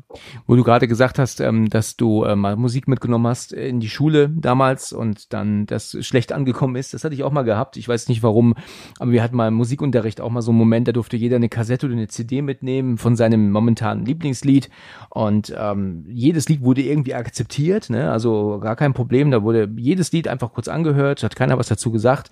wo 0.47 0.57
du 0.57 0.65
gerade 0.65 0.89
gesagt 0.89 1.19
hast, 1.19 1.41
ähm, 1.41 1.69
dass 1.69 1.97
du 1.97 2.25
äh, 2.25 2.37
mal 2.37 2.57
Musik 2.57 2.89
mitgenommen 2.89 3.27
hast 3.27 3.53
in 3.53 3.81
die 3.81 3.89
Schule 3.89 4.29
damals 4.29 4.93
und 4.93 5.33
dann 5.33 5.67
das 5.67 5.97
schlecht 6.01 6.33
angekommen 6.33 6.77
ist, 6.77 6.95
das 6.95 7.05
hatte 7.05 7.15
ich 7.15 7.25
auch 7.25 7.33
mal 7.33 7.43
gehabt, 7.43 7.77
ich 7.77 7.89
weiß 7.89 8.09
nicht 8.09 8.23
warum, 8.23 8.55
aber 8.99 9.13
wir 9.13 9.23
hatten 9.23 9.37
mal 9.37 9.49
im 9.49 9.55
Musikunterricht 9.55 10.21
auch 10.21 10.31
mal 10.31 10.43
so 10.43 10.51
einen 10.51 10.59
Moment, 10.59 10.89
da 10.89 10.93
durfte 10.93 11.17
jeder 11.17 11.37
eine 11.37 11.49
Kassette 11.49 11.87
oder 11.87 11.95
eine 11.95 12.09
CD 12.09 12.43
mitnehmen 12.43 12.99
von 12.99 13.17
seinem 13.17 13.51
momentanen 13.51 14.05
Lieblingslied 14.05 14.71
und 15.11 15.55
ähm, 15.57 16.05
jedes 16.09 16.49
Lied 16.49 16.63
wurde 16.63 16.83
irgendwie 16.83 17.15
akzeptiert, 17.15 17.91
ne? 17.91 18.11
also 18.11 18.59
gar 18.61 18.77
kein 18.77 18.95
Problem, 18.95 19.31
da 19.31 19.43
wurde 19.43 19.69
jedes 19.77 20.13
Lied 20.13 20.29
einfach 20.29 20.53
kurz 20.53 20.69
angehört, 20.69 21.23
hat 21.23 21.37
keiner 21.37 21.59
was 21.59 21.69
dazu 21.69 21.91
gesagt 21.91 22.31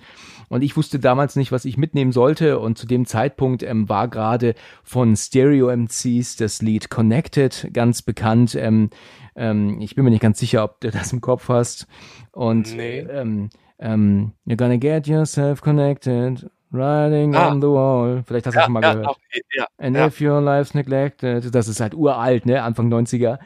und 0.49 0.63
ich 0.63 0.77
wusste 0.77 0.99
damals 0.99 1.37
nicht, 1.37 1.53
was 1.53 1.56
ich 1.65 1.77
mitnehmen 1.77 2.13
sollte. 2.13 2.59
Und 2.59 2.79
zu 2.79 2.87
dem 2.87 3.07
Zeitpunkt 3.07 3.63
ähm, 3.63 3.89
war 3.89 4.09
gerade 4.09 4.55
von 4.83 5.17
Stereo 5.17 5.75
MCs 5.75 6.37
das 6.37 6.63
Lied 6.63 6.91
Connected 6.91 7.71
ganz 7.73 8.03
bekannt. 8.03 8.55
Ähm, 8.55 8.91
ähm, 9.35 9.81
ich 9.81 9.95
bin 9.95 10.05
mir 10.05 10.11
nicht 10.11 10.23
ganz 10.23 10.39
sicher, 10.39 10.65
ob 10.65 10.81
du 10.81 10.91
das 10.91 11.13
im 11.13 11.21
Kopf 11.21 11.49
hast. 11.49 11.87
Und 12.33 12.77
nee. 12.77 13.01
ähm, 13.01 13.51
ähm, 13.79 14.33
You're 14.47 14.57
gonna 14.57 14.77
get 14.77 15.07
yourself 15.07 15.61
connected. 15.61 16.51
Riding 16.73 17.35
ah. 17.35 17.51
on 17.51 17.61
the 17.61 17.69
wall. 17.69 18.23
Vielleicht 18.27 18.47
hast 18.47 18.55
du 18.55 18.59
ja, 18.59 18.65
schon 18.65 18.73
mal 18.73 18.83
ja, 18.83 18.93
gehört. 18.93 19.09
Auch, 19.09 19.19
ja, 19.55 19.67
And 19.79 19.97
if 19.97 20.21
your 20.21 20.41
life's 20.41 20.75
neglected. 20.75 21.55
Das 21.55 21.69
ist 21.69 21.81
halt 21.81 21.95
uralt, 21.95 22.45
ne? 22.47 22.63
Anfang 22.63 22.93
90er. 22.93 23.39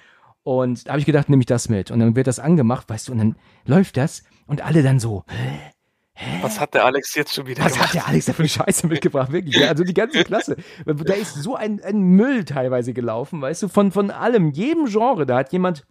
Und 0.43 0.87
da 0.87 0.93
habe 0.93 1.01
ich 1.01 1.07
gedacht, 1.07 1.29
nehme 1.29 1.43
ich 1.43 1.47
das 1.47 1.69
mit. 1.69 1.91
Und 1.91 2.01
dann 2.01 2.17
wird 2.17 2.27
das 2.27 2.39
angemacht, 2.39 2.89
weißt 2.89 3.09
du, 3.09 3.13
und 3.13 3.19
dann 3.19 3.37
läuft 3.67 3.97
das 3.97 4.25
und 4.47 4.65
alle 4.65 4.83
dann 4.83 4.99
so, 4.99 5.25
Hä? 5.29 5.73
Was 6.43 6.61
hat 6.61 6.75
der 6.75 6.85
Alex 6.85 7.15
jetzt 7.15 7.35
schon 7.35 7.47
wieder 7.47 7.65
Was 7.65 7.75
gemacht? 7.75 7.89
hat 7.89 7.95
der 7.95 8.09
Alex 8.09 8.27
da 8.27 8.33
für 8.33 8.49
Scheiße 8.49 8.87
mitgebracht? 8.87 9.33
Wirklich. 9.33 9.67
Also 9.69 9.85
die 9.85 9.95
ganze 9.95 10.25
Klasse. 10.25 10.57
Da 10.85 11.15
ist 11.15 11.35
so 11.35 11.57
ein, 11.57 11.81
ein 11.83 12.01
Müll 12.01 12.45
teilweise 12.45 12.93
gelaufen, 12.93 13.41
weißt 13.41 13.65
du, 13.65 13.69
von, 13.69 13.93
von 13.93 14.11
allem, 14.11 14.51
jedem 14.51 14.87
Genre. 14.87 15.27
Da 15.27 15.37
hat 15.37 15.53
jemand 15.53 15.87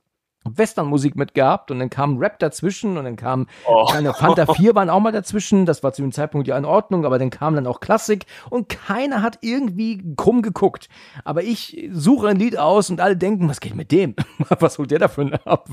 Westernmusik 0.45 1.15
mitgehabt 1.15 1.69
und 1.69 1.79
dann 1.79 1.89
kam 1.89 2.17
Rap 2.17 2.39
dazwischen 2.39 2.97
und 2.97 3.03
dann 3.03 3.17
kam 3.17 3.47
oh. 3.67 3.85
kleine 3.85 4.13
Fanta 4.13 4.45
4 4.53 4.73
waren 4.73 4.89
auch 4.89 4.99
mal 4.99 5.11
dazwischen, 5.11 5.65
das 5.65 5.83
war 5.83 5.93
zu 5.93 6.01
dem 6.01 6.11
Zeitpunkt 6.11 6.47
ja 6.47 6.57
in 6.57 6.65
Ordnung, 6.65 7.05
aber 7.05 7.19
dann 7.19 7.29
kam 7.29 7.55
dann 7.55 7.67
auch 7.67 7.81
Klassik 7.81 8.25
und 8.49 8.69
keiner 8.69 9.21
hat 9.21 9.39
irgendwie 9.41 10.01
krumm 10.15 10.41
geguckt. 10.41 10.87
Aber 11.25 11.43
ich 11.43 11.89
suche 11.91 12.29
ein 12.29 12.37
Lied 12.37 12.57
aus 12.57 12.89
und 12.89 13.01
alle 13.01 13.17
denken, 13.17 13.49
was 13.49 13.59
geht 13.59 13.75
mit 13.75 13.91
dem? 13.91 14.15
was 14.59 14.77
holt 14.77 14.91
der 14.91 14.99
dafür 14.99 15.39
ab? 15.45 15.67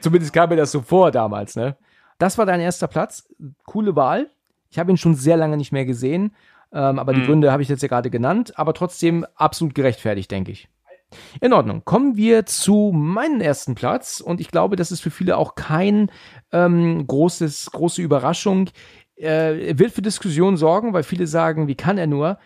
Zumindest 0.00 0.32
kam 0.32 0.50
mir 0.50 0.56
das 0.56 0.72
so 0.72 0.82
vor 0.82 1.10
damals, 1.10 1.56
ne? 1.56 1.76
Das 2.22 2.38
war 2.38 2.46
dein 2.46 2.60
erster 2.60 2.86
Platz. 2.86 3.28
Coole 3.64 3.96
Wahl. 3.96 4.30
Ich 4.70 4.78
habe 4.78 4.92
ihn 4.92 4.96
schon 4.96 5.16
sehr 5.16 5.36
lange 5.36 5.56
nicht 5.56 5.72
mehr 5.72 5.84
gesehen, 5.84 6.36
ähm, 6.72 7.00
aber 7.00 7.12
mhm. 7.12 7.16
die 7.16 7.26
Gründe 7.26 7.50
habe 7.50 7.64
ich 7.64 7.68
jetzt 7.68 7.82
ja 7.82 7.88
gerade 7.88 8.10
genannt, 8.10 8.56
aber 8.56 8.74
trotzdem 8.74 9.26
absolut 9.34 9.74
gerechtfertigt, 9.74 10.30
denke 10.30 10.52
ich. 10.52 10.68
In 11.40 11.52
Ordnung. 11.52 11.84
Kommen 11.84 12.14
wir 12.16 12.46
zu 12.46 12.92
meinem 12.94 13.40
ersten 13.40 13.74
Platz 13.74 14.20
und 14.20 14.40
ich 14.40 14.52
glaube, 14.52 14.76
das 14.76 14.92
ist 14.92 15.00
für 15.00 15.10
viele 15.10 15.36
auch 15.36 15.56
kein 15.56 16.12
ähm, 16.52 17.04
großes, 17.08 17.72
große 17.72 18.00
Überraschung. 18.00 18.70
Äh, 19.16 19.76
wird 19.76 19.90
für 19.90 20.02
Diskussionen 20.02 20.56
sorgen, 20.56 20.92
weil 20.92 21.02
viele 21.02 21.26
sagen, 21.26 21.66
wie 21.66 21.74
kann 21.74 21.98
er 21.98 22.06
nur? 22.06 22.38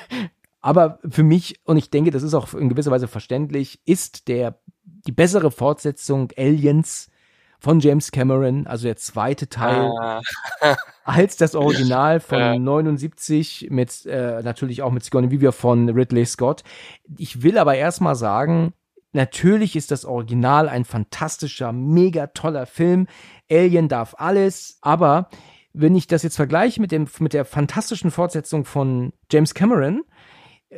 Aber 0.62 1.00
für 1.06 1.22
mich, 1.22 1.60
und 1.64 1.76
ich 1.76 1.90
denke, 1.90 2.12
das 2.12 2.22
ist 2.22 2.32
auch 2.32 2.54
in 2.54 2.70
gewisser 2.70 2.90
Weise 2.90 3.08
verständlich, 3.08 3.78
ist 3.84 4.28
der, 4.28 4.58
die 4.84 5.12
bessere 5.12 5.50
Fortsetzung 5.50 6.32
Aliens 6.38 7.11
von 7.62 7.78
James 7.78 8.10
Cameron, 8.10 8.66
also 8.66 8.88
der 8.88 8.96
zweite 8.96 9.48
Teil, 9.48 9.88
ah. 10.00 10.20
als 11.04 11.36
das 11.36 11.54
Original 11.54 12.18
von 12.18 12.38
ja. 12.38 12.58
79 12.58 13.68
mit 13.70 14.04
äh, 14.04 14.42
natürlich 14.42 14.82
auch 14.82 14.90
mit 14.90 15.04
Sigourney 15.04 15.30
Weaver 15.30 15.52
von 15.52 15.88
Ridley 15.88 16.26
Scott. 16.26 16.64
Ich 17.16 17.44
will 17.44 17.58
aber 17.58 17.76
erstmal 17.76 18.16
sagen, 18.16 18.72
natürlich 19.12 19.76
ist 19.76 19.92
das 19.92 20.04
Original 20.04 20.68
ein 20.68 20.84
fantastischer, 20.84 21.72
mega 21.72 22.26
toller 22.28 22.66
Film. 22.66 23.06
Alien 23.48 23.88
darf 23.88 24.16
alles, 24.18 24.78
aber 24.80 25.28
wenn 25.72 25.94
ich 25.94 26.08
das 26.08 26.24
jetzt 26.24 26.36
vergleiche 26.36 26.80
mit 26.80 26.90
dem 26.90 27.06
mit 27.20 27.32
der 27.32 27.44
fantastischen 27.44 28.10
Fortsetzung 28.10 28.64
von 28.64 29.12
James 29.30 29.54
Cameron, 29.54 30.02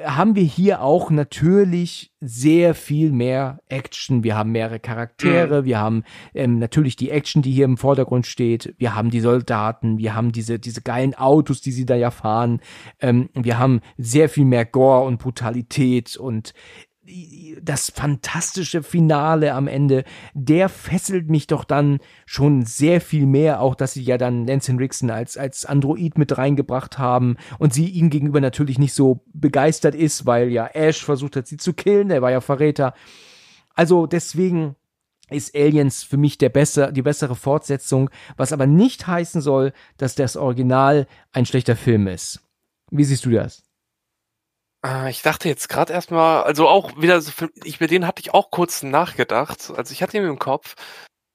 haben 0.02 0.34
wir 0.34 0.42
hier 0.42 0.82
auch 0.82 1.10
natürlich 1.10 2.12
sehr 2.20 2.74
viel 2.74 3.12
mehr 3.12 3.60
Action. 3.68 4.24
Wir 4.24 4.36
haben 4.36 4.50
mehrere 4.50 4.80
Charaktere, 4.80 5.62
mhm. 5.62 5.64
wir 5.66 5.78
haben 5.78 6.04
ähm, 6.34 6.58
natürlich 6.58 6.96
die 6.96 7.10
Action, 7.10 7.42
die 7.42 7.52
hier 7.52 7.64
im 7.64 7.76
Vordergrund 7.76 8.26
steht. 8.26 8.74
Wir 8.78 8.94
haben 8.94 9.10
die 9.10 9.20
Soldaten, 9.20 9.98
wir 9.98 10.14
haben 10.14 10.32
diese, 10.32 10.58
diese 10.58 10.82
geilen 10.82 11.14
Autos, 11.14 11.60
die 11.60 11.72
sie 11.72 11.86
da 11.86 11.94
ja 11.94 12.10
fahren. 12.10 12.60
Ähm, 13.00 13.28
wir 13.34 13.58
haben 13.58 13.80
sehr 13.96 14.28
viel 14.28 14.44
mehr 14.44 14.64
Gore 14.64 15.06
und 15.06 15.18
Brutalität 15.18 16.16
und 16.16 16.54
das 17.62 17.90
fantastische 17.90 18.82
Finale 18.82 19.52
am 19.54 19.68
Ende, 19.68 20.04
der 20.32 20.68
fesselt 20.68 21.28
mich 21.28 21.46
doch 21.46 21.64
dann 21.64 21.98
schon 22.26 22.64
sehr 22.64 23.00
viel 23.00 23.26
mehr, 23.26 23.60
auch 23.60 23.74
dass 23.74 23.92
sie 23.92 24.02
ja 24.02 24.16
dann 24.16 24.46
Lance 24.46 24.72
Henriksen 24.72 25.10
als, 25.10 25.36
als 25.36 25.66
Android 25.66 26.16
mit 26.16 26.36
reingebracht 26.38 26.98
haben 26.98 27.36
und 27.58 27.74
sie 27.74 27.88
ihm 27.88 28.10
gegenüber 28.10 28.40
natürlich 28.40 28.78
nicht 28.78 28.94
so 28.94 29.22
begeistert 29.32 29.94
ist, 29.94 30.26
weil 30.26 30.50
ja 30.50 30.66
Ash 30.66 31.04
versucht 31.04 31.36
hat, 31.36 31.46
sie 31.46 31.58
zu 31.58 31.74
killen, 31.74 32.08
der 32.08 32.22
war 32.22 32.30
ja 32.30 32.40
Verräter. 32.40 32.94
Also 33.74 34.06
deswegen 34.06 34.76
ist 35.30 35.54
Aliens 35.54 36.02
für 36.02 36.16
mich 36.16 36.38
der 36.38 36.48
besser, 36.48 36.92
die 36.92 37.02
bessere 37.02 37.34
Fortsetzung, 37.34 38.10
was 38.36 38.52
aber 38.52 38.66
nicht 38.66 39.06
heißen 39.06 39.40
soll, 39.40 39.72
dass 39.96 40.14
das 40.14 40.36
Original 40.36 41.06
ein 41.32 41.46
schlechter 41.46 41.76
Film 41.76 42.06
ist. 42.06 42.40
Wie 42.90 43.04
siehst 43.04 43.24
du 43.24 43.30
das? 43.30 43.62
Ah, 44.86 45.08
ich 45.08 45.22
dachte 45.22 45.48
jetzt 45.48 45.70
gerade 45.70 45.94
erstmal, 45.94 46.42
also 46.42 46.68
auch 46.68 47.00
wieder 47.00 47.18
so, 47.22 47.32
ich 47.64 47.78
bei 47.78 47.86
denen 47.86 48.06
hatte 48.06 48.20
ich 48.20 48.34
auch 48.34 48.50
kurz 48.50 48.82
nachgedacht. 48.82 49.72
Also 49.74 49.92
ich 49.92 50.02
hatte 50.02 50.18
ihn 50.18 50.24
im 50.24 50.38
Kopf, 50.38 50.74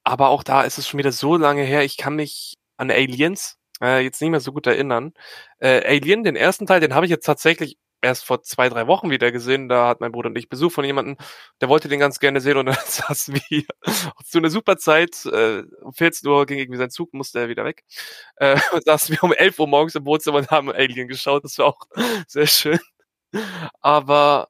aber 0.04 0.30
auch 0.30 0.43
da 0.43 0.62
ist 0.62 0.78
es 0.78 0.88
schon 0.88 1.00
wieder 1.00 1.12
so 1.12 1.36
lange 1.36 1.64
her. 1.64 1.84
Ich 1.84 1.97
kann 1.97 2.16
mich 2.16 2.54
an 2.78 2.91
Aliens 2.91 3.58
äh, 3.82 4.04
jetzt 4.04 4.22
nicht 4.22 4.30
mehr 4.30 4.39
so 4.39 4.52
gut 4.54 4.68
erinnern. 4.68 5.14
Äh, 5.58 5.84
Alien, 5.84 6.24
den 6.24 6.36
ersten 6.36 6.68
Teil, 6.68 6.80
den 6.80 6.93
habe 6.93 7.08
ich 7.08 7.10
jetzt 7.10 7.26
tatsächlich 7.26 7.80
erst 8.02 8.24
vor 8.24 8.43
zwei, 8.43 8.70
drei 8.70 8.86
Wochen 8.86 9.10
wieder 9.10 9.32
gesehen. 9.32 9.68
Da 9.68 9.88
hat 9.88 10.00
mein 10.00 10.12
Bruder 10.12 10.30
und 10.30 10.38
ich 10.38 10.50
Besuch 10.50 10.72
von 10.72 10.86
jemandem, 10.86 11.18
der 11.60 11.70
wollte 11.70 11.88
den 11.89 12.00
ganz 12.00 12.20
gerne 12.20 12.41
sehen 12.41 12.58
und 12.58 12.68
dann 12.68 12.78
saßen 12.86 13.34
wir 13.50 13.64
zu 14.26 14.38
einer 14.38 14.52
super 14.52 14.78
Zeit. 14.78 15.26
Äh, 15.26 15.64
um 15.82 15.93
14 15.93 16.30
Uhr 16.30 16.45
ging 16.45 16.60
irgendwie 16.60 16.78
sein 16.78 16.91
Zug, 16.91 17.16
musste 17.16 17.39
er 17.39 17.50
wieder 17.50 17.66
weg. 17.66 17.84
Äh, 18.36 18.60
und 18.74 18.84
saßen 18.86 19.16
wir 19.16 19.24
um 19.24 19.34
11 19.34 19.58
Uhr 19.60 19.68
morgens 19.68 19.95
im 19.95 20.06
Wohnzimmer 20.06 20.38
und 20.38 20.52
haben 20.52 20.72
Alien 20.72 21.08
geschaut. 21.08 21.43
Das 21.43 21.58
war 21.58 21.66
auch 21.68 21.88
sehr 22.28 22.45
schön. 22.47 22.80
Aber 23.82 24.47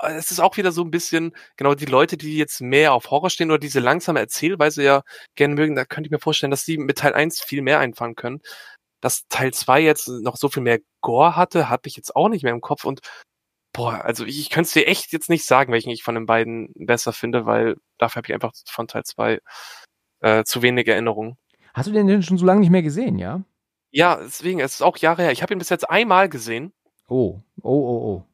äh, 0.00 0.14
es 0.14 0.30
ist 0.30 0.40
auch 0.40 0.56
wieder 0.56 0.72
so 0.72 0.82
ein 0.82 0.90
bisschen, 0.90 1.32
genau, 1.56 1.74
die 1.74 1.86
Leute, 1.86 2.16
die 2.16 2.36
jetzt 2.36 2.60
mehr 2.60 2.92
auf 2.92 3.10
Horror 3.10 3.30
stehen 3.30 3.50
oder 3.50 3.58
diese 3.58 3.80
langsame 3.80 4.20
Erzählweise 4.20 4.82
ja 4.82 5.02
gerne 5.34 5.54
mögen, 5.54 5.74
da 5.76 5.84
könnte 5.84 6.08
ich 6.08 6.12
mir 6.12 6.20
vorstellen, 6.20 6.50
dass 6.50 6.64
sie 6.64 6.78
mit 6.78 6.98
Teil 6.98 7.14
1 7.14 7.42
viel 7.42 7.62
mehr 7.62 7.80
einfangen 7.80 8.16
können. 8.16 8.40
Dass 9.00 9.26
Teil 9.28 9.52
2 9.52 9.80
jetzt 9.80 10.08
noch 10.08 10.36
so 10.36 10.48
viel 10.48 10.62
mehr 10.62 10.80
Gore 11.02 11.36
hatte, 11.36 11.68
hatte 11.68 11.88
ich 11.88 11.96
jetzt 11.96 12.16
auch 12.16 12.28
nicht 12.28 12.42
mehr 12.42 12.52
im 12.52 12.60
Kopf 12.60 12.84
und 12.84 13.00
boah, 13.72 14.04
also 14.04 14.24
ich, 14.24 14.40
ich 14.40 14.50
könnte 14.50 14.68
es 14.68 14.72
dir 14.72 14.86
echt 14.86 15.12
jetzt 15.12 15.28
nicht 15.28 15.46
sagen, 15.46 15.72
welchen 15.72 15.90
ich 15.90 16.02
von 16.02 16.14
den 16.14 16.26
beiden 16.26 16.72
besser 16.74 17.12
finde, 17.12 17.44
weil 17.46 17.76
dafür 17.98 18.20
habe 18.20 18.28
ich 18.28 18.34
einfach 18.34 18.52
von 18.66 18.88
Teil 18.88 19.04
2 19.04 19.40
äh, 20.20 20.44
zu 20.44 20.62
wenig 20.62 20.88
Erinnerungen. 20.88 21.36
Hast 21.74 21.88
du 21.88 21.92
den 21.92 22.06
denn 22.06 22.22
schon 22.22 22.38
so 22.38 22.46
lange 22.46 22.60
nicht 22.60 22.70
mehr 22.70 22.82
gesehen, 22.82 23.18
ja? 23.18 23.42
Ja, 23.90 24.16
deswegen, 24.16 24.60
es 24.60 24.74
ist 24.74 24.82
auch 24.82 24.96
Jahre 24.98 25.22
her. 25.22 25.32
Ich 25.32 25.42
habe 25.42 25.52
ihn 25.52 25.58
bis 25.58 25.68
jetzt 25.68 25.88
einmal 25.90 26.28
gesehen 26.28 26.72
Oh, 27.08 27.42
oh, 27.62 27.70
oh, 27.70 28.24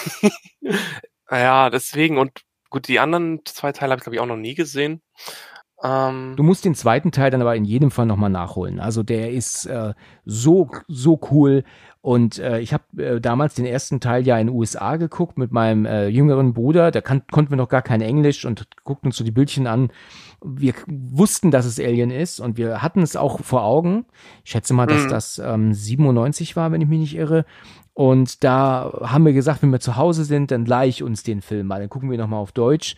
oh. 0.00 0.30
naja, 1.30 1.70
deswegen 1.70 2.18
und 2.18 2.42
Gut, 2.70 2.88
die 2.88 3.00
anderen 3.00 3.40
zwei 3.44 3.72
Teile 3.72 3.92
habe 3.92 4.00
ich, 4.00 4.04
glaube 4.04 4.16
ich, 4.16 4.20
auch 4.20 4.26
noch 4.26 4.36
nie 4.36 4.54
gesehen. 4.54 5.00
Ähm, 5.82 6.34
du 6.36 6.42
musst 6.42 6.64
den 6.64 6.74
zweiten 6.74 7.12
Teil 7.12 7.30
dann 7.30 7.40
aber 7.40 7.56
in 7.56 7.64
jedem 7.64 7.90
Fall 7.90 8.06
nochmal 8.06 8.30
nachholen. 8.30 8.80
Also 8.80 9.02
der 9.02 9.30
ist 9.32 9.64
äh, 9.66 9.94
so, 10.24 10.68
so 10.88 11.20
cool. 11.30 11.64
Und 12.00 12.38
äh, 12.38 12.60
ich 12.60 12.72
habe 12.72 12.84
äh, 12.96 13.20
damals 13.20 13.54
den 13.54 13.66
ersten 13.66 14.00
Teil 14.00 14.26
ja 14.26 14.38
in 14.38 14.46
den 14.46 14.56
USA 14.56 14.96
geguckt 14.96 15.36
mit 15.36 15.50
meinem 15.50 15.84
äh, 15.84 16.06
jüngeren 16.08 16.54
Bruder. 16.54 16.90
Da 16.90 17.00
kan 17.00 17.22
konnten 17.30 17.50
wir 17.50 17.56
noch 17.56 17.68
gar 17.68 17.82
kein 17.82 18.00
Englisch 18.00 18.44
und 18.44 18.68
guckten 18.84 19.08
uns 19.08 19.16
so 19.16 19.24
die 19.24 19.32
Bildchen 19.32 19.66
an. 19.66 19.90
Wir 20.44 20.74
wussten, 20.86 21.50
dass 21.50 21.66
es 21.66 21.80
Alien 21.80 22.10
ist 22.12 22.38
und 22.38 22.56
wir 22.56 22.82
hatten 22.82 23.02
es 23.02 23.16
auch 23.16 23.40
vor 23.40 23.64
Augen. 23.64 24.06
Ich 24.44 24.52
schätze 24.52 24.74
mal, 24.74 24.86
dass 24.86 25.04
mhm. 25.04 25.08
das 25.08 25.38
ähm, 25.38 25.74
97 25.74 26.54
war, 26.54 26.70
wenn 26.70 26.80
ich 26.80 26.88
mich 26.88 27.00
nicht 27.00 27.16
irre. 27.16 27.44
Und 27.94 28.44
da 28.44 29.00
haben 29.02 29.26
wir 29.26 29.32
gesagt, 29.32 29.62
wenn 29.62 29.72
wir 29.72 29.80
zu 29.80 29.96
Hause 29.96 30.22
sind, 30.24 30.52
dann 30.52 30.66
leih 30.66 30.86
ich 30.86 31.02
uns 31.02 31.24
den 31.24 31.42
Film 31.42 31.66
mal. 31.66 31.80
Dann 31.80 31.88
gucken 31.88 32.12
wir 32.12 32.18
nochmal 32.18 32.40
auf 32.40 32.52
Deutsch. 32.52 32.94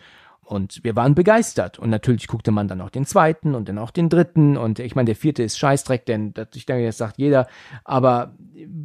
Und 0.51 0.83
wir 0.83 0.97
waren 0.97 1.15
begeistert. 1.15 1.79
Und 1.79 1.89
natürlich 1.89 2.27
guckte 2.27 2.51
man 2.51 2.67
dann 2.67 2.81
auch 2.81 2.89
den 2.89 3.05
zweiten 3.05 3.55
und 3.55 3.69
dann 3.69 3.77
auch 3.77 3.89
den 3.89 4.09
dritten. 4.09 4.57
Und 4.57 4.79
ich 4.79 4.95
meine, 4.95 5.05
der 5.05 5.15
vierte 5.15 5.43
ist 5.43 5.57
Scheißdreck, 5.57 6.05
denn 6.05 6.33
das, 6.33 6.49
ich 6.55 6.65
denke, 6.65 6.85
das 6.85 6.97
sagt 6.97 7.17
jeder. 7.17 7.47
Aber 7.85 8.35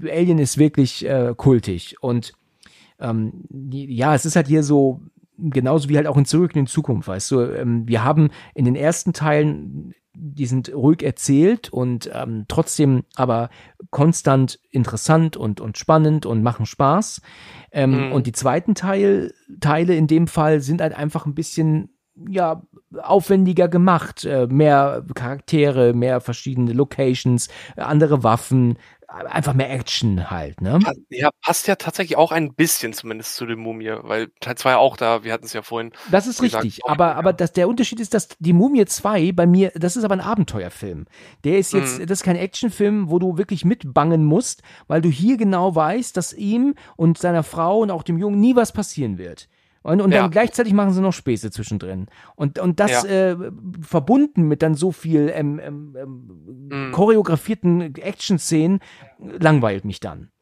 Alien 0.04 0.38
ist 0.38 0.58
wirklich 0.58 1.04
äh, 1.04 1.34
kultig. 1.36 1.96
Und 2.00 2.34
ähm, 3.00 3.32
die, 3.48 3.92
ja, 3.92 4.14
es 4.14 4.24
ist 4.24 4.36
halt 4.36 4.46
hier 4.46 4.62
so, 4.62 5.00
genauso 5.38 5.88
wie 5.88 5.96
halt 5.96 6.06
auch 6.06 6.16
in 6.16 6.24
Zurück 6.24 6.54
in 6.54 6.66
die 6.66 6.70
Zukunft, 6.70 7.08
weißt 7.08 7.32
du, 7.32 7.40
ähm, 7.40 7.88
wir 7.88 8.04
haben 8.04 8.30
in 8.54 8.64
den 8.64 8.76
ersten 8.76 9.12
Teilen 9.12 9.92
die 10.18 10.46
sind 10.46 10.72
ruhig 10.72 11.02
erzählt 11.02 11.68
und 11.70 12.10
ähm, 12.12 12.46
trotzdem 12.48 13.04
aber 13.16 13.50
konstant 13.90 14.58
interessant 14.70 15.36
und, 15.36 15.60
und 15.60 15.76
spannend 15.76 16.24
und 16.24 16.42
machen 16.42 16.66
Spaß. 16.66 17.20
Ähm, 17.70 18.06
mhm. 18.08 18.12
Und 18.12 18.26
die 18.26 18.32
zweiten 18.32 18.74
Teil, 18.74 19.34
Teile 19.60 19.94
in 19.94 20.06
dem 20.06 20.26
Fall 20.26 20.60
sind 20.60 20.80
halt 20.80 20.94
einfach 20.94 21.26
ein 21.26 21.34
bisschen 21.34 21.90
ja, 22.28 22.62
aufwendiger 23.02 23.68
gemacht, 23.68 24.24
äh, 24.24 24.46
mehr 24.46 25.04
Charaktere, 25.14 25.92
mehr 25.92 26.22
verschiedene 26.22 26.72
Locations, 26.72 27.48
andere 27.76 28.22
Waffen, 28.22 28.78
einfach 29.08 29.54
mehr 29.54 29.70
Action 29.70 30.30
halt, 30.30 30.60
ne? 30.60 30.78
Ja, 31.08 31.30
passt 31.42 31.66
ja 31.68 31.76
tatsächlich 31.76 32.16
auch 32.16 32.32
ein 32.32 32.54
bisschen 32.54 32.92
zumindest 32.92 33.36
zu 33.36 33.46
dem 33.46 33.60
Mumie, 33.60 33.92
weil 34.02 34.28
Teil 34.40 34.56
2 34.56 34.76
auch 34.76 34.96
da, 34.96 35.24
wir 35.24 35.32
hatten 35.32 35.46
es 35.46 35.52
ja 35.52 35.62
vorhin. 35.62 35.92
Das 36.10 36.26
ist 36.26 36.40
gesagt, 36.40 36.64
richtig, 36.64 36.84
aber, 36.86 37.16
aber 37.16 37.32
das, 37.32 37.52
der 37.52 37.68
Unterschied 37.68 38.00
ist, 38.00 38.14
dass 38.14 38.28
die 38.38 38.52
Mumie 38.52 38.84
2 38.84 39.32
bei 39.32 39.46
mir, 39.46 39.72
das 39.74 39.96
ist 39.96 40.04
aber 40.04 40.14
ein 40.14 40.20
Abenteuerfilm. 40.20 41.06
Der 41.44 41.58
ist 41.58 41.72
jetzt, 41.72 41.98
mhm. 41.98 42.06
das 42.06 42.20
ist 42.20 42.24
kein 42.24 42.36
Actionfilm, 42.36 43.10
wo 43.10 43.18
du 43.18 43.38
wirklich 43.38 43.64
mitbangen 43.64 44.24
musst, 44.24 44.62
weil 44.86 45.00
du 45.00 45.08
hier 45.08 45.36
genau 45.36 45.74
weißt, 45.74 46.16
dass 46.16 46.32
ihm 46.32 46.74
und 46.96 47.18
seiner 47.18 47.42
Frau 47.42 47.80
und 47.80 47.90
auch 47.90 48.02
dem 48.02 48.18
Jungen 48.18 48.40
nie 48.40 48.56
was 48.56 48.72
passieren 48.72 49.18
wird. 49.18 49.48
Und, 49.86 50.00
und 50.00 50.10
ja. 50.10 50.22
dann 50.22 50.32
gleichzeitig 50.32 50.72
machen 50.72 50.90
sie 50.90 51.00
noch 51.00 51.12
Späße 51.12 51.52
zwischendrin. 51.52 52.08
Und, 52.34 52.58
und 52.58 52.80
das 52.80 53.04
ja. 53.04 53.30
äh, 53.30 53.36
verbunden 53.80 54.48
mit 54.48 54.60
dann 54.62 54.74
so 54.74 54.90
viel 54.90 55.30
ähm, 55.32 55.60
ähm, 55.62 55.96
ähm 55.96 56.88
mhm. 56.88 56.92
choreografierten 56.92 57.94
Action-Szenen 57.94 58.80
langweilt 59.20 59.84
mich 59.84 60.00
dann. 60.00 60.32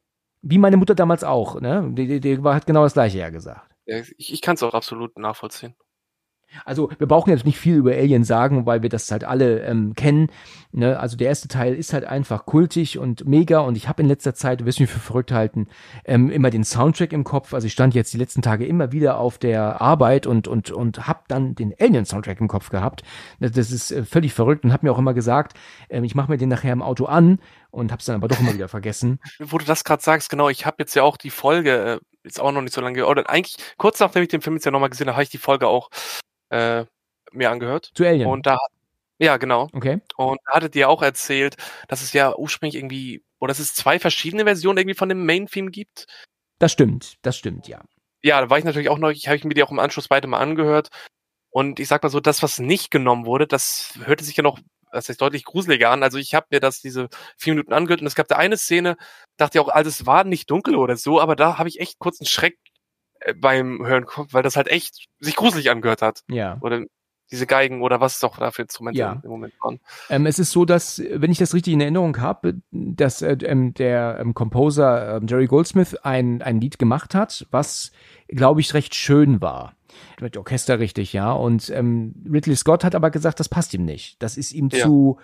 Wie 0.41 0.57
meine 0.57 0.79
Mutter 0.79 0.95
damals 0.95 1.25
auch, 1.25 1.61
ne? 1.61 1.91
Die, 1.93 2.07
die, 2.07 2.21
die 2.21 2.43
hat 2.43 2.65
genau 2.65 2.85
das 2.85 2.95
gleiche 2.95 3.19
ja 3.19 3.29
gesagt. 3.29 3.71
Ich 3.85 4.33
ich 4.33 4.41
kann 4.41 4.55
es 4.55 4.63
auch 4.63 4.73
absolut 4.73 5.19
nachvollziehen. 5.19 5.75
Also 6.65 6.91
wir 6.99 7.07
brauchen 7.07 7.31
jetzt 7.31 7.45
nicht 7.45 7.59
viel 7.59 7.77
über 7.77 7.93
Alien 7.93 8.25
sagen, 8.25 8.67
weil 8.67 8.83
wir 8.83 8.89
das 8.89 9.11
halt 9.11 9.25
alle 9.25 9.61
ähm, 9.61 9.95
kennen. 9.95 10.29
Ne? 10.73 10.99
Also 10.99 11.17
der 11.17 11.29
erste 11.29 11.49
Teil 11.49 11.75
ist 11.75 11.93
halt 11.93 12.05
einfach 12.05 12.47
kultig 12.47 12.99
und 12.99 13.27
mega 13.27 13.61
und 13.61 13.77
ich 13.77 13.89
habe 13.89 14.03
in 14.03 14.09
letzter 14.09 14.35
Zeit, 14.35 14.61
du 14.61 14.67
wirst 14.67 14.81
mich 14.81 14.91
für 14.91 14.99
verrückt 14.99 15.33
halten, 15.33 15.69
ähm, 16.05 16.31
immer 16.31 16.51
den 16.51 16.65
Soundtrack 16.65 17.13
im 17.13 17.25
Kopf. 17.25 17.55
Also 17.55 17.67
ich 17.67 17.73
stand 17.73 17.95
jetzt 17.95 18.13
die 18.13 18.19
letzten 18.19 18.43
Tage 18.43 18.67
immer 18.67 18.93
wieder 18.93 19.19
auf 19.19 19.39
der 19.39 19.81
Arbeit 19.81 20.27
und 20.27 20.49
und 20.49 20.71
und 20.71 21.07
habe 21.07 21.21
dann 21.29 21.55
den 21.55 21.75
Alien 21.79 22.05
Soundtrack 22.05 22.41
im 22.41 22.49
Kopf 22.49 22.71
gehabt. 22.71 23.03
Das 23.39 23.71
ist 23.71 23.93
äh, 23.93 24.05
völlig 24.05 24.35
verrückt 24.35 24.65
und 24.65 24.73
habe 24.73 24.87
mir 24.87 24.93
auch 24.93 24.99
immer 24.99 25.15
gesagt, 25.15 25.57
ähm, 25.89 26.05
ich 26.05 26.15
mache 26.15 26.31
mir 26.31 26.39
den 26.39 26.49
nachher 26.49 26.73
im 26.73 26.83
Auto 26.83 27.05
an 27.07 27.39
und 27.71 27.93
habe 27.93 28.01
es 28.01 28.07
dann 28.07 28.17
aber 28.17 28.29
doch 28.29 28.41
immer 28.41 28.55
wieder 28.55 28.69
vergessen. 28.69 29.21
Wo 29.39 29.59
du 29.59 29.65
das 29.65 29.85
gerade 29.85 30.03
sagst, 30.03 30.31
genau, 30.31 30.49
ich 30.49 30.67
habe 30.67 30.77
jetzt 30.81 30.95
ja 30.95 31.03
auch 31.03 31.17
die 31.17 31.31
Folge, 31.31 32.01
äh, 32.01 32.27
ist 32.27 32.41
auch 32.41 32.53
noch 32.53 32.63
nicht 32.63 32.75
so 32.75 32.81
lange, 32.81 33.07
oder 33.07 33.29
eigentlich 33.29 33.57
kurz 33.77 34.01
nachdem 34.01 34.23
ich 34.23 34.29
den 34.29 34.41
Film 34.41 34.57
jetzt 34.57 34.65
ja 34.65 34.71
nochmal 34.71 34.91
gesehen 34.91 35.09
habe, 35.09 35.17
habe 35.17 35.25
ich 35.25 35.31
die 35.31 35.39
Folge 35.39 35.69
auch 35.69 35.91
äh, 36.55 36.87
mir 37.33 37.51
angehört. 37.51 37.91
Zu 37.95 38.05
Alien? 38.05 38.29
Und 38.29 38.47
da, 38.47 38.59
ja, 39.19 39.37
genau. 39.37 39.69
Okay. 39.73 40.01
Und 40.17 40.41
da 40.47 40.55
hattet 40.55 40.77
ihr 40.77 40.89
auch 40.89 41.03
erzählt, 41.03 41.57
dass 41.89 42.03
es 42.03 42.13
ja 42.13 42.37
ursprünglich 42.37 42.77
irgendwie, 42.77 43.23
oder 43.41 43.51
dass 43.51 43.59
es 43.59 43.75
zwei 43.75 43.99
verschiedene 43.99 44.45
Versionen 44.45 44.79
irgendwie 44.79 44.97
von 44.97 45.09
dem 45.09 45.27
Main-Theme 45.27 45.71
gibt. 45.71 46.07
Das 46.59 46.73
stimmt, 46.73 47.17
das 47.23 47.37
stimmt, 47.37 47.69
ja. 47.69 47.83
Ja, 48.23 48.41
da 48.41 48.51
war 48.51 48.59
ich 48.59 48.65
natürlich 48.65 48.89
auch 48.89 48.99
noch, 48.99 49.11
ich 49.11 49.27
habe 49.27 49.37
ich 49.37 49.45
mir 49.45 49.55
die 49.55 49.63
auch 49.63 49.71
im 49.71 49.79
Anschluss 49.79 50.09
beide 50.09 50.29
mal 50.29 50.39
angehört. 50.39 50.89
Und 51.51 51.79
ich 51.79 51.89
sag 51.89 52.03
mal 52.03 52.09
so, 52.09 52.21
das, 52.21 52.43
was 52.43 52.59
nicht 52.59 52.91
genommen 52.91 53.27
wurde, 53.27 53.47
das 53.47 53.95
hörte 54.05 54.25
sich 54.25 54.37
ja 54.37 54.43
noch, 54.43 54.59
das 54.91 55.09
ist 55.09 55.21
deutlich 55.21 55.45
gruseliger 55.45 55.91
an. 55.91 56.03
Also 56.03 56.19
ich 56.19 56.35
habe 56.35 56.47
mir 56.51 56.61
das 56.61 56.81
diese 56.81 57.09
vier 57.37 57.55
Minuten 57.55 57.73
angehört 57.73 58.01
und 58.01 58.07
es 58.07 58.15
gab 58.15 58.29
da 58.29 58.37
eine 58.37 58.57
Szene, 58.57 58.97
dachte 59.37 59.59
ich 59.59 59.65
auch, 59.65 59.69
also 59.69 59.89
es 59.89 60.07
war 60.07 60.25
nicht 60.25 60.51
dunkel 60.51 60.77
oder 60.77 60.97
so, 60.97 61.21
aber 61.21 61.37
da 61.37 61.59
habe 61.59 61.69
ich 61.69 61.81
echt 61.81 61.99
kurz 61.99 62.21
einen 62.21 62.27
Schreck 62.27 62.59
beim 63.37 63.87
Hören 63.87 64.07
weil 64.31 64.43
das 64.43 64.57
halt 64.57 64.69
echt 64.69 65.07
sich 65.21 65.37
gruselig 65.37 65.71
angehört 65.71 66.03
hat. 66.03 66.21
Ja. 66.29 66.59
Oder 66.61 66.85
diese 67.31 67.47
Geigen 67.47 67.83
oder 67.83 68.01
was 68.01 68.17
es 68.17 68.25
auch 68.25 68.39
da 68.39 68.51
für 68.51 68.63
Instrumente 68.63 69.01
ja. 69.01 69.21
im 69.25 69.31
Moment 69.31 69.55
waren. 69.63 69.81
Ähm, 70.11 70.27
es 70.27 70.39
ist 70.39 70.53
so, 70.53 70.65
dass, 70.65 71.03
wenn 71.11 71.33
ich 71.33 71.39
das 71.39 71.55
richtig 71.55 71.73
in 71.73 71.81
Erinnerung 71.81 72.21
habe, 72.21 72.61
dass 72.71 73.23
äh, 73.23 73.37
ähm, 73.43 73.75
der 73.75 74.19
ähm, 74.21 74.35
Composer 74.35 75.17
ähm, 75.17 75.27
Jerry 75.27 75.47
Goldsmith 75.47 75.95
ein, 75.97 76.43
ein 76.43 76.61
Lied 76.61 76.79
gemacht 76.79 77.15
hat, 77.15 77.47
was, 77.51 77.93
glaube 78.29 78.61
ich, 78.61 78.75
recht 78.75 78.95
schön 78.95 79.41
war. 79.41 79.75
Mit 80.21 80.37
Orchester 80.37 80.79
richtig, 80.79 81.13
ja. 81.13 81.33
Und 81.33 81.71
ähm, 81.71 82.15
Ridley 82.31 82.57
Scott 82.57 82.85
hat 82.85 82.95
aber 82.95 83.11
gesagt, 83.11 83.41
das 83.41 83.49
passt 83.49 83.73
ihm 83.75 83.85
nicht. 83.85 84.23
Das 84.23 84.37
ist 84.37 84.53
ihm 84.53 84.69
ja. 84.71 84.85
zu 84.85 85.19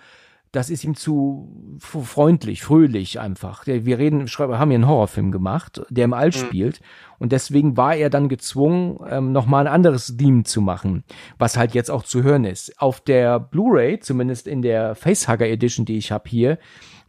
das 0.51 0.69
ist 0.69 0.83
ihm 0.83 0.95
zu 0.95 1.77
freundlich, 1.79 2.61
fröhlich 2.61 3.19
einfach. 3.19 3.65
Wir 3.67 3.97
reden, 3.97 4.27
haben 4.27 4.69
hier 4.69 4.75
einen 4.75 4.87
Horrorfilm 4.87 5.31
gemacht, 5.31 5.81
der 5.89 6.05
im 6.05 6.13
All 6.13 6.27
mhm. 6.27 6.33
spielt. 6.33 6.81
Und 7.19 7.31
deswegen 7.31 7.77
war 7.77 7.95
er 7.95 8.09
dann 8.09 8.27
gezwungen, 8.27 8.99
ähm, 9.09 9.31
nochmal 9.31 9.67
ein 9.67 9.73
anderes 9.73 10.17
Theme 10.17 10.43
zu 10.43 10.59
machen, 10.59 11.03
was 11.37 11.55
halt 11.55 11.73
jetzt 11.73 11.89
auch 11.89 12.03
zu 12.03 12.23
hören 12.23 12.43
ist. 12.43 12.81
Auf 12.81 12.99
der 12.99 13.39
Blu-ray, 13.39 13.99
zumindest 13.99 14.47
in 14.47 14.61
der 14.61 14.95
Facehugger 14.95 15.47
Edition, 15.47 15.85
die 15.85 15.97
ich 15.97 16.11
habe 16.11 16.29
hier, 16.29 16.57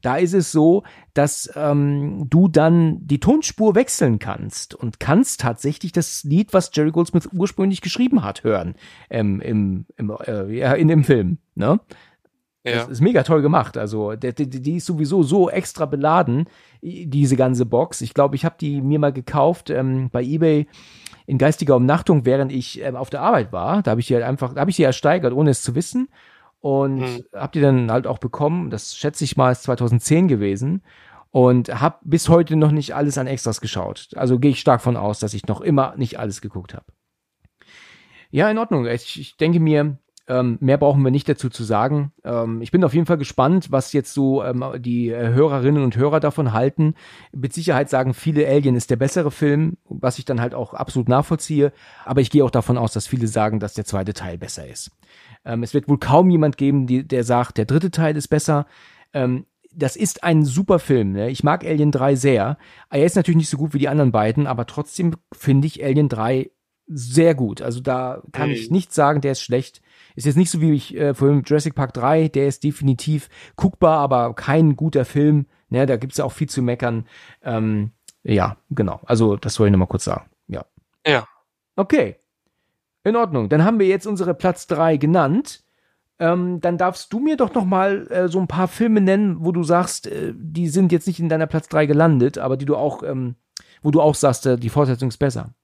da 0.03 0.17
ist 0.17 0.35
es 0.35 0.53
so, 0.53 0.83
dass 1.15 1.51
ähm, 1.57 2.27
du 2.29 2.49
dann 2.49 3.07
die 3.07 3.21
Tonspur 3.21 3.75
wechseln 3.75 4.19
kannst 4.19 4.75
und 4.75 5.01
kannst 5.01 5.41
tatsächlich 5.41 5.93
das 5.93 6.25
Lied, 6.25 6.53
was 6.53 6.71
Jerry 6.75 6.91
Goldsmith 6.91 7.29
ursprünglich 7.33 7.81
geschrieben 7.81 8.23
hat, 8.23 8.45
hören 8.45 8.75
ähm, 9.11 9.41
im, 9.41 9.87
im, 9.97 10.13
äh, 10.27 10.53
ja, 10.53 10.73
in 10.75 10.89
dem 10.89 11.05
Film. 11.05 11.39
Ne? 11.55 11.81
Ja. 12.65 12.77
Das 12.77 12.89
ist 12.89 13.01
mega 13.01 13.25
toll 13.25 13.43
gemacht. 13.43 13.77
Also, 13.77 14.15
die, 14.15 14.33
die, 14.33 14.49
die 14.49 14.77
ist 14.77 14.87
sowieso 14.87 15.23
so 15.23 15.51
extra 15.51 15.85
beladen, 15.85 16.49
diese 16.81 17.37
ganze 17.37 17.67
Box. 17.67 18.01
Ich 18.01 18.15
glaube, 18.15 18.37
ich 18.37 18.45
habe 18.45 18.55
die 18.61 18.81
mir 18.81 19.01
mal 19.01 19.13
gekauft 19.13 19.71
ähm, 19.71 20.11
bei 20.11 20.23
eBay 20.23 20.69
in 21.27 21.39
geistiger 21.39 21.77
Umnachtung, 21.77 22.25
während 22.25 22.53
ich 22.53 22.81
ähm, 22.81 22.95
auf 22.95 23.11
der 23.11 23.23
Arbeit 23.23 23.53
war. 23.53 23.83
Da 23.83 23.93
habe 23.93 24.01
ich 24.01 24.07
die 24.07 24.15
halt 24.15 24.25
einfach, 24.25 24.55
da 24.55 24.61
habe 24.61 24.71
ich 24.71 24.77
sie 24.77 24.85
ersteigert, 24.85 25.33
ohne 25.33 25.51
es 25.51 25.63
zu 25.63 25.75
wissen. 25.75 26.09
Und 26.61 27.01
mhm. 27.01 27.25
habe 27.35 27.53
die 27.53 27.61
dann 27.61 27.91
halt 27.91 28.07
auch 28.07 28.19
bekommen. 28.19 28.71
Das 28.71 28.97
schätze 28.97 29.25
ich 29.25 29.37
mal, 29.37 29.51
ist 29.51 29.65
2010 29.65 30.29
gewesen. 30.29 30.83
Und 31.31 31.81
habe 31.81 31.99
bis 32.03 32.29
heute 32.29 32.55
noch 32.55 32.71
nicht 32.71 32.95
alles 32.95 33.19
an 33.19 33.27
Extras 33.27 33.61
geschaut. 33.61 34.11
Also 34.15 34.39
gehe 34.39 34.53
ich 34.53 34.61
stark 34.61 34.83
von 34.83 34.97
aus, 34.97 35.19
dass 35.19 35.35
ich 35.35 35.47
noch 35.47 35.63
immer 35.63 35.97
nicht 35.97 36.19
alles 36.19 36.41
geguckt 36.41 36.75
habe. 36.75 36.85
Ja, 38.31 38.49
in 38.51 38.59
Ordnung. 38.59 38.87
Ich, 38.87 39.19
ich 39.19 39.37
denke 39.37 39.59
mir, 39.59 39.97
ähm, 40.29 40.57
mehr 40.61 40.79
brauchen 40.79 41.03
wir 41.03 41.11
nicht 41.11 41.29
dazu 41.29 41.51
zu 41.51 41.65
sagen. 41.65 42.13
Ähm, 42.25 42.63
ich 42.63 42.71
bin 42.71 42.85
auf 42.85 42.95
jeden 42.95 43.07
Fall 43.07 43.19
gespannt, 43.19 43.73
was 43.73 43.93
jetzt 43.93 44.15
so 44.15 44.45
ähm, 44.45 44.65
die 44.79 45.09
äh, 45.09 45.33
Hörerinnen 45.33 45.83
und 45.83 45.97
Hörer 45.97 46.21
davon 46.21 46.53
halten. 46.53 46.95
Mit 47.33 47.53
Sicherheit 47.53 47.91
sagen 47.91 48.15
viele, 48.15 48.47
Alien 48.47 48.77
ist 48.77 48.91
der 48.91 48.97
bessere 48.97 49.31
Film, 49.31 49.79
was 49.85 50.19
ich 50.19 50.25
dann 50.25 50.41
halt 50.41 50.55
auch 50.55 50.75
absolut 50.75 51.09
nachvollziehe. 51.09 51.73
Aber 52.05 52.21
ich 52.21 52.31
gehe 52.31 52.45
auch 52.45 52.51
davon 52.51 52.79
aus, 52.79 52.93
dass 52.93 53.07
viele 53.09 53.27
sagen, 53.27 53.59
dass 53.59 53.75
der 53.75 53.85
zweite 53.85 54.15
Teil 54.15 54.39
besser 54.39 54.67
ist. 54.67 54.93
Ähm, 55.45 55.65
es 55.65 55.75
wird 55.75 55.89
wohl 55.89 55.99
kaum 55.99 56.31
jemand 56.31 56.57
geben, 56.57 56.87
die, 56.87 57.07
der 57.07 57.25
sagt, 57.25 57.59
der 57.59 57.65
dritte 57.65 57.91
Teil 57.91 58.17
ist 58.17 58.29
besser. 58.29 58.67
Ähm, 59.13 59.47
das 59.75 59.97
ist 59.97 60.23
ein 60.23 60.45
super 60.45 60.79
Film. 60.79 61.13
Ne? 61.13 61.31
Ich 61.31 61.43
mag 61.43 61.65
Alien 61.65 61.91
3 61.91 62.15
sehr. 62.15 62.59
Er 62.91 63.05
ist 63.05 63.17
natürlich 63.17 63.39
nicht 63.39 63.51
so 63.51 63.57
gut 63.57 63.75
wie 63.75 63.79
die 63.79 63.89
anderen 63.89 64.13
beiden, 64.13 64.47
aber 64.47 64.67
trotzdem 64.67 65.17
finde 65.33 65.67
ich 65.67 65.83
Alien 65.83 66.09
3 66.09 66.51
sehr 66.87 67.35
gut. 67.35 67.63
Also 67.63 67.81
da 67.81 68.23
kann 68.33 68.51
hey. 68.51 68.59
ich 68.59 68.71
nicht 68.71 68.93
sagen, 68.93 69.21
der 69.21 69.33
ist 69.33 69.41
schlecht. 69.41 69.82
Ist 70.15 70.27
jetzt 70.27 70.37
nicht 70.37 70.51
so 70.51 70.61
wie 70.61 70.73
ich 70.73 70.97
äh, 70.97 71.15
vorhin 71.15 71.43
Jurassic 71.45 71.75
Park 71.75 71.95
3, 71.95 72.29
der 72.29 72.47
ist 72.47 72.65
definitiv 72.65 73.29
guckbar, 73.57 73.99
aber 73.99 74.35
kein 74.35 74.77
guter 74.77 75.05
Film. 75.05 75.47
Ne, 75.69 75.87
da 75.87 75.97
gibt's 75.97 76.19
ja 76.19 76.25
auch 76.25 76.33
viel 76.33 76.49
zu 76.49 76.63
meckern. 76.63 77.07
Ähm, 77.43 77.93
ja, 78.25 78.57
genau. 78.71 79.01
Also 79.05 79.37
das 79.37 79.55
soll 79.55 79.69
ich 79.69 79.73
nochmal 79.73 79.89
kurz 79.89 80.05
sagen. 80.05 80.29
Ja. 80.47 80.65
Ja. 81.07 81.27
Okay. 81.77 82.17
In 83.05 83.17
Ordnung. 83.17 83.49
Dann 83.49 83.65
haben 83.65 83.79
wir 83.79 83.87
jetzt 83.87 84.07
unsere 84.07 84.35
Platz 84.35 84.67
3 84.67 84.97
genannt. 84.97 85.65
Ähm, 86.19 86.61
dann 86.61 86.79
darfst 86.79 87.13
du 87.13 87.19
mir 87.19 87.37
doch 87.37 87.53
noch 87.55 87.65
mal 87.65 88.07
äh, 88.11 88.29
so 88.29 88.39
ein 88.39 88.47
paar 88.47 88.69
Filme 88.69 89.01
nennen, 89.01 89.39
wo 89.41 89.51
du 89.51 89.65
sagst, 89.65 90.07
äh, 90.07 90.33
die 90.37 90.69
sind 90.69 90.93
jetzt 90.93 91.07
nicht 91.07 91.19
in 91.19 91.29
deiner 91.29 91.47
Platz 91.47 91.69
3 91.69 91.87
gelandet, 91.87 92.39
aber 92.39 92.57
die 92.57 92.65
du 92.65 92.77
auch, 92.77 93.03
ähm, 93.03 93.35
wo 93.83 93.91
du 93.91 94.01
auch 94.01 94.15
sagst, 94.15 94.47
äh, 94.47 94.57
die 94.57 94.69
Fortsetzung 94.69 95.09
ist 95.09 95.17
besser. 95.17 95.55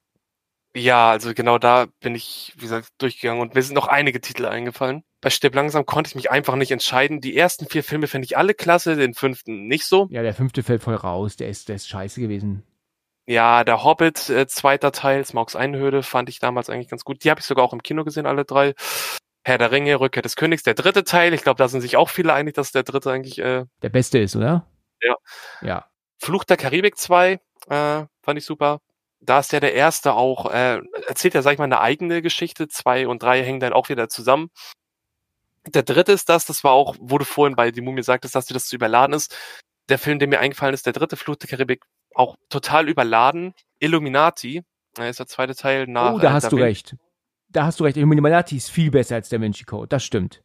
Ja, 0.77 1.11
also 1.11 1.33
genau 1.35 1.59
da 1.59 1.87
bin 2.01 2.15
ich, 2.15 2.53
wie 2.57 2.63
gesagt, 2.63 2.89
durchgegangen 2.99 3.41
und 3.41 3.55
mir 3.55 3.63
sind 3.63 3.75
noch 3.75 3.89
einige 3.89 4.21
Titel 4.21 4.45
eingefallen. 4.45 5.03
Bei 5.21 5.31
Stipp 5.31 5.55
langsam 5.55 5.87
konnte 5.87 6.09
ich 6.09 6.15
mich 6.15 6.31
einfach 6.31 6.55
nicht 6.57 6.71
entscheiden. 6.71 7.21
Die 7.21 7.37
ersten 7.37 7.67
vier 7.67 7.83
Filme 7.83 8.07
finde 8.07 8.27
ich 8.27 8.37
alle 8.37 8.55
klasse, 8.55 8.95
den 8.95 9.15
fünften 9.15 9.67
nicht 9.67 9.85
so. 9.85 10.07
Ja, 10.11 10.23
der 10.23 10.35
fünfte 10.35 10.63
fällt 10.63 10.83
voll 10.83 10.95
raus, 10.95 11.37
der 11.37 11.49
ist, 11.49 11.69
der 11.69 11.77
ist 11.77 11.89
scheiße 11.89 12.21
gewesen. 12.21 12.63
Ja, 13.27 13.65
der 13.65 13.85
Hobbit, 13.85 14.31
äh, 14.31 14.47
zweiter 14.47 14.93
Teil, 14.93 15.25
Smaugs 15.25 15.57
Einhöhle, 15.57 16.03
fand 16.03 16.29
ich 16.29 16.39
damals 16.39 16.71
eigentlich 16.71 16.89
ganz 16.89 17.05
gut. 17.05 17.25
Die 17.25 17.31
habe 17.31 17.41
ich 17.41 17.47
sogar 17.47 17.65
auch 17.65 17.73
im 17.73 17.83
Kino 17.83 18.05
gesehen, 18.05 18.27
alle 18.27 18.45
drei. 18.45 18.75
Herr 19.45 19.59
der 19.59 19.71
Ringe, 19.71 19.99
Rückkehr 20.01 20.23
des 20.23 20.37
Königs, 20.37 20.63
der 20.63 20.75
dritte 20.75 21.05
Teil. 21.05 21.35
Ich 21.35 21.43
glaube, 21.43 21.59
da 21.59 21.69
sind 21.69 21.81
sich 21.81 21.97
auch 21.97 22.09
viele 22.09 22.33
einig, 22.33 22.55
dass 22.55 22.73
der 22.73 22.85
dritte 22.85 23.11
eigentlich 23.11 23.39
äh, 23.39 23.65
der 23.83 23.89
beste 23.89 24.19
ist, 24.19 24.37
oder? 24.37 24.67
Ja. 25.03 25.15
Ja. 25.63 25.87
Fluch 26.19 26.45
der 26.45 26.57
Karibik 26.57 26.97
2, 26.97 27.33
äh, 27.33 27.39
fand 27.69 28.39
ich 28.39 28.45
super. 28.45 28.81
Da 29.21 29.41
ist 29.41 29.53
ja 29.53 29.61
der 29.61 29.75
erste 29.75 30.15
auch, 30.15 30.51
äh, 30.51 30.81
erzählt 31.07 31.35
ja, 31.35 31.43
sag 31.43 31.53
ich 31.53 31.59
mal, 31.59 31.65
eine 31.65 31.81
eigene 31.81 32.23
Geschichte. 32.23 32.69
Zwei 32.69 33.09
und 33.09 33.23
drei 33.23 33.43
hängen 33.43 33.61
dann 33.61 33.73
auch 33.73 33.89
wieder 33.89 34.09
zusammen. 34.09 34.51
Der 35.67 35.83
dritte 35.83 36.13
ist 36.13 36.29
das, 36.29 36.47
das 36.47 36.65
war 36.65 36.73
auch, 36.73 36.97
du 37.19 37.25
vorhin 37.25 37.57
bei 37.57 37.71
die 37.71 37.81
Mumie 37.81 38.03
sagtest, 38.03 38.35
dass 38.35 38.47
dir 38.47 38.55
das 38.55 38.67
zu 38.67 38.77
überladen 38.77 39.15
ist. 39.15 39.37
Der 39.89 39.99
Film, 39.99 40.19
der 40.19 40.29
mir 40.29 40.41
eingefallen 40.41 40.75
ist, 40.75 40.87
der 40.87 40.93
dritte 40.93 41.17
Fluch 41.17 41.37
der 41.37 41.49
Karibik, 41.49 41.85
auch 42.15 42.37
total 42.49 42.89
überladen. 42.89 43.55
Illuminati, 43.81 44.63
äh, 44.99 45.11
ist 45.11 45.19
der 45.19 45.27
zweite 45.27 45.55
Teil 45.55 45.87
nach. 45.87 46.15
Oh, 46.15 46.19
da 46.19 46.29
äh, 46.29 46.33
hast 46.33 46.45
Da 46.45 46.49
du 46.51 46.57
recht. 46.57 46.97
Da 47.49 47.65
hast 47.67 47.81
du 47.81 47.85
recht. 47.85 47.97
Illuminati 47.97 48.57
ist 48.57 48.71
viel 48.71 48.91
besser 48.91 49.17
als 49.17 49.29
Da 49.29 49.41
Vinci 49.41 49.65
Code. 49.65 49.89
Das 49.89 50.05
stimmt. 50.05 50.43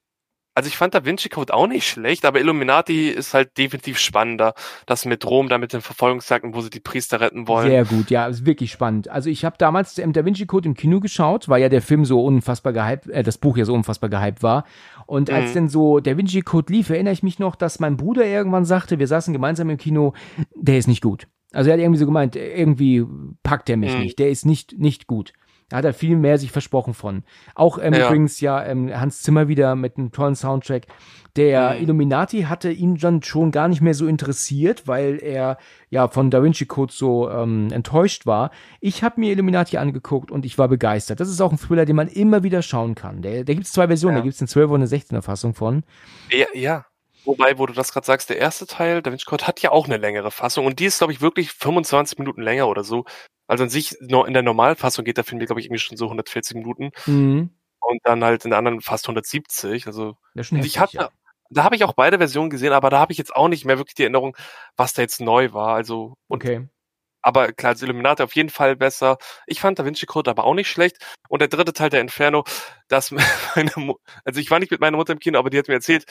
Also 0.55 0.67
ich 0.67 0.77
fand 0.77 0.93
Da 0.93 1.03
Vinci 1.03 1.29
Code 1.29 1.51
auch 1.53 1.65
nicht 1.67 1.87
schlecht, 1.87 2.25
aber 2.25 2.39
Illuminati 2.39 3.09
ist 3.09 3.33
halt 3.33 3.57
definitiv 3.57 3.97
spannender. 3.97 4.53
Das 4.85 5.03
mit 5.05 5.25
Rom, 5.25 5.49
da 5.49 5.57
mit 5.57 5.73
den 5.73 5.81
Verfolgungsjagden, 5.81 6.53
wo 6.53 6.61
sie 6.61 6.69
die 6.69 6.79
Priester 6.79 7.19
retten 7.21 7.47
wollen. 7.47 7.69
Sehr 7.69 7.85
gut, 7.85 8.11
ja, 8.11 8.27
ist 8.27 8.45
wirklich 8.45 8.71
spannend. 8.71 9.07
Also 9.07 9.29
ich 9.31 9.45
habe 9.45 9.55
damals 9.57 9.97
ähm, 9.97 10.13
Da 10.13 10.23
Vinci 10.25 10.45
Code 10.45 10.67
im 10.69 10.75
Kino 10.75 10.99
geschaut, 10.99 11.49
weil 11.49 11.61
ja 11.61 11.69
der 11.69 11.81
Film 11.81 12.05
so 12.05 12.23
unfassbar 12.23 12.71
gehypt, 12.71 13.07
äh, 13.07 13.23
das 13.23 13.39
Buch 13.39 13.57
ja 13.57 13.65
so 13.65 13.73
unfassbar 13.73 14.09
gehypt 14.11 14.43
war. 14.43 14.65
Und 15.07 15.31
als 15.31 15.49
Mhm. 15.49 15.53
denn 15.53 15.69
so 15.69 15.99
Da 15.99 16.15
Vinci 16.17 16.41
Code 16.41 16.71
lief, 16.71 16.89
erinnere 16.91 17.13
ich 17.13 17.23
mich 17.23 17.39
noch, 17.39 17.55
dass 17.55 17.79
mein 17.79 17.97
Bruder 17.97 18.25
irgendwann 18.25 18.65
sagte, 18.65 18.99
wir 18.99 19.07
saßen 19.07 19.33
gemeinsam 19.33 19.69
im 19.71 19.77
Kino, 19.77 20.13
der 20.55 20.77
ist 20.77 20.87
nicht 20.87 21.01
gut. 21.01 21.27
Also 21.51 21.69
er 21.69 21.73
hat 21.73 21.81
irgendwie 21.81 21.99
so 21.99 22.05
gemeint, 22.05 22.35
irgendwie 22.35 23.05
packt 23.43 23.69
er 23.69 23.77
mich 23.77 23.95
Mhm. 23.95 24.01
nicht, 24.01 24.19
der 24.19 24.29
ist 24.29 24.45
nicht, 24.45 24.77
nicht 24.77 25.07
gut. 25.07 25.33
Da 25.73 25.77
hat 25.77 25.85
er 25.85 25.93
viel 25.95 26.15
mehr 26.17 26.37
sich 26.37 26.51
versprochen 26.51 26.93
von. 26.93 27.23
Auch 27.55 27.79
ähm, 27.81 27.95
Ja. 27.95 28.05
übrigens 28.05 28.39
ja 28.41 28.63
ähm, 28.63 28.91
Hans 28.93 29.23
Zimmer 29.23 29.47
wieder 29.47 29.75
mit 29.75 29.97
einem 29.97 30.11
tollen 30.11 30.35
Soundtrack. 30.35 30.85
Der 31.35 31.71
Mhm. 31.73 31.81
Illuminati 31.81 32.43
hatte 32.43 32.69
ihn 32.71 32.95
dann 32.97 33.23
schon 33.23 33.49
gar 33.49 33.67
nicht 33.67 33.81
mehr 33.81 33.95
so 33.95 34.05
interessiert, 34.05 34.87
weil 34.87 35.17
er 35.19 35.57
ja 35.89 36.07
von 36.09 36.29
Da 36.29 36.43
Vinci 36.43 36.67
Code 36.67 36.93
so 36.93 37.27
ähm, 37.27 37.69
enttäuscht 37.71 38.27
war. 38.27 38.51
Ich 38.81 39.01
habe 39.03 39.19
mir 39.19 39.31
Illuminati 39.31 39.77
angeguckt 39.77 40.29
und 40.29 40.45
ich 40.45 40.59
war 40.59 40.67
begeistert. 40.67 41.19
Das 41.19 41.27
ist 41.27 41.41
auch 41.41 41.51
ein 41.51 41.57
Thriller, 41.57 41.85
den 41.85 41.95
man 41.95 42.07
immer 42.07 42.43
wieder 42.43 42.61
schauen 42.61 42.93
kann. 42.93 43.23
Der, 43.23 43.43
der 43.43 43.55
gibt 43.55 43.65
es 43.65 43.73
zwei 43.73 43.87
Versionen, 43.87 44.13
Ja. 44.17 44.19
da 44.19 44.23
gibt 44.25 44.35
es 44.35 44.41
eine 44.41 44.47
12 44.49 44.69
und 44.69 44.75
eine 44.75 44.85
16er 44.87 45.23
Fassung 45.23 45.55
von. 45.55 45.83
Ja, 46.29 46.45
ja. 46.53 46.85
Wobei, 47.25 47.57
wo 47.57 47.65
du 47.65 47.73
das 47.73 47.93
gerade 47.93 48.05
sagst, 48.05 48.29
der 48.29 48.37
erste 48.37 48.67
Teil, 48.67 49.01
Da 49.01 49.09
Vinci 49.09 49.25
Code, 49.25 49.47
hat 49.47 49.59
ja 49.61 49.71
auch 49.71 49.85
eine 49.87 49.97
längere 49.97 50.29
Fassung 50.29 50.65
und 50.67 50.77
die 50.79 50.85
ist, 50.85 50.99
glaube 50.99 51.13
ich, 51.13 51.21
wirklich 51.21 51.51
25 51.53 52.19
Minuten 52.19 52.41
länger 52.43 52.67
oder 52.67 52.83
so. 52.83 53.05
Also 53.47 53.63
an 53.65 53.69
sich, 53.69 53.99
in 53.99 54.33
der 54.33 54.41
Normalfassung 54.43 55.05
geht 55.05 55.17
der 55.17 55.23
Film, 55.23 55.39
glaube 55.39 55.59
ich, 55.59 55.67
irgendwie 55.67 55.79
schon 55.79 55.97
so 55.97 56.09
140 56.09 56.55
Minuten 56.57 56.91
Mhm. 57.05 57.51
und 57.81 57.99
dann 58.03 58.23
halt 58.23 58.45
in 58.45 58.51
der 58.51 58.57
anderen 58.59 58.81
fast 58.81 59.07
170. 59.07 59.87
Also 59.87 60.17
und 60.35 60.65
ich 60.65 60.79
heftig, 60.79 60.99
hatte, 60.99 61.09
da 61.49 61.63
habe 61.63 61.75
ich 61.75 61.83
auch 61.83 61.93
beide 61.93 62.17
Versionen 62.17 62.49
gesehen, 62.49 62.73
aber 62.73 62.89
da 62.89 62.99
habe 62.99 63.11
ich 63.11 63.17
jetzt 63.17 63.35
auch 63.35 63.47
nicht 63.49 63.65
mehr 63.65 63.77
wirklich 63.77 63.95
die 63.95 64.03
Erinnerung, 64.03 64.35
was 64.77 64.93
da 64.93 65.01
jetzt 65.01 65.21
neu 65.21 65.53
war. 65.53 65.75
Also 65.75 66.15
Okay. 66.29 66.67
aber 67.21 67.53
klar, 67.53 67.71
als 67.71 67.81
Illuminati 67.81 68.23
auf 68.23 68.35
jeden 68.35 68.49
Fall 68.49 68.75
besser. 68.75 69.17
Ich 69.47 69.59
fand 69.61 69.79
Da 69.79 69.85
Vinci 69.85 70.05
Code 70.05 70.29
aber 70.31 70.43
auch 70.45 70.53
nicht 70.55 70.69
schlecht. 70.69 70.97
Und 71.29 71.39
der 71.41 71.47
dritte 71.49 71.73
Teil, 71.73 71.89
der 71.89 72.01
Inferno, 72.01 72.43
das 72.87 73.11
meine 73.55 73.71
Mu 73.75 73.95
also 74.25 74.39
ich 74.39 74.49
war 74.51 74.59
nicht 74.59 74.71
mit 74.71 74.81
meiner 74.81 74.97
Mutter 74.97 75.13
im 75.13 75.19
Kino, 75.19 75.39
aber 75.39 75.49
die 75.49 75.57
hat 75.59 75.67
mir 75.67 75.75
erzählt, 75.75 76.05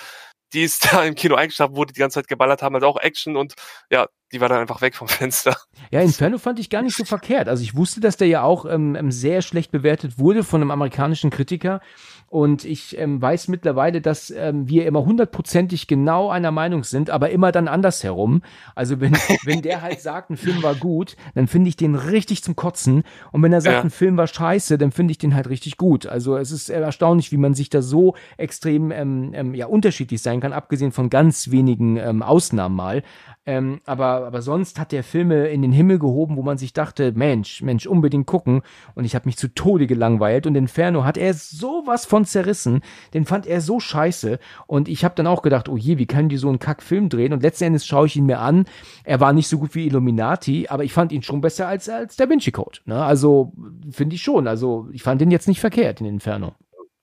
die 0.53 0.63
ist 0.65 0.83
da 0.93 1.05
im 1.05 1.15
Kino 1.15 1.35
eingeschlafen, 1.37 1.77
wo 1.77 1.85
die 1.85 1.93
die 1.95 2.01
ganze 2.01 2.17
Zeit 2.21 2.29
geballert 2.29 2.63
haben, 2.63 2.75
also 2.75 2.87
auch 2.87 2.99
Action 2.99 3.37
und 3.37 3.55
ja, 3.91 4.09
die 4.33 4.41
war 4.41 4.49
dann 4.49 4.61
einfach 4.61 4.81
weg 4.81 4.95
vom 4.95 5.09
Fenster. 5.09 5.57
Ja, 5.91 6.01
Inferno 6.01 6.39
fand 6.39 6.59
ich 6.59 6.71
gar 6.71 6.83
nicht 6.83 6.97
so 6.97 7.05
verkehrt. 7.05 7.49
Also 7.49 7.63
ich 7.63 7.77
wusste, 7.77 8.01
dass 8.01 8.17
der 8.17 8.29
ja 8.29 8.43
auch 8.43 8.65
ähm, 8.65 8.95
ähm, 8.97 9.11
sehr 9.13 9.43
schlecht 9.43 9.71
bewertet 9.71 10.19
wurde 10.19 10.43
von 10.45 10.61
einem 10.61 10.71
amerikanischen 10.71 11.31
Kritiker. 11.31 11.81
Und 12.29 12.65
ich 12.65 12.97
ähm, 12.99 13.21
weiß 13.21 13.49
mittlerweile, 13.49 14.01
dass 14.01 14.31
ähm, 14.31 14.67
wir 14.67 14.87
immer 14.87 15.05
hundertprozentig 15.05 15.87
genau 15.87 16.31
einer 16.31 16.51
Meinung 16.51 16.83
sind, 16.83 17.11
aber 17.11 17.29
immer 17.29 17.53
dann 17.53 17.69
andersherum. 17.69 18.41
Also 18.75 19.01
wenn, 19.03 19.13
wenn 19.45 19.61
der 19.61 19.83
halt 19.83 20.01
sagt, 20.01 20.31
ein 20.31 20.39
Film 20.39 20.63
war 20.63 20.75
gut, 20.75 21.17
dann 21.35 21.47
finde 21.47 21.69
ich 21.69 21.77
den 21.77 21.95
richtig 21.95 22.43
zum 22.43 22.57
Kotzen. 22.57 23.03
Und 23.33 23.43
wenn 23.43 23.53
er 23.53 23.61
sagt, 23.61 23.77
Ja. 23.77 23.83
ein 23.83 23.91
Film 23.91 24.17
war 24.17 24.27
scheiße, 24.27 24.79
dann 24.79 24.93
finde 24.93 25.11
ich 25.11 25.19
den 25.19 25.35
halt 25.35 25.51
richtig 25.51 25.77
gut. 25.77 26.07
Also 26.07 26.39
es 26.39 26.51
ist 26.53 26.71
erstaunlich, 26.71 27.33
wie 27.33 27.37
man 27.37 27.53
sich 27.53 27.69
da 27.69 27.83
so 27.83 28.15
extrem 28.39 28.91
ähm, 28.93 29.33
ähm, 29.35 29.55
ja, 29.55 29.67
unterschiedlich 29.67 30.23
sein 30.23 30.41
kann, 30.41 30.55
abgesehen 30.55 30.93
von 30.93 31.11
ganz 31.11 31.51
wenigen 31.51 31.99
ähm, 31.99 32.23
Ausnahmen 32.23 32.75
mal. 32.75 33.03
Ähm, 33.45 33.81
aber, 33.85 34.22
aber 34.25 34.43
sonst 34.43 34.79
hat 34.79 34.93
der 34.93 35.05
Filme 35.05 35.49
in 35.49 35.63
den 35.63 35.73
Himmel 35.73 35.99
gehoben, 35.99 36.37
wo 36.37 36.43
man 36.43 36.59
sich 36.59 36.73
dachte, 36.73 37.13
Mensch, 37.13 37.63
Mensch, 37.63 37.87
unbedingt 37.87 38.27
gucken. 38.27 38.63
Und 38.95 39.05
ich 39.05 39.15
habe 39.15 39.27
mich 39.27 39.37
zu 39.37 39.49
Tode 39.49 39.87
gelangweilt. 39.87 40.47
Und 40.47 40.55
Inferno 40.55 41.05
hat 41.05 41.17
er 41.17 41.35
sowas 41.35 42.05
von 42.07 42.25
zerrissen. 42.25 42.81
Den 43.15 43.25
fand 43.25 43.47
er 43.47 43.61
so 43.61 43.81
scheiße. 43.81 44.39
Und 44.67 44.89
ich 44.89 45.05
habe 45.05 45.15
dann 45.15 45.27
auch 45.27 45.43
gedacht, 45.43 45.69
oh 45.69 45.77
je, 45.77 45.99
wie 45.99 46.07
können 46.07 46.29
die 46.29 46.37
so 46.37 46.49
einen 46.49 46.59
Kackfilm 46.59 47.09
drehen? 47.09 47.33
Und 47.33 47.43
letzten 47.43 47.65
Endes 47.65 47.87
schaue 47.87 48.07
ich 48.07 48.17
ihn 48.17 48.27
mir 48.27 48.41
an. 48.41 48.65
Er 49.05 49.21
war 49.21 49.33
nicht 49.33 49.49
so 49.49 49.59
gut 49.59 49.75
wie 49.75 49.87
Illuminati, 49.87 50.67
aber 50.69 50.85
ich 50.85 50.93
fand 50.93 51.13
ihn 51.13 51.23
schon 51.23 51.41
besser 51.41 51.69
als, 51.69 51.89
als 51.89 52.17
Da 52.17 52.29
Vinci 52.29 52.53
Code. 52.53 52.81
Ne? 52.85 53.03
Also 53.03 53.53
finde 53.91 54.15
ich 54.15 54.23
schon. 54.23 54.47
Also 54.47 54.89
ich 54.93 55.03
fand 55.03 55.21
den 55.21 55.31
jetzt 55.31 55.49
nicht 55.49 55.61
verkehrt, 55.61 56.01
in 56.01 56.07
Inferno. 56.07 56.55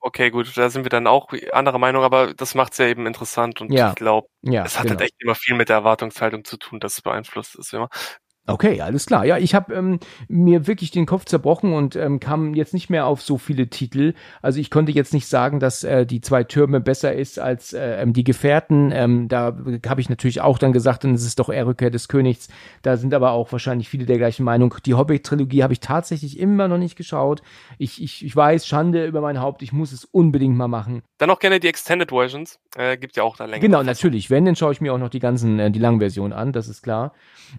Okay, 0.01 0.29
gut, 0.31 0.55
da 0.57 0.69
sind 0.69 0.85
wir 0.85 0.89
dann 0.89 1.07
auch 1.07 1.27
anderer 1.51 1.77
Meinung, 1.77 2.03
aber 2.03 2.33
das 2.33 2.55
macht's 2.55 2.77
ja 2.77 2.85
eben 2.87 3.05
interessant 3.05 3.59
und 3.59 3.73
Ja. 3.73 3.89
ich 3.89 3.95
glaube, 3.95 4.29
Ja, 4.41 4.63
es 4.63 4.77
hat 4.79 4.83
genau. 4.87 4.91
halt 4.91 5.01
echt 5.01 5.15
immer 5.21 5.35
viel 5.35 5.55
mit 5.55 5.67
der 5.67 5.75
Erwartungshaltung 5.77 6.45
zu 6.45 6.55
tun, 6.57 6.79
dass 6.79 6.93
es 6.93 7.01
beeinflusst 7.01 7.55
ist 7.55 7.73
immer. 7.73 7.89
Okay, 8.49 8.81
alles 8.81 9.05
klar. 9.05 9.25
Ja, 9.25 9.37
ich 9.37 9.53
habe 9.53 9.73
ähm, 9.73 9.99
mir 10.27 10.67
wirklich 10.67 10.91
den 10.91 11.05
Kopf 11.05 11.25
zerbrochen 11.25 11.73
und 11.73 11.95
ähm, 11.95 12.19
kam 12.19 12.55
jetzt 12.55 12.73
nicht 12.73 12.89
mehr 12.89 13.05
auf 13.05 13.21
so 13.21 13.37
viele 13.37 13.67
Titel. 13.69 14.13
Also 14.41 14.59
ich 14.59 14.71
konnte 14.71 14.91
jetzt 14.91 15.13
nicht 15.13 15.27
sagen, 15.27 15.59
dass 15.59 15.83
äh, 15.83 16.05
die 16.05 16.21
zwei 16.21 16.43
Türme 16.43 16.79
besser 16.79 17.13
ist 17.13 17.39
als 17.39 17.73
äh, 17.73 18.01
ähm, 18.01 18.13
die 18.13 18.23
Gefährten. 18.23 18.91
Ähm, 18.91 19.27
da 19.27 19.55
habe 19.87 20.01
ich 20.01 20.09
natürlich 20.09 20.41
auch 20.41 20.57
dann 20.57 20.73
gesagt, 20.73 21.03
dann 21.03 21.13
ist 21.13 21.25
es 21.25 21.35
doch 21.35 21.49
eher 21.49 21.67
Rückkehr 21.67 21.91
des 21.91 22.07
Königs. 22.07 22.47
Da 22.81 22.97
sind 22.97 23.13
aber 23.13 23.31
auch 23.31 23.51
wahrscheinlich 23.51 23.87
viele 23.87 24.05
der 24.05 24.17
gleichen 24.17 24.43
Meinung. 24.43 24.73
Die 24.85 24.95
Hobbit-Trilogie 24.95 25.63
habe 25.63 25.73
ich 25.73 25.79
tatsächlich 25.79 26.39
immer 26.39 26.67
noch 26.67 26.77
nicht 26.77 26.95
geschaut. 26.95 27.41
Ich, 27.77 28.01
ich, 28.01 28.25
ich 28.25 28.35
weiß, 28.35 28.65
Schande 28.65 29.05
über 29.05 29.21
mein 29.21 29.39
Haupt, 29.39 29.61
ich 29.61 29.73
muss 29.73 29.91
es 29.91 30.05
unbedingt 30.05 30.55
mal 30.55 30.67
machen. 30.67 31.03
Dann 31.19 31.29
auch 31.29 31.39
gerne 31.39 31.59
die 31.59 31.67
Extended 31.67 32.09
Versions, 32.09 32.59
äh, 32.75 32.97
gibt 32.97 33.15
ja 33.15 33.23
auch 33.23 33.37
da 33.37 33.45
länger. 33.45 33.61
Genau, 33.61 33.83
natürlich. 33.83 34.29
Wenn, 34.29 34.45
dann 34.45 34.55
schaue 34.55 34.71
ich 34.71 34.81
mir 34.81 34.93
auch 34.93 34.97
noch 34.97 35.09
die 35.09 35.19
ganzen, 35.19 35.59
äh, 35.59 35.69
die 35.69 35.79
langen 35.79 35.99
Versionen 35.99 36.33
an, 36.33 36.51
das 36.51 36.67
ist 36.67 36.81
klar. 36.81 37.13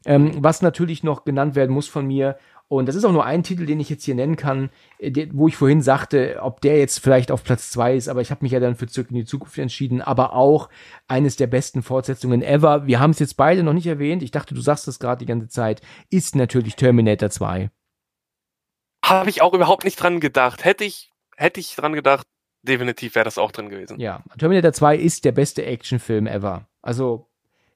Ähm, 0.04 0.32
was 0.38 0.62
natürlich 0.62 0.79
noch 1.02 1.24
genannt 1.24 1.54
werden 1.54 1.72
muss 1.72 1.88
von 1.88 2.06
mir, 2.06 2.36
und 2.72 2.86
das 2.86 2.94
ist 2.94 3.04
auch 3.04 3.10
nur 3.10 3.24
ein 3.24 3.42
Titel, 3.42 3.66
den 3.66 3.80
ich 3.80 3.90
jetzt 3.90 4.04
hier 4.04 4.14
nennen 4.14 4.36
kann, 4.36 4.70
äh, 4.98 5.26
wo 5.32 5.48
ich 5.48 5.56
vorhin 5.56 5.82
sagte, 5.82 6.38
ob 6.40 6.60
der 6.60 6.78
jetzt 6.78 7.00
vielleicht 7.00 7.32
auf 7.32 7.42
Platz 7.42 7.72
zwei 7.72 7.96
ist, 7.96 8.06
aber 8.08 8.20
ich 8.20 8.30
habe 8.30 8.44
mich 8.44 8.52
ja 8.52 8.60
dann 8.60 8.76
für 8.76 8.86
Zurück 8.86 9.10
in 9.10 9.16
die 9.16 9.24
Zukunft 9.24 9.58
entschieden, 9.58 10.00
aber 10.00 10.34
auch 10.34 10.68
eines 11.08 11.34
der 11.34 11.48
besten 11.48 11.82
Fortsetzungen 11.82 12.42
ever. 12.42 12.86
Wir 12.86 13.00
haben 13.00 13.10
es 13.10 13.18
jetzt 13.18 13.36
beide 13.36 13.64
noch 13.64 13.72
nicht 13.72 13.88
erwähnt, 13.88 14.22
ich 14.22 14.30
dachte, 14.30 14.54
du 14.54 14.60
sagst 14.60 14.86
es 14.86 15.00
gerade 15.00 15.18
die 15.18 15.26
ganze 15.26 15.48
Zeit, 15.48 15.82
ist 16.10 16.36
natürlich 16.36 16.76
Terminator 16.76 17.28
2. 17.28 17.70
Habe 19.04 19.30
ich 19.30 19.42
auch 19.42 19.52
überhaupt 19.52 19.82
nicht 19.82 19.96
dran 19.96 20.20
gedacht. 20.20 20.64
Hätte 20.64 20.84
ich, 20.84 21.10
hätte 21.36 21.58
ich 21.58 21.74
dran 21.74 21.94
gedacht, 21.94 22.24
definitiv 22.62 23.16
wäre 23.16 23.24
das 23.24 23.36
auch 23.36 23.50
drin 23.50 23.68
gewesen. 23.68 23.98
Ja, 23.98 24.22
Terminator 24.38 24.72
2 24.72 24.96
ist 24.96 25.24
der 25.24 25.32
beste 25.32 25.66
Actionfilm 25.66 26.28
ever. 26.28 26.68
Also, 26.82 27.29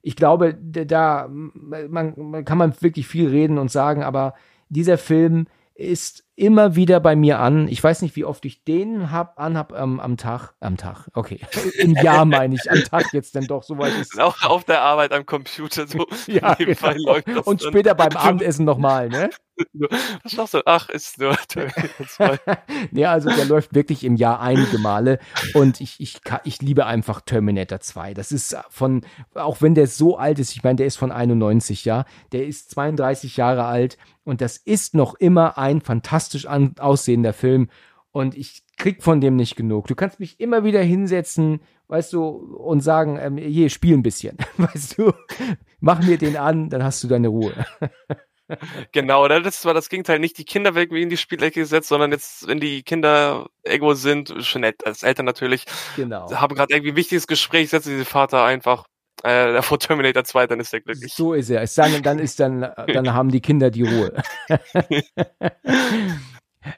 ich 0.05 0.15
glaube, 0.15 0.53
da 0.53 1.27
man 1.27 2.45
kann 2.45 2.59
man 2.59 2.79
wirklich 2.79 3.07
viel 3.07 3.27
reden 3.27 3.57
und 3.57 3.71
sagen, 3.71 4.03
aber 4.03 4.35
dieser 4.69 4.99
Film 4.99 5.47
ist 5.75 6.23
immer 6.37 6.75
wieder 6.75 6.99
bei 7.01 7.15
mir 7.15 7.39
an. 7.39 7.67
Ich 7.67 7.83
weiß 7.83 8.01
nicht, 8.01 8.15
wie 8.15 8.25
oft 8.25 8.43
ich 8.45 8.63
den 8.63 9.11
hab, 9.11 9.39
anhab 9.39 9.73
ähm, 9.73 9.99
am 9.99 10.17
Tag. 10.17 10.53
Am 10.59 10.77
Tag, 10.77 11.09
okay. 11.13 11.39
Im 11.79 11.95
Jahr 11.95 12.25
meine 12.25 12.55
ich, 12.55 12.71
am 12.71 12.83
Tag 12.83 13.13
jetzt 13.13 13.35
dann 13.35 13.45
doch, 13.45 13.63
soweit 13.63 13.93
ist 13.99 14.19
Auch 14.19 14.41
auf 14.43 14.63
der 14.63 14.81
Arbeit 14.81 15.11
am 15.11 15.25
Computer 15.25 15.85
so. 15.85 16.07
Ja, 16.27 16.55
genau. 16.55 17.41
Und 17.43 17.61
dann. 17.61 17.69
später 17.69 17.93
beim 17.93 18.15
Abendessen 18.15 18.65
nochmal, 18.65 19.09
ne? 19.09 19.29
Was 20.23 20.35
machst 20.35 20.53
du? 20.53 20.61
Ach, 20.65 20.89
ist 20.89 21.17
nur 21.17 21.37
Terminator 21.47 22.07
2. 22.07 22.39
ja, 22.91 23.11
also 23.11 23.29
der 23.29 23.45
läuft 23.45 23.73
wirklich 23.73 24.03
im 24.03 24.17
Jahr 24.17 24.41
einige 24.41 24.77
Male 24.79 25.19
und 25.53 25.79
ich, 25.79 26.01
ich, 26.01 26.19
ich 26.43 26.61
liebe 26.61 26.85
einfach 26.85 27.21
Terminator 27.21 27.79
2. 27.79 28.13
Das 28.13 28.33
ist 28.33 28.57
von, 28.69 29.05
auch 29.33 29.61
wenn 29.61 29.75
der 29.75 29.87
so 29.87 30.17
alt 30.17 30.39
ist, 30.39 30.51
ich 30.55 30.63
meine, 30.63 30.75
der 30.77 30.87
ist 30.87 30.97
von 30.97 31.11
91, 31.11 31.85
ja, 31.85 32.03
der 32.33 32.45
ist 32.45 32.71
32 32.71 33.37
Jahre 33.37 33.63
alt 33.63 33.97
und 34.25 34.41
das 34.41 34.57
ist 34.57 34.93
noch 34.93 35.15
immer 35.15 35.57
ein 35.57 35.79
fantastisch 35.79 36.45
an, 36.45 36.75
aussehender 36.79 37.31
Film 37.31 37.69
und 38.11 38.35
ich 38.35 38.63
krieg 38.77 39.03
von 39.03 39.21
dem 39.21 39.35
nicht 39.35 39.55
genug. 39.55 39.87
Du 39.87 39.95
kannst 39.95 40.19
mich 40.19 40.39
immer 40.39 40.63
wieder 40.63 40.81
hinsetzen, 40.81 41.61
weißt 41.87 42.13
du, 42.13 42.21
und 42.21 42.81
sagen, 42.81 43.17
ähm, 43.21 43.37
hier, 43.37 43.69
spiel 43.69 43.93
ein 43.93 44.03
bisschen, 44.03 44.37
weißt 44.57 44.97
du, 44.97 45.13
mach 45.79 46.03
mir 46.03 46.17
den 46.17 46.37
an, 46.37 46.69
dann 46.69 46.83
hast 46.83 47.03
du 47.03 47.07
deine 47.07 47.27
Ruhe. 47.27 47.53
genau, 48.91 49.27
das 49.27 49.65
war 49.65 49.73
das 49.73 49.89
Gegenteil. 49.89 50.19
Nicht 50.19 50.37
die 50.37 50.45
Kinder 50.45 50.75
irgendwie 50.75 51.01
in 51.01 51.09
die 51.09 51.17
Spielecke 51.17 51.59
gesetzt, 51.59 51.89
sondern 51.89 52.11
jetzt, 52.11 52.47
wenn 52.47 52.59
die 52.59 52.83
Kinder 52.83 53.47
Ego 53.63 53.93
sind, 53.93 54.33
schon 54.39 54.63
als 54.63 55.03
Eltern 55.03 55.25
natürlich, 55.25 55.65
Genau. 55.95 56.31
haben 56.31 56.55
gerade 56.55 56.73
irgendwie 56.73 56.91
ein 56.91 56.97
wichtiges 56.97 57.27
Gespräch, 57.27 57.69
setzen 57.69 57.89
diese 57.89 58.05
Vater 58.05 58.43
einfach 58.43 58.85
äh, 59.25 59.61
vor 59.61 59.79
Terminator 59.79 60.23
2, 60.23 60.47
dann 60.47 60.59
ist 60.59 60.73
er 60.73 60.81
glücklich. 60.81 61.13
So 61.13 61.33
ist 61.33 61.49
er. 61.49 61.61
Es 61.61 61.75
denn, 61.75 62.03
dann 62.03 62.19
ist 62.19 62.39
dann, 62.39 62.61
dann 62.61 63.13
haben 63.13 63.29
die 63.29 63.41
Kinder 63.41 63.71
die 63.71 63.83
Ruhe. 63.83 64.13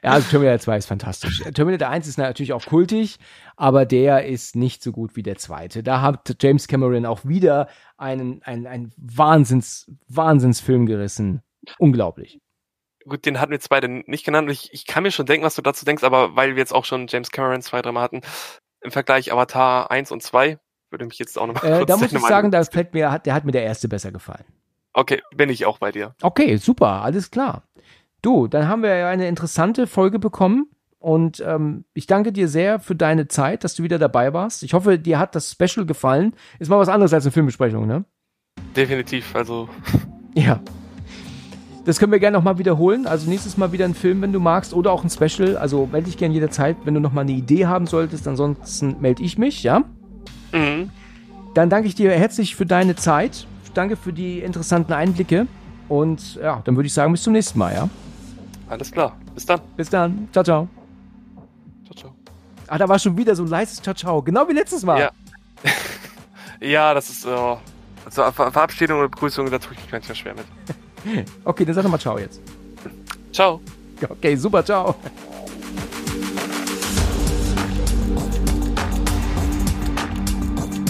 ja, 0.02 0.10
also 0.10 0.30
Terminator 0.30 0.60
2 0.60 0.78
ist 0.78 0.86
fantastisch. 0.86 1.42
Terminator 1.54 1.88
1 1.88 2.06
ist 2.06 2.16
natürlich 2.16 2.52
auch 2.52 2.64
kultig, 2.64 3.18
aber 3.56 3.84
der 3.84 4.26
ist 4.26 4.56
nicht 4.56 4.82
so 4.82 4.92
gut 4.92 5.16
wie 5.16 5.22
der 5.22 5.36
zweite. 5.36 5.82
Da 5.82 6.00
hat 6.00 6.36
James 6.40 6.68
Cameron 6.68 7.06
auch 7.06 7.24
wieder 7.24 7.68
einen, 7.96 8.42
einen, 8.42 8.66
einen 8.66 8.92
Wahnsinns, 8.96 9.90
Wahnsinnsfilm 10.08 10.86
gerissen. 10.86 11.42
Unglaublich. 11.78 12.40
Gut, 13.04 13.26
den 13.26 13.40
hatten 13.40 13.50
wir 13.50 13.56
jetzt 13.56 13.70
beide 13.70 13.88
nicht 13.88 14.24
genannt. 14.24 14.50
Ich, 14.50 14.72
ich 14.72 14.86
kann 14.86 15.02
mir 15.02 15.10
schon 15.10 15.26
denken, 15.26 15.44
was 15.44 15.54
du 15.54 15.62
dazu 15.62 15.84
denkst, 15.84 16.04
aber 16.04 16.36
weil 16.36 16.50
wir 16.50 16.58
jetzt 16.58 16.74
auch 16.74 16.84
schon 16.84 17.06
James 17.08 17.30
Cameron 17.30 17.62
zwei, 17.62 17.80
dreimal 17.80 18.02
hatten, 18.02 18.20
im 18.80 18.90
Vergleich 18.90 19.32
Avatar 19.32 19.90
1 19.90 20.12
und 20.12 20.22
2, 20.22 20.58
würde 20.90 21.04
mich 21.06 21.18
jetzt 21.18 21.38
auch 21.38 21.46
nochmal 21.46 21.64
Äh, 21.72 21.76
kurz 21.78 21.88
da 21.88 21.96
muss 21.96 22.12
ich 22.12 22.20
sagen, 22.20 22.50
da 22.50 22.62
fällt 22.64 22.94
mir, 22.94 23.10
hat- 23.10 23.26
der 23.26 23.34
hat 23.34 23.44
mir 23.44 23.52
der 23.52 23.64
erste 23.64 23.88
besser 23.88 24.12
gefallen. 24.12 24.44
Okay, 24.94 25.20
bin 25.36 25.48
ich 25.50 25.66
auch 25.66 25.78
bei 25.78 25.92
dir. 25.92 26.14
Okay, 26.22 26.56
super, 26.56 27.02
alles 27.02 27.30
klar. 27.30 27.62
Du, 28.22 28.48
dann 28.48 28.66
haben 28.68 28.82
wir 28.82 28.96
ja 28.96 29.08
eine 29.08 29.28
interessante 29.28 29.86
Folge 29.86 30.18
bekommen 30.18 30.66
und 30.98 31.40
ähm, 31.46 31.84
ich 31.94 32.06
danke 32.06 32.32
dir 32.32 32.48
sehr 32.48 32.80
für 32.80 32.96
deine 32.96 33.28
Zeit, 33.28 33.62
dass 33.62 33.74
du 33.76 33.82
wieder 33.84 33.98
dabei 33.98 34.32
warst. 34.32 34.62
Ich 34.64 34.74
hoffe, 34.74 34.98
dir 34.98 35.18
hat 35.20 35.34
das 35.36 35.52
Special 35.52 35.86
gefallen. 35.86 36.34
Ist 36.58 36.68
mal 36.68 36.78
was 36.80 36.88
anderes 36.88 37.12
als 37.12 37.24
eine 37.24 37.32
Filmbesprechung, 37.32 37.86
ne? 37.86 38.04
Definitiv. 38.74 39.34
Also, 39.36 39.68
Ja. 40.34 40.60
Das 41.84 41.98
können 41.98 42.12
wir 42.12 42.18
gerne 42.18 42.36
nochmal 42.36 42.58
wiederholen. 42.58 43.06
Also 43.06 43.30
nächstes 43.30 43.56
Mal 43.56 43.72
wieder 43.72 43.86
ein 43.86 43.94
Film, 43.94 44.20
wenn 44.20 44.32
du 44.32 44.40
magst, 44.40 44.74
oder 44.74 44.92
auch 44.92 45.04
ein 45.04 45.10
Special. 45.10 45.56
Also 45.56 45.86
melde 45.86 46.06
dich 46.06 46.18
gerne 46.18 46.34
jederzeit, 46.34 46.76
wenn 46.84 46.92
du 46.94 47.00
nochmal 47.00 47.22
eine 47.22 47.32
Idee 47.32 47.66
haben 47.66 47.86
solltest. 47.86 48.28
Ansonsten 48.28 48.96
melde 49.00 49.22
ich 49.22 49.38
mich, 49.38 49.62
ja? 49.62 49.84
Mhm. 50.52 50.90
Dann 51.54 51.70
danke 51.70 51.88
ich 51.88 51.94
dir 51.94 52.12
herzlich 52.12 52.54
für 52.54 52.66
deine 52.66 52.94
Zeit. 52.96 53.46
Danke 53.74 53.96
für 53.96 54.12
die 54.12 54.40
interessanten 54.40 54.92
Einblicke. 54.92 55.46
Und 55.88 56.36
ja, 56.36 56.62
dann 56.64 56.76
würde 56.76 56.86
ich 56.86 56.92
sagen, 56.92 57.12
bis 57.12 57.22
zum 57.22 57.32
nächsten 57.32 57.58
Mal, 57.58 57.74
ja? 57.74 57.88
alles 58.68 58.92
klar. 58.92 59.16
Bis 59.34 59.46
dann. 59.46 59.60
Bis 59.76 59.88
dann. 59.88 60.28
Ciao, 60.32 60.44
ciao. 60.44 60.68
Ciao, 61.84 61.96
ciao. 61.96 62.14
Ah, 62.66 62.76
da 62.76 62.88
war 62.88 62.98
schon 62.98 63.16
wieder 63.16 63.34
so 63.34 63.42
ein 63.44 63.48
leises 63.48 63.80
Ciao, 63.80 63.94
ciao. 63.94 64.22
Genau 64.22 64.46
wie 64.48 64.52
letztes 64.52 64.82
Mal. 64.82 65.00
Ja. 65.00 65.10
Ja, 66.60 66.92
das 66.92 67.08
ist 67.08 67.22
so. 67.22 67.58
Also 68.04 68.22
Ver 68.32 68.50
Verabschiedung 68.50 68.98
oder 68.98 69.08
Begrüßung, 69.08 69.48
da 69.48 69.58
tue 69.58 69.74
ich 69.74 69.82
mich 69.82 69.92
manchmal 69.92 70.16
schwer 70.16 70.34
mit. 70.34 71.26
Okay, 71.44 71.64
dann 71.64 71.74
sag 71.74 71.84
doch 71.84 71.90
mal 71.90 71.98
Ciao 71.98 72.18
jetzt. 72.18 72.40
Ciao. 73.32 73.60
Okay, 74.08 74.34
super, 74.34 74.64
ciao. 74.64 74.96